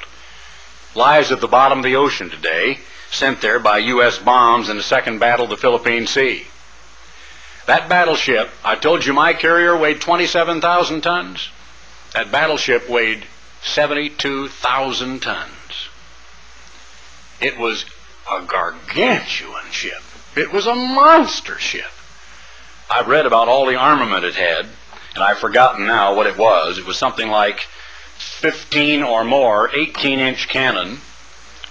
lies 0.94 1.32
at 1.32 1.42
the 1.42 1.48
bottom 1.48 1.80
of 1.80 1.84
the 1.84 1.96
ocean 1.96 2.30
today, 2.30 2.80
sent 3.10 3.42
there 3.42 3.58
by 3.58 3.80
U.S. 3.80 4.20
bombs 4.20 4.70
in 4.70 4.78
the 4.78 4.84
Second 4.84 5.18
Battle 5.18 5.46
of 5.46 5.50
the 5.50 5.58
Philippine 5.58 6.06
Sea. 6.06 6.46
That 7.66 7.90
battleship, 7.90 8.52
I 8.64 8.76
told 8.76 9.04
you 9.04 9.14
my 9.14 9.34
carrier 9.34 9.76
weighed 9.76 10.00
27,000 10.00 11.02
tons. 11.02 11.50
That 12.14 12.32
battleship 12.32 12.88
weighed 12.88 13.26
72,000 13.64 15.22
tons. 15.22 15.90
It 17.42 17.58
was 17.58 17.86
a 18.32 18.44
gargantuan 18.44 19.72
ship. 19.72 20.04
It 20.38 20.54
was 20.54 20.68
a 20.68 20.76
monster 20.76 21.58
ship. 21.58 21.92
I've 22.92 23.08
read 23.08 23.26
about 23.26 23.48
all 23.48 23.66
the 23.66 23.76
armament 23.76 24.24
it 24.24 24.36
had, 24.36 24.68
and 25.20 25.28
I've 25.28 25.40
forgotten 25.40 25.86
now 25.86 26.16
what 26.16 26.28
it 26.28 26.38
was. 26.38 26.78
It 26.78 26.86
was 26.86 26.98
something 26.98 27.30
like 27.30 27.68
15 28.18 29.04
or 29.04 29.26
more 29.26 29.70
18 29.76 30.18
inch 30.18 30.48
cannon 30.48 31.00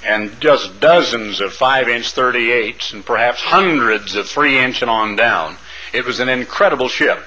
and 0.05 0.39
just 0.39 0.81
dozens 0.81 1.41
of 1.41 1.55
5 1.55 1.89
inch 1.89 2.15
38s 2.15 2.93
and 2.93 3.07
perhaps 3.07 3.41
hundreds 3.41 4.15
of 4.15 4.29
3 4.29 4.59
inch 4.59 4.83
and 4.83 4.91
on 4.91 5.17
down. 5.17 5.57
It 5.95 6.05
was 6.05 6.21
an 6.21 6.29
incredible 6.29 6.89
ship. 6.89 7.25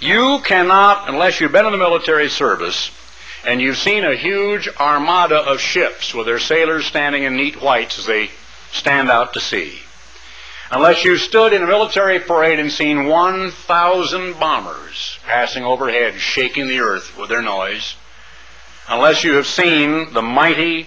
You 0.00 0.40
cannot, 0.44 1.08
unless 1.08 1.40
you've 1.40 1.50
been 1.50 1.66
in 1.66 1.72
the 1.72 1.78
military 1.78 2.28
service 2.28 2.92
and 3.44 3.60
you've 3.60 3.78
seen 3.78 4.04
a 4.04 4.14
huge 4.14 4.68
armada 4.78 5.38
of 5.38 5.58
ships 5.58 6.14
with 6.14 6.26
their 6.26 6.38
sailors 6.38 6.86
standing 6.86 7.24
in 7.24 7.36
neat 7.36 7.60
whites 7.60 7.98
as 7.98 8.06
they 8.06 8.30
stand 8.70 9.10
out 9.10 9.32
to 9.34 9.40
sea, 9.40 9.80
unless 10.70 11.04
you've 11.04 11.20
stood 11.20 11.52
in 11.52 11.62
a 11.62 11.66
military 11.66 12.18
parade 12.18 12.58
and 12.58 12.70
seen 12.70 13.06
1,000 13.06 14.38
bombers 14.38 15.18
passing 15.24 15.64
overhead, 15.64 16.14
shaking 16.14 16.66
the 16.66 16.80
earth 16.80 17.16
with 17.16 17.28
their 17.28 17.42
noise, 17.42 17.94
unless 18.88 19.24
you 19.24 19.34
have 19.34 19.46
seen 19.46 20.12
the 20.12 20.22
mighty 20.22 20.86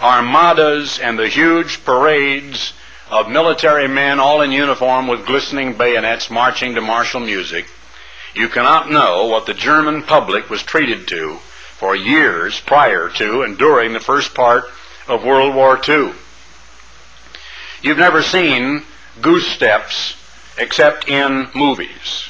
armadas 0.00 0.98
and 0.98 1.18
the 1.18 1.28
huge 1.28 1.84
parades 1.84 2.72
of 3.10 3.28
military 3.28 3.88
men 3.88 4.20
all 4.20 4.40
in 4.40 4.52
uniform 4.52 5.06
with 5.06 5.26
glistening 5.26 5.74
bayonets 5.74 6.30
marching 6.30 6.74
to 6.74 6.80
martial 6.80 7.20
music, 7.20 7.66
you 8.34 8.48
cannot 8.48 8.90
know 8.90 9.26
what 9.26 9.46
the 9.46 9.54
German 9.54 10.02
public 10.02 10.48
was 10.48 10.62
treated 10.62 11.08
to 11.08 11.36
for 11.76 11.96
years 11.96 12.60
prior 12.60 13.08
to 13.08 13.42
and 13.42 13.58
during 13.58 13.92
the 13.92 14.00
first 14.00 14.34
part 14.34 14.64
of 15.08 15.24
World 15.24 15.54
War 15.54 15.80
II. 15.88 16.12
You've 17.82 17.98
never 17.98 18.22
seen 18.22 18.84
goose 19.20 19.46
steps 19.46 20.16
except 20.58 21.08
in 21.08 21.48
movies. 21.54 22.28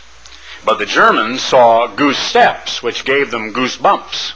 But 0.65 0.79
the 0.79 0.87
Germans 0.87 1.43
saw 1.43 1.87
goose 1.87 2.19
steps, 2.19 2.83
which 2.83 3.05
gave 3.05 3.31
them 3.31 3.53
goosebumps. 3.53 4.33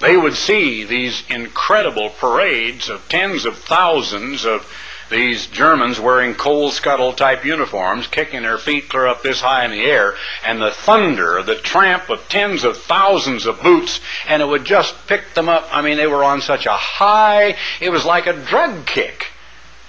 They 0.00 0.16
would 0.16 0.34
see 0.34 0.84
these 0.84 1.22
incredible 1.28 2.10
parades 2.10 2.88
of 2.88 3.08
tens 3.08 3.44
of 3.44 3.58
thousands 3.58 4.44
of 4.44 4.66
these 5.10 5.46
Germans 5.46 6.00
wearing 6.00 6.34
coal 6.34 6.70
scuttle 6.70 7.12
type 7.12 7.44
uniforms, 7.44 8.06
kicking 8.06 8.42
their 8.42 8.58
feet 8.58 8.88
clear 8.88 9.06
up 9.06 9.22
this 9.22 9.40
high 9.40 9.64
in 9.64 9.70
the 9.70 9.84
air, 9.84 10.14
and 10.44 10.60
the 10.60 10.70
thunder, 10.70 11.42
the 11.42 11.56
tramp 11.56 12.08
of 12.08 12.26
tens 12.28 12.64
of 12.64 12.78
thousands 12.78 13.46
of 13.46 13.62
boots, 13.62 14.00
and 14.26 14.40
it 14.40 14.46
would 14.46 14.64
just 14.64 15.06
pick 15.06 15.34
them 15.34 15.48
up. 15.48 15.68
I 15.70 15.82
mean, 15.82 15.98
they 15.98 16.06
were 16.06 16.24
on 16.24 16.40
such 16.40 16.66
a 16.66 16.72
high, 16.72 17.56
it 17.80 17.90
was 17.90 18.04
like 18.04 18.26
a 18.26 18.32
drug 18.32 18.86
kick. 18.86 19.26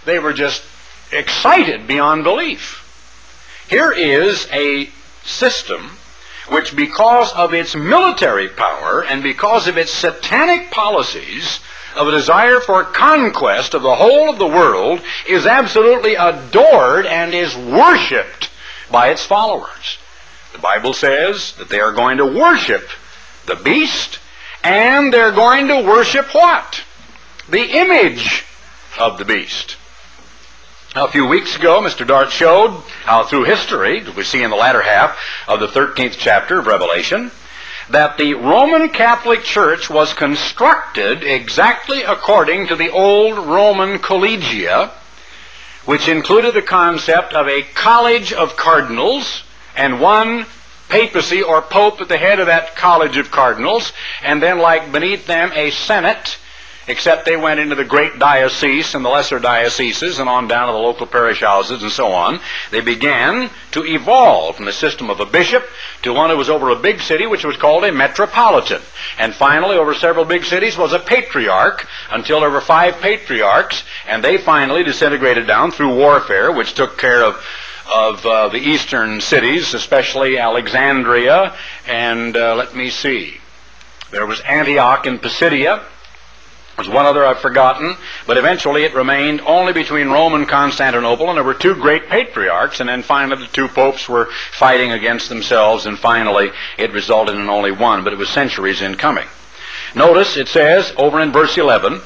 They 0.03 0.19
were 0.19 0.33
just 0.33 0.61
excited 1.11 1.87
beyond 1.87 2.23
belief. 2.23 2.81
Here 3.69 3.91
is 3.91 4.47
a 4.51 4.89
system 5.23 5.97
which, 6.49 6.75
because 6.75 7.31
of 7.33 7.53
its 7.53 7.75
military 7.75 8.47
power 8.47 9.03
and 9.03 9.23
because 9.23 9.67
of 9.67 9.77
its 9.77 9.91
satanic 9.91 10.69
policies, 10.69 11.59
of 11.95 12.07
a 12.07 12.11
desire 12.11 12.59
for 12.59 12.83
conquest 12.83 13.73
of 13.73 13.81
the 13.81 13.95
whole 13.95 14.29
of 14.29 14.37
the 14.37 14.47
world 14.47 15.01
is 15.27 15.45
absolutely 15.45 16.15
adored 16.15 17.05
and 17.05 17.33
is 17.33 17.55
worshipped 17.55 18.49
by 18.91 19.09
its 19.09 19.25
followers. 19.25 19.97
The 20.51 20.59
Bible 20.59 20.93
says 20.93 21.53
that 21.53 21.69
they 21.69 21.79
are 21.79 21.93
going 21.93 22.17
to 22.17 22.25
worship 22.25 22.87
the 23.45 23.55
beast 23.55 24.19
and 24.63 25.13
they're 25.13 25.31
going 25.31 25.67
to 25.67 25.83
worship 25.83 26.33
what? 26.33 26.83
The 27.49 27.77
image 27.77 28.45
of 28.99 29.17
the 29.17 29.25
beast. 29.25 29.77
A 30.97 31.09
few 31.09 31.25
weeks 31.25 31.57
ago, 31.57 31.81
Mr. 31.81 32.07
Dart 32.07 32.31
showed 32.31 32.71
how 33.03 33.23
through 33.23 33.43
history, 33.43 34.01
we 34.15 34.23
see 34.23 34.41
in 34.41 34.49
the 34.49 34.55
latter 34.55 34.81
half 34.81 35.19
of 35.45 35.59
the 35.59 35.67
13th 35.67 36.15
chapter 36.17 36.59
of 36.59 36.67
Revelation, 36.67 37.31
that 37.89 38.17
the 38.17 38.35
Roman 38.35 38.87
Catholic 38.87 39.43
Church 39.43 39.89
was 39.89 40.13
constructed 40.13 41.21
exactly 41.21 42.03
according 42.03 42.67
to 42.67 42.77
the 42.77 42.91
old 42.91 43.37
Roman 43.45 43.99
collegia, 43.99 44.89
which 45.83 46.07
included 46.07 46.53
the 46.53 46.61
concept 46.61 47.33
of 47.33 47.49
a 47.49 47.63
college 47.73 48.31
of 48.31 48.55
cardinals 48.55 49.43
and 49.75 49.99
one 49.99 50.45
papacy 50.87 51.43
or 51.43 51.61
pope 51.61 51.99
at 51.99 52.07
the 52.07 52.17
head 52.17 52.39
of 52.39 52.47
that 52.47 52.73
college 52.77 53.17
of 53.17 53.31
cardinals, 53.31 53.91
and 54.23 54.41
then, 54.41 54.59
like 54.59 54.93
beneath 54.93 55.27
them, 55.27 55.51
a 55.55 55.71
senate 55.71 56.37
except 56.87 57.25
they 57.25 57.35
went 57.35 57.59
into 57.59 57.75
the 57.75 57.83
great 57.83 58.19
diocese 58.19 58.93
and 58.93 59.03
the 59.03 59.09
lesser 59.09 59.39
dioceses 59.39 60.19
and 60.19 60.29
on 60.29 60.47
down 60.47 60.67
to 60.67 60.73
the 60.73 60.79
local 60.79 61.07
parish 61.07 61.41
houses 61.41 61.81
and 61.81 61.91
so 61.91 62.11
on. 62.11 62.39
They 62.71 62.81
began 62.81 63.49
to 63.71 63.83
evolve 63.83 64.55
from 64.55 64.65
the 64.65 64.71
system 64.71 65.09
of 65.09 65.19
a 65.19 65.25
bishop 65.25 65.65
to 66.03 66.13
one 66.13 66.29
who 66.29 66.37
was 66.37 66.49
over 66.49 66.69
a 66.69 66.75
big 66.75 67.01
city, 67.01 67.25
which 67.25 67.45
was 67.45 67.57
called 67.57 67.83
a 67.83 67.91
metropolitan. 67.91 68.81
And 69.17 69.33
finally, 69.33 69.77
over 69.77 69.93
several 69.93 70.25
big 70.25 70.45
cities 70.45 70.77
was 70.77 70.93
a 70.93 70.99
patriarch 70.99 71.87
until 72.11 72.39
there 72.39 72.49
were 72.49 72.61
five 72.61 72.95
patriarchs, 73.01 73.83
and 74.07 74.23
they 74.23 74.37
finally 74.37 74.83
disintegrated 74.83 75.47
down 75.47 75.71
through 75.71 75.95
warfare, 75.95 76.51
which 76.51 76.73
took 76.73 76.97
care 76.97 77.23
of 77.23 77.43
of 77.87 78.25
uh, 78.25 78.47
the 78.47 78.57
eastern 78.57 79.21
cities, 79.21 79.75
especially 79.75 80.39
Alexandria, 80.39 81.55
and 81.87 82.35
uh, 82.35 82.55
let 82.55 82.75
me 82.75 82.89
see. 82.89 83.37
There 84.09 84.25
was 84.25 84.39
Antioch 84.41 85.05
in 85.05 85.19
Pisidia, 85.19 85.83
there's 86.75 86.89
one 86.89 87.05
other 87.05 87.25
I've 87.25 87.39
forgotten, 87.39 87.95
but 88.27 88.37
eventually 88.37 88.83
it 88.83 88.93
remained 88.93 89.41
only 89.41 89.71
between 89.71 90.09
Rome 90.09 90.33
and 90.33 90.47
Constantinople, 90.47 91.29
and 91.29 91.37
there 91.37 91.43
were 91.43 91.53
two 91.53 91.75
great 91.75 92.09
patriarchs, 92.09 92.81
and 92.81 92.89
then 92.89 93.01
finally 93.01 93.37
the 93.37 93.51
two 93.51 93.69
popes 93.69 94.09
were 94.09 94.29
fighting 94.51 94.91
against 94.91 95.29
themselves, 95.29 95.85
and 95.85 95.97
finally 95.97 96.51
it 96.77 96.91
resulted 96.91 97.35
in 97.35 97.49
only 97.49 97.71
one, 97.71 98.03
but 98.03 98.11
it 98.11 98.19
was 98.19 98.29
centuries 98.29 98.81
in 98.81 98.95
coming. 98.95 99.27
Notice 99.95 100.35
it 100.35 100.49
says 100.49 100.93
over 100.97 101.21
in 101.21 101.31
verse 101.31 101.57
11, 101.57 102.01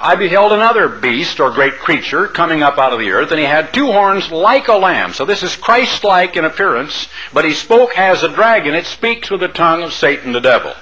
I 0.00 0.16
beheld 0.16 0.52
another 0.52 0.88
beast 0.88 1.38
or 1.38 1.50
great 1.50 1.78
creature 1.78 2.26
coming 2.26 2.62
up 2.62 2.78
out 2.78 2.92
of 2.92 2.98
the 2.98 3.10
earth, 3.10 3.30
and 3.30 3.38
he 3.38 3.46
had 3.46 3.72
two 3.72 3.92
horns 3.92 4.30
like 4.30 4.68
a 4.68 4.74
lamb. 4.74 5.12
So 5.12 5.24
this 5.24 5.42
is 5.42 5.56
Christ-like 5.56 6.36
in 6.36 6.44
appearance, 6.44 7.08
but 7.32 7.44
he 7.44 7.52
spoke 7.52 7.96
as 7.98 8.22
a 8.22 8.28
dragon. 8.28 8.74
It 8.74 8.86
speaks 8.86 9.30
with 9.30 9.40
the 9.40 9.48
tongue 9.48 9.82
of 9.82 9.92
Satan 9.92 10.32
the 10.32 10.40
devil. 10.40 10.74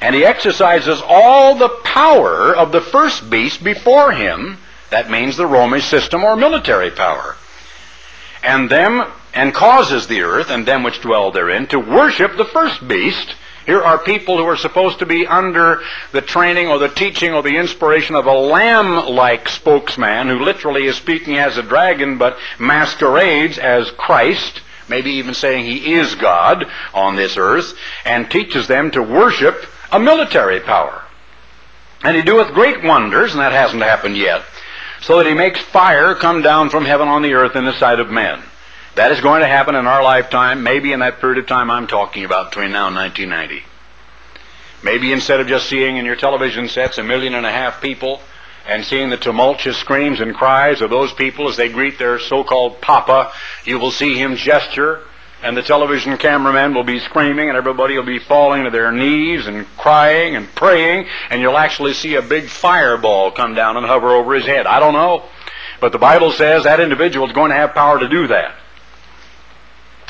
And 0.00 0.14
he 0.14 0.24
exercises 0.24 1.02
all 1.06 1.54
the 1.54 1.68
power 1.68 2.54
of 2.54 2.72
the 2.72 2.80
first 2.80 3.28
beast 3.30 3.62
before 3.62 4.12
him. 4.12 4.58
That 4.90 5.10
means 5.10 5.36
the 5.36 5.46
Romish 5.46 5.86
system 5.86 6.24
or 6.24 6.36
military 6.36 6.90
power. 6.90 7.36
And 8.42 8.70
them 8.70 9.04
and 9.34 9.52
causes 9.52 10.06
the 10.06 10.22
earth 10.22 10.50
and 10.50 10.66
them 10.66 10.82
which 10.82 11.00
dwell 11.00 11.30
therein 11.30 11.66
to 11.68 11.78
worship 11.78 12.36
the 12.36 12.44
first 12.44 12.86
beast. 12.86 13.34
Here 13.66 13.82
are 13.82 13.98
people 13.98 14.36
who 14.36 14.46
are 14.46 14.56
supposed 14.56 15.00
to 15.00 15.06
be 15.06 15.26
under 15.26 15.82
the 16.12 16.22
training 16.22 16.68
or 16.68 16.78
the 16.78 16.88
teaching 16.88 17.34
or 17.34 17.42
the 17.42 17.56
inspiration 17.56 18.14
of 18.14 18.26
a 18.26 18.32
lamb-like 18.32 19.48
spokesman 19.48 20.28
who 20.28 20.38
literally 20.38 20.86
is 20.86 20.96
speaking 20.96 21.36
as 21.36 21.58
a 21.58 21.62
dragon 21.62 22.16
but 22.16 22.38
masquerades 22.58 23.58
as 23.58 23.90
Christ 23.90 24.60
maybe 24.88 25.12
even 25.12 25.34
saying 25.34 25.64
he 25.64 25.94
is 25.94 26.14
God 26.14 26.66
on 26.94 27.16
this 27.16 27.36
earth, 27.36 27.74
and 28.04 28.30
teaches 28.30 28.66
them 28.66 28.90
to 28.92 29.02
worship 29.02 29.66
a 29.96 29.98
military 29.98 30.60
power. 30.60 31.02
And 32.04 32.14
he 32.14 32.22
doeth 32.22 32.52
great 32.52 32.84
wonders, 32.84 33.32
and 33.32 33.40
that 33.40 33.52
hasn't 33.52 33.82
happened 33.82 34.16
yet, 34.16 34.42
so 35.00 35.16
that 35.16 35.26
he 35.26 35.34
makes 35.34 35.58
fire 35.60 36.14
come 36.14 36.42
down 36.42 36.68
from 36.68 36.84
heaven 36.84 37.08
on 37.08 37.22
the 37.22 37.32
earth 37.32 37.56
in 37.56 37.64
the 37.64 37.78
sight 37.78 37.98
of 37.98 38.10
men. 38.10 38.42
That 38.94 39.10
is 39.10 39.20
going 39.20 39.40
to 39.40 39.46
happen 39.46 39.74
in 39.74 39.86
our 39.86 40.02
lifetime, 40.02 40.62
maybe 40.62 40.92
in 40.92 41.00
that 41.00 41.20
period 41.20 41.38
of 41.38 41.46
time 41.46 41.70
I'm 41.70 41.86
talking 41.86 42.24
about 42.24 42.50
between 42.50 42.72
now 42.72 42.88
and 42.88 42.96
1990. 42.96 43.64
Maybe 44.82 45.12
instead 45.12 45.40
of 45.40 45.46
just 45.46 45.68
seeing 45.68 45.96
in 45.96 46.04
your 46.04 46.16
television 46.16 46.68
sets 46.68 46.98
a 46.98 47.02
million 47.02 47.34
and 47.34 47.46
a 47.46 47.50
half 47.50 47.80
people 47.80 48.20
and 48.68 48.84
seeing 48.84 49.08
the 49.08 49.16
tumultuous 49.16 49.78
screams 49.78 50.20
and 50.20 50.34
cries 50.34 50.82
of 50.82 50.90
those 50.90 51.12
people 51.12 51.48
as 51.48 51.56
they 51.56 51.70
greet 51.70 51.98
their 51.98 52.18
so-called 52.18 52.80
Papa, 52.82 53.32
you 53.64 53.78
will 53.78 53.90
see 53.90 54.18
him 54.18 54.36
gesture 54.36 55.02
and 55.46 55.56
the 55.56 55.62
television 55.62 56.18
cameraman 56.18 56.74
will 56.74 56.82
be 56.82 56.98
screaming 56.98 57.48
and 57.48 57.56
everybody 57.56 57.96
will 57.96 58.04
be 58.04 58.18
falling 58.18 58.64
to 58.64 58.70
their 58.70 58.90
knees 58.90 59.46
and 59.46 59.64
crying 59.76 60.34
and 60.34 60.52
praying 60.56 61.06
and 61.30 61.40
you'll 61.40 61.56
actually 61.56 61.94
see 61.94 62.16
a 62.16 62.22
big 62.22 62.48
fireball 62.48 63.30
come 63.30 63.54
down 63.54 63.76
and 63.76 63.86
hover 63.86 64.10
over 64.10 64.34
his 64.34 64.44
head. 64.44 64.66
I 64.66 64.80
don't 64.80 64.92
know. 64.92 65.22
But 65.80 65.92
the 65.92 65.98
Bible 65.98 66.32
says 66.32 66.64
that 66.64 66.80
individual 66.80 67.28
is 67.28 67.32
going 67.32 67.50
to 67.50 67.56
have 67.56 67.74
power 67.74 68.00
to 68.00 68.08
do 68.08 68.26
that. 68.26 68.56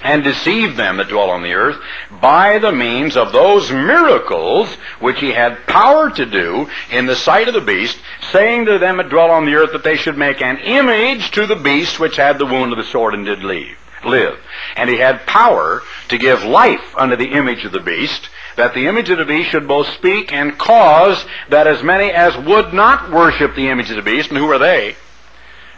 and 0.03 0.23
deceive 0.23 0.77
them 0.77 0.99
that 0.99 1.09
dwell 1.09 1.31
on 1.31 1.43
the 1.43 1.55
earth 1.55 1.81
by 2.21 2.59
the 2.59 2.73
means 2.73 3.17
of 3.17 3.33
those 3.33 3.71
miracles 3.71 4.73
which 5.01 5.21
he 5.21 5.33
had 5.33 5.67
power 5.67 6.11
to 6.11 6.25
do 6.27 6.69
in 6.91 7.07
the 7.07 7.17
sight 7.17 7.49
of 7.49 7.55
the 7.55 7.61
beast, 7.61 7.99
saying 8.31 8.67
to 8.67 8.79
them 8.79 8.99
that 8.99 9.09
dwell 9.09 9.31
on 9.31 9.47
the 9.47 9.55
earth 9.55 9.73
that 9.73 9.85
they 9.85 9.97
should 9.97 10.17
make 10.17 10.41
an 10.41 10.59
image 10.59 11.31
to 11.31 11.47
the 11.47 11.57
beast 11.57 11.99
which 11.99 12.17
had 12.17 12.39
the 12.39 12.47
wound 12.47 12.73
of 12.73 12.79
the 12.79 12.85
sword 12.85 13.15
and 13.15 13.25
did 13.27 13.43
leave, 13.43 13.77
live. 14.07 14.39
And 14.77 14.89
he 14.89 14.99
had 14.99 15.27
power 15.27 15.83
to 16.09 16.19
give 16.19 16.45
life 16.45 16.95
unto 16.97 17.17
the 17.17 17.33
image 17.33 17.65
of 17.65 17.73
the 17.73 17.81
beast, 17.81 18.29
that 18.57 18.75
the 18.75 18.87
image 18.87 19.11
of 19.11 19.19
the 19.19 19.25
beast 19.25 19.51
should 19.51 19.69
both 19.69 19.89
speak 19.89 20.33
and 20.33 20.59
cause 20.59 21.25
that 21.49 21.67
as 21.67 21.83
many 21.83 22.11
as 22.11 22.37
would 22.37 22.73
not 22.73 23.11
worship 23.11 23.55
the 23.55 23.69
image 23.69 23.91
of 23.91 23.97
the 23.97 24.03
beast, 24.03 24.31
and 24.31 24.39
who 24.39 24.51
are 24.51 24.59
they, 24.59 24.97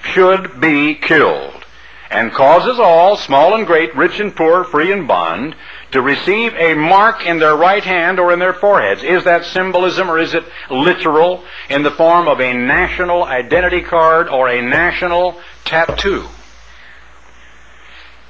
should 0.03 0.61
be 0.61 0.95
killed 0.95 1.65
and 2.11 2.33
causes 2.33 2.79
all, 2.79 3.17
small 3.17 3.55
and 3.55 3.67
great, 3.67 3.95
rich 3.95 4.19
and 4.19 4.35
poor, 4.35 4.65
free 4.65 4.93
and 4.93 5.07
bond, 5.07 5.55
to 5.91 6.01
receive 6.01 6.55
a 6.55 6.75
mark 6.75 7.27
in 7.27 7.39
their 7.39 7.57
right 7.57 7.85
hand 7.85 8.19
or 8.19 8.33
in 8.33 8.39
their 8.39 8.53
foreheads. 8.53 9.03
Is 9.03 9.25
that 9.25 9.45
symbolism 9.45 10.11
or 10.11 10.19
is 10.19 10.35
it 10.35 10.45
literal 10.71 11.45
in 11.69 11.83
the 11.83 11.91
form 11.91 12.29
of 12.29 12.41
a 12.41 12.53
national 12.53 13.25
identity 13.25 13.83
card 13.83 14.29
or 14.29 14.49
a 14.49 14.63
national 14.63 15.39
tattoo? 15.65 16.27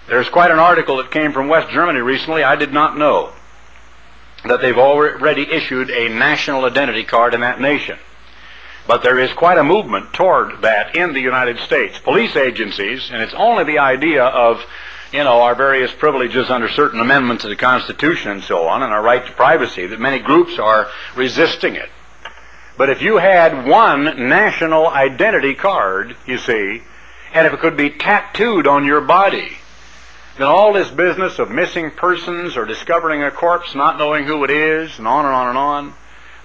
There's 0.09 0.31
quite 0.31 0.51
an 0.51 0.59
article 0.59 0.97
that 0.97 1.11
came 1.11 1.33
from 1.33 1.49
West 1.49 1.71
Germany 1.71 2.01
recently. 2.01 2.43
I 2.43 2.57
did 2.57 2.73
not 2.73 2.97
know 2.97 3.35
that 4.45 4.63
they've 4.63 4.79
already 4.79 5.43
issued 5.43 5.91
a 5.91 6.09
national 6.09 6.65
identity 6.65 7.05
card 7.05 7.35
in 7.35 7.43
that 7.43 7.61
nation. 7.61 7.99
But 8.87 9.03
there 9.03 9.19
is 9.19 9.31
quite 9.35 9.59
a 9.59 9.65
movement 9.65 10.15
toward 10.15 10.63
that 10.63 10.97
in 10.97 11.13
the 11.13 11.21
United 11.21 11.59
States. 11.59 11.99
Police 11.99 12.37
agencies, 12.37 13.11
and 13.13 13.21
it's 13.21 13.35
only 13.35 13.65
the 13.65 13.81
idea 13.81 14.25
of, 14.25 14.65
you 15.13 15.25
know, 15.25 15.43
our 15.43 15.55
various 15.55 15.93
privileges 15.93 16.49
under 16.49 16.71
certain 16.71 17.01
amendments 17.01 17.45
of 17.45 17.51
the 17.51 17.57
Constitution 17.57 18.31
and 18.31 18.43
so 18.43 18.67
on, 18.67 18.83
and 18.83 18.95
our 18.95 19.03
right 19.03 19.27
to 19.27 19.33
privacy, 19.33 19.87
that 19.87 20.01
many 20.01 20.21
groups 20.21 20.59
are 20.59 20.89
resisting 21.17 21.75
it. 21.75 21.91
But 22.79 22.89
if 22.89 23.03
you 23.03 23.19
had 23.19 23.67
one 23.67 24.05
national 24.27 24.89
identity 24.89 25.55
card, 25.55 26.17
you 26.25 26.39
see, 26.39 26.83
and 27.35 27.47
if 27.47 27.53
it 27.53 27.61
could 27.61 27.77
be 27.77 27.91
tattooed 27.91 28.67
on 28.67 28.87
your 28.87 29.03
body, 29.03 29.59
then 30.39 30.47
all 30.47 30.73
this 30.73 30.91
business 30.91 31.39
of 31.39 31.51
missing 31.51 31.91
persons 31.91 32.57
or 32.57 32.65
discovering 32.65 33.23
a 33.23 33.31
corpse, 33.31 33.75
not 33.75 33.99
knowing 33.99 34.25
who 34.25 34.45
it 34.45 34.51
is, 34.51 34.97
and 34.99 35.07
on 35.07 35.25
and 35.25 35.35
on 35.35 35.49
and 35.49 35.59
on, 35.59 35.95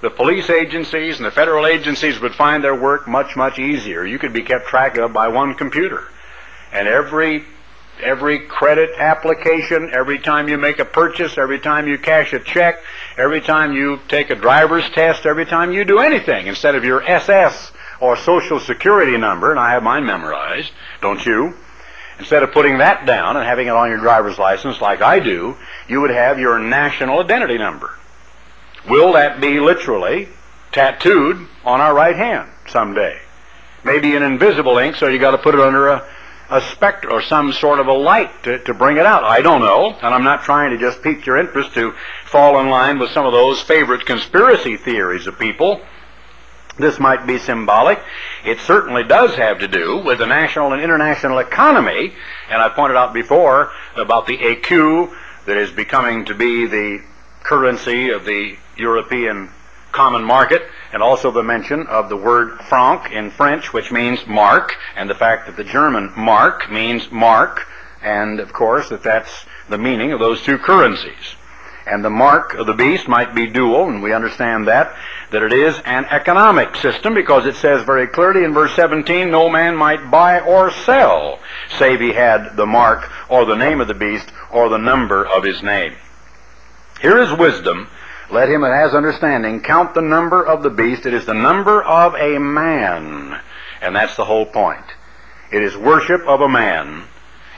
the 0.02 0.10
police 0.10 0.50
agencies 0.50 1.18
and 1.18 1.26
the 1.26 1.32
federal 1.32 1.66
agencies 1.66 2.20
would 2.20 2.36
find 2.36 2.64
their 2.64 2.76
work 2.76 3.08
much, 3.08 3.36
much 3.36 3.60
easier. 3.60 4.04
You 4.04 4.20
could 4.20 4.34
be 4.34 4.42
kept 4.42 4.68
track 4.68 4.98
of 4.98 5.14
by 5.14 5.30
one 5.30 5.56
computer. 5.56 6.08
And 6.74 6.88
every 6.88 7.46
every 8.02 8.40
credit 8.40 8.90
application, 8.98 9.92
every 9.94 10.18
time 10.18 10.50
you 10.50 10.58
make 10.58 10.80
a 10.80 10.86
purchase, 10.86 11.38
every 11.38 11.60
time 11.60 11.88
you 11.88 11.98
cash 11.98 12.34
a 12.34 12.40
check, 12.40 12.80
every 13.18 13.40
time 13.40 13.72
you 13.72 14.00
take 14.08 14.32
a 14.32 14.36
driver's 14.36 14.90
test, 14.90 15.26
every 15.26 15.46
time 15.46 15.72
you 15.72 15.86
do 15.86 16.00
anything, 16.00 16.48
instead 16.48 16.76
of 16.76 16.84
your 16.84 17.04
SS 17.04 17.72
or 18.02 18.18
social 18.18 18.60
security 18.60 19.18
number, 19.18 19.52
and 19.52 19.60
I 19.60 19.72
have 19.72 19.84
mine 19.84 20.06
memorized, 20.06 20.72
don't 21.02 21.24
you? 21.26 21.54
Instead 22.20 22.44
of 22.44 22.52
putting 22.52 22.78
that 22.78 23.06
down 23.06 23.38
and 23.38 23.46
having 23.46 23.68
it 23.68 23.72
on 23.72 23.90
your 23.90 24.00
driver's 24.00 24.38
license 24.38 24.80
like 24.80 25.02
I 25.02 25.20
do, 25.20 25.58
you 25.88 26.02
would 26.02 26.12
have 26.12 26.40
your 26.40 26.60
national 26.60 27.22
identity 27.22 27.58
number. 27.58 27.98
Will 28.88 29.14
that 29.14 29.42
be 29.42 29.60
literally 29.60 30.28
tattooed 30.72 31.48
on 31.64 31.82
our 31.82 31.94
right 31.94 32.16
hand 32.16 32.50
someday? 32.68 33.20
Maybe 33.84 34.16
in 34.16 34.24
invisible 34.24 34.78
ink, 34.78 34.96
so 34.96 35.08
you 35.08 35.20
got 35.20 35.32
to 35.32 35.38
put 35.38 35.56
it 35.56 35.62
under 35.62 35.90
a, 35.90 36.08
a 36.50 36.62
specter 36.62 37.12
or 37.12 37.22
some 37.22 37.52
sort 37.52 37.80
of 37.80 37.88
a 37.88 37.94
light 37.94 38.44
to, 38.44 38.60
to 38.60 38.74
bring 38.74 38.98
it 38.98 39.06
out. 39.06 39.24
I 39.24 39.42
don't 39.42 39.62
know, 39.62 39.92
and 39.92 40.14
I'm 40.14 40.24
not 40.24 40.44
trying 40.44 40.72
to 40.72 40.78
just 40.78 41.02
pique 41.02 41.26
your 41.26 41.38
interest 41.38 41.74
to 41.74 41.94
fall 42.26 42.60
in 42.60 42.70
line 42.70 43.00
with 43.00 43.12
some 43.12 43.26
of 43.26 43.34
those 43.34 43.62
favorite 43.62 44.06
conspiracy 44.06 44.78
theories 44.78 45.28
of 45.28 45.40
people. 45.40 45.82
This 46.78 47.00
might 47.00 47.28
be 47.28 47.38
symbolic. 47.38 48.02
It 48.44 48.60
certainly 48.60 49.04
does 49.04 49.36
have 49.36 49.60
to 49.60 49.68
do 49.68 50.00
with 50.04 50.18
the 50.18 50.26
national 50.26 50.74
and 50.74 50.82
international 50.82 51.38
economy, 51.38 52.14
and 52.50 52.62
I 52.62 52.70
pointed 52.70 52.98
out 52.98 53.14
before 53.14 53.72
about 53.96 54.26
the 54.26 54.38
écu 54.38 55.14
that 55.46 55.58
is 55.58 55.72
becoming 55.72 56.26
to 56.26 56.34
be 56.34 56.66
the 56.66 57.04
currency 57.44 58.10
of 58.10 58.26
the 58.26 58.58
European 58.76 59.50
common 59.92 60.24
market, 60.24 60.64
and 60.92 61.04
also 61.04 61.30
the 61.30 61.44
mention 61.44 61.86
of 61.86 62.10
the 62.10 62.18
word 62.18 62.60
franc 62.62 63.12
in 63.12 63.30
French, 63.30 63.72
which 63.72 63.92
means 63.92 64.26
mark, 64.26 64.74
and 64.96 65.08
the 65.08 65.16
fact 65.16 65.46
that 65.46 65.56
the 65.56 65.64
German 65.64 66.12
mark 66.18 66.72
means 66.72 67.12
mark, 67.12 67.68
and 68.02 68.40
of 68.40 68.52
course 68.52 68.90
that 68.90 69.04
that's 69.04 69.46
the 69.70 69.78
meaning 69.78 70.12
of 70.12 70.20
those 70.20 70.42
two 70.42 70.58
currencies. 70.58 71.36
And 71.86 72.04
the 72.04 72.10
mark 72.10 72.54
of 72.54 72.66
the 72.66 72.74
beast 72.74 73.08
might 73.08 73.36
be 73.36 73.48
dual, 73.48 73.90
and 73.90 74.02
we 74.02 74.14
understand 74.14 74.68
that, 74.68 74.96
that 75.32 75.44
it 75.44 75.52
is 75.52 75.80
an 75.86 76.06
economic 76.06 76.76
system 76.78 77.14
because 77.14 77.46
it 77.46 77.56
says 77.56 77.84
very 77.84 78.08
clearly 78.08 78.44
in 78.44 78.54
verse 78.54 78.74
17, 78.76 79.30
no 79.30 79.50
man 79.50 79.76
might 79.76 80.10
buy 80.10 80.40
or 80.40 80.72
sell 80.72 81.40
save 81.78 82.00
he 82.00 82.14
had 82.14 82.56
the 82.56 82.66
mark 82.66 83.12
or 83.30 83.46
the 83.46 83.56
name 83.56 83.82
of 83.82 83.88
the 83.88 83.94
beast 83.94 84.32
or 84.52 84.70
the 84.70 84.78
number 84.78 85.26
of 85.26 85.44
his 85.44 85.62
name. 85.62 85.94
Here 87.02 87.18
is 87.18 87.38
wisdom 87.38 87.90
let 88.34 88.50
him 88.50 88.62
that 88.62 88.74
has 88.74 88.96
understanding 88.96 89.62
count 89.62 89.94
the 89.94 90.02
number 90.02 90.44
of 90.44 90.64
the 90.64 90.72
beast. 90.72 91.06
It 91.06 91.14
is 91.14 91.26
the 91.26 91.36
number 91.36 91.84
of 91.84 92.16
a 92.16 92.40
man. 92.40 93.40
And 93.80 93.96
that's 93.96 94.16
the 94.16 94.26
whole 94.26 94.48
point. 94.48 94.86
It 95.52 95.62
is 95.62 95.78
worship 95.78 96.22
of 96.26 96.42
a 96.42 96.50
man, 96.50 97.04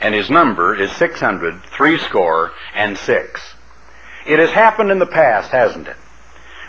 and 0.02 0.14
his 0.14 0.30
number 0.30 0.76
is 0.76 0.92
600, 0.92 1.64
threescore, 1.78 2.52
and 2.74 2.98
six. 2.98 3.55
It 4.26 4.40
has 4.40 4.50
happened 4.50 4.90
in 4.90 4.98
the 4.98 5.06
past, 5.06 5.52
hasn't 5.52 5.88
it? 5.88 5.98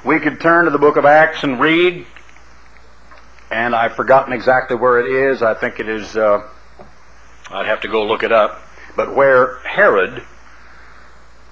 We 0.05 0.21
could 0.21 0.41
turn 0.41 0.67
to 0.67 0.71
the 0.71 0.79
book 0.79 0.97
of 0.97 1.07
Acts 1.07 1.43
and 1.43 1.59
read, 1.59 2.07
and 3.51 3.75
I've 3.75 3.95
forgotten 3.95 4.35
exactly 4.35 4.77
where 4.77 5.01
it 5.01 5.11
is. 5.11 5.43
I 5.43 5.55
think 5.55 5.81
it 5.81 5.89
is, 5.89 6.17
uh, 6.19 6.47
I'd 7.51 7.67
have 7.67 7.81
to 7.81 7.89
go 7.89 8.05
look 8.05 8.23
it 8.23 8.31
up. 8.31 8.61
But 8.95 9.17
where 9.17 9.59
Herod 9.61 10.23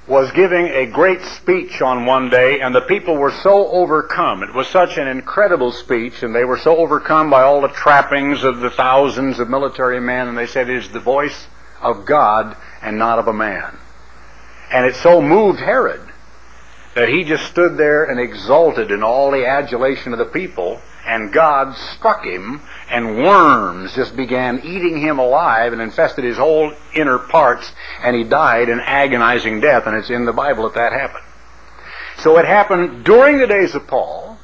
was 0.06 0.30
giving 0.32 0.66
a 0.66 0.84
great 0.84 1.22
speech 1.22 1.80
on 1.80 2.04
one 2.04 2.28
day, 2.28 2.60
and 2.60 2.74
the 2.74 2.82
people 2.82 3.16
were 3.16 3.32
so 3.32 3.68
overcome. 3.68 4.42
It 4.42 4.52
was 4.52 4.68
such 4.68 4.98
an 4.98 5.08
incredible 5.08 5.72
speech, 5.72 6.22
and 6.22 6.34
they 6.34 6.44
were 6.44 6.58
so 6.58 6.76
overcome 6.76 7.30
by 7.30 7.42
all 7.42 7.62
the 7.62 7.68
trappings 7.68 8.44
of 8.44 8.60
the 8.60 8.70
thousands 8.70 9.38
of 9.38 9.48
military 9.48 10.00
men, 10.00 10.28
and 10.28 10.36
they 10.36 10.46
said, 10.46 10.68
It 10.68 10.76
is 10.76 10.90
the 10.90 11.00
voice 11.00 11.46
of 11.80 12.04
God 12.04 12.56
and 12.82 12.98
not 12.98 13.18
of 13.18 13.28
a 13.28 13.32
man. 13.32 13.78
And 14.70 14.86
it 14.86 14.96
so 14.96 15.20
moved 15.20 15.60
Herod 15.60 16.00
that 16.94 17.08
he 17.08 17.24
just 17.24 17.46
stood 17.46 17.76
there 17.76 18.04
and 18.04 18.20
exulted 18.20 18.90
in 18.90 19.02
all 19.02 19.30
the 19.30 19.46
adulation 19.46 20.12
of 20.12 20.18
the 20.18 20.24
people 20.24 20.80
and 21.06 21.32
God 21.32 21.76
struck 21.76 22.24
him, 22.24 22.62
and 22.90 23.18
worms 23.18 23.94
just 23.94 24.16
began 24.16 24.60
eating 24.64 25.00
him 25.00 25.18
alive 25.18 25.72
and 25.72 25.82
infested 25.82 26.24
his 26.24 26.38
whole 26.38 26.72
inner 26.94 27.18
parts, 27.18 27.72
and 28.02 28.16
he 28.16 28.24
died 28.24 28.68
an 28.68 28.80
agonizing 28.80 29.60
death, 29.60 29.86
and 29.86 29.96
it's 29.96 30.10
in 30.10 30.24
the 30.24 30.32
Bible 30.32 30.64
that 30.64 30.74
that 30.74 30.92
happened. 30.92 31.24
So 32.18 32.38
it 32.38 32.46
happened 32.46 33.04
during 33.04 33.38
the 33.38 33.46
days 33.46 33.74
of 33.74 33.86
Paul. 33.86 34.38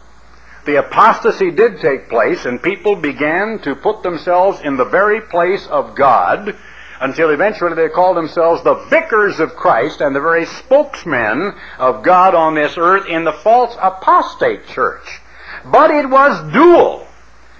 The 0.67 0.77
apostasy 0.77 1.51
did 1.51 1.81
take 1.81 2.11
place, 2.11 2.45
and 2.45 2.63
people 2.63 2.95
began 2.97 3.59
to 3.61 3.75
put 3.75 4.03
themselves 4.03 4.61
in 4.61 4.77
the 4.77 4.85
very 4.85 5.23
place 5.23 5.67
of 5.67 5.95
God 5.95 6.55
until 7.01 7.31
eventually 7.31 7.75
they 7.75 7.89
called 7.89 8.17
themselves 8.17 8.63
the 8.63 8.75
vicars 8.91 9.41
of 9.41 9.57
Christ 9.57 10.01
and 10.01 10.15
the 10.15 10.21
very 10.21 10.45
spokesmen 10.45 11.55
of 11.79 12.03
God 12.03 12.35
on 12.35 12.55
this 12.55 12.77
earth 12.77 13.09
in 13.09 13.25
the 13.25 13.33
false 13.33 13.75
apostate 13.81 14.67
church. 14.69 15.21
But 15.65 15.91
it 15.91 16.09
was 16.09 16.53
dual. 16.53 17.07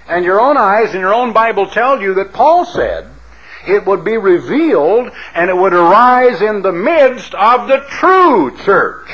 And 0.07 0.23
your 0.23 0.39
own 0.39 0.57
eyes 0.57 0.91
and 0.91 0.99
your 0.99 1.13
own 1.13 1.33
Bible 1.33 1.67
tell 1.67 2.01
you 2.01 2.13
that 2.15 2.33
Paul 2.33 2.65
said 2.65 3.07
it 3.67 3.85
would 3.85 4.03
be 4.03 4.17
revealed 4.17 5.11
and 5.33 5.49
it 5.49 5.57
would 5.57 5.73
arise 5.73 6.41
in 6.41 6.61
the 6.61 6.71
midst 6.71 7.33
of 7.33 7.67
the 7.67 7.83
true 7.89 8.55
church. 8.63 9.09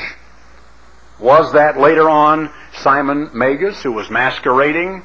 Was 1.18 1.52
that 1.52 1.78
later 1.78 2.08
on 2.08 2.50
Simon 2.74 3.30
Magus, 3.34 3.82
who 3.82 3.92
was 3.92 4.10
masquerading 4.10 5.04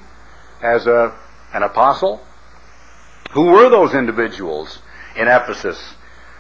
as 0.62 0.86
a, 0.86 1.16
an 1.54 1.64
apostle? 1.64 2.22
Who 3.32 3.46
were 3.46 3.70
those 3.70 3.94
individuals 3.94 4.80
in 5.16 5.28
Ephesus 5.28 5.96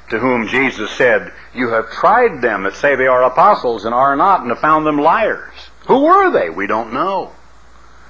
to 0.09 0.19
whom 0.19 0.47
Jesus 0.47 0.91
said, 0.91 1.31
You 1.53 1.69
have 1.69 1.89
tried 1.91 2.41
them 2.41 2.63
that 2.63 2.75
say 2.75 2.95
they 2.95 3.07
are 3.07 3.23
apostles 3.23 3.85
and 3.85 3.93
are 3.93 4.15
not, 4.15 4.41
and 4.41 4.49
have 4.49 4.59
found 4.59 4.85
them 4.85 4.97
liars? 4.97 5.53
Who 5.87 6.03
were 6.03 6.31
they? 6.31 6.49
We 6.49 6.67
don't 6.67 6.93
know. 6.93 7.31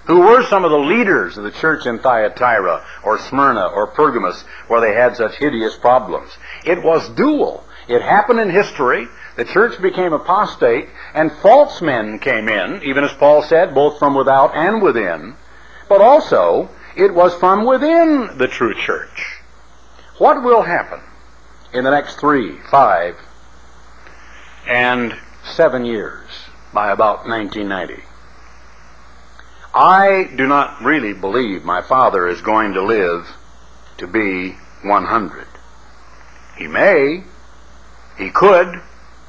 Who 0.05 0.19
were 0.19 0.43
some 0.43 0.65
of 0.65 0.71
the 0.71 0.77
leaders 0.77 1.37
of 1.37 1.45
the 1.45 1.51
church 1.51 1.85
in 1.85 1.99
Thyatira 1.99 2.83
or 3.03 3.19
Smyrna 3.19 3.67
or 3.67 3.87
Pergamos 3.87 4.43
where 4.67 4.81
they 4.81 4.93
had 4.93 5.15
such 5.15 5.35
hideous 5.35 5.77
problems? 5.77 6.29
It 6.65 6.83
was 6.83 7.07
dual. 7.09 7.63
It 7.87 8.01
happened 8.01 8.39
in 8.39 8.49
history. 8.49 9.07
The 9.37 9.45
church 9.45 9.81
became 9.81 10.11
apostate 10.11 10.89
and 11.13 11.31
false 11.31 11.81
men 11.81 12.19
came 12.19 12.49
in, 12.49 12.83
even 12.83 13.05
as 13.05 13.13
Paul 13.13 13.43
said, 13.43 13.73
both 13.73 13.97
from 13.97 14.13
without 14.13 14.53
and 14.55 14.81
within. 14.81 15.35
But 15.87 16.01
also, 16.01 16.69
it 16.97 17.13
was 17.13 17.33
from 17.35 17.65
within 17.65 18.37
the 18.37 18.47
true 18.47 18.75
church. 18.75 19.32
What 20.23 20.41
will 20.41 20.61
happen 20.61 21.01
in 21.73 21.83
the 21.83 21.91
next 21.91 22.15
three, 22.15 22.57
five, 22.71 23.17
and 24.65 25.13
seven 25.53 25.83
years 25.83 26.29
by 26.73 26.91
about 26.91 27.27
1990. 27.27 28.03
I 29.73 30.29
do 30.37 30.47
not 30.47 30.81
really 30.81 31.11
believe 31.11 31.65
my 31.65 31.81
father 31.81 32.25
is 32.25 32.39
going 32.39 32.71
to 32.71 32.81
live 32.81 33.35
to 33.97 34.07
be 34.07 34.51
100. 34.83 35.45
He 36.57 36.67
may. 36.67 37.25
He 38.17 38.29
could. 38.29 38.81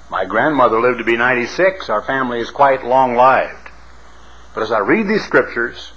My 0.08 0.24
grandmother 0.24 0.80
lived 0.80 0.98
to 0.98 1.04
be 1.04 1.16
96. 1.16 1.90
Our 1.90 2.02
family 2.02 2.38
is 2.38 2.52
quite 2.52 2.84
long 2.84 3.16
lived. 3.16 3.72
But 4.54 4.62
as 4.62 4.70
I 4.70 4.78
read 4.78 5.08
these 5.08 5.24
scriptures, 5.24 5.90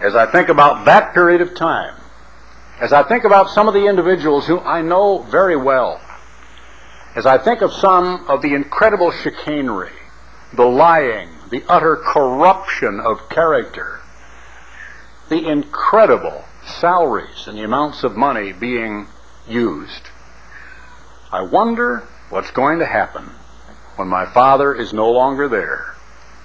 as 0.00 0.16
I 0.16 0.26
think 0.26 0.48
about 0.48 0.86
that 0.86 1.14
period 1.14 1.40
of 1.40 1.54
time, 1.54 1.99
as 2.80 2.94
I 2.94 3.02
think 3.02 3.24
about 3.24 3.50
some 3.50 3.68
of 3.68 3.74
the 3.74 3.86
individuals 3.86 4.46
who 4.46 4.58
I 4.58 4.80
know 4.80 5.18
very 5.18 5.56
well, 5.56 6.00
as 7.14 7.26
I 7.26 7.36
think 7.36 7.60
of 7.60 7.74
some 7.74 8.26
of 8.26 8.40
the 8.40 8.54
incredible 8.54 9.10
chicanery, 9.10 9.92
the 10.54 10.64
lying, 10.64 11.28
the 11.50 11.62
utter 11.68 11.96
corruption 11.96 12.98
of 12.98 13.28
character, 13.28 14.00
the 15.28 15.46
incredible 15.46 16.44
salaries 16.64 17.46
and 17.46 17.58
the 17.58 17.64
amounts 17.64 18.02
of 18.02 18.16
money 18.16 18.52
being 18.52 19.08
used, 19.46 20.08
I 21.30 21.42
wonder 21.42 22.04
what's 22.30 22.50
going 22.50 22.78
to 22.78 22.86
happen 22.86 23.24
when 23.96 24.08
my 24.08 24.24
father 24.24 24.74
is 24.74 24.94
no 24.94 25.10
longer 25.10 25.48
there 25.48 25.94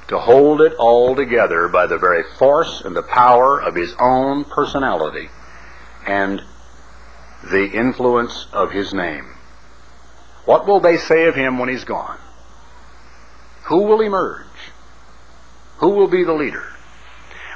to 0.10 0.20
hold 0.20 0.60
it 0.62 0.74
all 0.74 1.16
together 1.16 1.70
by 1.70 1.88
the 1.88 1.98
very 1.98 2.24
force 2.38 2.82
and 2.82 2.94
the 2.94 3.04
power 3.04 3.58
of 3.60 3.76
his 3.76 3.96
own 4.00 4.44
personality 4.44 5.30
and 6.06 6.42
the 7.52 7.70
influence 7.72 8.48
of 8.54 8.72
his 8.72 8.94
name. 8.94 9.36
What 10.46 10.68
will 10.68 10.80
they 10.80 10.98
say 10.98 11.26
of 11.26 11.36
him 11.36 11.60
when 11.60 11.70
he's 11.70 11.84
gone? 11.84 12.20
Who 13.66 13.84
will 13.84 14.02
emerge? 14.02 14.46
Who 15.78 15.90
will 15.90 16.08
be 16.08 16.24
the 16.24 16.34
leader? 16.34 16.64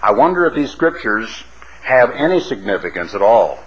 I 0.01 0.11
wonder 0.11 0.45
if 0.45 0.55
these 0.55 0.71
scriptures 0.71 1.43
have 1.84 2.11
any 2.11 2.39
significance 2.39 3.13
at 3.13 3.21
all 3.21 3.59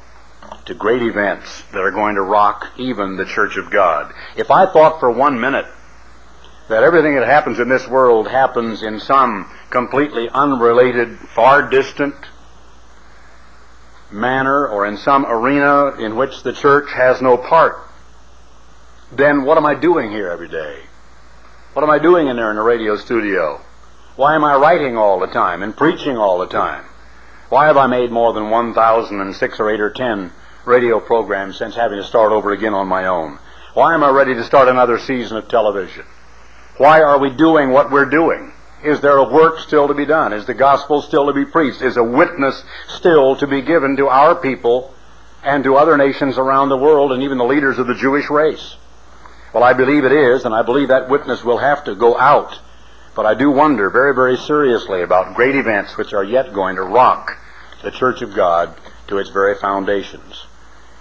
to 0.64 0.74
great 0.74 1.02
events 1.02 1.62
that 1.72 1.80
are 1.80 1.90
going 1.90 2.16
to 2.16 2.22
rock 2.22 2.68
even 2.76 3.16
the 3.16 3.24
church 3.24 3.56
of 3.56 3.70
God. 3.70 4.12
If 4.36 4.50
I 4.50 4.66
thought 4.66 5.00
for 5.00 5.10
one 5.10 5.40
minute 5.40 5.66
that 6.68 6.82
everything 6.82 7.14
that 7.16 7.26
happens 7.26 7.58
in 7.58 7.68
this 7.68 7.86
world 7.88 8.28
happens 8.28 8.82
in 8.82 9.00
some 9.00 9.50
completely 9.70 10.28
unrelated, 10.28 11.18
far 11.34 11.68
distant 11.68 12.14
manner 14.12 14.66
or 14.66 14.86
in 14.86 14.96
some 14.96 15.26
arena 15.26 15.96
in 15.98 16.16
which 16.16 16.42
the 16.42 16.52
church 16.52 16.90
has 16.94 17.20
no 17.22 17.36
part, 17.36 17.78
then 19.10 19.44
what 19.44 19.58
am 19.58 19.66
I 19.66 19.74
doing 19.74 20.10
here 20.10 20.30
every 20.30 20.48
day? 20.48 20.80
What 21.72 21.82
am 21.82 21.90
I 21.90 21.98
doing 21.98 22.28
in 22.28 22.36
there 22.36 22.50
in 22.50 22.56
the 22.56 22.62
radio 22.62 22.96
studio? 22.96 23.60
Why 24.16 24.34
am 24.34 24.44
I 24.44 24.56
writing 24.56 24.96
all 24.96 25.18
the 25.18 25.26
time 25.26 25.62
and 25.62 25.76
preaching 25.76 26.16
all 26.16 26.38
the 26.38 26.46
time? 26.46 26.84
Why 27.48 27.66
have 27.66 27.76
I 27.76 27.86
made 27.86 28.10
more 28.10 28.32
than 28.32 28.50
1,006 28.50 29.60
or 29.60 29.70
8 29.70 29.80
or 29.80 29.90
10 29.90 30.32
radio 30.64 31.00
programs 31.00 31.58
since 31.58 31.74
having 31.74 31.98
to 31.98 32.04
start 32.04 32.32
over 32.32 32.52
again 32.52 32.74
on 32.74 32.88
my 32.88 33.06
own? 33.06 33.38
Why 33.74 33.94
am 33.94 34.04
I 34.04 34.10
ready 34.10 34.34
to 34.34 34.44
start 34.44 34.68
another 34.68 34.98
season 34.98 35.36
of 35.36 35.48
television? 35.48 36.04
Why 36.76 37.00
are 37.00 37.18
we 37.18 37.30
doing 37.30 37.70
what 37.70 37.90
we're 37.90 38.06
doing? 38.06 38.52
Is 38.84 39.00
there 39.00 39.16
a 39.16 39.28
work 39.28 39.60
still 39.60 39.88
to 39.88 39.94
be 39.94 40.04
done? 40.04 40.32
Is 40.32 40.46
the 40.46 40.54
gospel 40.54 41.02
still 41.02 41.26
to 41.26 41.32
be 41.32 41.44
preached? 41.44 41.82
Is 41.82 41.96
a 41.96 42.02
witness 42.02 42.64
still 42.88 43.36
to 43.36 43.46
be 43.46 43.62
given 43.62 43.96
to 43.96 44.08
our 44.08 44.34
people 44.34 44.92
and 45.44 45.62
to 45.64 45.76
other 45.76 45.96
nations 45.96 46.36
around 46.36 46.68
the 46.68 46.76
world 46.76 47.12
and 47.12 47.22
even 47.22 47.38
the 47.38 47.44
leaders 47.44 47.78
of 47.78 47.86
the 47.86 47.94
Jewish 47.94 48.28
race? 48.28 48.76
Well, 49.52 49.62
I 49.62 49.72
believe 49.72 50.04
it 50.04 50.12
is, 50.12 50.44
and 50.44 50.54
I 50.54 50.62
believe 50.62 50.88
that 50.88 51.08
witness 51.08 51.44
will 51.44 51.58
have 51.58 51.84
to 51.84 51.94
go 51.94 52.18
out. 52.18 52.58
But 53.14 53.26
I 53.26 53.34
do 53.34 53.50
wonder 53.50 53.90
very, 53.90 54.14
very 54.14 54.36
seriously 54.36 55.02
about 55.02 55.36
great 55.36 55.54
events 55.54 55.96
which 55.96 56.14
are 56.14 56.24
yet 56.24 56.52
going 56.52 56.76
to 56.76 56.82
rock 56.82 57.36
the 57.82 57.90
Church 57.90 58.22
of 58.22 58.34
God 58.34 58.74
to 59.08 59.18
its 59.18 59.30
very 59.30 59.54
foundations. 59.54 60.46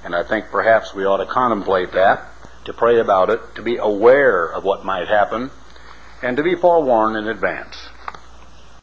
And 0.04 0.16
I 0.16 0.24
think 0.24 0.52
perhaps 0.52 0.94
we 0.94 1.06
ought 1.06 1.18
to 1.18 1.26
contemplate 1.26 1.94
that, 1.94 2.26
to 2.66 2.74
pray 2.74 3.00
about 3.00 3.30
it, 3.30 3.40
to 3.56 3.62
be 3.62 3.78
aware 3.78 4.46
of 4.46 4.64
what 4.64 4.84
might 4.84 5.08
happen, 5.08 5.52
and 6.22 6.38
to 6.38 6.44
be 6.44 6.56
forewarned 6.56 7.18
in 7.18 7.28
advance. 7.28 7.91